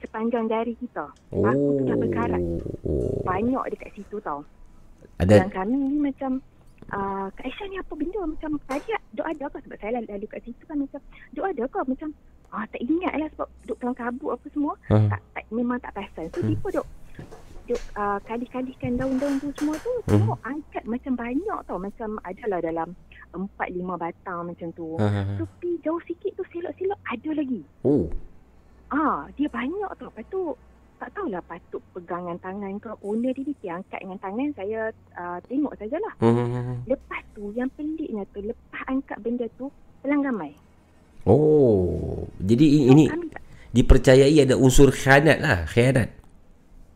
sepanjang 0.00 0.50
jari 0.50 0.74
kita. 0.80 1.06
Oh. 1.30 1.44
Paku 1.44 1.68
tu 1.78 1.82
dah 1.86 1.96
berkarat. 1.96 2.42
Banyak 3.22 3.64
dekat 3.76 3.90
situ 3.94 4.16
tau. 4.20 4.42
Ada 5.20 5.46
Dan 5.46 5.50
kami 5.52 5.76
ni 5.78 5.98
macam 6.02 6.40
uh, 6.90 7.26
Kak 7.36 7.44
Aisyah 7.46 7.66
ni 7.70 7.76
apa 7.78 7.92
benda 7.94 8.20
macam 8.26 8.50
tadi 8.66 8.90
duk 9.14 9.26
ada 9.26 9.44
ke 9.46 9.58
sebab 9.62 9.76
saya 9.78 9.90
lalu, 10.02 10.26
kat 10.26 10.40
situ 10.42 10.62
kan 10.66 10.76
macam 10.80 11.00
duk 11.36 11.46
ada 11.46 11.62
ke 11.68 11.80
macam 11.86 12.08
ah 12.52 12.64
tak 12.68 12.80
ingat 12.84 13.14
lah 13.16 13.28
sebab 13.32 13.48
duk 13.64 13.76
kelang 13.80 13.96
kabut 13.96 14.36
apa 14.36 14.46
semua 14.52 14.72
Ha. 14.92 14.96
tak, 15.08 15.20
tak 15.32 15.44
memang 15.48 15.78
tak 15.80 15.92
perasan 15.96 16.26
so 16.32 16.40
Hmm. 16.42 16.52
duk 16.52 16.70
duk 16.80 16.86
uh, 17.70 18.18
kalih-kalihkan 18.20 18.96
daun-daun 18.96 19.38
tu 19.38 19.54
semua 19.54 19.78
tu 19.78 19.92
Hmm. 20.04 20.18
semua 20.18 20.36
angkat 20.42 20.82
macam 20.84 21.12
banyak 21.14 21.58
tau 21.62 21.78
macam 21.78 22.08
adalah 22.20 22.58
dalam 22.58 22.88
empat 23.30 23.68
lima 23.70 23.94
batang 23.94 24.44
macam 24.44 24.68
tu 24.72 24.96
Ha, 24.96 25.06
ha, 25.06 25.20
ha. 25.22 25.32
so 25.36 25.46
pi 25.56 25.78
jauh 25.78 26.02
sikit 26.02 26.34
tu 26.34 26.44
silap-silap 26.48 26.98
ada 27.04 27.30
lagi 27.32 27.62
Oh. 27.80 28.10
Ah, 28.88 29.24
dia 29.32 29.48
banyak 29.48 29.88
tau. 29.96 30.06
Lepas 30.06 30.26
tu 30.28 30.52
tak 30.98 31.08
tahulah 31.12 31.40
patut 31.42 31.80
pegangan 31.92 32.36
tangan 32.38 32.76
ke 32.76 32.92
owner 33.00 33.32
dia 33.32 33.54
dia 33.56 33.72
angkat 33.74 33.98
dengan 33.98 34.18
tangan 34.18 34.48
saya 34.52 34.80
uh, 35.16 35.38
tengok 35.42 35.72
sajalah. 35.74 36.14
Mhm. 36.20 36.84
Lepas 36.86 37.22
tu 37.32 37.50
yang 37.50 37.72
peliknya 37.72 38.22
tu 38.28 38.38
lepas 38.40 38.84
angkat 38.86 39.16
benda 39.18 39.48
tu 39.56 39.72
pelang 39.98 40.20
ramai. 40.20 40.52
Oh. 41.24 42.20
Jadi 42.38 42.66
i- 42.68 42.86
ini 42.86 43.04
dipercayai 43.72 44.44
ada 44.44 44.54
unsur 44.54 44.90
khianat 44.90 45.38
lah, 45.38 45.58
khianat. 45.64 46.12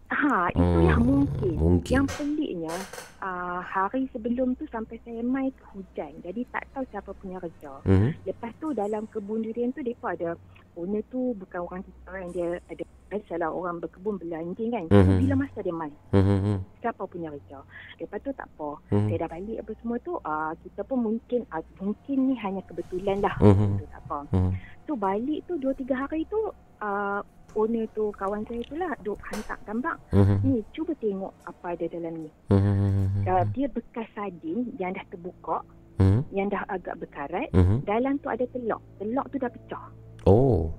Ha, 0.06 0.48
itulah 0.50 0.94
Hmm, 0.94 1.02
mungkin. 1.02 1.54
mungkin. 1.56 1.92
Yang 1.92 2.06
peliknya 2.14 2.74
uh, 3.18 3.58
hari 3.58 4.06
sebelum 4.10 4.54
tu 4.54 4.62
sampai 4.66 5.02
saya 5.02 5.18
mai 5.20 5.50
tu 5.52 5.64
hujan. 5.72 6.14
Jadi 6.22 6.46
tak 6.48 6.62
tahu 6.70 6.86
siapa 6.88 7.10
punya 7.12 7.36
kerja. 7.38 7.82
Mhm. 7.82 8.22
Lepas 8.22 8.54
tu 8.56 8.70
dalam 8.70 9.06
kebun 9.06 9.42
durian 9.42 9.70
tu 9.70 9.82
depa 9.82 10.14
ada 10.14 10.38
owner 10.74 11.02
tu 11.08 11.34
bukan 11.34 11.60
orang 11.60 11.82
kita 11.82 12.10
yang 12.14 12.30
dia 12.30 12.48
ada 12.62 12.84
biasalah 13.06 13.48
orang 13.48 13.78
berkebun 13.78 14.14
beli 14.16 14.34
anjing 14.34 14.70
kan. 14.70 14.86
Mhm. 14.86 15.18
Bila 15.18 15.34
masa 15.36 15.58
dia 15.58 15.74
mai. 15.74 15.90
Mhm. 16.12 16.62
siapa 16.78 17.02
punya 17.02 17.26
kerja. 17.32 17.58
Lepas 17.98 18.18
tu 18.20 18.30
tak 18.30 18.46
apa. 18.48 18.78
Hmm. 18.88 19.10
Saya 19.10 19.18
dah 19.18 19.30
balik 19.32 19.58
apa 19.58 19.72
semua 19.76 19.98
tu, 20.00 20.14
uh, 20.16 20.54
kita 20.56 20.86
pun 20.86 21.02
mungkin 21.02 21.42
uh, 21.50 21.58
mungkin 21.76 22.30
ni 22.30 22.34
hanya 22.38 22.62
kebetulan 22.62 23.18
lah. 23.18 23.34
Mhm. 23.42 23.82
Tu 23.82 23.86
tak 23.90 24.02
apa. 24.06 24.18
Mhm. 24.30 24.50
So 24.86 24.94
balik 24.94 25.42
tu 25.44 25.58
2 25.58 25.74
3 25.74 25.98
hari 25.98 26.22
tu 26.26 26.38
uh, 26.78 27.20
owner 27.56 27.88
tu 27.96 28.12
kawan 28.12 28.44
saya 28.44 28.60
tu 28.68 28.76
lah 28.76 28.92
duk 29.00 29.16
hantar 29.24 29.56
gambar. 29.64 29.96
Mhm. 30.12 30.36
Ni 30.44 30.60
cuba 30.70 30.92
tengok 31.00 31.32
apa 31.42 31.66
ada 31.72 31.86
dalam 31.88 32.14
ni. 32.20 32.30
Mhm. 32.52 33.24
Uh, 33.24 33.44
dia 33.50 33.66
bekas 33.66 34.06
sardin 34.12 34.70
yang 34.76 34.92
dah 34.92 35.02
terbuka, 35.08 35.64
Mhm. 35.96 36.20
yang 36.30 36.46
dah 36.52 36.62
agak 36.68 37.00
berkarat. 37.00 37.48
Mhm. 37.50 37.82
Dalam 37.82 38.20
tu 38.20 38.28
ada 38.28 38.44
telur. 38.52 38.80
Telur 39.00 39.24
tu 39.32 39.36
dah 39.40 39.50
pecah. 39.50 39.86
Oh. 40.28 40.70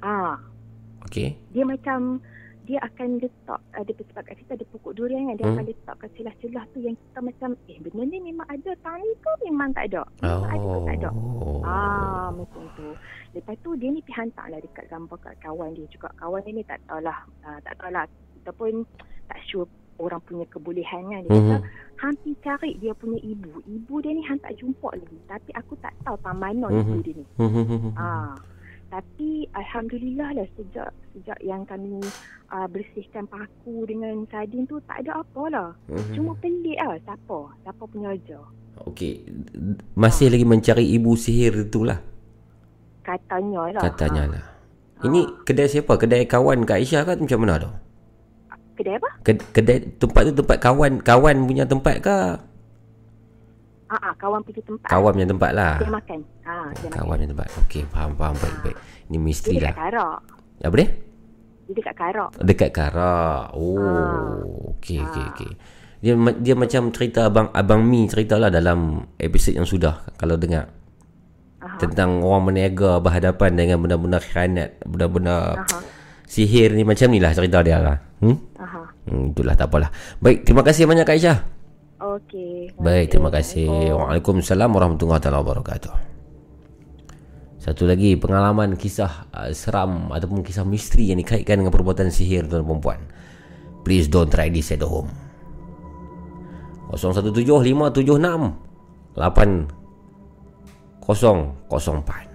Ah, 0.00 0.38
Okey. 1.04 1.34
dia 1.52 1.66
macam 1.66 2.22
dia 2.68 2.78
akan 2.84 3.16
letak 3.16 3.60
ada 3.72 3.90
sebab 3.90 4.22
kat 4.22 4.34
situ 4.36 4.52
ada 4.52 4.64
pokok 4.68 4.92
durian 4.92 5.24
kan 5.24 5.34
dia 5.34 5.42
Hmm. 5.42 5.56
akan 5.56 5.64
letak 5.66 5.94
kat 5.96 6.10
celah-celah 6.12 6.64
tu 6.68 6.78
yang 6.78 6.94
kita 6.94 7.18
macam 7.18 7.50
eh 7.64 7.78
benda 7.80 8.02
ni 8.04 8.18
memang 8.20 8.44
ada 8.46 8.70
tahun 8.78 9.00
ni 9.00 9.14
ke 9.16 9.30
memang 9.42 9.68
tak 9.72 9.84
ada 9.88 10.02
memang 10.20 10.44
ada 10.46 10.60
ke 10.60 10.78
tak 10.84 10.96
ada 10.98 11.10
Oh. 11.10 11.64
ah 11.64 12.28
macam 12.30 12.62
tu 12.76 12.88
lepas 13.32 13.56
tu 13.58 13.72
dia 13.74 13.88
ni 13.88 13.98
pergi 13.98 14.14
hantar 14.14 14.46
lah 14.46 14.60
dekat 14.60 14.84
gambar 14.86 15.16
kat 15.18 15.34
kawan 15.40 15.72
dia 15.72 15.88
juga 15.88 16.12
kawan 16.14 16.40
dia 16.42 16.52
ni 16.52 16.62
tak 16.62 16.78
tahulah 16.84 17.16
uh, 17.42 17.58
tak 17.58 17.72
tahulah 17.74 18.04
kita 18.36 18.50
pun 18.52 18.84
tak 19.26 19.40
sure 19.42 19.64
orang 19.96 20.20
punya 20.22 20.44
kebolehan 20.46 21.02
kan 21.04 21.20
dia 21.22 21.32
kata 21.32 21.56
Mhm. 21.56 21.64
hampir 21.96 22.34
cari 22.38 22.70
dia 22.76 22.92
punya 22.92 23.18
ibu 23.18 23.50
ibu 23.66 23.94
dia 23.98 24.12
ni 24.12 24.22
hang 24.22 24.38
tak 24.38 24.54
jumpa 24.54 24.92
lagi 24.92 25.18
tapi 25.26 25.50
aku 25.52 25.72
tak 25.78 25.96
tahu 26.02 26.14
tak 26.18 26.34
mana 26.34 26.68
Mhm. 26.68 26.78
ibu 26.78 26.96
dia 27.02 27.14
ni 27.14 27.24
Mhm. 27.38 27.96
Ah, 27.96 28.36
tapi 28.88 29.44
alhamdulillah 29.52 30.32
lah 30.32 30.48
sejak 30.56 30.88
sejak 31.12 31.38
yang 31.44 31.60
kami 31.68 32.00
uh, 32.48 32.64
bersihkan 32.72 33.28
paku 33.28 33.84
dengan 33.84 34.24
sardin 34.32 34.64
tu 34.64 34.80
tak 34.88 35.04
ada 35.04 35.20
apa 35.20 35.42
lah. 35.52 35.68
Mhm. 35.92 36.12
Cuma 36.16 36.32
pelik 36.40 36.78
lah 36.80 36.96
siapa, 37.04 37.38
siapa 37.64 37.82
punya 37.84 38.16
kerja. 38.16 38.40
Okey. 38.88 39.28
Masih 39.92 40.32
lagi 40.32 40.46
mencari 40.48 40.84
ibu 40.88 41.12
sihir 41.18 41.68
itulah. 41.68 42.00
Katanya 43.04 43.76
lah. 43.76 43.82
Katanya 43.82 44.22
lah. 44.28 44.44
Ini 45.04 45.44
kedai 45.44 45.68
siapa? 45.68 45.94
Kedai 45.94 46.26
kawan 46.26 46.66
Kak 46.66 46.82
Aisyah 46.82 47.02
kan 47.06 47.16
macam 47.22 47.38
mana 47.44 47.54
tu? 47.62 47.70
Kedai 48.78 48.94
apa? 48.98 49.10
Kedai, 49.22 49.46
kedai 49.52 49.78
tempat 49.98 50.22
tu 50.30 50.32
tempat 50.42 50.58
kawan 50.62 50.92
kawan 51.04 51.36
punya 51.44 51.64
tempat 51.68 51.96
ke? 52.00 52.18
Ah, 53.88 54.12
ah 54.12 54.12
kawan 54.20 54.44
pergi 54.44 54.60
tempat. 54.60 54.88
Kawan 54.88 55.10
punya 55.16 55.28
tempat 55.28 55.50
lah. 55.56 55.74
Dia 55.80 55.88
makan. 55.88 56.20
Ah, 56.44 56.68
dia 56.76 56.88
makan. 56.92 56.98
Kawan 57.00 57.14
punya 57.16 57.30
tempat. 57.32 57.48
Okey, 57.64 57.82
faham 57.88 58.12
faham 58.20 58.34
baik 58.36 58.56
baik. 58.60 58.76
Ini 59.08 59.16
Dia 59.16 59.20
misteri 59.20 59.56
dekat 59.56 59.64
lah. 59.64 59.74
Karak. 59.80 60.18
Apa 60.60 60.74
dia? 60.76 60.88
Dia 61.68 61.74
dekat 61.76 61.94
Karak. 61.96 62.30
Dekat 62.44 62.70
Karak. 62.76 63.44
Oh, 63.56 64.76
okey 64.76 65.00
okey 65.00 65.24
okey. 65.32 65.52
Dia 65.98 66.14
dia 66.38 66.54
macam 66.54 66.94
cerita 66.94 67.26
abang 67.26 67.48
abang 67.56 67.82
Mi 67.82 68.06
ceritalah 68.06 68.52
dalam 68.52 69.08
episod 69.16 69.56
yang 69.56 69.66
sudah 69.66 70.04
kalau 70.20 70.36
dengar. 70.36 70.68
Tentang 71.82 72.22
orang 72.22 72.52
berniaga 72.52 73.02
berhadapan 73.02 73.58
dengan 73.58 73.82
benda-benda 73.82 74.22
khianat, 74.22 74.78
benda-benda 74.86 75.58
sihir 76.28 76.70
ni 76.76 76.86
macam 76.86 77.10
ni 77.10 77.18
lah 77.18 77.34
cerita 77.34 77.64
dia 77.66 77.82
lah. 77.82 77.98
Hmm? 78.22 78.36
Aha. 78.62 78.82
Hmm, 79.10 79.34
itulah 79.34 79.58
tak 79.58 79.66
apalah. 79.72 79.90
Baik, 80.22 80.46
terima 80.46 80.62
kasih 80.62 80.86
banyak 80.86 81.02
Kak 81.02 81.18
Aisyah. 81.18 81.57
Okey. 81.98 82.78
Baik, 82.78 83.10
terima 83.10 83.26
kasih. 83.34 83.66
Waalaikumsalam 83.90 84.70
warahmatullahi 84.70 85.18
taala 85.18 85.42
wabarakatuh. 85.42 85.90
Satu 87.58 87.90
lagi 87.90 88.14
pengalaman 88.14 88.78
kisah 88.78 89.26
uh, 89.34 89.50
seram 89.50 90.14
ataupun 90.14 90.46
kisah 90.46 90.62
misteri 90.62 91.10
yang 91.10 91.18
dikaitkan 91.18 91.58
dengan 91.58 91.74
perbuatan 91.74 92.06
sihir 92.14 92.46
tuan 92.46 92.62
perempuan. 92.62 93.02
Please 93.82 94.06
don't 94.06 94.30
try 94.30 94.46
this 94.46 94.70
at 94.70 94.78
home. 94.86 95.10
017576 96.94 98.54
8004 101.04 102.27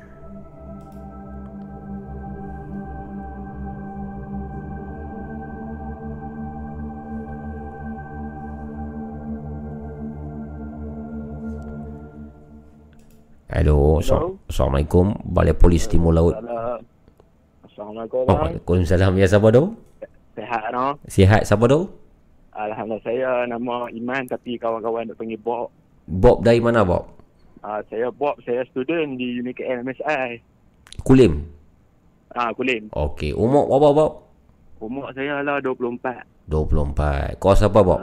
Hello, 13.53 14.01
Assalamu- 14.01 14.41
Assalamualaikum. 14.49 15.06
Balai 15.30 15.53
Polis 15.53 15.85
Timur 15.85 16.09
Laut. 16.09 16.33
Assalamualaikum. 17.61 18.25
Oh, 18.25 18.33
Waalaikumsalam. 18.33 19.14
Ya, 19.14 19.30
siapa 19.30 19.53
tu? 19.53 19.77
Sehat 20.33 20.73
no? 20.73 20.98
Sihat, 21.06 21.45
siapa 21.45 21.69
tu? 21.69 21.85
Alhamdulillah 22.53 23.06
saya 23.06 23.30
nama 23.45 23.85
Iman 23.93 24.25
tapi 24.25 24.57
kawan-kawan 24.57 25.06
nak 25.06 25.22
panggil 25.22 25.38
Bob. 25.38 25.69
Bob 26.09 26.41
dari 26.41 26.57
mana, 26.57 26.82
Bob? 26.82 27.14
Uh, 27.61 27.77
saya 27.93 28.09
Bob, 28.09 28.41
saya 28.41 28.65
student 28.73 29.22
di 29.22 29.38
UNIKL 29.38 29.85
MSI. 29.85 30.41
Kulim. 31.06 31.45
Ah, 32.33 32.49
Kulim. 32.57 32.90
Okey, 32.90 33.38
umur 33.38 33.69
berapa, 33.69 33.90
Bob? 33.93 34.11
Umur 34.82 35.14
saya 35.14 35.45
lah 35.45 35.61
24. 35.61 36.25
24. 36.49 37.38
Kos 37.38 37.61
apa, 37.61 37.80
Bob? 37.85 38.01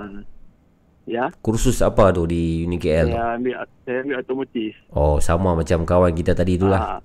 Ya. 1.11 1.27
Kursus 1.43 1.83
apa 1.83 2.15
tu 2.15 2.23
di 2.23 2.63
UniKL 2.63 3.11
tu? 3.11 3.19
Saya 3.19 3.35
ambil 3.35 3.55
saya 3.83 3.99
ambil 4.07 4.17
otomotif. 4.23 4.73
Oh, 4.95 5.19
sama 5.19 5.59
macam 5.59 5.83
kawan 5.83 6.15
kita 6.15 6.39
tadi 6.39 6.55
tu 6.55 6.71
lah. 6.71 6.79
Ah, 6.79 6.99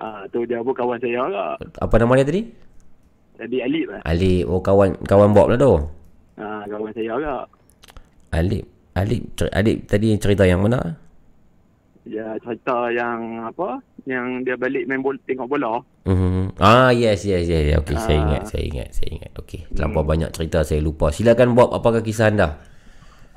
ah 0.00 0.22
tu 0.32 0.48
dia 0.48 0.64
pun 0.64 0.72
kawan 0.72 0.96
saya 0.96 1.28
lah. 1.28 1.60
Apa 1.76 2.00
nama 2.00 2.16
dia 2.16 2.24
tadi? 2.24 2.42
Jadi 3.36 3.56
Alip 3.60 3.86
lah. 3.92 4.00
Ali. 4.08 4.40
Oh, 4.40 4.64
kawan 4.64 4.96
kawan 5.04 5.36
Bob 5.36 5.52
lah 5.52 5.60
tu. 5.60 5.74
Ah, 6.40 6.64
kawan 6.64 6.96
saya 6.96 7.12
lah. 7.20 7.44
Alip. 8.32 8.64
Alip, 8.92 9.22
cer- 9.36 9.52
Alip 9.52 9.84
tadi 9.84 10.16
cerita 10.16 10.44
yang 10.44 10.64
mana? 10.64 10.96
Ya, 12.02 12.32
cerita 12.40 12.88
yang 12.88 13.44
apa? 13.44 13.84
Yang 14.08 14.48
dia 14.48 14.56
balik 14.56 14.84
main 14.84 15.00
bola, 15.00 15.20
tengok 15.22 15.46
bola. 15.46 15.78
Mhm. 16.02 16.56
Ah 16.58 16.90
yes 16.90 17.22
yes 17.22 17.44
yes. 17.44 17.62
yes. 17.68 17.76
Okey, 17.78 17.94
saya 17.94 18.16
Ah. 18.16 18.24
ingat, 18.26 18.42
saya 18.48 18.64
ingat, 18.64 18.88
saya 18.90 19.08
ingat. 19.12 19.30
Okey, 19.36 19.68
terlampau 19.70 20.02
banyak 20.02 20.32
cerita 20.32 20.64
saya 20.64 20.80
lupa. 20.80 21.12
Silakan 21.12 21.52
Bob, 21.52 21.70
apakah 21.70 22.00
kisah 22.00 22.32
anda? 22.32 22.58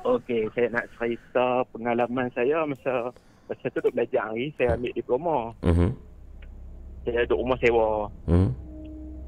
Okey, 0.06 0.46
saya 0.54 0.70
nak 0.70 0.86
cerita 0.94 1.66
pengalaman 1.74 2.30
saya 2.30 2.62
masa 2.62 3.10
masa 3.50 3.66
tu 3.74 3.82
duduk 3.82 3.98
belajar 3.98 4.30
ni, 4.38 4.54
saya 4.54 4.78
ambil 4.78 4.92
diploma. 4.94 5.36
Mhm. 5.66 5.90
Saya 7.02 7.26
duduk 7.26 7.38
rumah 7.42 7.58
sewa. 7.58 7.88
Mhm. 8.30 8.50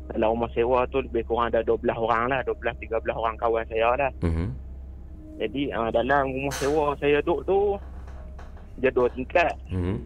Dalam 0.08 0.28
rumah 0.38 0.50
sewa 0.54 0.78
tu 0.88 1.02
lebih 1.02 1.26
kurang 1.26 1.50
ada 1.50 1.60
12 1.66 1.98
orang 1.98 2.30
lah, 2.30 2.40
12 2.46 2.78
13 2.78 3.18
orang 3.18 3.34
kawan 3.42 3.64
saya 3.66 3.90
lah. 3.98 4.10
Mhm. 4.22 4.46
Jadi 5.38 5.62
uh, 5.74 5.90
dalam 5.90 6.22
rumah 6.30 6.54
sewa 6.54 6.84
saya 6.98 7.18
duduk 7.22 7.40
tu 7.46 7.58
dia 8.78 8.90
dua 8.94 9.10
tingkat. 9.10 9.54
Mhm. 9.74 9.98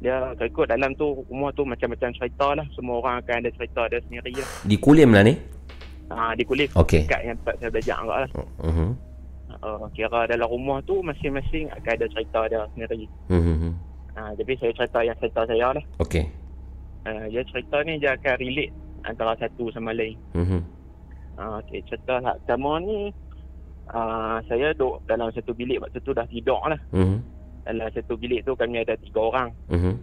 Dia 0.00 0.32
ikut 0.32 0.64
dalam 0.64 0.96
tu 0.96 1.28
rumah 1.28 1.52
tu 1.52 1.68
macam-macam 1.68 2.08
cerita 2.16 2.56
lah. 2.56 2.64
Semua 2.72 3.04
orang 3.04 3.20
akan 3.20 3.44
ada 3.44 3.52
cerita 3.52 3.84
dia 3.92 4.00
sendiri 4.08 4.32
lah. 4.32 4.48
Di 4.64 4.76
Kulim 4.80 5.12
lah 5.12 5.24
ni. 5.28 5.36
Ha, 6.10 6.34
di 6.34 6.42
kulit 6.42 6.74
Okey. 6.74 7.06
tingkat 7.06 7.22
yang 7.22 7.38
tempat 7.38 7.54
saya 7.62 7.70
belajar 7.70 7.98
lah. 8.02 8.26
Mhm. 8.66 9.09
Uh, 9.60 9.84
kira 9.92 10.24
dalam 10.24 10.48
rumah 10.48 10.80
tu 10.88 11.04
masing-masing 11.04 11.68
akan 11.68 11.92
ada 11.92 12.08
cerita 12.08 12.48
dia 12.48 12.64
sendiri. 12.72 13.04
Mhm. 13.28 13.76
Ha, 14.16 14.32
jadi 14.40 14.52
saya 14.56 14.72
cerita 14.72 14.98
yang 15.04 15.16
cerita 15.20 15.44
saya 15.44 15.66
lah. 15.76 15.84
Okey. 16.00 16.24
Uh, 17.04 17.28
dia 17.28 17.44
cerita 17.44 17.76
ni 17.84 18.00
dia 18.00 18.16
akan 18.16 18.34
relate 18.40 18.72
antara 19.04 19.36
satu 19.36 19.68
sama 19.68 19.92
lain. 19.92 20.16
Mhm. 20.32 20.60
Uh, 21.36 21.60
okay, 21.60 21.84
cerita 21.84 22.24
lah. 22.24 22.40
Pertama 22.40 22.80
ni 22.80 23.12
uh, 23.92 24.40
saya 24.48 24.72
duduk 24.72 25.04
dalam 25.04 25.28
satu 25.32 25.52
bilik 25.52 25.84
waktu 25.84 26.00
tu 26.00 26.16
dah 26.16 26.24
tidur 26.24 26.60
lah. 26.64 26.80
Mhm. 26.96 27.20
Dalam 27.68 27.88
satu 27.92 28.16
bilik 28.16 28.48
tu 28.48 28.56
kami 28.56 28.80
ada 28.80 28.96
tiga 28.96 29.20
orang. 29.20 29.52
Mhm. 29.68 29.94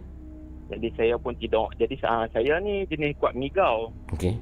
Jadi 0.70 0.88
saya 0.94 1.14
pun 1.18 1.34
tidur. 1.34 1.66
Jadi 1.74 1.98
uh, 2.06 2.30
saya 2.30 2.62
ni 2.62 2.86
jenis 2.86 3.18
kuat 3.18 3.34
mengigau. 3.34 3.90
Okey. 4.14 4.38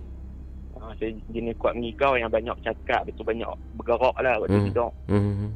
Uh, 0.87 0.95
saya 1.03 1.11
jenis 1.35 1.59
kuat 1.59 1.75
mengigau 1.75 2.15
yang 2.15 2.31
banyak 2.31 2.55
cakap, 2.63 3.03
betul 3.03 3.27
banyak 3.27 3.51
bergerak 3.75 4.15
lah 4.23 4.39
waktu 4.39 4.55
Mhm. 4.55 4.67
tidur. 4.71 4.91
Mhm. 5.11 5.49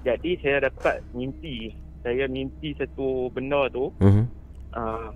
Jadi 0.00 0.30
saya 0.40 0.56
dapat 0.64 1.04
mimpi. 1.12 1.76
Saya 2.00 2.24
mimpi 2.24 2.72
satu 2.72 3.28
benda 3.28 3.68
tu. 3.68 3.92
Mhm. 4.00 4.24
Uh, 4.72 5.12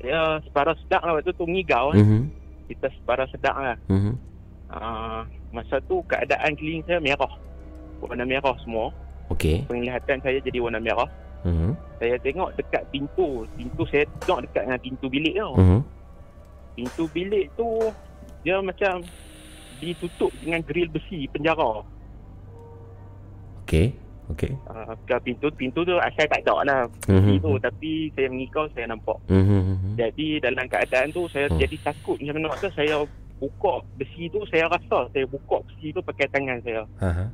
saya 0.00 0.42
separa 0.42 0.74
sedap 0.82 1.02
lah 1.06 1.14
waktu 1.14 1.30
tu 1.30 1.46
mengigau. 1.46 1.94
kan. 1.94 2.02
Mhm. 2.02 2.20
Kita 2.66 2.86
separa 2.90 3.22
sedap 3.30 3.54
lah. 3.54 3.76
Mhm. 3.86 4.14
Uh, 4.70 5.22
masa 5.54 5.78
tu 5.86 6.02
keadaan 6.10 6.58
keliling 6.58 6.82
saya 6.90 6.98
merah. 6.98 7.30
Warna 8.02 8.26
merah 8.26 8.56
semua. 8.66 8.90
Okey. 9.30 9.62
Penglihatan 9.70 10.18
saya 10.26 10.42
jadi 10.42 10.58
warna 10.58 10.82
merah. 10.82 11.06
Mhm. 11.46 11.76
Saya 12.02 12.18
tengok 12.18 12.50
dekat 12.58 12.82
pintu. 12.90 13.46
Pintu 13.54 13.82
saya 13.86 14.02
tengok 14.26 14.42
dekat 14.48 14.62
dengan 14.66 14.80
pintu 14.82 15.06
bilik 15.06 15.34
tau. 15.38 15.54
Mhm. 15.54 15.80
Pintu 16.74 17.04
bilik 17.12 17.46
tu 17.54 17.68
dia 18.40 18.56
macam 18.58 19.04
ditutup 19.78 20.32
dengan 20.40 20.60
grill 20.60 20.88
besi 20.88 21.24
penjara. 21.26 21.84
Okey. 23.64 23.94
Okey. 24.30 24.52
Uh, 24.70 24.94
pintu 25.20 25.50
pintu 25.50 25.82
tu 25.82 25.94
asal 25.98 26.22
tak 26.24 26.46
ada 26.46 26.62
lah 26.62 26.80
Mhm. 27.10 27.42
tu 27.42 27.58
tapi 27.58 28.14
saya 28.14 28.30
mengikau 28.30 28.64
saya 28.70 28.86
nampak. 28.86 29.18
Mhm. 29.26 29.98
Jadi 29.98 30.38
dalam 30.38 30.70
keadaan 30.70 31.10
tu 31.10 31.26
saya 31.26 31.50
Hmm. 31.50 31.58
jadi 31.58 31.76
takut 31.82 32.14
macam 32.16 32.34
mana 32.38 32.54
tu 32.54 32.70
saya 32.70 33.02
buka 33.42 33.72
besi 33.98 34.30
tu 34.30 34.38
saya 34.46 34.70
rasa 34.70 35.10
saya 35.10 35.24
buka 35.26 35.58
besi 35.66 35.90
tu 35.90 35.98
pakai 35.98 36.30
tangan 36.30 36.62
saya. 36.62 36.82
Aha. 37.00 37.26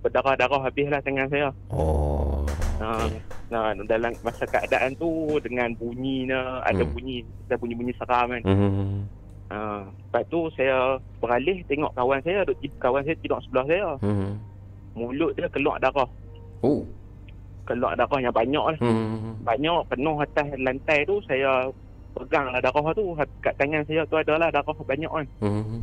Berdarah-darah 0.00 0.60
habislah 0.64 1.00
tangan 1.04 1.28
saya. 1.28 1.52
Oh. 1.68 2.40
Nah, 2.80 3.04
nah, 3.52 3.76
dalam 3.84 4.16
masa 4.24 4.48
keadaan 4.48 4.96
tu 4.96 5.10
dengan 5.44 5.68
bunyinya 5.76 6.64
ada 6.64 6.80
Hmm. 6.80 6.92
bunyi 6.96 7.20
ada 7.44 7.60
bunyi-bunyi 7.60 7.92
seram 8.00 8.32
kan. 8.32 8.42
Mhm. 8.48 9.19
Ha, 9.50 9.82
lepas 9.82 10.22
tu 10.30 10.46
saya 10.54 10.94
beralih 11.18 11.58
tengok 11.66 11.90
kawan 11.98 12.22
saya 12.22 12.46
kawan 12.78 13.02
saya 13.02 13.18
tidur 13.18 13.42
sebelah 13.42 13.66
saya. 13.66 13.88
Mhm. 13.98 14.30
Mulut 14.94 15.34
dia 15.34 15.50
keluar 15.50 15.74
darah. 15.82 16.06
Oh. 16.62 16.86
Keluar 17.66 17.98
darah 17.98 18.18
yang 18.22 18.30
banyak 18.30 18.62
lah. 18.62 18.78
Mhm. 18.78 19.42
Banyak 19.42 19.80
penuh 19.90 20.16
atas 20.22 20.46
lantai 20.54 21.02
tu 21.02 21.18
saya 21.26 21.66
pegang 22.14 22.46
lah 22.54 22.62
darah 22.62 22.94
tu 22.94 23.10
kat 23.42 23.54
tangan 23.58 23.82
saya 23.90 24.06
tu 24.06 24.14
adalah 24.14 24.54
darah 24.54 24.70
banyak 24.70 25.10
kan. 25.10 25.26
Mhm. 25.42 25.82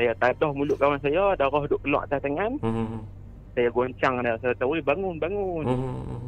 Saya 0.00 0.12
tadah 0.16 0.50
mulut 0.56 0.80
kawan 0.80 0.96
saya 1.04 1.36
darah 1.36 1.62
duk 1.68 1.84
keluar 1.84 2.08
atas 2.08 2.24
tangan. 2.24 2.56
Mhm. 2.64 3.00
Saya 3.52 3.68
goncang 3.68 4.24
dia 4.24 4.40
saya 4.40 4.56
tahu 4.56 4.72
"Oi, 4.72 4.80
bangun 4.80 5.20
bangun. 5.20 5.64
Mhm. 5.68 6.20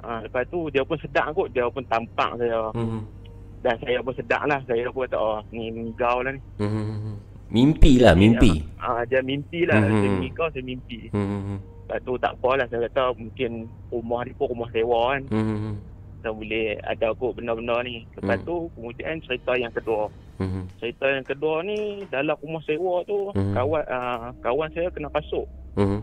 Ha, 0.00 0.24
lepas 0.24 0.48
tu 0.48 0.72
dia 0.72 0.80
pun 0.80 0.96
sedap 0.96 1.36
kot 1.36 1.52
dia 1.52 1.68
pun 1.68 1.84
tampak 1.84 2.40
saya. 2.40 2.72
Mhm. 2.72 3.19
Dan 3.60 3.76
saya 3.84 4.00
pun 4.00 4.14
sedap 4.16 4.42
lah 4.48 4.60
saya 4.64 4.88
pun 4.88 5.04
kata 5.04 5.20
oh 5.20 5.38
ni 5.52 5.68
mengigau 5.68 6.24
lah 6.24 6.32
ni. 6.32 6.40
Mhm. 6.60 7.14
Mimpi 7.50 7.98
lah, 7.98 8.14
mimpi. 8.14 8.62
Ah, 8.78 9.02
dia 9.02 9.18
mimpi 9.26 9.66
lah. 9.66 9.82
Mhm. 9.82 9.90
Saya 9.90 10.10
mengigau, 10.14 10.46
saya 10.54 10.62
mimpi. 10.64 10.98
Mhm. 11.10 11.56
Lepas 11.58 11.98
tu 12.06 12.12
tak 12.22 12.32
apalah. 12.38 12.66
Saya 12.70 12.86
kata 12.86 13.18
mungkin 13.18 13.66
rumah 13.90 14.22
ni 14.22 14.32
pun 14.38 14.46
rumah 14.54 14.70
sewa 14.70 15.18
kan. 15.18 15.22
Mhm. 15.28 15.72
Kita 16.20 16.30
boleh 16.30 16.66
ada 16.86 17.06
kot 17.18 17.34
benda-benda 17.34 17.76
ni. 17.82 18.06
Lepas 18.14 18.38
Mhm. 18.40 18.46
tu 18.46 18.54
kemudian 18.78 19.18
cerita 19.26 19.52
yang 19.58 19.72
kedua. 19.74 20.06
Mhm. 20.38 20.62
Cerita 20.78 21.04
yang 21.10 21.26
kedua 21.26 21.54
ni 21.66 22.06
dalam 22.08 22.38
rumah 22.38 22.62
sewa 22.64 23.02
tu 23.04 23.34
Mhm. 23.34 23.52
kawan 23.52 23.82
uh, 23.90 24.28
kawan 24.40 24.70
saya 24.70 24.88
kena 24.94 25.10
kasut. 25.10 25.48
Mhm. 25.74 26.00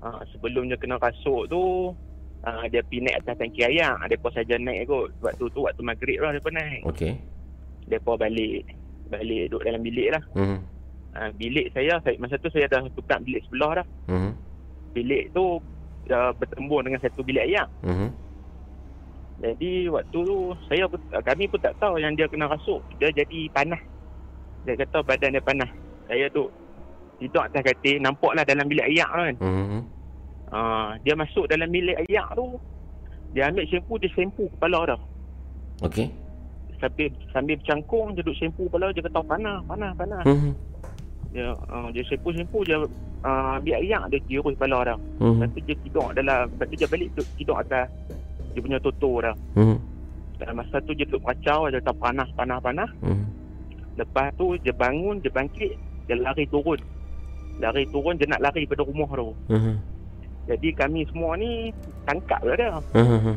Uh, 0.00 0.20
sebelum 0.32 0.68
dia 0.72 0.80
kena 0.80 0.96
kasut 0.96 1.44
tu 1.52 1.92
uh, 2.44 2.64
dia 2.68 2.84
pergi 2.84 3.00
naik 3.02 3.16
atas 3.24 3.34
tangki 3.40 3.60
air. 3.64 3.96
Depa 4.06 4.28
saja 4.30 4.54
naik 4.60 4.86
kot. 4.86 5.08
Waktu 5.24 5.44
tu 5.50 5.60
waktu 5.64 5.82
maghrib 5.82 6.18
lah 6.20 6.30
depa 6.36 6.48
naik. 6.52 6.82
Okey. 6.84 7.12
Depa 7.88 8.12
balik 8.20 8.68
balik 9.08 9.52
duduk 9.52 9.62
dalam 9.64 9.80
bilik 9.84 10.08
lah. 10.12 10.22
Mhm. 10.36 10.58
Uh, 11.14 11.30
bilik 11.38 11.70
saya, 11.70 12.02
saya 12.02 12.18
masa 12.18 12.34
tu 12.42 12.50
saya 12.50 12.66
dah 12.66 12.82
tukar 12.92 13.22
bilik 13.22 13.42
sebelah 13.46 13.82
dah. 13.82 13.86
Mhm. 14.10 14.32
bilik 14.94 15.26
tu 15.34 15.58
dah 16.06 16.30
bertembung 16.38 16.86
dengan 16.86 17.02
satu 17.02 17.26
bilik 17.26 17.50
ayak. 17.50 17.66
Mhm. 17.82 18.08
Jadi 19.42 19.90
waktu 19.90 20.18
tu 20.22 20.54
saya 20.70 20.86
pun, 20.86 21.02
kami 21.10 21.50
pun 21.50 21.58
tak 21.58 21.74
tahu 21.82 21.98
yang 21.98 22.14
dia 22.14 22.30
kena 22.30 22.46
rasuk. 22.46 22.78
Dia 23.02 23.10
jadi 23.10 23.50
panas. 23.50 23.82
Dia 24.62 24.78
kata 24.78 25.02
badan 25.02 25.34
dia 25.34 25.42
panas. 25.42 25.70
Saya 26.06 26.30
duduk 26.30 26.54
tidur 27.18 27.42
atas 27.42 27.62
katil 27.62 27.98
nampaklah 27.98 28.46
dalam 28.46 28.66
bilik 28.70 28.86
ayak 28.86 29.10
tu 29.10 29.22
kan. 29.22 29.36
Mhm. 29.42 29.80
Uh, 30.48 30.94
dia 31.02 31.14
masuk 31.14 31.46
dalam 31.46 31.66
bilik 31.66 31.96
ayak 32.00 32.28
tu 32.32 32.60
dia 33.32 33.48
ambil 33.48 33.66
shampoo 33.66 33.96
dia 33.96 34.10
shampoo 34.12 34.46
kepala 34.54 34.94
dah. 34.94 35.00
Okey. 35.82 36.06
Sambil 36.78 37.08
sambil 37.30 37.56
bercangkung 37.56 38.12
dia 38.12 38.22
duduk 38.22 38.36
shampoo 38.36 38.66
kepala 38.66 38.90
dia 38.90 39.02
kata 39.02 39.20
panas 39.20 39.58
panas 39.64 39.92
panas. 39.94 40.24
Mhm. 40.24 40.52
Dia 41.32 41.46
uh, 41.66 41.88
dia 41.90 42.02
shampoo 42.04 42.30
shampoo 42.30 42.62
dia 42.62 42.78
uh, 43.24 43.56
biar 43.58 43.78
ayak 43.80 44.02
dia 44.08 44.20
kira 44.22 44.46
kepala 44.46 44.78
dah. 44.86 44.98
Mhm. 45.18 45.26
Lepas 45.34 45.48
tu 45.50 45.60
dia 45.62 45.76
tidur 45.80 46.06
dalam 46.12 46.40
Lepas 46.48 46.66
tu 46.66 46.74
dia 46.76 46.88
balik 46.88 47.08
tidur 47.34 47.56
atas 47.56 47.86
Dia 48.54 48.60
punya 48.62 48.78
tutur 48.78 49.16
dah 49.20 49.34
Mhm. 49.58 49.76
Dalam 50.34 50.54
masa 50.56 50.76
tu 50.82 50.92
dia 50.92 51.02
duduk 51.04 51.22
kacau 51.24 51.66
Dia 51.66 51.82
kata 51.82 51.92
panas 51.94 52.28
panas 52.32 52.58
panas 52.60 52.90
Mhm. 53.02 53.24
Lepas 53.96 54.30
tu 54.34 54.54
dia 54.60 54.70
bangun 54.70 55.18
Dia 55.18 55.30
bangkit 55.30 55.74
Dia 56.06 56.14
lari 56.14 56.46
turun 56.46 56.78
Lari 57.58 57.82
turun 57.88 58.14
Dia 58.14 58.26
nak 58.28 58.42
lari 58.44 58.62
pada 58.62 58.82
rumah 58.82 59.10
tu 59.10 59.34
Mhm. 59.48 59.74
Jadi 60.44 60.68
kami 60.72 61.00
semua 61.08 61.34
ni 61.34 61.72
Tangkap 62.04 62.40
lah 62.42 62.54
dia 62.54 62.70
Mhm. 62.92 63.34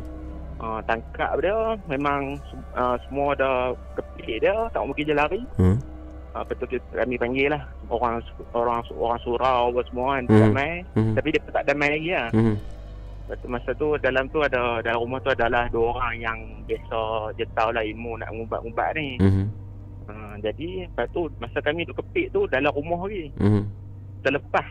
uh, 0.59 0.79
Tangkap 0.83 1.31
dia 1.39 1.55
Memang 1.87 2.35
uh, 2.73 2.95
Semua 3.07 3.31
dah 3.33 3.71
Kepik 3.95 4.41
dia 4.41 4.55
Tak 4.69 4.83
mungkin 4.83 5.03
dia 5.03 5.15
lari 5.15 5.41
Mhm. 5.55 5.77
uh, 6.33 6.43
tu 6.43 6.65
kita- 6.67 6.93
kami 6.93 7.15
panggil 7.15 7.47
lah 7.51 7.63
Orang 7.87 8.19
Orang 8.51 8.83
orang 8.91 9.19
surau 9.21 9.71
apa 9.71 9.81
Semua 9.87 10.07
kan 10.13 10.23
Mhm. 10.25 10.39
Damai 10.41 10.71
Mhm. 10.93 11.13
Tapi 11.15 11.27
dia 11.31 11.41
tak 11.47 11.63
damai 11.65 11.89
lagi 11.93 12.11
lah 12.11 12.29
Mhm. 12.31 12.55
Lepas 13.27 13.37
tu 13.39 13.47
masa 13.49 13.71
tu 13.73 13.87
dalam 13.99 14.23
tu 14.27 14.39
ada 14.39 14.79
dalam 14.79 15.03
rumah 15.03 15.19
tu 15.19 15.27
adalah 15.27 15.67
dua 15.67 15.91
orang 15.93 16.15
yang 16.15 16.39
biasa 16.63 16.99
dia 17.35 17.43
tahu 17.51 17.75
lah 17.75 17.83
ilmu 17.83 18.15
nak 18.15 18.31
ngumbat-ngumbat 18.31 18.95
ni. 18.95 19.19
Mhm. 19.19 19.45
Ha, 20.07 20.13
jadi 20.39 20.87
lepas 20.87 21.11
tu 21.11 21.27
masa 21.35 21.59
kami 21.59 21.83
duduk 21.83 22.07
kepik 22.07 22.31
tu 22.31 22.47
dalam 22.47 22.71
rumah 22.71 23.03
lagi. 23.03 23.27
Mhm. 23.35 23.67
Terlepas 24.23 24.63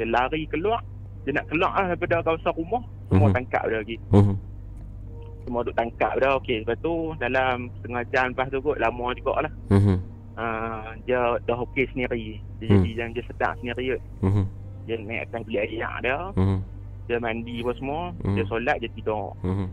dia 0.00 0.08
lari 0.08 0.48
keluar. 0.48 0.80
Dia 1.28 1.36
nak 1.36 1.48
keluar 1.52 1.76
lah 1.76 1.86
daripada 1.92 2.24
kawasan 2.24 2.56
rumah. 2.56 2.80
Semua 3.12 3.28
Mhm. 3.28 3.36
tangkap 3.36 3.62
dia 3.68 3.76
lagi. 3.84 3.96
Mhm. 4.08 4.34
Semua 5.44 5.60
duduk 5.60 5.76
tangkap 5.76 6.12
dia. 6.16 6.30
Okey. 6.40 6.58
Lepas 6.64 6.76
tu 6.80 6.92
dalam 7.20 7.54
setengah 7.76 8.02
jam 8.08 8.24
lepas 8.32 8.48
tu 8.48 8.64
kot 8.64 8.80
lama 8.80 9.06
juga 9.12 9.44
lah. 9.44 9.52
Mhm. 9.68 9.96
Ha, 10.40 10.44
dia 11.04 11.20
dah 11.44 11.58
okey 11.68 11.84
sendiri. 11.92 12.40
Dia 12.56 12.72
Hmm. 12.72 12.80
jadi 12.80 12.90
yang 12.96 13.10
dia 13.12 13.24
sedar 13.28 13.52
sendiri. 13.60 14.00
Mhm. 14.24 14.44
Dia 14.88 14.96
naik 14.98 15.20
atas 15.28 15.40
bilik 15.44 15.62
air 15.68 15.92
dia. 16.00 16.18
Mhm. 16.32 16.58
Dia 17.04 17.16
mandi 17.20 17.54
apa 17.60 17.72
semua. 17.76 18.00
Hmm. 18.24 18.32
Dia 18.32 18.44
solat, 18.48 18.76
dia 18.80 18.88
tidur. 18.88 19.36
Mhm. 19.44 19.68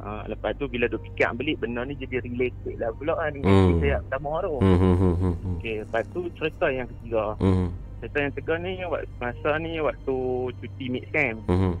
Ha, 0.00 0.26
lepas 0.26 0.56
tu 0.56 0.66
bila 0.66 0.90
duk 0.90 1.04
fikir 1.04 1.30
balik 1.36 1.60
benda 1.60 1.86
ni 1.86 1.94
jadi 1.94 2.18
related 2.18 2.74
lah 2.80 2.90
pula 2.96 3.14
kan 3.14 3.30
dengan 3.30 3.46
Hmm. 3.46 3.66
hmm. 3.68 3.78
saya 3.78 3.96
pertama 4.02 4.30
tu. 4.40 4.54
Mhm. 4.58 4.92
Mhm. 4.98 5.32
Okey, 5.54 5.74
lepas 5.86 6.02
tu 6.10 6.20
cerita 6.34 6.66
yang 6.66 6.86
ketiga. 6.88 7.38
Mhm. 7.38 7.68
Cerita 8.00 8.16
yang 8.16 8.32
ketiga 8.32 8.54
ni 8.56 8.72
waktu, 8.88 9.12
masa 9.20 9.50
ni 9.60 9.76
waktu 9.76 10.16
cuti 10.56 10.84
mid 10.88 11.04
camp. 11.12 11.44
Mhm. 11.46 11.76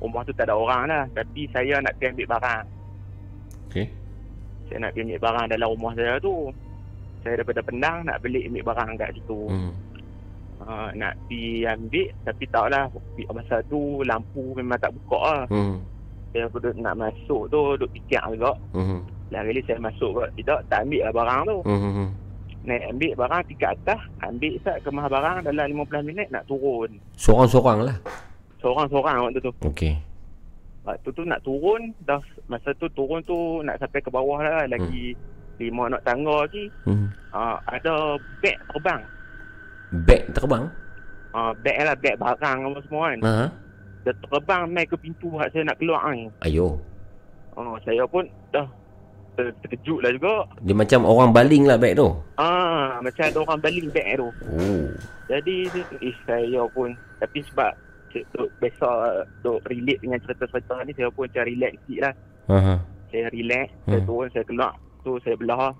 rumah 0.00 0.24
tu 0.24 0.32
tak 0.32 0.48
ada 0.48 0.56
orang 0.56 0.88
lah. 0.88 1.04
Tapi 1.12 1.44
saya 1.52 1.76
nak 1.84 1.92
pergi 2.00 2.16
ambil 2.16 2.28
barang. 2.32 2.64
Okey. 3.68 3.86
Saya 4.72 4.78
nak 4.80 4.90
pergi 4.96 5.04
ambil 5.04 5.20
barang 5.20 5.46
dalam 5.52 5.68
rumah 5.76 5.92
saya 5.92 6.16
tu. 6.24 6.34
Saya 7.20 7.32
daripada 7.36 7.60
Penang 7.60 8.08
nak 8.08 8.24
beli 8.24 8.48
ambil 8.48 8.64
barang 8.72 8.90
kat 8.96 9.12
situ. 9.12 9.40
Hmm. 9.52 9.72
Uh, 10.60 10.88
nak 10.96 11.20
pergi 11.28 11.68
ambil 11.68 12.08
tapi 12.24 12.44
tak 12.48 12.66
lah 12.68 12.84
masa 13.32 13.60
tu 13.68 14.00
lampu 14.08 14.56
memang 14.56 14.80
tak 14.80 14.96
buka 15.04 15.20
lah. 15.20 15.44
Hmm. 15.52 15.84
Saya 16.32 16.48
duduk 16.48 16.80
nak 16.80 16.96
masuk 16.96 17.52
tu 17.52 17.60
duduk 17.76 17.92
fikir 17.92 18.24
juga. 18.32 18.56
Hmm. 18.72 19.04
Lari 19.28 19.60
saya 19.68 19.76
masuk 19.84 20.16
kot. 20.16 20.32
Tidak, 20.32 20.64
tak 20.72 20.88
ambil 20.88 21.04
lah 21.04 21.12
barang 21.12 21.40
tu. 21.44 21.58
Hmm. 21.68 22.08
Naik 22.70 22.86
ambil 22.94 23.12
barang 23.18 23.42
tingkat 23.50 23.74
atas. 23.82 24.00
Ambil 24.22 24.54
sat 24.62 24.78
kemah 24.86 25.10
barang 25.10 25.36
dalam 25.42 25.66
15 25.74 26.06
minit 26.06 26.30
nak 26.30 26.46
turun. 26.46 27.02
Seorang-seorang 27.18 27.82
lah. 27.82 27.96
Seorang-seorang 28.62 29.26
waktu 29.26 29.42
tu. 29.42 29.50
Okey. 29.66 29.98
Waktu 30.86 31.08
tu 31.10 31.22
nak 31.26 31.42
turun. 31.42 31.90
Dah 32.06 32.22
masa 32.46 32.70
tu 32.78 32.86
turun 32.94 33.18
tu 33.26 33.58
nak 33.66 33.82
sampai 33.82 33.98
ke 33.98 34.06
bawah 34.06 34.38
lah. 34.38 34.70
Lagi 34.70 35.18
lima 35.58 35.90
nak 35.90 36.06
tangga 36.06 36.46
lagi. 36.46 36.70
Hmm. 36.86 37.10
Uh, 37.34 37.58
ada 37.66 38.14
beg 38.38 38.54
terbang. 38.70 39.02
Beg 40.06 40.22
terbang? 40.30 40.64
Uh, 41.34 41.50
beg 41.66 41.74
lah, 41.82 41.98
beg 41.98 42.14
barang 42.22 42.58
apa 42.70 42.78
semua 42.86 43.02
kan. 43.10 43.18
Ha. 43.26 43.34
Dia 44.06 44.14
terbang 44.30 44.62
main 44.70 44.86
ke 44.86 44.94
pintu 44.94 45.34
hak 45.36 45.50
saya 45.50 45.66
nak 45.66 45.78
keluar 45.82 46.06
ni. 46.14 46.30
Ayo. 46.46 46.78
Oh, 47.58 47.74
saya 47.82 48.06
pun 48.06 48.24
dah 48.54 48.64
ter- 49.34 49.54
terkejut 49.60 49.98
lah 50.00 50.10
juga. 50.10 50.34
Dia 50.60 50.74
macam 50.74 51.00
orang 51.02 51.30
baling 51.30 51.64
lah 51.64 51.76
beg 51.76 51.94
tu. 51.94 52.08
Ah, 52.36 52.98
macam 52.98 53.24
ada 53.24 53.38
orang 53.38 53.60
baling 53.60 53.88
beg 53.90 54.06
tu. 54.16 54.28
Oh. 54.28 54.84
Jadi 55.26 55.56
eh, 56.00 56.16
saya 56.24 56.62
pun 56.68 56.90
tapi 57.18 57.44
sebab 57.46 57.72
saya 58.10 58.26
duk 58.34 58.48
biasa 58.58 58.88
duk 59.40 59.58
relate 59.66 60.00
dengan 60.02 60.18
cerita-cerita 60.18 60.76
ni 60.82 60.92
saya 60.92 61.08
pun 61.08 61.24
macam 61.24 61.44
relax 61.44 61.72
sikit 61.78 62.00
lah. 62.02 62.14
Ha. 62.50 62.74
Saya 63.10 63.26
relax, 63.30 63.66
saya 63.84 63.98
Hmm. 63.98 64.06
turun, 64.06 64.28
saya 64.30 64.44
keluar. 64.44 64.72
Tu 65.00 65.12
saya 65.22 65.34
belah. 65.34 65.70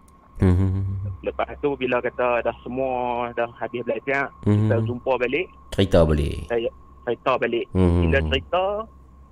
Hmm. 0.41 0.83
Lepas 1.21 1.53
tu 1.61 1.77
bila 1.77 2.01
kata 2.01 2.41
dah 2.41 2.57
semua 2.63 2.91
dah 3.35 3.51
habis 3.55 3.85
belajar, 3.85 4.31
Hmm. 4.43 4.67
kita 4.67 4.77
jumpa 4.83 5.13
balik. 5.19 5.47
Cerita 5.71 6.01
boleh. 6.01 6.35
Saya 6.49 6.71
cerita 7.05 7.33
balik. 7.37 7.67
Hmm. 7.71 8.03
Bila 8.03 8.19
cerita, 8.31 8.63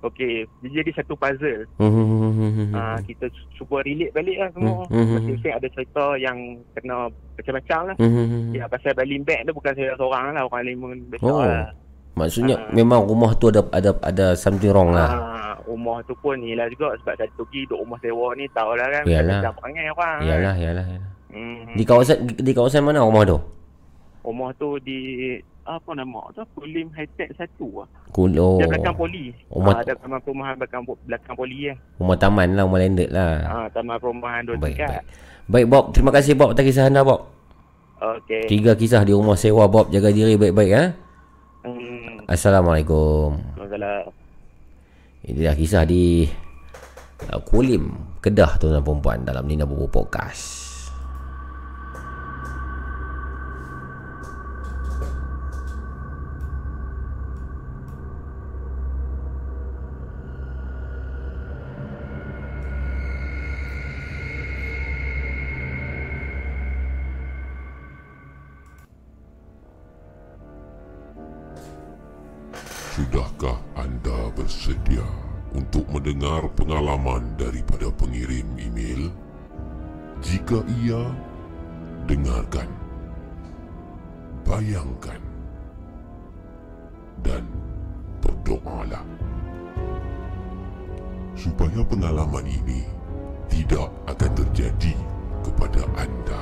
okey, 0.01 0.47
dia 0.61 0.69
jadi 0.79 0.91
satu 0.95 1.13
puzzle. 1.13 1.67
Hmm. 1.77 2.71
Ah, 2.71 2.97
kita 3.01 3.27
cuba 3.53 3.83
relate 3.83 4.11
balik 4.11 4.37
lah 4.37 4.49
semua. 4.51 4.83
Hmm, 4.87 4.99
hmm, 4.99 5.13
Masing-masing 5.15 5.53
ada 5.53 5.67
cerita 5.69 6.05
yang 6.15 6.37
kena 6.71 6.97
macam-macam 7.35 7.79
lah. 7.87 7.95
Ya, 8.51 8.63
pasal 8.65 8.91
baling 8.93 9.23
bag 9.23 9.43
tu 9.43 9.51
bukan 9.51 9.73
saya 9.73 9.91
seorang 9.95 10.31
lah. 10.31 10.43
Orang 10.43 10.63
lain 10.63 10.77
pun 10.77 10.91
besar 11.07 11.27
Oh. 11.27 11.43
lah. 11.43 11.69
Maksudnya 12.15 12.59
memang 12.71 13.07
rumah 13.07 13.31
tu 13.33 13.47
ada 13.47 13.63
ada 13.71 13.95
ada 14.03 14.35
something 14.35 14.71
wrong 14.71 14.91
lah. 14.91 15.07
Ah, 15.07 15.53
rumah 15.63 16.03
tu 16.03 16.11
pun 16.19 16.35
ni 16.35 16.51
lah 16.51 16.67
juga 16.67 16.91
sebab 16.99 17.15
satu 17.15 17.47
lagi 17.47 17.63
duduk 17.63 17.79
rumah 17.79 17.99
sewa 17.99 18.27
ni 18.35 18.43
tahu 18.51 18.75
lah 18.75 18.87
kan. 18.91 19.03
Yalah. 19.07 19.39
Macam 19.39 19.53
perangai 19.55 19.87
orang. 19.87 20.17
Iyalah, 20.19 20.55
iyalah. 20.55 20.85
iyalah. 20.85 21.11
Hmm. 21.29 21.63
Di 21.77 21.83
kawasan 21.85 22.17
di 22.35 22.51
kawasan 22.51 22.83
mana 22.83 23.05
rumah 23.05 23.23
tu? 23.23 23.37
Rumah 24.19 24.49
tu 24.57 24.75
di 24.83 24.99
apa 25.69 25.93
nama 25.93 26.25
tu? 26.33 26.41
Kulim 26.57 26.89
High 26.97 27.09
Tech 27.13 27.29
1 27.37 27.45
lah. 27.77 27.87
Kulo. 28.09 28.57
Dia 28.57 28.65
belakang 28.65 28.95
poli. 28.97 29.29
Rumah- 29.53 29.77
Ah, 29.77 29.85
ada 29.85 29.93
taman 29.93 30.19
perumahan 30.25 30.55
belakang, 30.57 30.81
belakang 31.05 31.35
poli 31.37 31.69
lah. 31.69 31.77
Rumah 32.01 32.17
taman 32.17 32.47
lah, 32.57 32.63
rumah 32.65 32.79
landed 32.81 33.09
lah. 33.13 33.31
Ah, 33.45 33.67
taman 33.69 33.97
perumahan 34.01 34.41
dua 34.43 34.57
Baik, 34.57 34.75
tingkat. 34.81 35.03
Baik 35.45 35.65
Bob, 35.69 35.85
terima 35.93 36.11
kasih 36.13 36.33
Bob 36.33 36.53
atas 36.53 36.65
kisah 36.65 36.89
anda 36.89 37.05
Bob. 37.05 37.29
Okey. 37.99 38.47
Tiga 38.47 38.73
kisah 38.73 39.03
di 39.05 39.13
rumah 39.13 39.35
sewa 39.35 39.69
Bob 39.69 39.91
jaga 39.91 40.09
diri 40.09 40.39
baik-baik 40.39 40.71
ha. 40.73 40.85
Hmm. 41.67 42.23
Assalamualaikum. 42.25 43.35
Masalah. 43.59 44.07
Ini 45.27 45.51
kisah 45.53 45.83
di 45.83 46.23
uh, 47.27 47.41
Kulim, 47.43 47.91
Kedah 48.23 48.55
tuan 48.55 48.79
dan 48.79 48.83
perempuan 48.83 49.21
dalam 49.27 49.43
Nina 49.45 49.67
Bobo 49.67 49.85
Podcast. 49.91 50.58
Sudahkah 73.29 73.61
anda 73.77 74.33
bersedia 74.33 75.05
untuk 75.53 75.85
mendengar 75.93 76.49
pengalaman 76.57 77.37
daripada 77.37 77.93
pengirim 77.93 78.57
email? 78.57 79.13
Jika 80.17 80.65
iya, 80.81 81.13
dengarkan. 82.09 82.65
Bayangkan. 84.49 85.21
Dan 87.21 87.45
berdoalah. 88.17 89.05
Supaya 91.37 91.85
pengalaman 91.85 92.49
ini 92.49 92.81
tidak 93.45 93.93
akan 94.09 94.31
terjadi 94.41 94.97
kepada 95.45 95.85
anda. 96.01 96.41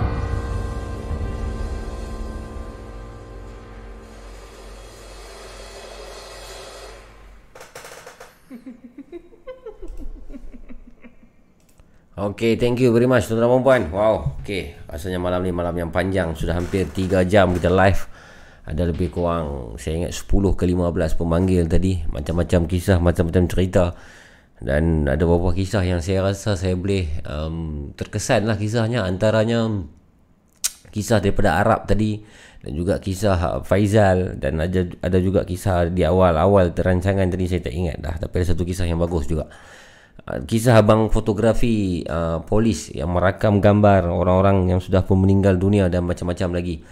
Okay, 12.17 12.57
thank 12.57 12.81
you 12.81 12.89
very 12.89 13.05
much 13.05 13.29
tuan 13.29 13.37
dan 13.37 13.45
perempuan. 13.45 13.93
Wow, 13.93 14.41
okay. 14.41 14.73
Rasanya 14.89 15.21
malam 15.21 15.45
ni 15.45 15.53
malam 15.53 15.77
yang 15.77 15.93
panjang. 15.93 16.33
Sudah 16.33 16.57
hampir 16.57 16.89
3 16.89 17.21
jam 17.29 17.53
kita 17.53 17.69
live. 17.69 18.09
Ada 18.65 18.89
lebih 18.89 19.13
kurang, 19.13 19.77
saya 19.77 20.01
ingat 20.01 20.17
10 20.17 20.57
ke 20.57 20.65
15 20.65 21.13
pemanggil 21.13 21.69
tadi. 21.69 22.01
Macam-macam 22.09 22.65
kisah, 22.65 22.97
macam-macam 22.97 23.43
cerita. 23.45 23.93
Dan 24.57 25.05
ada 25.05 25.21
beberapa 25.29 25.53
kisah 25.53 25.85
yang 25.85 26.01
saya 26.01 26.25
rasa 26.25 26.57
saya 26.57 26.73
boleh 26.73 27.05
um, 27.21 27.93
terkesan 27.93 28.49
lah 28.49 28.57
kisahnya. 28.57 29.05
Antaranya 29.05 29.69
kisah 30.89 31.21
daripada 31.21 31.61
Arab 31.61 31.85
tadi 31.85 32.25
dan 32.65 32.73
juga 32.73 32.97
kisah 32.97 33.37
uh, 33.37 33.59
Faizal 33.61 34.41
dan 34.41 34.57
ada 34.57 34.89
ada 35.05 35.17
juga 35.21 35.45
kisah 35.45 35.93
di 35.93 36.01
awal-awal 36.01 36.73
terancangan 36.73 37.29
tadi 37.29 37.45
saya 37.45 37.61
tak 37.61 37.75
ingat 37.77 38.01
dah 38.01 38.15
tapi 38.17 38.41
ada 38.41 38.57
satu 38.57 38.65
kisah 38.65 38.89
yang 38.89 38.97
bagus 38.97 39.29
juga. 39.29 39.45
Uh, 40.27 40.43
kisah 40.43 40.83
abang 40.83 41.07
fotografi 41.07 42.03
uh, 42.03 42.43
polis 42.43 42.91
yang 42.91 43.15
merakam 43.15 43.63
gambar 43.63 44.11
orang-orang 44.11 44.75
yang 44.75 44.83
sudah 44.83 44.99
pun 45.07 45.23
meninggal 45.23 45.55
dunia 45.55 45.87
dan 45.87 46.03
macam-macam 46.03 46.59
lagi. 46.59 46.83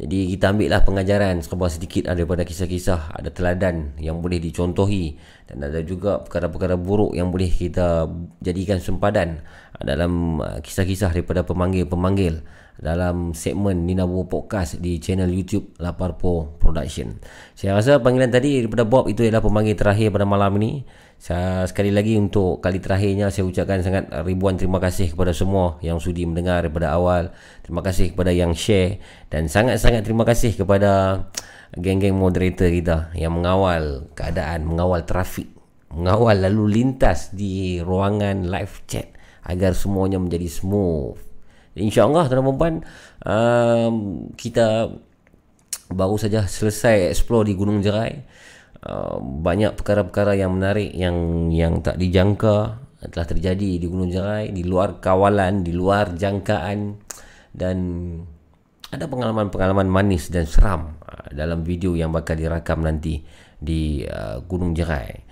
Jadi 0.00 0.32
kita 0.32 0.56
ambil 0.56 0.72
lah 0.72 0.80
pengajaran 0.80 1.44
serba 1.44 1.68
sedikit 1.68 2.08
daripada 2.08 2.40
kisah-kisah 2.40 3.20
Ada 3.20 3.28
teladan 3.36 3.92
yang 4.00 4.24
boleh 4.24 4.40
dicontohi 4.40 5.12
Dan 5.44 5.60
ada 5.60 5.84
juga 5.84 6.24
perkara-perkara 6.24 6.80
buruk 6.80 7.12
yang 7.12 7.28
boleh 7.28 7.52
kita 7.52 8.08
jadikan 8.40 8.80
sempadan 8.80 9.44
Dalam 9.76 10.40
uh, 10.40 10.56
kisah-kisah 10.64 11.12
daripada 11.12 11.44
pemanggil-pemanggil 11.44 12.40
Dalam 12.80 13.36
segmen 13.36 13.84
Nina 13.84 14.08
Bobo 14.08 14.24
Podcast 14.40 14.80
di 14.80 14.96
channel 14.96 15.28
YouTube 15.28 15.76
Laparpo 15.84 16.56
Production 16.56 17.20
Saya 17.52 17.76
rasa 17.76 18.00
panggilan 18.00 18.32
tadi 18.32 18.64
daripada 18.64 18.88
Bob 18.88 19.04
itu 19.04 19.20
adalah 19.20 19.44
pemanggil 19.44 19.76
terakhir 19.76 20.16
pada 20.16 20.24
malam 20.24 20.56
ini 20.64 20.80
sekali 21.20 21.92
lagi 21.92 22.16
untuk 22.16 22.64
kali 22.64 22.80
terakhirnya 22.80 23.28
saya 23.28 23.44
ucapkan 23.44 23.84
sangat 23.84 24.08
ribuan 24.24 24.56
terima 24.56 24.80
kasih 24.80 25.12
kepada 25.12 25.36
semua 25.36 25.76
yang 25.84 26.00
sudi 26.00 26.24
mendengar 26.24 26.64
daripada 26.64 26.96
awal. 26.96 27.36
Terima 27.60 27.84
kasih 27.84 28.16
kepada 28.16 28.32
yang 28.32 28.56
share 28.56 29.04
dan 29.28 29.44
sangat-sangat 29.44 30.00
terima 30.00 30.24
kasih 30.24 30.56
kepada 30.56 31.28
geng-geng 31.76 32.16
moderator 32.16 32.72
kita 32.72 33.12
yang 33.12 33.36
mengawal 33.36 34.08
keadaan, 34.16 34.64
mengawal 34.64 35.04
trafik, 35.04 35.52
mengawal 35.92 36.40
lalu 36.40 36.80
lintas 36.80 37.36
di 37.36 37.84
ruangan 37.84 38.48
live 38.48 38.80
chat 38.88 39.12
agar 39.44 39.76
semuanya 39.76 40.16
menjadi 40.16 40.48
smooth. 40.48 41.20
InsyaAllah 41.76 42.32
tuan-tuan 42.32 42.48
perempuan 42.48 42.74
um, 43.28 43.94
kita 44.40 44.88
baru 45.90 46.16
saja 46.16 46.46
selesai 46.46 47.12
explore 47.12 47.44
di 47.44 47.54
Gunung 47.54 47.84
Jerai. 47.84 48.24
Uh, 48.80 49.20
banyak 49.20 49.76
perkara-perkara 49.76 50.40
yang 50.40 50.56
menarik 50.56 50.88
yang 50.96 51.52
yang 51.52 51.84
tak 51.84 52.00
dijangka 52.00 52.80
telah 53.12 53.28
terjadi 53.28 53.76
di 53.76 53.84
Gunung 53.84 54.08
Jerai 54.08 54.56
di 54.56 54.64
luar 54.64 55.04
kawalan, 55.04 55.60
di 55.60 55.76
luar 55.76 56.16
jangkaan 56.16 56.96
dan 57.52 57.76
ada 58.88 59.04
pengalaman-pengalaman 59.04 59.84
manis 59.84 60.32
dan 60.32 60.48
seram 60.48 60.96
uh, 61.04 61.28
dalam 61.28 61.60
video 61.60 61.92
yang 61.92 62.08
bakal 62.08 62.40
dirakam 62.40 62.80
nanti 62.80 63.20
di 63.60 64.00
uh, 64.08 64.40
Gunung 64.48 64.72
Jerai. 64.72 65.28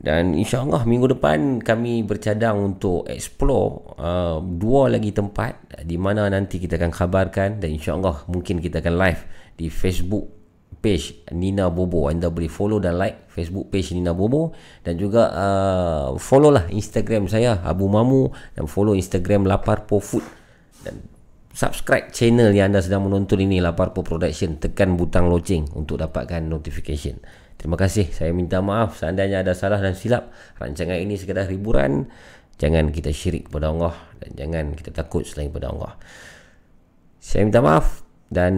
Dan 0.00 0.32
insyaAllah 0.32 0.88
minggu 0.88 1.20
depan 1.20 1.60
kami 1.60 2.00
bercadang 2.08 2.56
untuk 2.72 3.04
explore 3.04 4.00
uh, 4.00 4.40
dua 4.40 4.88
lagi 4.88 5.12
tempat 5.12 5.84
di 5.84 6.00
mana 6.00 6.32
nanti 6.32 6.56
kita 6.56 6.80
akan 6.80 6.88
khabarkan 6.96 7.60
dan 7.60 7.68
insyaAllah 7.76 8.24
mungkin 8.32 8.64
kita 8.64 8.80
akan 8.80 8.96
live 8.96 9.20
di 9.60 9.68
Facebook 9.68 10.39
page 10.80 11.24
Nina 11.32 11.68
Bobo. 11.68 12.08
Anda 12.08 12.32
boleh 12.32 12.48
follow 12.48 12.80
dan 12.80 12.96
like 12.96 13.28
Facebook 13.28 13.68
page 13.68 13.92
Nina 13.92 14.16
Bobo. 14.16 14.56
Dan 14.82 14.96
juga 14.96 15.30
uh, 15.30 16.16
follow 16.16 16.50
lah 16.50 16.66
Instagram 16.72 17.28
saya 17.28 17.60
Abu 17.62 17.86
Mamu. 17.86 18.32
Dan 18.56 18.66
follow 18.66 18.96
Instagram 18.96 19.46
Laparpo 19.46 20.00
Food. 20.00 20.24
Dan 20.82 21.04
subscribe 21.52 22.08
channel 22.10 22.50
yang 22.56 22.72
anda 22.72 22.80
sedang 22.80 23.04
menonton 23.04 23.44
ini 23.44 23.60
Laparpo 23.60 24.00
Production. 24.00 24.56
Tekan 24.58 24.96
butang 24.96 25.28
loceng 25.28 25.68
untuk 25.76 26.00
dapatkan 26.00 26.40
notification. 26.42 27.20
Terima 27.60 27.76
kasih. 27.76 28.08
Saya 28.08 28.32
minta 28.32 28.64
maaf. 28.64 28.96
Seandainya 28.96 29.44
ada 29.44 29.52
salah 29.52 29.78
dan 29.78 29.92
silap 29.92 30.32
rancangan 30.56 30.96
ini 30.96 31.20
sekadar 31.20 31.44
hiburan. 31.52 32.08
Jangan 32.60 32.92
kita 32.92 33.08
syirik 33.08 33.48
kepada 33.48 33.72
Allah 33.72 33.96
dan 34.20 34.36
jangan 34.36 34.64
kita 34.76 34.92
takut 34.92 35.24
selain 35.24 35.48
kepada 35.48 35.72
Allah. 35.72 35.96
Saya 37.16 37.48
minta 37.48 37.64
maaf 37.64 38.04
dan 38.28 38.52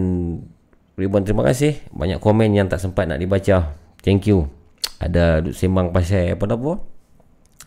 Ribuan 0.93 1.25
terima 1.25 1.41
kasih. 1.41 1.81
Banyak 1.89 2.21
komen 2.21 2.53
yang 2.53 2.69
tak 2.69 2.77
sempat 2.77 3.09
nak 3.09 3.17
dibaca. 3.17 3.73
Thank 4.05 4.29
you. 4.29 4.45
Ada 5.01 5.41
duk 5.41 5.57
sembang 5.57 5.89
pasal 5.89 6.37
apa 6.37 6.45
apa? 6.45 6.73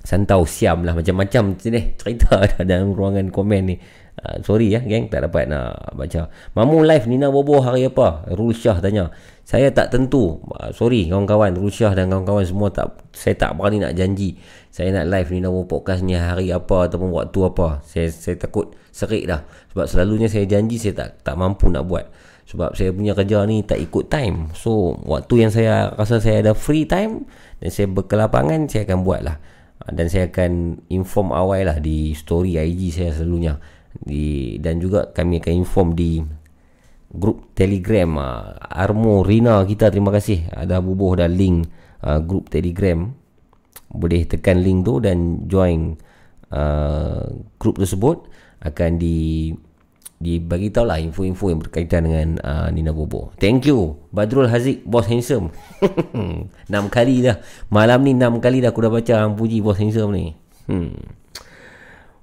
Santau 0.06 0.46
siam 0.46 0.86
lah 0.86 0.94
Macam-macam 0.94 1.58
ni. 1.58 1.82
Cerita 1.98 2.38
dalam 2.70 2.94
ruangan 2.94 3.34
komen 3.34 3.62
ni. 3.66 3.76
Uh, 4.16 4.38
Sorry 4.40 4.70
ya 4.72 4.80
geng 4.80 5.10
Tak 5.10 5.26
dapat 5.26 5.50
nak 5.50 5.98
baca. 5.98 6.30
Mamu 6.54 6.86
live 6.86 7.10
Nina 7.10 7.26
Bobo 7.34 7.58
hari 7.58 7.90
apa? 7.90 8.30
Rul 8.30 8.54
Shah 8.54 8.78
tanya. 8.78 9.10
Saya 9.42 9.74
tak 9.74 9.90
tentu. 9.90 10.38
Uh, 10.46 10.70
Sorry 10.70 11.10
kawan-kawan 11.10 11.58
Rul 11.58 11.74
Shah 11.74 11.98
dan 11.98 12.06
kawan-kawan 12.06 12.46
semua 12.46 12.70
tak 12.70 12.94
Saya 13.10 13.34
tak 13.34 13.58
berani 13.58 13.82
nak 13.82 13.98
janji. 13.98 14.38
Saya 14.70 15.02
nak 15.02 15.10
live 15.10 15.34
Nina 15.34 15.50
Bobo 15.50 15.66
podcast 15.82 16.06
ni 16.06 16.14
hari 16.14 16.54
apa 16.54 16.86
Ataupun 16.86 17.10
waktu 17.10 17.42
apa. 17.42 17.82
Saya 17.82 18.06
saya 18.14 18.38
takut 18.38 18.70
serik 18.94 19.26
dah. 19.26 19.42
Sebab 19.74 19.90
selalunya 19.90 20.30
saya 20.30 20.46
janji 20.46 20.78
Saya 20.78 20.94
tak 20.94 21.26
tak 21.26 21.34
mampu 21.34 21.66
nak 21.66 21.82
buat 21.90 22.06
sebab 22.46 22.78
saya 22.78 22.94
punya 22.94 23.12
kerja 23.12 23.42
ni 23.42 23.66
tak 23.66 23.82
ikut 23.82 24.06
time. 24.06 24.54
So 24.54 24.94
waktu 25.02 25.46
yang 25.46 25.50
saya 25.50 25.90
rasa 25.98 26.22
saya 26.22 26.46
ada 26.46 26.54
free 26.54 26.86
time 26.86 27.26
dan 27.58 27.68
saya 27.74 27.90
berkelapangan 27.90 28.70
saya 28.70 28.86
akan 28.86 29.02
buat 29.02 29.20
lah 29.26 29.36
ah, 29.82 29.90
dan 29.90 30.06
saya 30.06 30.30
akan 30.30 30.82
inform 30.86 31.34
awal 31.34 31.66
lah 31.66 31.82
di 31.82 32.14
story 32.14 32.54
IG 32.54 32.94
saya 32.94 33.10
selalunya. 33.10 33.58
Di, 33.96 34.56
dan 34.62 34.78
juga 34.78 35.10
kami 35.10 35.42
akan 35.42 35.54
inform 35.58 35.88
di 35.98 36.22
grup 37.10 37.50
telegram. 37.58 38.14
Uh, 38.14 38.54
Armo 38.62 39.26
Rina 39.26 39.66
kita 39.66 39.90
terima 39.90 40.14
kasih. 40.14 40.46
Ada 40.54 40.78
bubuh 40.78 41.18
dan 41.18 41.34
link 41.34 41.66
uh, 42.06 42.22
grup 42.22 42.46
telegram. 42.46 43.10
Boleh 43.90 44.22
tekan 44.22 44.62
link 44.62 44.86
tu 44.86 45.02
dan 45.02 45.50
join 45.50 45.98
uh, 46.54 47.26
grup 47.58 47.82
tersebut. 47.82 48.30
Akan 48.62 49.02
di 49.02 49.50
dibagi 50.16 50.72
tahu 50.72 50.88
lah 50.88 50.96
info-info 50.96 51.52
yang 51.52 51.60
berkaitan 51.60 52.08
dengan 52.08 52.28
uh, 52.40 52.68
Nina 52.72 52.92
Bobo. 52.92 53.36
Thank 53.36 53.68
you 53.68 54.00
Badrul 54.12 54.48
Haziq 54.48 54.80
Boss 54.88 55.08
Handsome. 55.12 55.52
6 56.72 56.72
kali 56.88 57.20
dah. 57.20 57.36
Malam 57.68 58.00
ni 58.04 58.16
6 58.16 58.40
kali 58.40 58.64
dah 58.64 58.72
aku 58.72 58.80
dah 58.80 58.92
baca 58.92 59.14
hang 59.24 59.36
puji 59.36 59.60
Boss 59.60 59.76
Handsome 59.76 60.12
ni. 60.16 60.26
Hmm. 60.66 60.96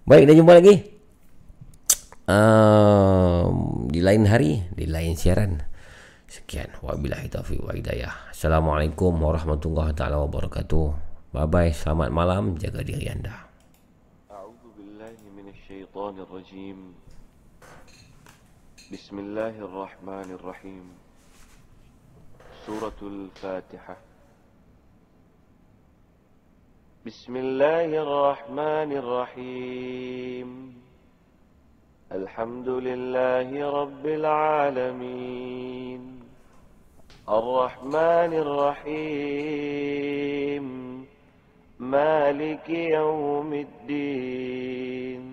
Baik, 0.04 0.28
dah 0.28 0.36
jumpa 0.36 0.54
lagi. 0.60 0.76
Uh, 2.24 3.52
di 3.88 4.04
lain 4.04 4.28
hari, 4.28 4.68
di 4.76 4.84
lain 4.90 5.16
siaran. 5.16 5.64
Sekian. 6.28 6.74
Wabillahi 6.82 7.30
taufiq 7.30 7.62
wa 7.62 7.72
hidayah. 7.78 8.34
Assalamualaikum 8.34 9.14
warahmatullahi 9.16 9.94
taala 9.94 10.20
wabarakatuh. 10.26 10.88
Bye 11.30 11.46
bye. 11.48 11.72
Selamat 11.72 12.10
malam. 12.10 12.58
Jaga 12.58 12.82
diri 12.82 13.06
anda. 13.06 13.54
بسم 18.92 19.20
الله 19.20 19.50
الرحمن 19.50 20.38
الرحيم. 20.40 20.94
سورة 22.66 22.96
الفاتحة. 23.02 23.98
بسم 27.06 27.36
الله 27.36 27.86
الرحمن 27.86 28.92
الرحيم. 28.92 30.82
الحمد 32.12 32.70
لله 32.70 33.82
رب 33.82 34.06
العالمين. 34.06 36.20
الرحمن 37.30 38.34
الرحيم. 38.34 40.66
مالك 41.80 42.70
يوم 42.70 43.54
الدين. 43.54 45.33